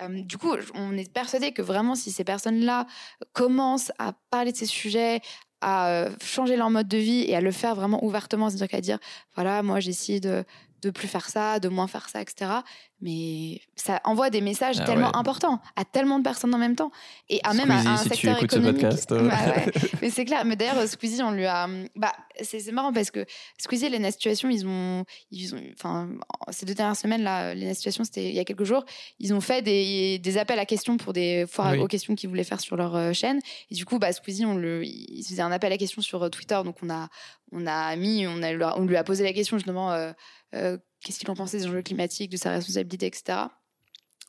Mm. 0.00 0.22
Du 0.22 0.38
coup, 0.38 0.54
on 0.74 0.96
est 0.96 1.12
persuadé 1.12 1.52
que 1.52 1.62
vraiment, 1.62 1.94
si 1.94 2.10
ces 2.10 2.24
personnes-là 2.24 2.86
commencent 3.32 3.92
à 3.98 4.12
parler 4.30 4.52
de 4.52 4.56
ces 4.56 4.66
sujets, 4.66 5.20
à 5.60 6.06
changer 6.20 6.56
leur 6.56 6.70
mode 6.70 6.88
de 6.88 6.98
vie 6.98 7.24
et 7.28 7.36
à 7.36 7.40
le 7.40 7.52
faire 7.52 7.74
vraiment 7.74 8.04
ouvertement, 8.04 8.48
c'est-à-dire 8.48 8.68
qu'à 8.68 8.80
dire, 8.80 8.98
voilà, 9.36 9.62
moi, 9.62 9.78
j'essaie 9.80 10.18
de 10.18 10.44
de 10.82 10.90
plus 10.90 11.08
faire 11.08 11.28
ça, 11.28 11.60
de 11.60 11.68
moins 11.68 11.86
faire 11.86 12.08
ça, 12.08 12.20
etc. 12.20 12.50
Mais 13.02 13.60
ça 13.76 14.00
envoie 14.04 14.30
des 14.30 14.40
messages 14.40 14.76
Ah 14.80 14.84
tellement 14.84 15.08
ouais. 15.10 15.16
importants 15.16 15.60
à 15.76 15.84
tellement 15.84 16.18
de 16.18 16.24
personnes 16.24 16.54
en 16.54 16.58
même 16.58 16.76
temps 16.76 16.90
et 17.28 17.40
à 17.42 17.52
même 17.52 17.70
à, 17.70 17.78
un 17.80 17.96
si 17.96 18.04
tu 18.10 18.14
secteur 18.16 18.38
ce 18.38 18.44
économique. 18.44 18.80
podcast, 18.80 19.12
euh. 19.12 19.28
Bah 19.28 19.36
ouais. 19.56 19.72
Mais 20.02 20.08
c'est 20.10 20.24
clair. 20.24 20.44
Mais 20.44 20.54
d'ailleurs, 20.56 20.86
Squeezie, 20.88 21.22
on 21.22 21.32
lui 21.32 21.44
a. 21.46 21.68
Bah, 21.96 22.12
c'est 22.40 22.70
marrant 22.72 22.92
parce 22.92 23.10
que 23.10 23.26
Squeezie 23.58 23.86
et 23.86 23.90
Lena 23.90 24.10
Situation, 24.12 24.48
ils 24.48 24.66
ont, 24.66 25.04
ils 25.30 25.54
ont, 25.54 25.60
enfin, 25.74 26.08
ces 26.50 26.64
deux 26.64 26.74
dernières 26.74 26.96
semaines 26.96 27.22
là, 27.22 27.54
Lena 27.54 27.74
Situation, 27.74 28.04
c'était 28.04 28.28
il 28.28 28.34
y 28.34 28.40
a 28.40 28.44
quelques 28.44 28.64
jours, 28.64 28.84
ils 29.18 29.34
ont 29.34 29.40
fait 29.40 29.62
des, 29.62 30.18
des 30.20 30.38
appels 30.38 30.58
à 30.60 30.64
questions 30.64 30.96
pour 30.96 31.12
des 31.12 31.44
foires 31.48 31.72
Oui. 31.72 31.78
aux 31.78 31.88
questions 31.88 32.14
qu'ils 32.14 32.28
voulaient 32.28 32.44
faire 32.44 32.60
sur 32.60 32.76
leur 32.76 32.94
euh, 32.94 33.12
chaîne. 33.12 33.40
Et 33.70 33.74
du 33.74 33.84
coup, 33.84 33.98
bah, 33.98 34.12
Squeezie, 34.12 34.46
on 34.46 34.54
le, 34.54 34.84
il 34.84 35.24
faisait 35.28 35.42
un 35.42 35.50
appel 35.52 35.72
à 35.72 35.76
questions 35.76 36.02
sur 36.02 36.22
euh, 36.22 36.28
Twitter, 36.28 36.60
donc 36.64 36.76
on 36.82 36.88
a, 36.90 37.08
on 37.50 37.66
a 37.66 37.96
mis, 37.96 38.26
on 38.28 38.42
a, 38.42 38.76
on 38.78 38.84
lui 38.84 38.96
a 38.96 39.02
posé 39.04 39.24
la 39.24 39.32
question 39.32 39.56
justement, 39.58 39.90
euh, 39.92 40.12
euh, 40.54 40.78
qu'est-ce 41.02 41.18
qu'il 41.18 41.30
en 41.30 41.34
pensait 41.34 41.58
des 41.58 41.66
enjeux 41.66 41.82
climatiques, 41.82 42.30
de 42.30 42.36
sa 42.36 42.50
responsabilité, 42.50 43.06
etc 43.06 43.38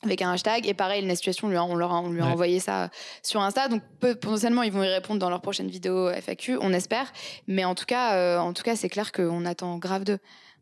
avec 0.02 0.20
un 0.20 0.30
hashtag. 0.32 0.66
Et 0.66 0.74
pareil 0.74 1.06
la 1.06 1.14
situation 1.16 1.46
on 1.46 1.50
lui 1.50 1.56
a, 1.56 1.64
on 1.64 1.76
leur 1.76 1.90
a- 1.92 2.00
on 2.02 2.10
lui 2.10 2.20
a 2.20 2.26
Ouais. 2.26 2.32
envoyé 2.32 2.60
ça 2.60 2.90
sur 3.22 3.40
Insta. 3.40 3.68
Donc 3.68 3.82
peu- 4.00 4.14
potentiellement 4.14 4.62
ils 4.62 4.72
vont 4.72 4.82
y 4.82 4.88
répondre 4.88 5.18
dans 5.18 5.30
leur 5.30 5.40
prochaine 5.40 5.68
vidéo 5.68 6.10
FAQ 6.10 6.58
on 6.60 6.74
espère. 6.74 7.10
Mais 7.46 7.64
en 7.64 7.74
tout 7.74 7.86
cas 7.86 8.14
euh, 8.16 8.38
en 8.38 8.52
tout 8.52 8.62
cas 8.64 8.76
c'est 8.76 8.90
clair 8.90 9.12
qu'on 9.12 9.46
attend 9.46 9.78
grave 9.78 10.04
d'eux. 10.04 10.18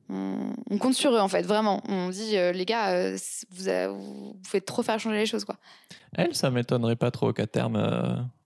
On, 0.08 0.52
on 0.70 0.78
compte 0.78 0.94
sur 0.94 1.12
eux 1.12 1.18
en 1.18 1.26
fait 1.26 1.42
vraiment. 1.42 1.82
On 1.88 2.10
dit 2.10 2.36
euh, 2.36 2.52
les 2.52 2.64
gars 2.64 2.90
euh, 2.90 3.16
vous, 3.50 3.64
vous 3.98 4.36
faites 4.46 4.64
trop 4.64 4.84
faire 4.84 5.00
changer 5.00 5.16
les 5.18 5.26
choses 5.26 5.44
quoi. 5.44 5.56
Elle, 6.14 6.36
ça 6.36 6.50
m'étonnerait 6.52 6.94
pas 6.96 7.10
trop 7.10 7.32
qu'à 7.32 7.48
terme, 7.48 7.76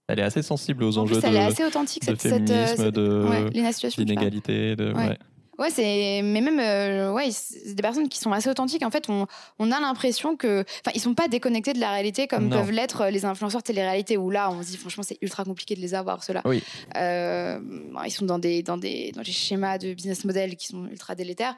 elle 0.09 0.19
est 0.21 0.23
assez 0.23 0.41
sensible 0.43 0.83
aux 0.85 0.97
en 0.97 1.03
enjeux 1.03 1.19
plus 1.21 1.29
elle 1.29 1.37
est 1.37 1.41
de, 1.47 1.53
assez 1.53 1.65
authentique 1.65 2.03
de 2.07 2.17
cette, 2.17 2.23
féminisme, 2.23 2.77
cette- 2.77 2.95
de- 2.95 3.27
ouais, 3.29 3.91
d'inégalité. 3.99 4.77
De, 4.77 4.95
Ouais. 4.95 5.19
Ouais. 5.59 5.71
C'est 5.71 6.21
mais 6.23 6.41
même 6.41 6.61
euh, 6.61 7.13
ouais, 7.13 7.31
c'est 7.31 7.75
des 7.75 7.83
personnes 7.83 8.09
qui 8.09 8.19
sont 8.19 8.33
assez 8.33 8.49
authentiques. 8.49 8.85
En 8.85 8.91
fait, 8.91 9.09
on, 9.09 9.27
on 9.59 9.73
a 9.73 9.81
l'impression 9.81 10.37
que 10.37 10.63
enfin, 10.63 10.93
ils 10.95 11.01
sont 11.01 11.15
pas 11.15 11.29
déconnectés 11.29 11.73
de 11.73 11.81
la 11.81 11.91
réalité 11.93 12.27
comme 12.27 12.49
Non. 12.49 12.57
peuvent 12.59 12.71
l'être 12.71 13.03
euh, 13.03 13.11
les 13.11 13.25
influenceurs 13.25 13.63
télé-réalité 13.63 14.17
où 14.17 14.31
là, 14.31 14.51
on 14.51 14.63
se 14.63 14.69
dit 14.69 14.77
franchement, 14.77 15.03
c'est 15.03 15.19
ultra 15.23 15.45
compliqué 15.45 15.75
de 15.75 15.81
les 15.81 15.95
avoir 15.95 16.23
ceux-là. 16.25 16.43
Oui. 16.45 16.63
Euh, 16.97 17.59
ils 18.05 18.11
sont 18.11 18.25
dans 18.27 18.39
des 18.39 18.63
dans 18.63 18.77
des 18.77 19.13
dans 19.13 19.23
des 19.23 19.33
schémas 19.33 19.79
de 19.79 19.93
business 19.95 20.25
model 20.25 20.57
qui 20.57 20.67
sont 20.69 20.87
ultra 20.87 21.15
délétères 21.15 21.55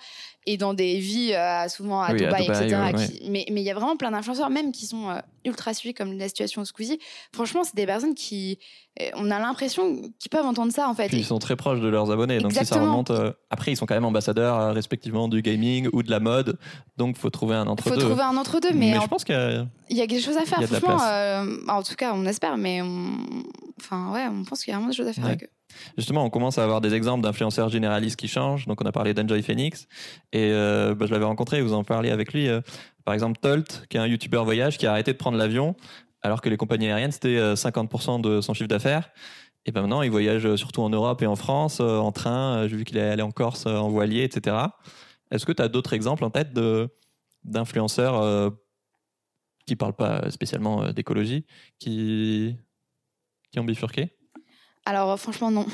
et 0.46 0.56
dans 0.56 0.74
des 0.74 0.98
vies 0.98 1.34
euh, 1.34 1.68
souvent 1.68 2.00
à 2.02 2.12
Oui, 2.12 2.24
à 2.24 2.26
Dubaï, 2.26 2.44
etc. 2.46 2.76
ouais, 2.76 2.94
qui- 3.06 3.30
mais 3.30 3.46
mais 3.50 3.60
il 3.60 3.64
y 3.64 3.70
a 3.70 3.74
vraiment 3.74 3.96
plein 3.96 4.10
d'influenceurs 4.10 4.50
même 4.50 4.72
qui 4.72 4.86
sont 4.86 5.08
ultra 5.44 5.74
suivis 5.74 5.94
comme 5.94 6.18
la 6.18 6.28
situation 6.28 6.64
Squeezie. 6.64 6.98
Franchement, 7.32 7.64
c'est 7.64 7.74
des 7.76 7.86
personnes 7.86 8.14
qui 8.14 8.58
on 9.14 9.30
a 9.30 9.38
l'impression 9.38 9.96
qu'ils 10.18 10.30
peuvent 10.30 10.44
entendre 10.46 10.72
ça 10.72 10.88
en 10.88 10.94
fait. 10.94 11.08
Puis 11.08 11.18
ils 11.18 11.24
sont 11.24 11.38
très 11.38 11.56
proches 11.56 11.80
de 11.80 11.88
leurs 11.88 12.10
abonnés. 12.10 12.38
Donc 12.40 12.52
si 12.52 12.64
ça 12.64 12.80
remonte. 12.80 13.10
euh, 13.10 13.32
après, 13.50 13.72
ils 13.72 13.76
sont 13.76 13.86
quand 13.86 13.94
même 13.94 14.04
ambassadeurs 14.04 14.58
euh, 14.58 14.72
respectivement 14.72 15.28
du 15.28 15.40
gaming 15.42 15.88
ou 15.92 16.02
de 16.02 16.10
la 16.10 16.20
mode. 16.20 16.58
Donc 16.96 17.16
faut 17.16 17.30
trouver 17.30 17.54
un 17.54 17.62
Il 17.62 17.66
faut 17.66 17.72
entre-deux. 17.72 18.00
trouver 18.06 18.22
un 18.22 18.36
entre-deux, 18.36 18.72
mais, 18.72 18.90
Mais 18.92 18.98
en 18.98 19.02
je 19.02 19.08
pense 19.08 19.24
que 19.24 19.64
Il 19.88 19.96
y 19.96 20.00
a 20.02 20.06
quelque 20.06 20.24
chose 20.24 20.36
à 20.36 20.44
faire, 20.44 20.62
franchement. 20.62 20.98
euh, 21.02 21.56
en 21.68 21.82
tout 21.82 21.94
cas, 21.94 22.12
on 22.14 22.24
espère, 22.26 22.56
mais 22.56 22.82
on... 22.82 23.10
enfin, 23.80 24.10
ouais, 24.12 24.26
on 24.30 24.44
pense 24.44 24.64
qu'il 24.64 24.72
y 24.72 24.74
a 24.74 24.78
vraiment 24.78 24.90
des 24.90 24.96
choses 24.96 25.08
à 25.08 25.12
faire 25.12 25.24
Ouais. 25.24 25.30
avec 25.30 25.44
eux. 25.44 25.48
Justement, 25.96 26.24
on 26.24 26.30
commence 26.30 26.58
à 26.58 26.64
avoir 26.64 26.80
des 26.80 26.94
exemples 26.94 27.22
d'influenceurs 27.22 27.68
généralistes 27.68 28.16
qui 28.18 28.26
changent. 28.26 28.66
Donc, 28.66 28.80
on 28.82 28.86
a 28.86 28.90
parlé 28.90 29.14
d'Enjoy 29.14 29.42
Phoenix. 29.42 29.86
Et 30.32 30.50
bah, 30.50 31.06
je 31.06 31.12
l'avais 31.12 31.26
rencontré, 31.26 31.60
vous 31.62 31.74
en 31.74 31.84
parlez 31.84 32.10
avec 32.10 32.32
lui. 32.32 32.48
par 33.04 33.14
exemple, 33.14 33.38
Tolt, 33.40 33.84
qui 33.88 33.96
est 33.98 34.00
un 34.00 34.06
YouTuber 34.06 34.42
voyage, 34.44 34.78
qui 34.78 34.86
a 34.86 34.90
arrêté 34.92 35.12
de 35.12 35.18
prendre 35.18 35.36
l'avion, 35.36 35.76
alors 36.22 36.40
que 36.40 36.48
les 36.48 36.56
compagnies 36.56 36.86
aériennes, 36.88 37.12
c'était 37.12 37.36
euh, 37.36 37.54
50% 37.54 38.20
de 38.20 38.40
son 38.40 38.54
chiffre 38.54 38.68
d'affaires. 38.68 39.10
Et 39.66 39.72
ben 39.72 39.82
maintenant, 39.82 40.02
il 40.02 40.10
voyage 40.10 40.46
euh, 40.46 40.56
surtout 40.56 40.80
en 40.82 40.88
Europe 40.90 41.20
et 41.22 41.26
en 41.26 41.36
France, 41.36 41.78
euh, 41.80 41.98
en 41.98 42.12
train. 42.12 42.58
Euh, 42.58 42.68
J'ai 42.68 42.76
vu 42.76 42.84
qu'il 42.84 42.96
est 42.96 43.02
allé 43.10 43.22
en 43.22 43.30
Corse 43.30 43.66
euh, 43.66 43.76
en 43.76 43.88
voilier, 43.88 44.22
etc. 44.24 44.56
Est-ce 45.30 45.44
que 45.44 45.52
tu 45.52 45.62
as 45.62 45.68
d'autres 45.68 45.92
exemples 45.92 46.24
en 46.24 46.30
tête 46.30 46.52
d'influenceurs 47.44 48.20
euh, 48.22 48.50
qui 49.66 49.76
parlent 49.76 49.96
pas 49.96 50.30
spécialement 50.30 50.82
euh, 50.84 50.92
d'écologie, 50.92 51.44
qui, 51.78 52.56
qui 53.52 53.60
ont 53.60 53.64
bifurqué? 53.64 54.14
Alors, 54.86 55.10
euh, 55.10 55.16
franchement, 55.16 55.50
non. 55.50 55.66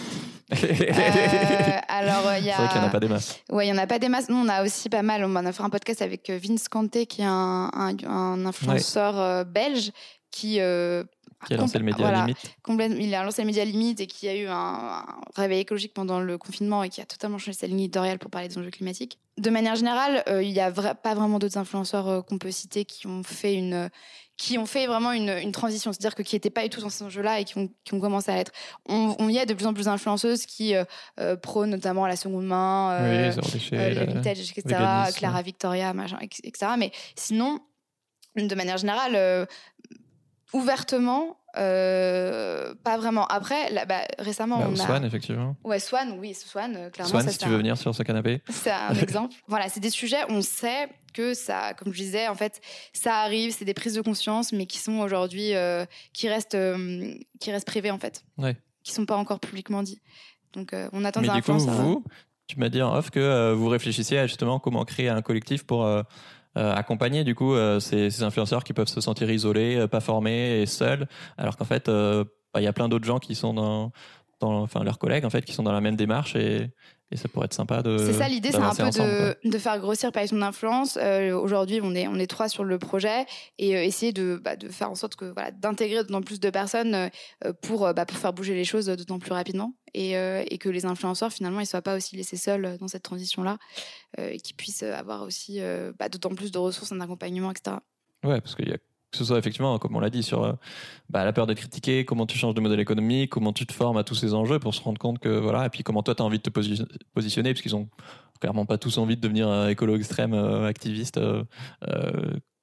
C'est 0.53 0.90
Euh, 0.90 1.78
alors, 1.88 2.26
euh, 2.26 2.38
il 2.38 2.45
y 2.45 2.51
a. 2.51 2.57
vrai 2.57 2.68
qu'il 2.68 2.78
n'y 2.80 2.84
en 2.84 2.88
a 2.88 2.90
pas 2.90 3.01
des 3.01 3.09
masses. 3.09 3.38
Ouais, 3.51 3.66
il 3.66 3.70
y 3.70 3.72
en 3.72 3.78
a 3.78 3.86
pas 3.86 3.99
des 3.99 4.09
masses. 4.09 4.28
Nous, 4.28 4.36
on 4.36 4.49
a 4.49 4.64
aussi 4.64 4.88
pas 4.88 5.03
mal. 5.03 5.24
On 5.24 5.34
a 5.36 5.53
fait 5.53 5.62
un 5.62 5.70
podcast 5.70 6.03
avec 6.03 6.28
euh, 6.28 6.38
Vince 6.42 6.68
Kanté, 6.68 7.07
qui 7.07 7.22
est 7.22 7.26
un, 7.26 7.70
un, 7.72 7.97
un 8.07 8.45
influenceur 8.47 9.18
euh, 9.18 9.45
belge 9.45 9.92
qui. 10.35 10.61
euh, 10.61 11.05
Qui 11.47 11.55
a 11.55 11.57
lancé 11.59 11.78
le 11.78 11.85
média 11.85 11.99
voilà, 12.01 12.20
limite. 12.26 12.99
il 13.01 13.14
a 13.14 13.22
lancé 13.22 13.43
le 13.43 13.47
média 13.47 13.64
limite 13.64 14.01
et 14.01 14.07
qui 14.07 14.28
a 14.28 14.35
eu 14.35 14.47
un, 14.47 14.55
un 14.55 15.07
réveil 15.37 15.61
écologique 15.61 15.93
pendant 15.93 16.18
le 16.20 16.39
confinement 16.39 16.82
et 16.82 16.89
qui 16.89 17.01
a 17.03 17.05
totalement 17.05 17.37
changé 17.39 17.53
sa 17.59 17.66
ligne 17.66 17.80
éditoriale 17.80 18.18
pour 18.18 18.30
parler 18.30 18.49
des 18.49 18.57
enjeux 18.59 18.70
climatiques. 18.70 19.18
De 19.37 19.51
manière 19.51 19.74
générale, 19.76 20.22
euh, 20.28 20.43
il 20.43 20.53
n'y 20.53 20.61
a 20.61 20.70
vra- 20.70 20.95
pas 20.95 21.14
vraiment 21.14 21.39
d'autres 21.39 21.59
influenceurs 21.59 22.09
euh, 22.09 22.22
qu'on 22.22 22.39
peut 22.39 22.51
citer 22.53 22.85
qui 22.85 23.07
ont 23.07 23.22
fait 23.22 23.55
une 23.55 23.91
qui 24.37 24.59
ont 24.59 24.66
fait 24.66 24.87
vraiment 24.89 25.12
une, 25.12 25.28
une 25.28 25.53
transition, 25.53 25.93
c'est-à-dire 25.93 26.16
que 26.16 26.22
qui 26.22 26.35
n'étaient 26.35 26.51
pas 26.51 26.62
du 26.64 26.68
tout 26.70 26.80
dans 26.80 26.89
ces 26.89 27.05
enjeux-là 27.05 27.39
et 27.41 27.45
qui 27.45 27.57
ont, 27.59 27.68
qui 27.85 27.95
ont 27.95 28.01
commencé 28.01 28.32
à 28.32 28.37
l'être. 28.37 28.51
On, 28.89 29.14
on 29.20 29.28
y 29.28 29.39
a 29.39 29.47
de 29.47 29.55
plus 29.55 29.66
en 29.66 29.72
plus 29.74 29.85
d'influenceuses 29.85 30.45
qui 30.47 30.74
prônent 31.43 31.70
notamment 31.70 32.05
la 32.07 32.16
seconde 32.16 32.45
main, 32.47 32.99
oui, 33.03 33.30
la- 33.76 33.91
le 33.91 34.07
vintage, 34.14 34.41
etc. 34.41 34.62
Clara 35.16 35.43
Victoria, 35.43 35.93
machin, 35.95 36.18
etc. 36.20 36.72
Mais 36.78 36.91
sinon, 37.14 37.61
de 38.37 38.55
manière 38.57 38.76
générale, 38.78 39.12
euh, 39.14 39.47
ouvertement, 40.55 41.36
euh, 41.57 42.74
pas 42.82 42.96
vraiment. 42.96 43.26
Après, 43.26 43.70
là, 43.70 43.84
bah, 43.84 44.02
récemment, 44.18 44.59
Bah, 44.59 44.66
on 44.70 44.72
a. 44.74 44.76
Swan, 44.86 45.05
effectivement. 45.05 45.57
Ouais, 45.64 45.78
Swan, 45.78 46.16
oui, 46.18 46.32
Swan, 46.34 46.74
euh, 46.76 46.90
clairement. 46.90 47.11
Swan, 47.11 47.24
ça, 47.24 47.30
si 47.32 47.38
tu 47.38 47.48
veux 47.48 47.55
un- 47.55 47.59
venir 47.59 47.76
sur 47.76 47.94
ce 47.94 48.02
canapé. 48.02 48.40
c'est 48.48 48.70
un 48.70 48.88
exemple. 48.94 49.34
Voilà, 49.46 49.68
c'est 49.68 49.80
des 49.80 49.90
sujets, 49.90 50.22
on 50.28 50.40
sait 50.40 50.88
que 51.12 51.34
ça, 51.34 51.74
comme 51.74 51.92
je 51.92 51.98
disais, 51.98 52.28
en 52.28 52.34
fait, 52.34 52.61
ça 52.92 53.18
arrive, 53.18 53.52
c'est 53.52 53.64
des 53.64 53.74
prises 53.74 53.94
de 53.94 54.00
conscience, 54.00 54.52
mais 54.52 54.66
qui 54.66 54.78
sont 54.78 54.98
aujourd'hui, 55.00 55.55
euh, 55.55 55.84
qui 56.12 56.28
restent, 56.28 56.55
euh, 56.57 57.14
qui 57.40 57.52
restent 57.52 57.66
privées 57.66 57.90
en 57.90 57.98
fait, 57.98 58.24
Ouais. 58.38 58.57
qui 58.82 58.92
sont 58.92 59.07
pas 59.07 59.16
encore 59.16 59.38
publiquement 59.40 59.82
dit. 59.82 60.00
Donc, 60.55 60.74
on 60.92 61.05
attend 61.05 61.20
Mais 61.20 61.28
des 61.28 61.34
du 61.34 61.42
coup, 61.42 61.52
vous, 61.59 62.05
tu 62.46 62.59
m'as 62.61 62.68
dit 62.68 62.80
en 62.80 62.94
off 62.94 63.11
que 63.11 63.52
vous 63.55 63.68
réfléchissiez 63.68 64.18
à 64.20 64.26
justement 64.28 64.61
comment 64.61 64.84
créer 64.84 65.09
un 65.09 65.20
collectif 65.20 65.64
pour 65.64 65.84
accompagner 66.55 67.24
du 67.24 67.34
coup 67.34 67.55
euh, 67.55 67.80
ces, 67.80 68.11
ces 68.11 68.22
influenceurs 68.22 68.64
qui 68.64 68.72
peuvent 68.72 68.88
se 68.88 69.00
sentir 69.00 69.30
isolés, 69.30 69.76
euh, 69.76 69.88
pas 69.88 70.00
formés 70.00 70.62
et 70.62 70.66
seuls, 70.66 71.07
alors 71.36 71.57
qu'en 71.57 71.64
fait, 71.64 71.88
euh, 71.88 72.24
bah, 72.52 72.61
il 72.61 72.64
y 72.64 72.68
a 72.68 72.72
plein 72.72 72.88
d'autres 72.88 73.07
gens 73.07 73.18
qui 73.18 73.34
sont 73.34 73.55
dans, 73.55 73.92
dans, 74.41 74.62
enfin 74.62 74.85
leurs 74.85 74.99
collègues 74.99 75.24
en 75.24 75.30
fait, 75.30 75.45
qui 75.45 75.53
sont 75.53 75.62
dans 75.62 75.72
la 75.72 75.80
même 75.80 75.97
démarche 75.97 76.37
et, 76.37 76.70
et 77.11 77.16
ça 77.16 77.28
pourrait 77.28 77.47
être 77.47 77.55
sympa 77.55 77.82
de. 77.82 77.99
C'est 77.99 78.14
ça 78.14 78.28
l'idée, 78.28 78.51
c'est 78.51 78.57
un 78.57 78.74
peu 78.74 78.82
ensemble, 78.82 79.37
de, 79.45 79.49
de 79.49 79.59
faire 79.59 79.78
grossir 79.78 80.11
Python 80.11 80.39
d'influence. 80.39 80.99
Euh, 81.01 81.39
Aujourd'hui, 81.39 81.80
on 81.82 81.95
est, 81.95 82.09
on 82.09 82.16
est 82.16 82.26
trois 82.26 82.49
sur 82.49 82.64
le 82.64 82.78
projet 82.78 83.26
et 83.59 83.76
euh, 83.76 83.85
essayer 83.85 84.12
de, 84.12 84.41
bah, 84.43 84.57
de 84.57 84.68
faire 84.68 84.91
en 84.91 84.95
sorte 84.95 85.14
que 85.14 85.26
voilà, 85.26 85.51
d'intégrer 85.51 86.03
d'autant 86.03 86.22
plus 86.22 86.41
de 86.41 86.51
personnes 86.51 86.95
euh, 86.95 87.53
pour, 87.62 87.87
euh, 87.87 87.93
bah, 87.93 88.05
pour 88.05 88.18
faire 88.18 88.32
bouger 88.32 88.55
les 88.55 88.64
choses 88.64 88.87
d'autant 88.87 89.18
plus 89.18 89.32
rapidement 89.32 89.74
et, 89.93 90.14
et 90.14 90.59
que 90.59 90.68
les 90.68 90.87
influenceurs 90.87 91.32
finalement 91.32 91.61
ils 91.61 91.66
soient 91.66 91.80
pas 91.80 91.95
aussi 91.95 92.16
laissés 92.16 92.37
seuls 92.37 92.78
dans 92.80 92.89
cette 92.89 93.05
transition-là 93.05 93.59
euh, 94.18 94.30
et 94.30 94.39
qu'ils 94.39 94.57
puissent 94.57 94.82
avoir 94.82 95.22
aussi 95.22 95.61
bah, 95.99 96.09
d'autant 96.09 96.35
plus 96.35 96.51
de 96.51 96.59
ressources, 96.59 96.91
un 96.91 97.01
accompagnement, 97.01 97.53
etc. 97.53 97.76
Ouais, 98.24 98.41
parce 98.41 98.57
qu'il 98.57 98.68
y 98.68 98.72
a 98.72 98.78
que 99.14 99.18
ce 99.18 99.24
soit 99.24 99.38
effectivement, 99.38 99.78
comme 99.78 99.94
on 99.96 100.00
l'a 100.00 100.10
dit, 100.10 100.22
sur 100.22 100.44
euh, 100.44 100.52
bah, 101.08 101.24
la 101.24 101.32
peur 101.32 101.46
d'être 101.46 101.58
critiqué, 101.58 102.04
comment 102.04 102.26
tu 102.26 102.36
changes 102.36 102.54
de 102.54 102.60
modèle 102.60 102.80
économique, 102.80 103.30
comment 103.30 103.52
tu 103.52 103.66
te 103.66 103.72
formes 103.72 103.96
à 103.96 104.04
tous 104.04 104.14
ces 104.14 104.34
enjeux 104.34 104.58
pour 104.58 104.74
se 104.74 104.82
rendre 104.82 104.98
compte 104.98 105.18
que 105.18 105.28
voilà, 105.28 105.66
et 105.66 105.70
puis 105.70 105.82
comment 105.82 106.02
toi 106.02 106.14
tu 106.14 106.22
as 106.22 106.24
envie 106.24 106.38
de 106.38 106.42
te 106.42 106.50
posi- 106.50 106.86
positionner, 107.14 107.52
parce 107.52 107.62
qu'ils 107.62 107.76
ont 107.76 107.88
clairement 108.40 108.66
pas 108.66 108.78
tous 108.78 108.98
envie 108.98 109.16
de 109.16 109.20
devenir 109.20 109.48
euh, 109.48 109.68
écolo 109.68 109.96
extrême, 109.96 110.34
euh, 110.34 110.66
activiste 110.66 111.18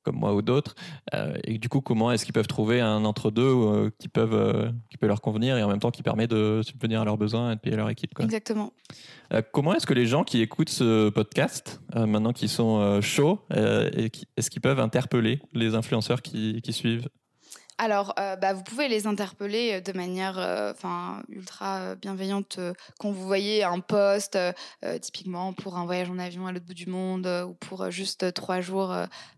comme 0.03 0.15
moi 0.15 0.33
ou 0.33 0.41
d'autres. 0.41 0.75
Euh, 1.13 1.33
et 1.43 1.57
du 1.57 1.69
coup, 1.69 1.81
comment 1.81 2.11
est-ce 2.11 2.25
qu'ils 2.25 2.33
peuvent 2.33 2.47
trouver 2.47 2.81
un 2.81 3.05
entre-deux 3.05 3.41
euh, 3.43 3.89
qui, 3.99 4.07
peuvent, 4.07 4.33
euh, 4.33 4.71
qui 4.89 4.97
peut 4.97 5.07
leur 5.07 5.21
convenir 5.21 5.57
et 5.57 5.63
en 5.63 5.67
même 5.67 5.79
temps 5.79 5.91
qui 5.91 6.03
permet 6.03 6.27
de 6.27 6.61
subvenir 6.63 7.01
à 7.01 7.05
leurs 7.05 7.17
besoins 7.17 7.51
et 7.51 7.55
de 7.55 7.59
payer 7.59 7.75
leur 7.75 7.89
équipe 7.89 8.13
quoi. 8.13 8.25
Exactement. 8.25 8.73
Comment 9.53 9.73
est-ce 9.73 9.87
que 9.87 9.93
les 9.93 10.07
gens 10.07 10.25
qui 10.25 10.41
écoutent 10.41 10.69
ce 10.69 11.09
podcast, 11.09 11.81
maintenant 11.95 12.33
qu'ils 12.33 12.49
sont 12.49 12.99
chauds, 12.99 13.45
est-ce 13.49 14.49
qu'ils 14.49 14.61
peuvent 14.61 14.81
interpeller 14.81 15.39
les 15.53 15.73
influenceurs 15.73 16.21
qui, 16.21 16.61
qui 16.61 16.73
suivent? 16.73 17.07
Alors, 17.81 18.13
euh, 18.19 18.35
bah, 18.35 18.53
vous 18.53 18.61
pouvez 18.61 18.87
les 18.87 19.07
interpeller 19.07 19.71
euh, 19.73 19.81
de 19.81 19.91
manière 19.91 20.37
euh, 20.37 20.71
ultra 21.29 21.95
bienveillante 21.95 22.59
quand 22.99 23.09
vous 23.09 23.25
voyez 23.25 23.63
un 23.63 23.79
poste, 23.79 24.37
typiquement 25.01 25.53
pour 25.53 25.77
un 25.77 25.85
voyage 25.85 26.09
en 26.11 26.19
avion 26.19 26.45
à 26.45 26.51
l'autre 26.51 26.65
bout 26.65 26.75
du 26.75 26.87
monde 26.87 27.25
ou 27.47 27.53
pour 27.53 27.89
juste 27.89 28.33
trois 28.33 28.61
jours 28.61 28.95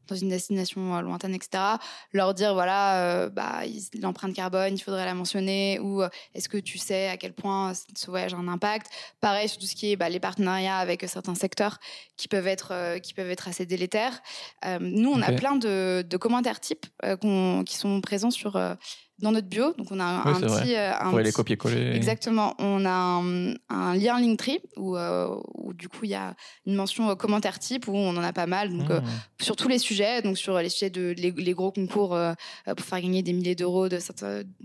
dans 0.08 0.16
une 0.16 0.30
destination 0.30 1.00
lointaine, 1.02 1.34
etc. 1.34 1.64
Leur 2.12 2.34
dire, 2.34 2.54
voilà, 2.54 3.30
bah, 3.30 3.62
l'empreinte 4.02 4.34
carbone, 4.34 4.74
il 4.76 4.80
faudrait 4.80 5.06
la 5.06 5.14
mentionner 5.14 5.80
ou 5.80 6.04
est-ce 6.34 6.50
que 6.50 6.58
tu 6.58 6.78
sais 6.78 7.08
à 7.08 7.18
quel 7.18 7.34
point 7.34 7.74
ce 7.74 8.10
voyage 8.10 8.34
a 8.34 8.38
un 8.38 8.48
impact? 8.48 8.88
Pareil 9.22 9.48
sur 9.48 9.60
tout 9.60 9.66
ce 9.66 9.76
qui 9.76 9.92
est 9.92 9.96
bah, 9.96 10.10
les 10.10 10.20
partenariats 10.20 10.78
avec 10.78 11.04
certains 11.08 11.36
secteurs 11.36 11.80
qui 12.18 12.28
peuvent 12.28 12.48
être, 12.48 12.98
qui 13.00 13.14
peuvent 13.14 13.32
être 13.32 13.48
assez 13.48 13.66
délétères. 13.66 14.22
nous, 14.80 15.12
on 15.12 15.22
a 15.22 15.32
plein 15.32 15.56
de, 15.56 16.06
de 16.08 16.18
commentaires 16.18 16.60
types 16.60 16.86
qui 17.66 17.76
sont 17.78 18.02
présents 18.02 18.33
sur 18.34 18.56
euh, 18.58 18.76
dans 19.24 19.32
notre 19.32 19.48
bio. 19.48 19.74
Donc 19.78 19.88
on 19.90 20.00
a 20.00 20.04
un, 20.04 20.40
petit, 20.40 20.76
euh, 20.76 20.92
un 21.00 21.20
les 21.22 21.32
copier-coller. 21.32 21.96
Exactement. 21.96 22.54
On 22.60 22.86
a 22.86 22.92
un, 22.92 23.54
un 23.70 23.96
lien 23.96 24.20
Linktree 24.20 24.60
où, 24.76 24.98
euh, 24.98 25.34
où 25.56 25.74
du 25.74 25.88
coup 25.88 26.04
il 26.04 26.12
y 26.12 26.16
a 26.16 26.36
une 26.68 26.76
mention 26.76 27.10
euh, 27.10 27.16
commentaire 27.16 27.58
type 27.58 27.88
où 27.88 27.96
on 27.96 28.10
en 28.10 28.24
a 28.24 28.34
pas 28.34 28.46
mal. 28.46 28.70
Donc 28.70 28.90
mmh. 28.90 29.02
sur 29.42 29.56
tous 29.56 29.70
les 29.70 29.80
sujets, 29.80 30.22
donc 30.22 30.38
sur 30.38 30.60
les 30.60 30.70
sujets 30.70 30.90
de 30.90 31.16
les, 31.18 31.54
gros 31.54 31.72
concours 31.72 32.18
pour 32.66 32.86
faire 32.86 33.02
gagner 33.02 33.24
des 33.24 33.34
milliers 33.34 33.56
d'euros, 33.56 33.88
de 33.88 33.98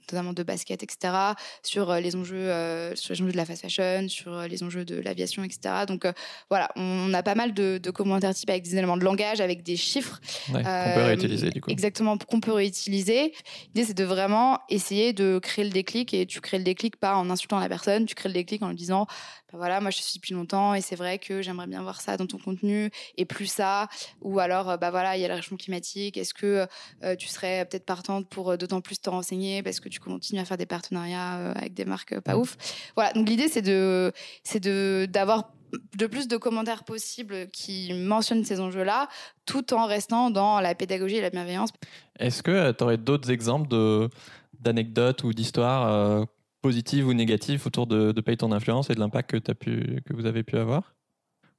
notamment 0.01 0.33
de 0.33 0.43
basket, 0.43 0.83
etc. 0.83 1.15
Sur 1.63 1.95
les 1.95 2.17
enjeux, 2.17 2.51
sur 2.95 3.15
les 3.15 3.23
enjeux 3.23 3.33
de 3.33 3.37
la 3.37 3.45
fast 3.45 3.63
fashion, 3.63 4.09
sur 4.09 4.43
les 4.43 4.63
enjeux 4.63 4.85
de 4.85 4.97
l'aviation, 5.01 5.45
etc. 5.45 5.85
Donc 5.87 6.05
voilà, 6.51 6.71
on 6.75 7.15
a 7.15 7.23
pas 7.23 7.37
mal 7.37 7.55
de, 7.55 7.79
de, 7.79 7.91
commentaires 7.91 8.35
type 8.35 8.51
avec 8.51 8.65
des 8.65 8.77
éléments 8.77 8.97
de 8.97 9.05
langage, 9.05 9.41
avec 9.41 9.63
des 9.63 9.77
chiffres. 9.77 10.21
qu'on 10.51 10.63
peut 10.63 11.03
réutiliser 11.03 11.51
du 11.51 11.61
coup. 11.61 11.71
Exactement, 11.71 12.19
qu'on 12.19 12.41
peut 12.41 12.53
réutiliser. 12.53 13.33
L'idée 13.75 13.87
c'est 13.87 13.97
de 13.97 14.05
vraiment 14.05 14.47
essayer 14.68 15.12
de 15.12 15.38
créer 15.38 15.64
le 15.64 15.70
déclic 15.70 16.14
et 16.14 16.26
tu 16.26 16.40
crées 16.40 16.59
le 16.59 16.64
déclic 16.64 16.96
pas 16.96 17.16
en 17.16 17.30
insultant 17.30 17.59
la 17.59 17.68
personne, 17.68 18.07
tu 18.07 18.14
crées 18.14 18.28
le 18.28 18.34
déclic 18.34 18.62
en 18.62 18.68
lui 18.68 18.76
disant 18.76 19.07
bah 19.51 19.59
voilà, 19.59 19.80
moi 19.80 19.90
je 19.90 19.99
suis 19.99 20.18
depuis 20.18 20.34
longtemps 20.34 20.74
et 20.74 20.80
c'est 20.80 20.96
vrai 20.96 21.18
que 21.18 21.40
j'aimerais 21.40 21.66
bien 21.66 21.82
voir 21.82 22.01
ça 22.01 22.16
dans 22.16 22.26
ton 22.26 22.38
contenu 22.38 22.90
et 23.16 23.24
plus 23.24 23.46
ça 23.46 23.88
ou 24.20 24.38
alors 24.38 24.70
euh, 24.70 24.76
bah 24.76 24.90
voilà, 24.90 25.16
il 25.16 25.20
y 25.20 25.24
a 25.24 25.28
le 25.28 25.34
réchauffement 25.34 25.57
climatique, 25.57 26.16
est-ce 26.16 26.34
que 26.34 26.66
euh, 27.03 27.16
tu 27.16 27.28
serais 27.28 27.64
peut-être 27.64 27.86
partante 27.86 28.28
pour 28.28 28.51
euh, 28.51 28.57
d'autant 28.57 28.80
plus 28.80 29.01
te 29.01 29.09
renseigner 29.09 29.62
parce 29.62 29.80
que 29.80 29.88
tu 29.88 30.01
continues 30.01 30.40
à 30.40 30.44
faire 30.44 30.59
des 30.59 30.66
partenariats 30.66 31.53
avec 31.53 31.74
des 31.74 31.84
marques 31.84 32.20
pas 32.20 32.36
ouf. 32.36 32.57
Voilà, 32.94 33.12
donc 33.12 33.28
l'idée 33.28 33.49
c'est 33.49 33.62
de 33.62 34.12
c'est 34.42 34.61
de 34.61 35.07
d'avoir 35.09 35.53
de 35.96 36.07
plus 36.07 36.28
de 36.28 36.36
commentaires 36.36 36.84
possibles 36.84 37.49
qui 37.53 37.92
mentionnent 37.92 38.44
ces 38.44 38.61
enjeux-là, 38.61 39.09
tout 39.46 39.74
en 39.74 39.86
restant 39.86 40.30
dans 40.30 40.61
la 40.61 40.74
pédagogie 40.74 41.16
et 41.16 41.20
la 41.20 41.30
bienveillance. 41.30 41.70
Est-ce 42.18 42.42
que 42.42 42.72
tu 42.72 42.84
aurais 42.84 42.96
d'autres 42.96 43.30
exemples 43.30 43.68
de, 43.68 44.09
d'anecdotes 44.61 45.25
ou 45.25 45.33
d'histoires 45.33 45.89
euh, 45.89 46.25
positives 46.63 47.07
ou 47.07 47.15
négatives 47.15 47.67
autour 47.67 47.87
de, 47.87 48.13
de 48.13 48.21
Paye 48.21 48.37
ton 48.37 48.53
influence 48.53 48.91
et 48.91 48.95
de 48.95 49.01
l'impact 49.01 49.31
que, 49.31 50.01
que 50.01 50.13
vous 50.13 50.27
avez 50.27 50.43
pu 50.43 50.57
avoir? 50.57 50.95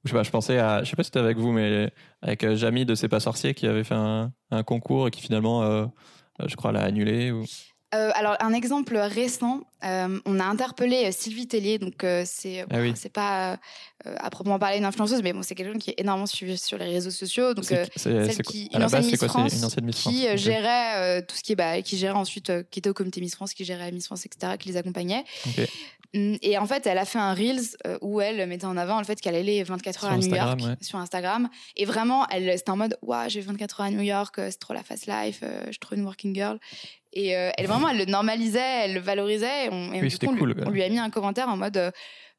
Je 0.04 0.16
sais 0.16 0.30
pensais 0.30 0.58
à, 0.58 0.82
je 0.82 0.88
sais 0.88 0.96
pas 0.96 1.02
si 1.02 1.08
c'était 1.08 1.18
avec 1.18 1.36
vous, 1.36 1.52
mais 1.52 1.92
avec 2.22 2.42
euh, 2.44 2.56
Jamie 2.56 2.86
de 2.86 2.94
C'est 2.94 3.08
pas 3.08 3.20
sorcier 3.20 3.52
qui 3.52 3.66
avait 3.66 3.84
fait 3.84 3.94
un, 3.94 4.32
concours 4.64 5.08
et 5.08 5.10
qui 5.10 5.20
finalement, 5.20 5.62
euh, 5.62 5.86
je 6.46 6.56
crois, 6.56 6.72
l'a 6.72 6.82
annulé. 6.82 7.32
Ou... 7.32 7.44
Alors 7.92 8.36
un 8.40 8.52
exemple 8.52 8.96
récent, 8.96 9.60
euh, 9.84 10.20
on 10.26 10.40
a 10.40 10.44
interpellé 10.44 11.06
euh, 11.06 11.12
Sylvie 11.12 11.46
Tellier, 11.46 11.78
donc 11.78 12.04
c'est 12.24 12.64
ah 12.70 12.76
c'est 12.94 13.12
pas 13.12 13.58
à 14.04 14.30
proprement 14.30 14.58
parler 14.58 14.78
une 14.78 14.84
influenceuse, 14.84 15.22
mais 15.22 15.32
bon 15.32 15.42
c'est 15.42 15.54
quelqu'un 15.54 15.78
qui 15.78 15.90
est 15.90 16.00
énormément 16.00 16.26
suivi 16.26 16.56
sur 16.56 16.78
les 16.78 16.86
réseaux 16.86 17.10
sociaux, 17.10 17.54
donc 17.54 17.64
celle 17.64 17.88
qui 18.42 18.68
une 18.74 18.82
ancienne, 18.82 19.04
Miss 19.04 19.24
France, 19.24 19.76
qui 19.92 20.26
gérait 20.36 21.22
tout 21.22 21.36
ce 21.36 21.42
qui 21.42 21.52
est 21.52 21.56
bah, 21.56 21.82
qui 21.82 21.96
gérait 21.96 22.14
ensuite 22.14 22.52
qui 22.70 22.78
était 22.78 22.90
au 22.90 22.94
comité 22.94 23.20
Miss 23.20 23.34
France, 23.34 23.54
qui 23.54 23.64
gérait 23.64 23.92
Miss 23.92 24.06
France 24.06 24.26
etc, 24.26 24.54
qui 24.58 24.68
les 24.68 24.76
accompagnait. 24.76 25.24
Hum, 26.12 26.38
et 26.42 26.58
en 26.58 26.66
fait, 26.66 26.88
elle 26.88 26.98
a 26.98 27.04
fait 27.04 27.20
un 27.20 27.34
Reels 27.34 27.76
où 28.00 28.20
elle 28.20 28.44
mettait 28.48 28.64
en 28.64 28.76
avant 28.76 28.98
le 28.98 29.04
fait 29.04 29.20
qu'elle 29.20 29.36
allait 29.36 29.62
24 29.62 30.06
heures 30.06 30.12
à 30.12 30.16
New 30.16 30.34
York 30.34 30.60
sur 30.80 30.98
Instagram. 30.98 31.48
Et 31.76 31.84
vraiment, 31.84 32.26
elle, 32.30 32.50
c'était 32.58 32.70
en 32.70 32.76
mode, 32.76 32.98
waouh, 33.02 33.28
j'ai 33.28 33.40
24 33.40 33.80
heures 33.80 33.86
à 33.86 33.90
New 33.92 34.00
York, 34.00 34.34
c'est 34.36 34.58
trop 34.58 34.74
la 34.74 34.82
fast 34.82 35.06
life, 35.06 35.44
je 35.66 35.70
suis 35.70 35.78
trop 35.78 35.94
une 35.94 36.02
working 36.02 36.34
girl. 36.34 36.58
Et 37.12 37.36
euh, 37.36 37.50
elle 37.56 37.66
vraiment, 37.66 37.88
elle 37.88 37.98
le 37.98 38.04
normalisait, 38.04 38.84
elle 38.84 38.94
le 38.94 39.00
valorisait. 39.00 39.66
Et 39.66 39.69
on, 39.70 39.90
oui, 39.90 40.16
on, 40.22 40.36
cool, 40.36 40.52
lui, 40.52 40.62
on, 40.66 40.70
lui, 40.70 40.82
a 40.82 40.88
mis 40.88 40.98
un 40.98 41.10
commentaire 41.10 41.48
en 41.48 41.56
mode, 41.56 41.92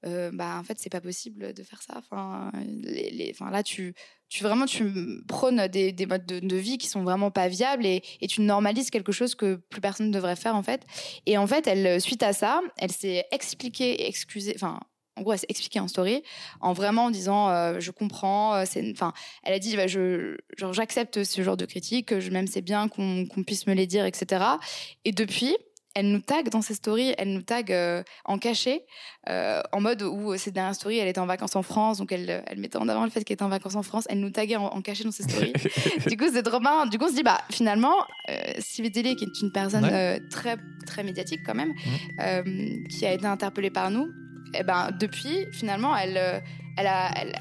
euh, 0.06 0.32
bah 0.34 0.58
en 0.60 0.64
fait 0.64 0.78
c'est 0.80 0.90
pas 0.90 1.02
possible 1.02 1.54
de 1.54 1.64
faire 1.64 1.82
ça. 1.82 1.96
Enfin, 1.98 2.52
les, 2.66 3.32
enfin 3.34 3.52
là 3.52 3.64
tu, 3.64 3.94
tu 4.30 4.44
vraiment 4.44 4.66
tu 4.66 4.92
prônes 5.28 5.68
des, 5.68 5.92
des 5.92 6.06
modes 6.06 6.26
de, 6.26 6.56
vie 6.58 6.78
qui 6.78 6.88
sont 6.88 7.04
vraiment 7.04 7.32
pas 7.32 7.48
viables 7.48 7.86
et, 7.86 8.02
et, 8.22 8.28
tu 8.28 8.42
normalises 8.42 8.90
quelque 8.90 9.12
chose 9.12 9.36
que 9.36 9.56
plus 9.56 9.82
personne 9.82 10.08
ne 10.08 10.14
devrait 10.14 10.36
faire 10.36 10.56
en 10.56 10.64
fait. 10.64 10.84
Et 11.26 11.38
en 11.38 11.48
fait, 11.48 11.68
elle 11.68 12.00
suite 12.02 12.24
à 12.24 12.34
ça, 12.34 12.62
elle 12.78 12.92
s'est 12.92 13.26
expliquée 13.32 14.04
et 14.04 14.08
excusée. 14.08 14.54
Enfin, 14.56 14.80
en 15.18 15.24
gros, 15.24 15.34
elle 15.34 15.40
s'est 15.40 15.48
expliquée 15.50 15.80
en 15.80 15.88
story, 15.88 16.24
en 16.62 16.74
vraiment 16.74 17.12
disant 17.12 17.50
euh, 17.50 17.80
je 17.80 17.92
comprends. 17.92 18.56
Euh, 18.56 18.64
c'est, 18.66 18.92
enfin, 18.92 19.14
elle 19.44 19.54
a 19.54 19.60
dit 19.60 19.76
bah, 19.76 19.88
je, 19.88 20.38
genre 20.58 20.74
j'accepte 20.74 21.24
ce 21.24 21.42
genre 21.44 21.58
de 21.58 21.66
critiques, 21.66 22.20
je 22.20 22.30
même 22.32 22.48
c'est 22.48 22.62
bien 22.62 22.88
qu'on, 22.88 23.28
puisse 23.46 23.68
me 23.68 23.74
les 23.74 23.88
dire, 23.88 24.06
etc. 24.06 24.44
Et 25.06 25.12
depuis, 25.12 25.56
elle 25.94 26.12
nous 26.12 26.20
tag 26.20 26.50
dans 26.50 26.62
ses 26.62 26.74
stories, 26.74 27.14
elle 27.18 27.34
nous 27.34 27.42
tag 27.42 27.72
euh, 27.72 28.04
en 28.26 28.38
cachet, 28.38 28.86
en 29.28 29.82
mode 29.82 30.02
où 30.02 30.36
ces 30.38 30.52
dernières 30.52 30.76
stories, 30.76 30.98
elle 30.98 31.08
était 31.08 31.20
en 31.20 31.26
vacances 31.26 31.56
en 31.56 31.64
France, 31.64 31.98
donc 31.98 32.12
elle, 32.12 32.44
elle 32.48 32.60
mettait 32.60 32.78
en 32.78 32.88
avant 32.88 33.04
le 33.04 33.10
fait 33.10 33.24
qu'elle 33.24 33.36
était 33.36 33.44
en 33.44 33.50
vacances 33.50 33.76
en 33.76 33.84
France, 33.84 34.06
elle 34.10 34.20
nous 34.20 34.32
taguait 34.32 34.56
en, 34.56 34.82
cachet 34.82 35.04
dans 35.04 35.12
ses 35.12 35.24
stories. 35.24 35.54
du 36.08 36.18
coup, 36.18 36.26
c'est 36.32 36.44
trop 36.44 36.60
marrant. 36.60 36.86
Du 36.86 36.98
coup, 36.98 37.06
on 37.06 37.10
se 37.10 37.16
dit, 37.16 37.24
bah, 37.24 37.42
finalement, 37.52 37.94
Sylvie 38.60 38.92
Tellier, 38.92 39.16
qui 39.16 39.26
est 39.26 39.42
une 39.42 39.52
personne 39.52 39.90
très, 40.30 40.58
très 40.88 41.04
médiatique 41.04 41.42
quand 41.46 41.56
même, 41.56 41.74
mmh. 42.18 42.88
qui 42.88 43.06
a 43.06 43.14
été 43.14 43.26
interpellée 43.26 43.70
par 43.70 43.92
nous, 43.92 44.12
et 44.54 44.58
eh 44.60 44.64
ben, 44.64 44.90
depuis, 45.00 45.48
finalement, 45.54 45.96
elle, 45.96 46.18
euh, 46.18 46.40
elle 46.78 46.88
a, 46.88 47.12
elle, 47.16 47.36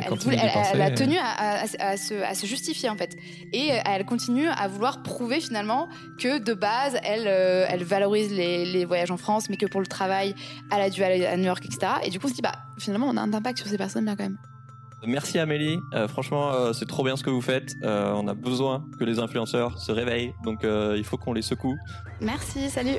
elle, 0.72 0.82
a 0.82 0.90
tenu 0.90 1.16
à, 1.16 1.62
à, 1.62 1.96
se, 1.96 2.22
à, 2.22 2.34
se, 2.34 2.46
justifier 2.46 2.88
en 2.88 2.96
fait. 2.96 3.16
Et 3.52 3.70
elle 3.84 4.04
continue 4.04 4.48
à 4.48 4.68
vouloir 4.68 5.02
prouver 5.02 5.40
finalement 5.40 5.88
que 6.18 6.38
de 6.38 6.54
base, 6.54 6.98
elle, 7.04 7.26
euh, 7.26 7.66
elle 7.68 7.84
valorise 7.84 8.32
les, 8.32 8.64
les, 8.64 8.84
voyages 8.84 9.10
en 9.10 9.16
France, 9.16 9.48
mais 9.48 9.56
que 9.56 9.66
pour 9.66 9.80
le 9.80 9.86
travail, 9.86 10.34
elle 10.72 10.80
a 10.80 10.90
dû 10.90 11.02
aller 11.02 11.24
à 11.26 11.36
New 11.36 11.44
York, 11.44 11.64
etc. 11.64 11.92
Et 12.04 12.10
du 12.10 12.18
coup, 12.18 12.26
on 12.26 12.30
se 12.30 12.34
dit, 12.34 12.42
bah, 12.42 12.56
finalement, 12.78 13.06
on 13.08 13.16
a 13.16 13.20
un 13.20 13.32
impact 13.32 13.58
sur 13.58 13.68
ces 13.68 13.78
personnes-là 13.78 14.16
quand 14.16 14.24
même. 14.24 14.38
Merci 15.06 15.38
Amélie, 15.38 15.78
euh, 15.94 16.08
franchement 16.08 16.74
c'est 16.74 16.86
trop 16.86 17.02
bien 17.02 17.16
ce 17.16 17.22
que 17.22 17.30
vous 17.30 17.40
faites. 17.40 17.72
on 17.82 18.28
a 18.28 18.34
besoin 18.34 18.84
que 18.98 19.04
les 19.04 19.18
influenceurs 19.18 19.78
se 19.78 19.92
réveillent, 19.92 20.34
donc 20.44 20.60
il 20.62 21.04
faut 21.04 21.16
qu'on 21.16 21.32
les 21.32 21.40
secoue. 21.40 21.78
Merci, 22.20 22.68
salut. 22.68 22.98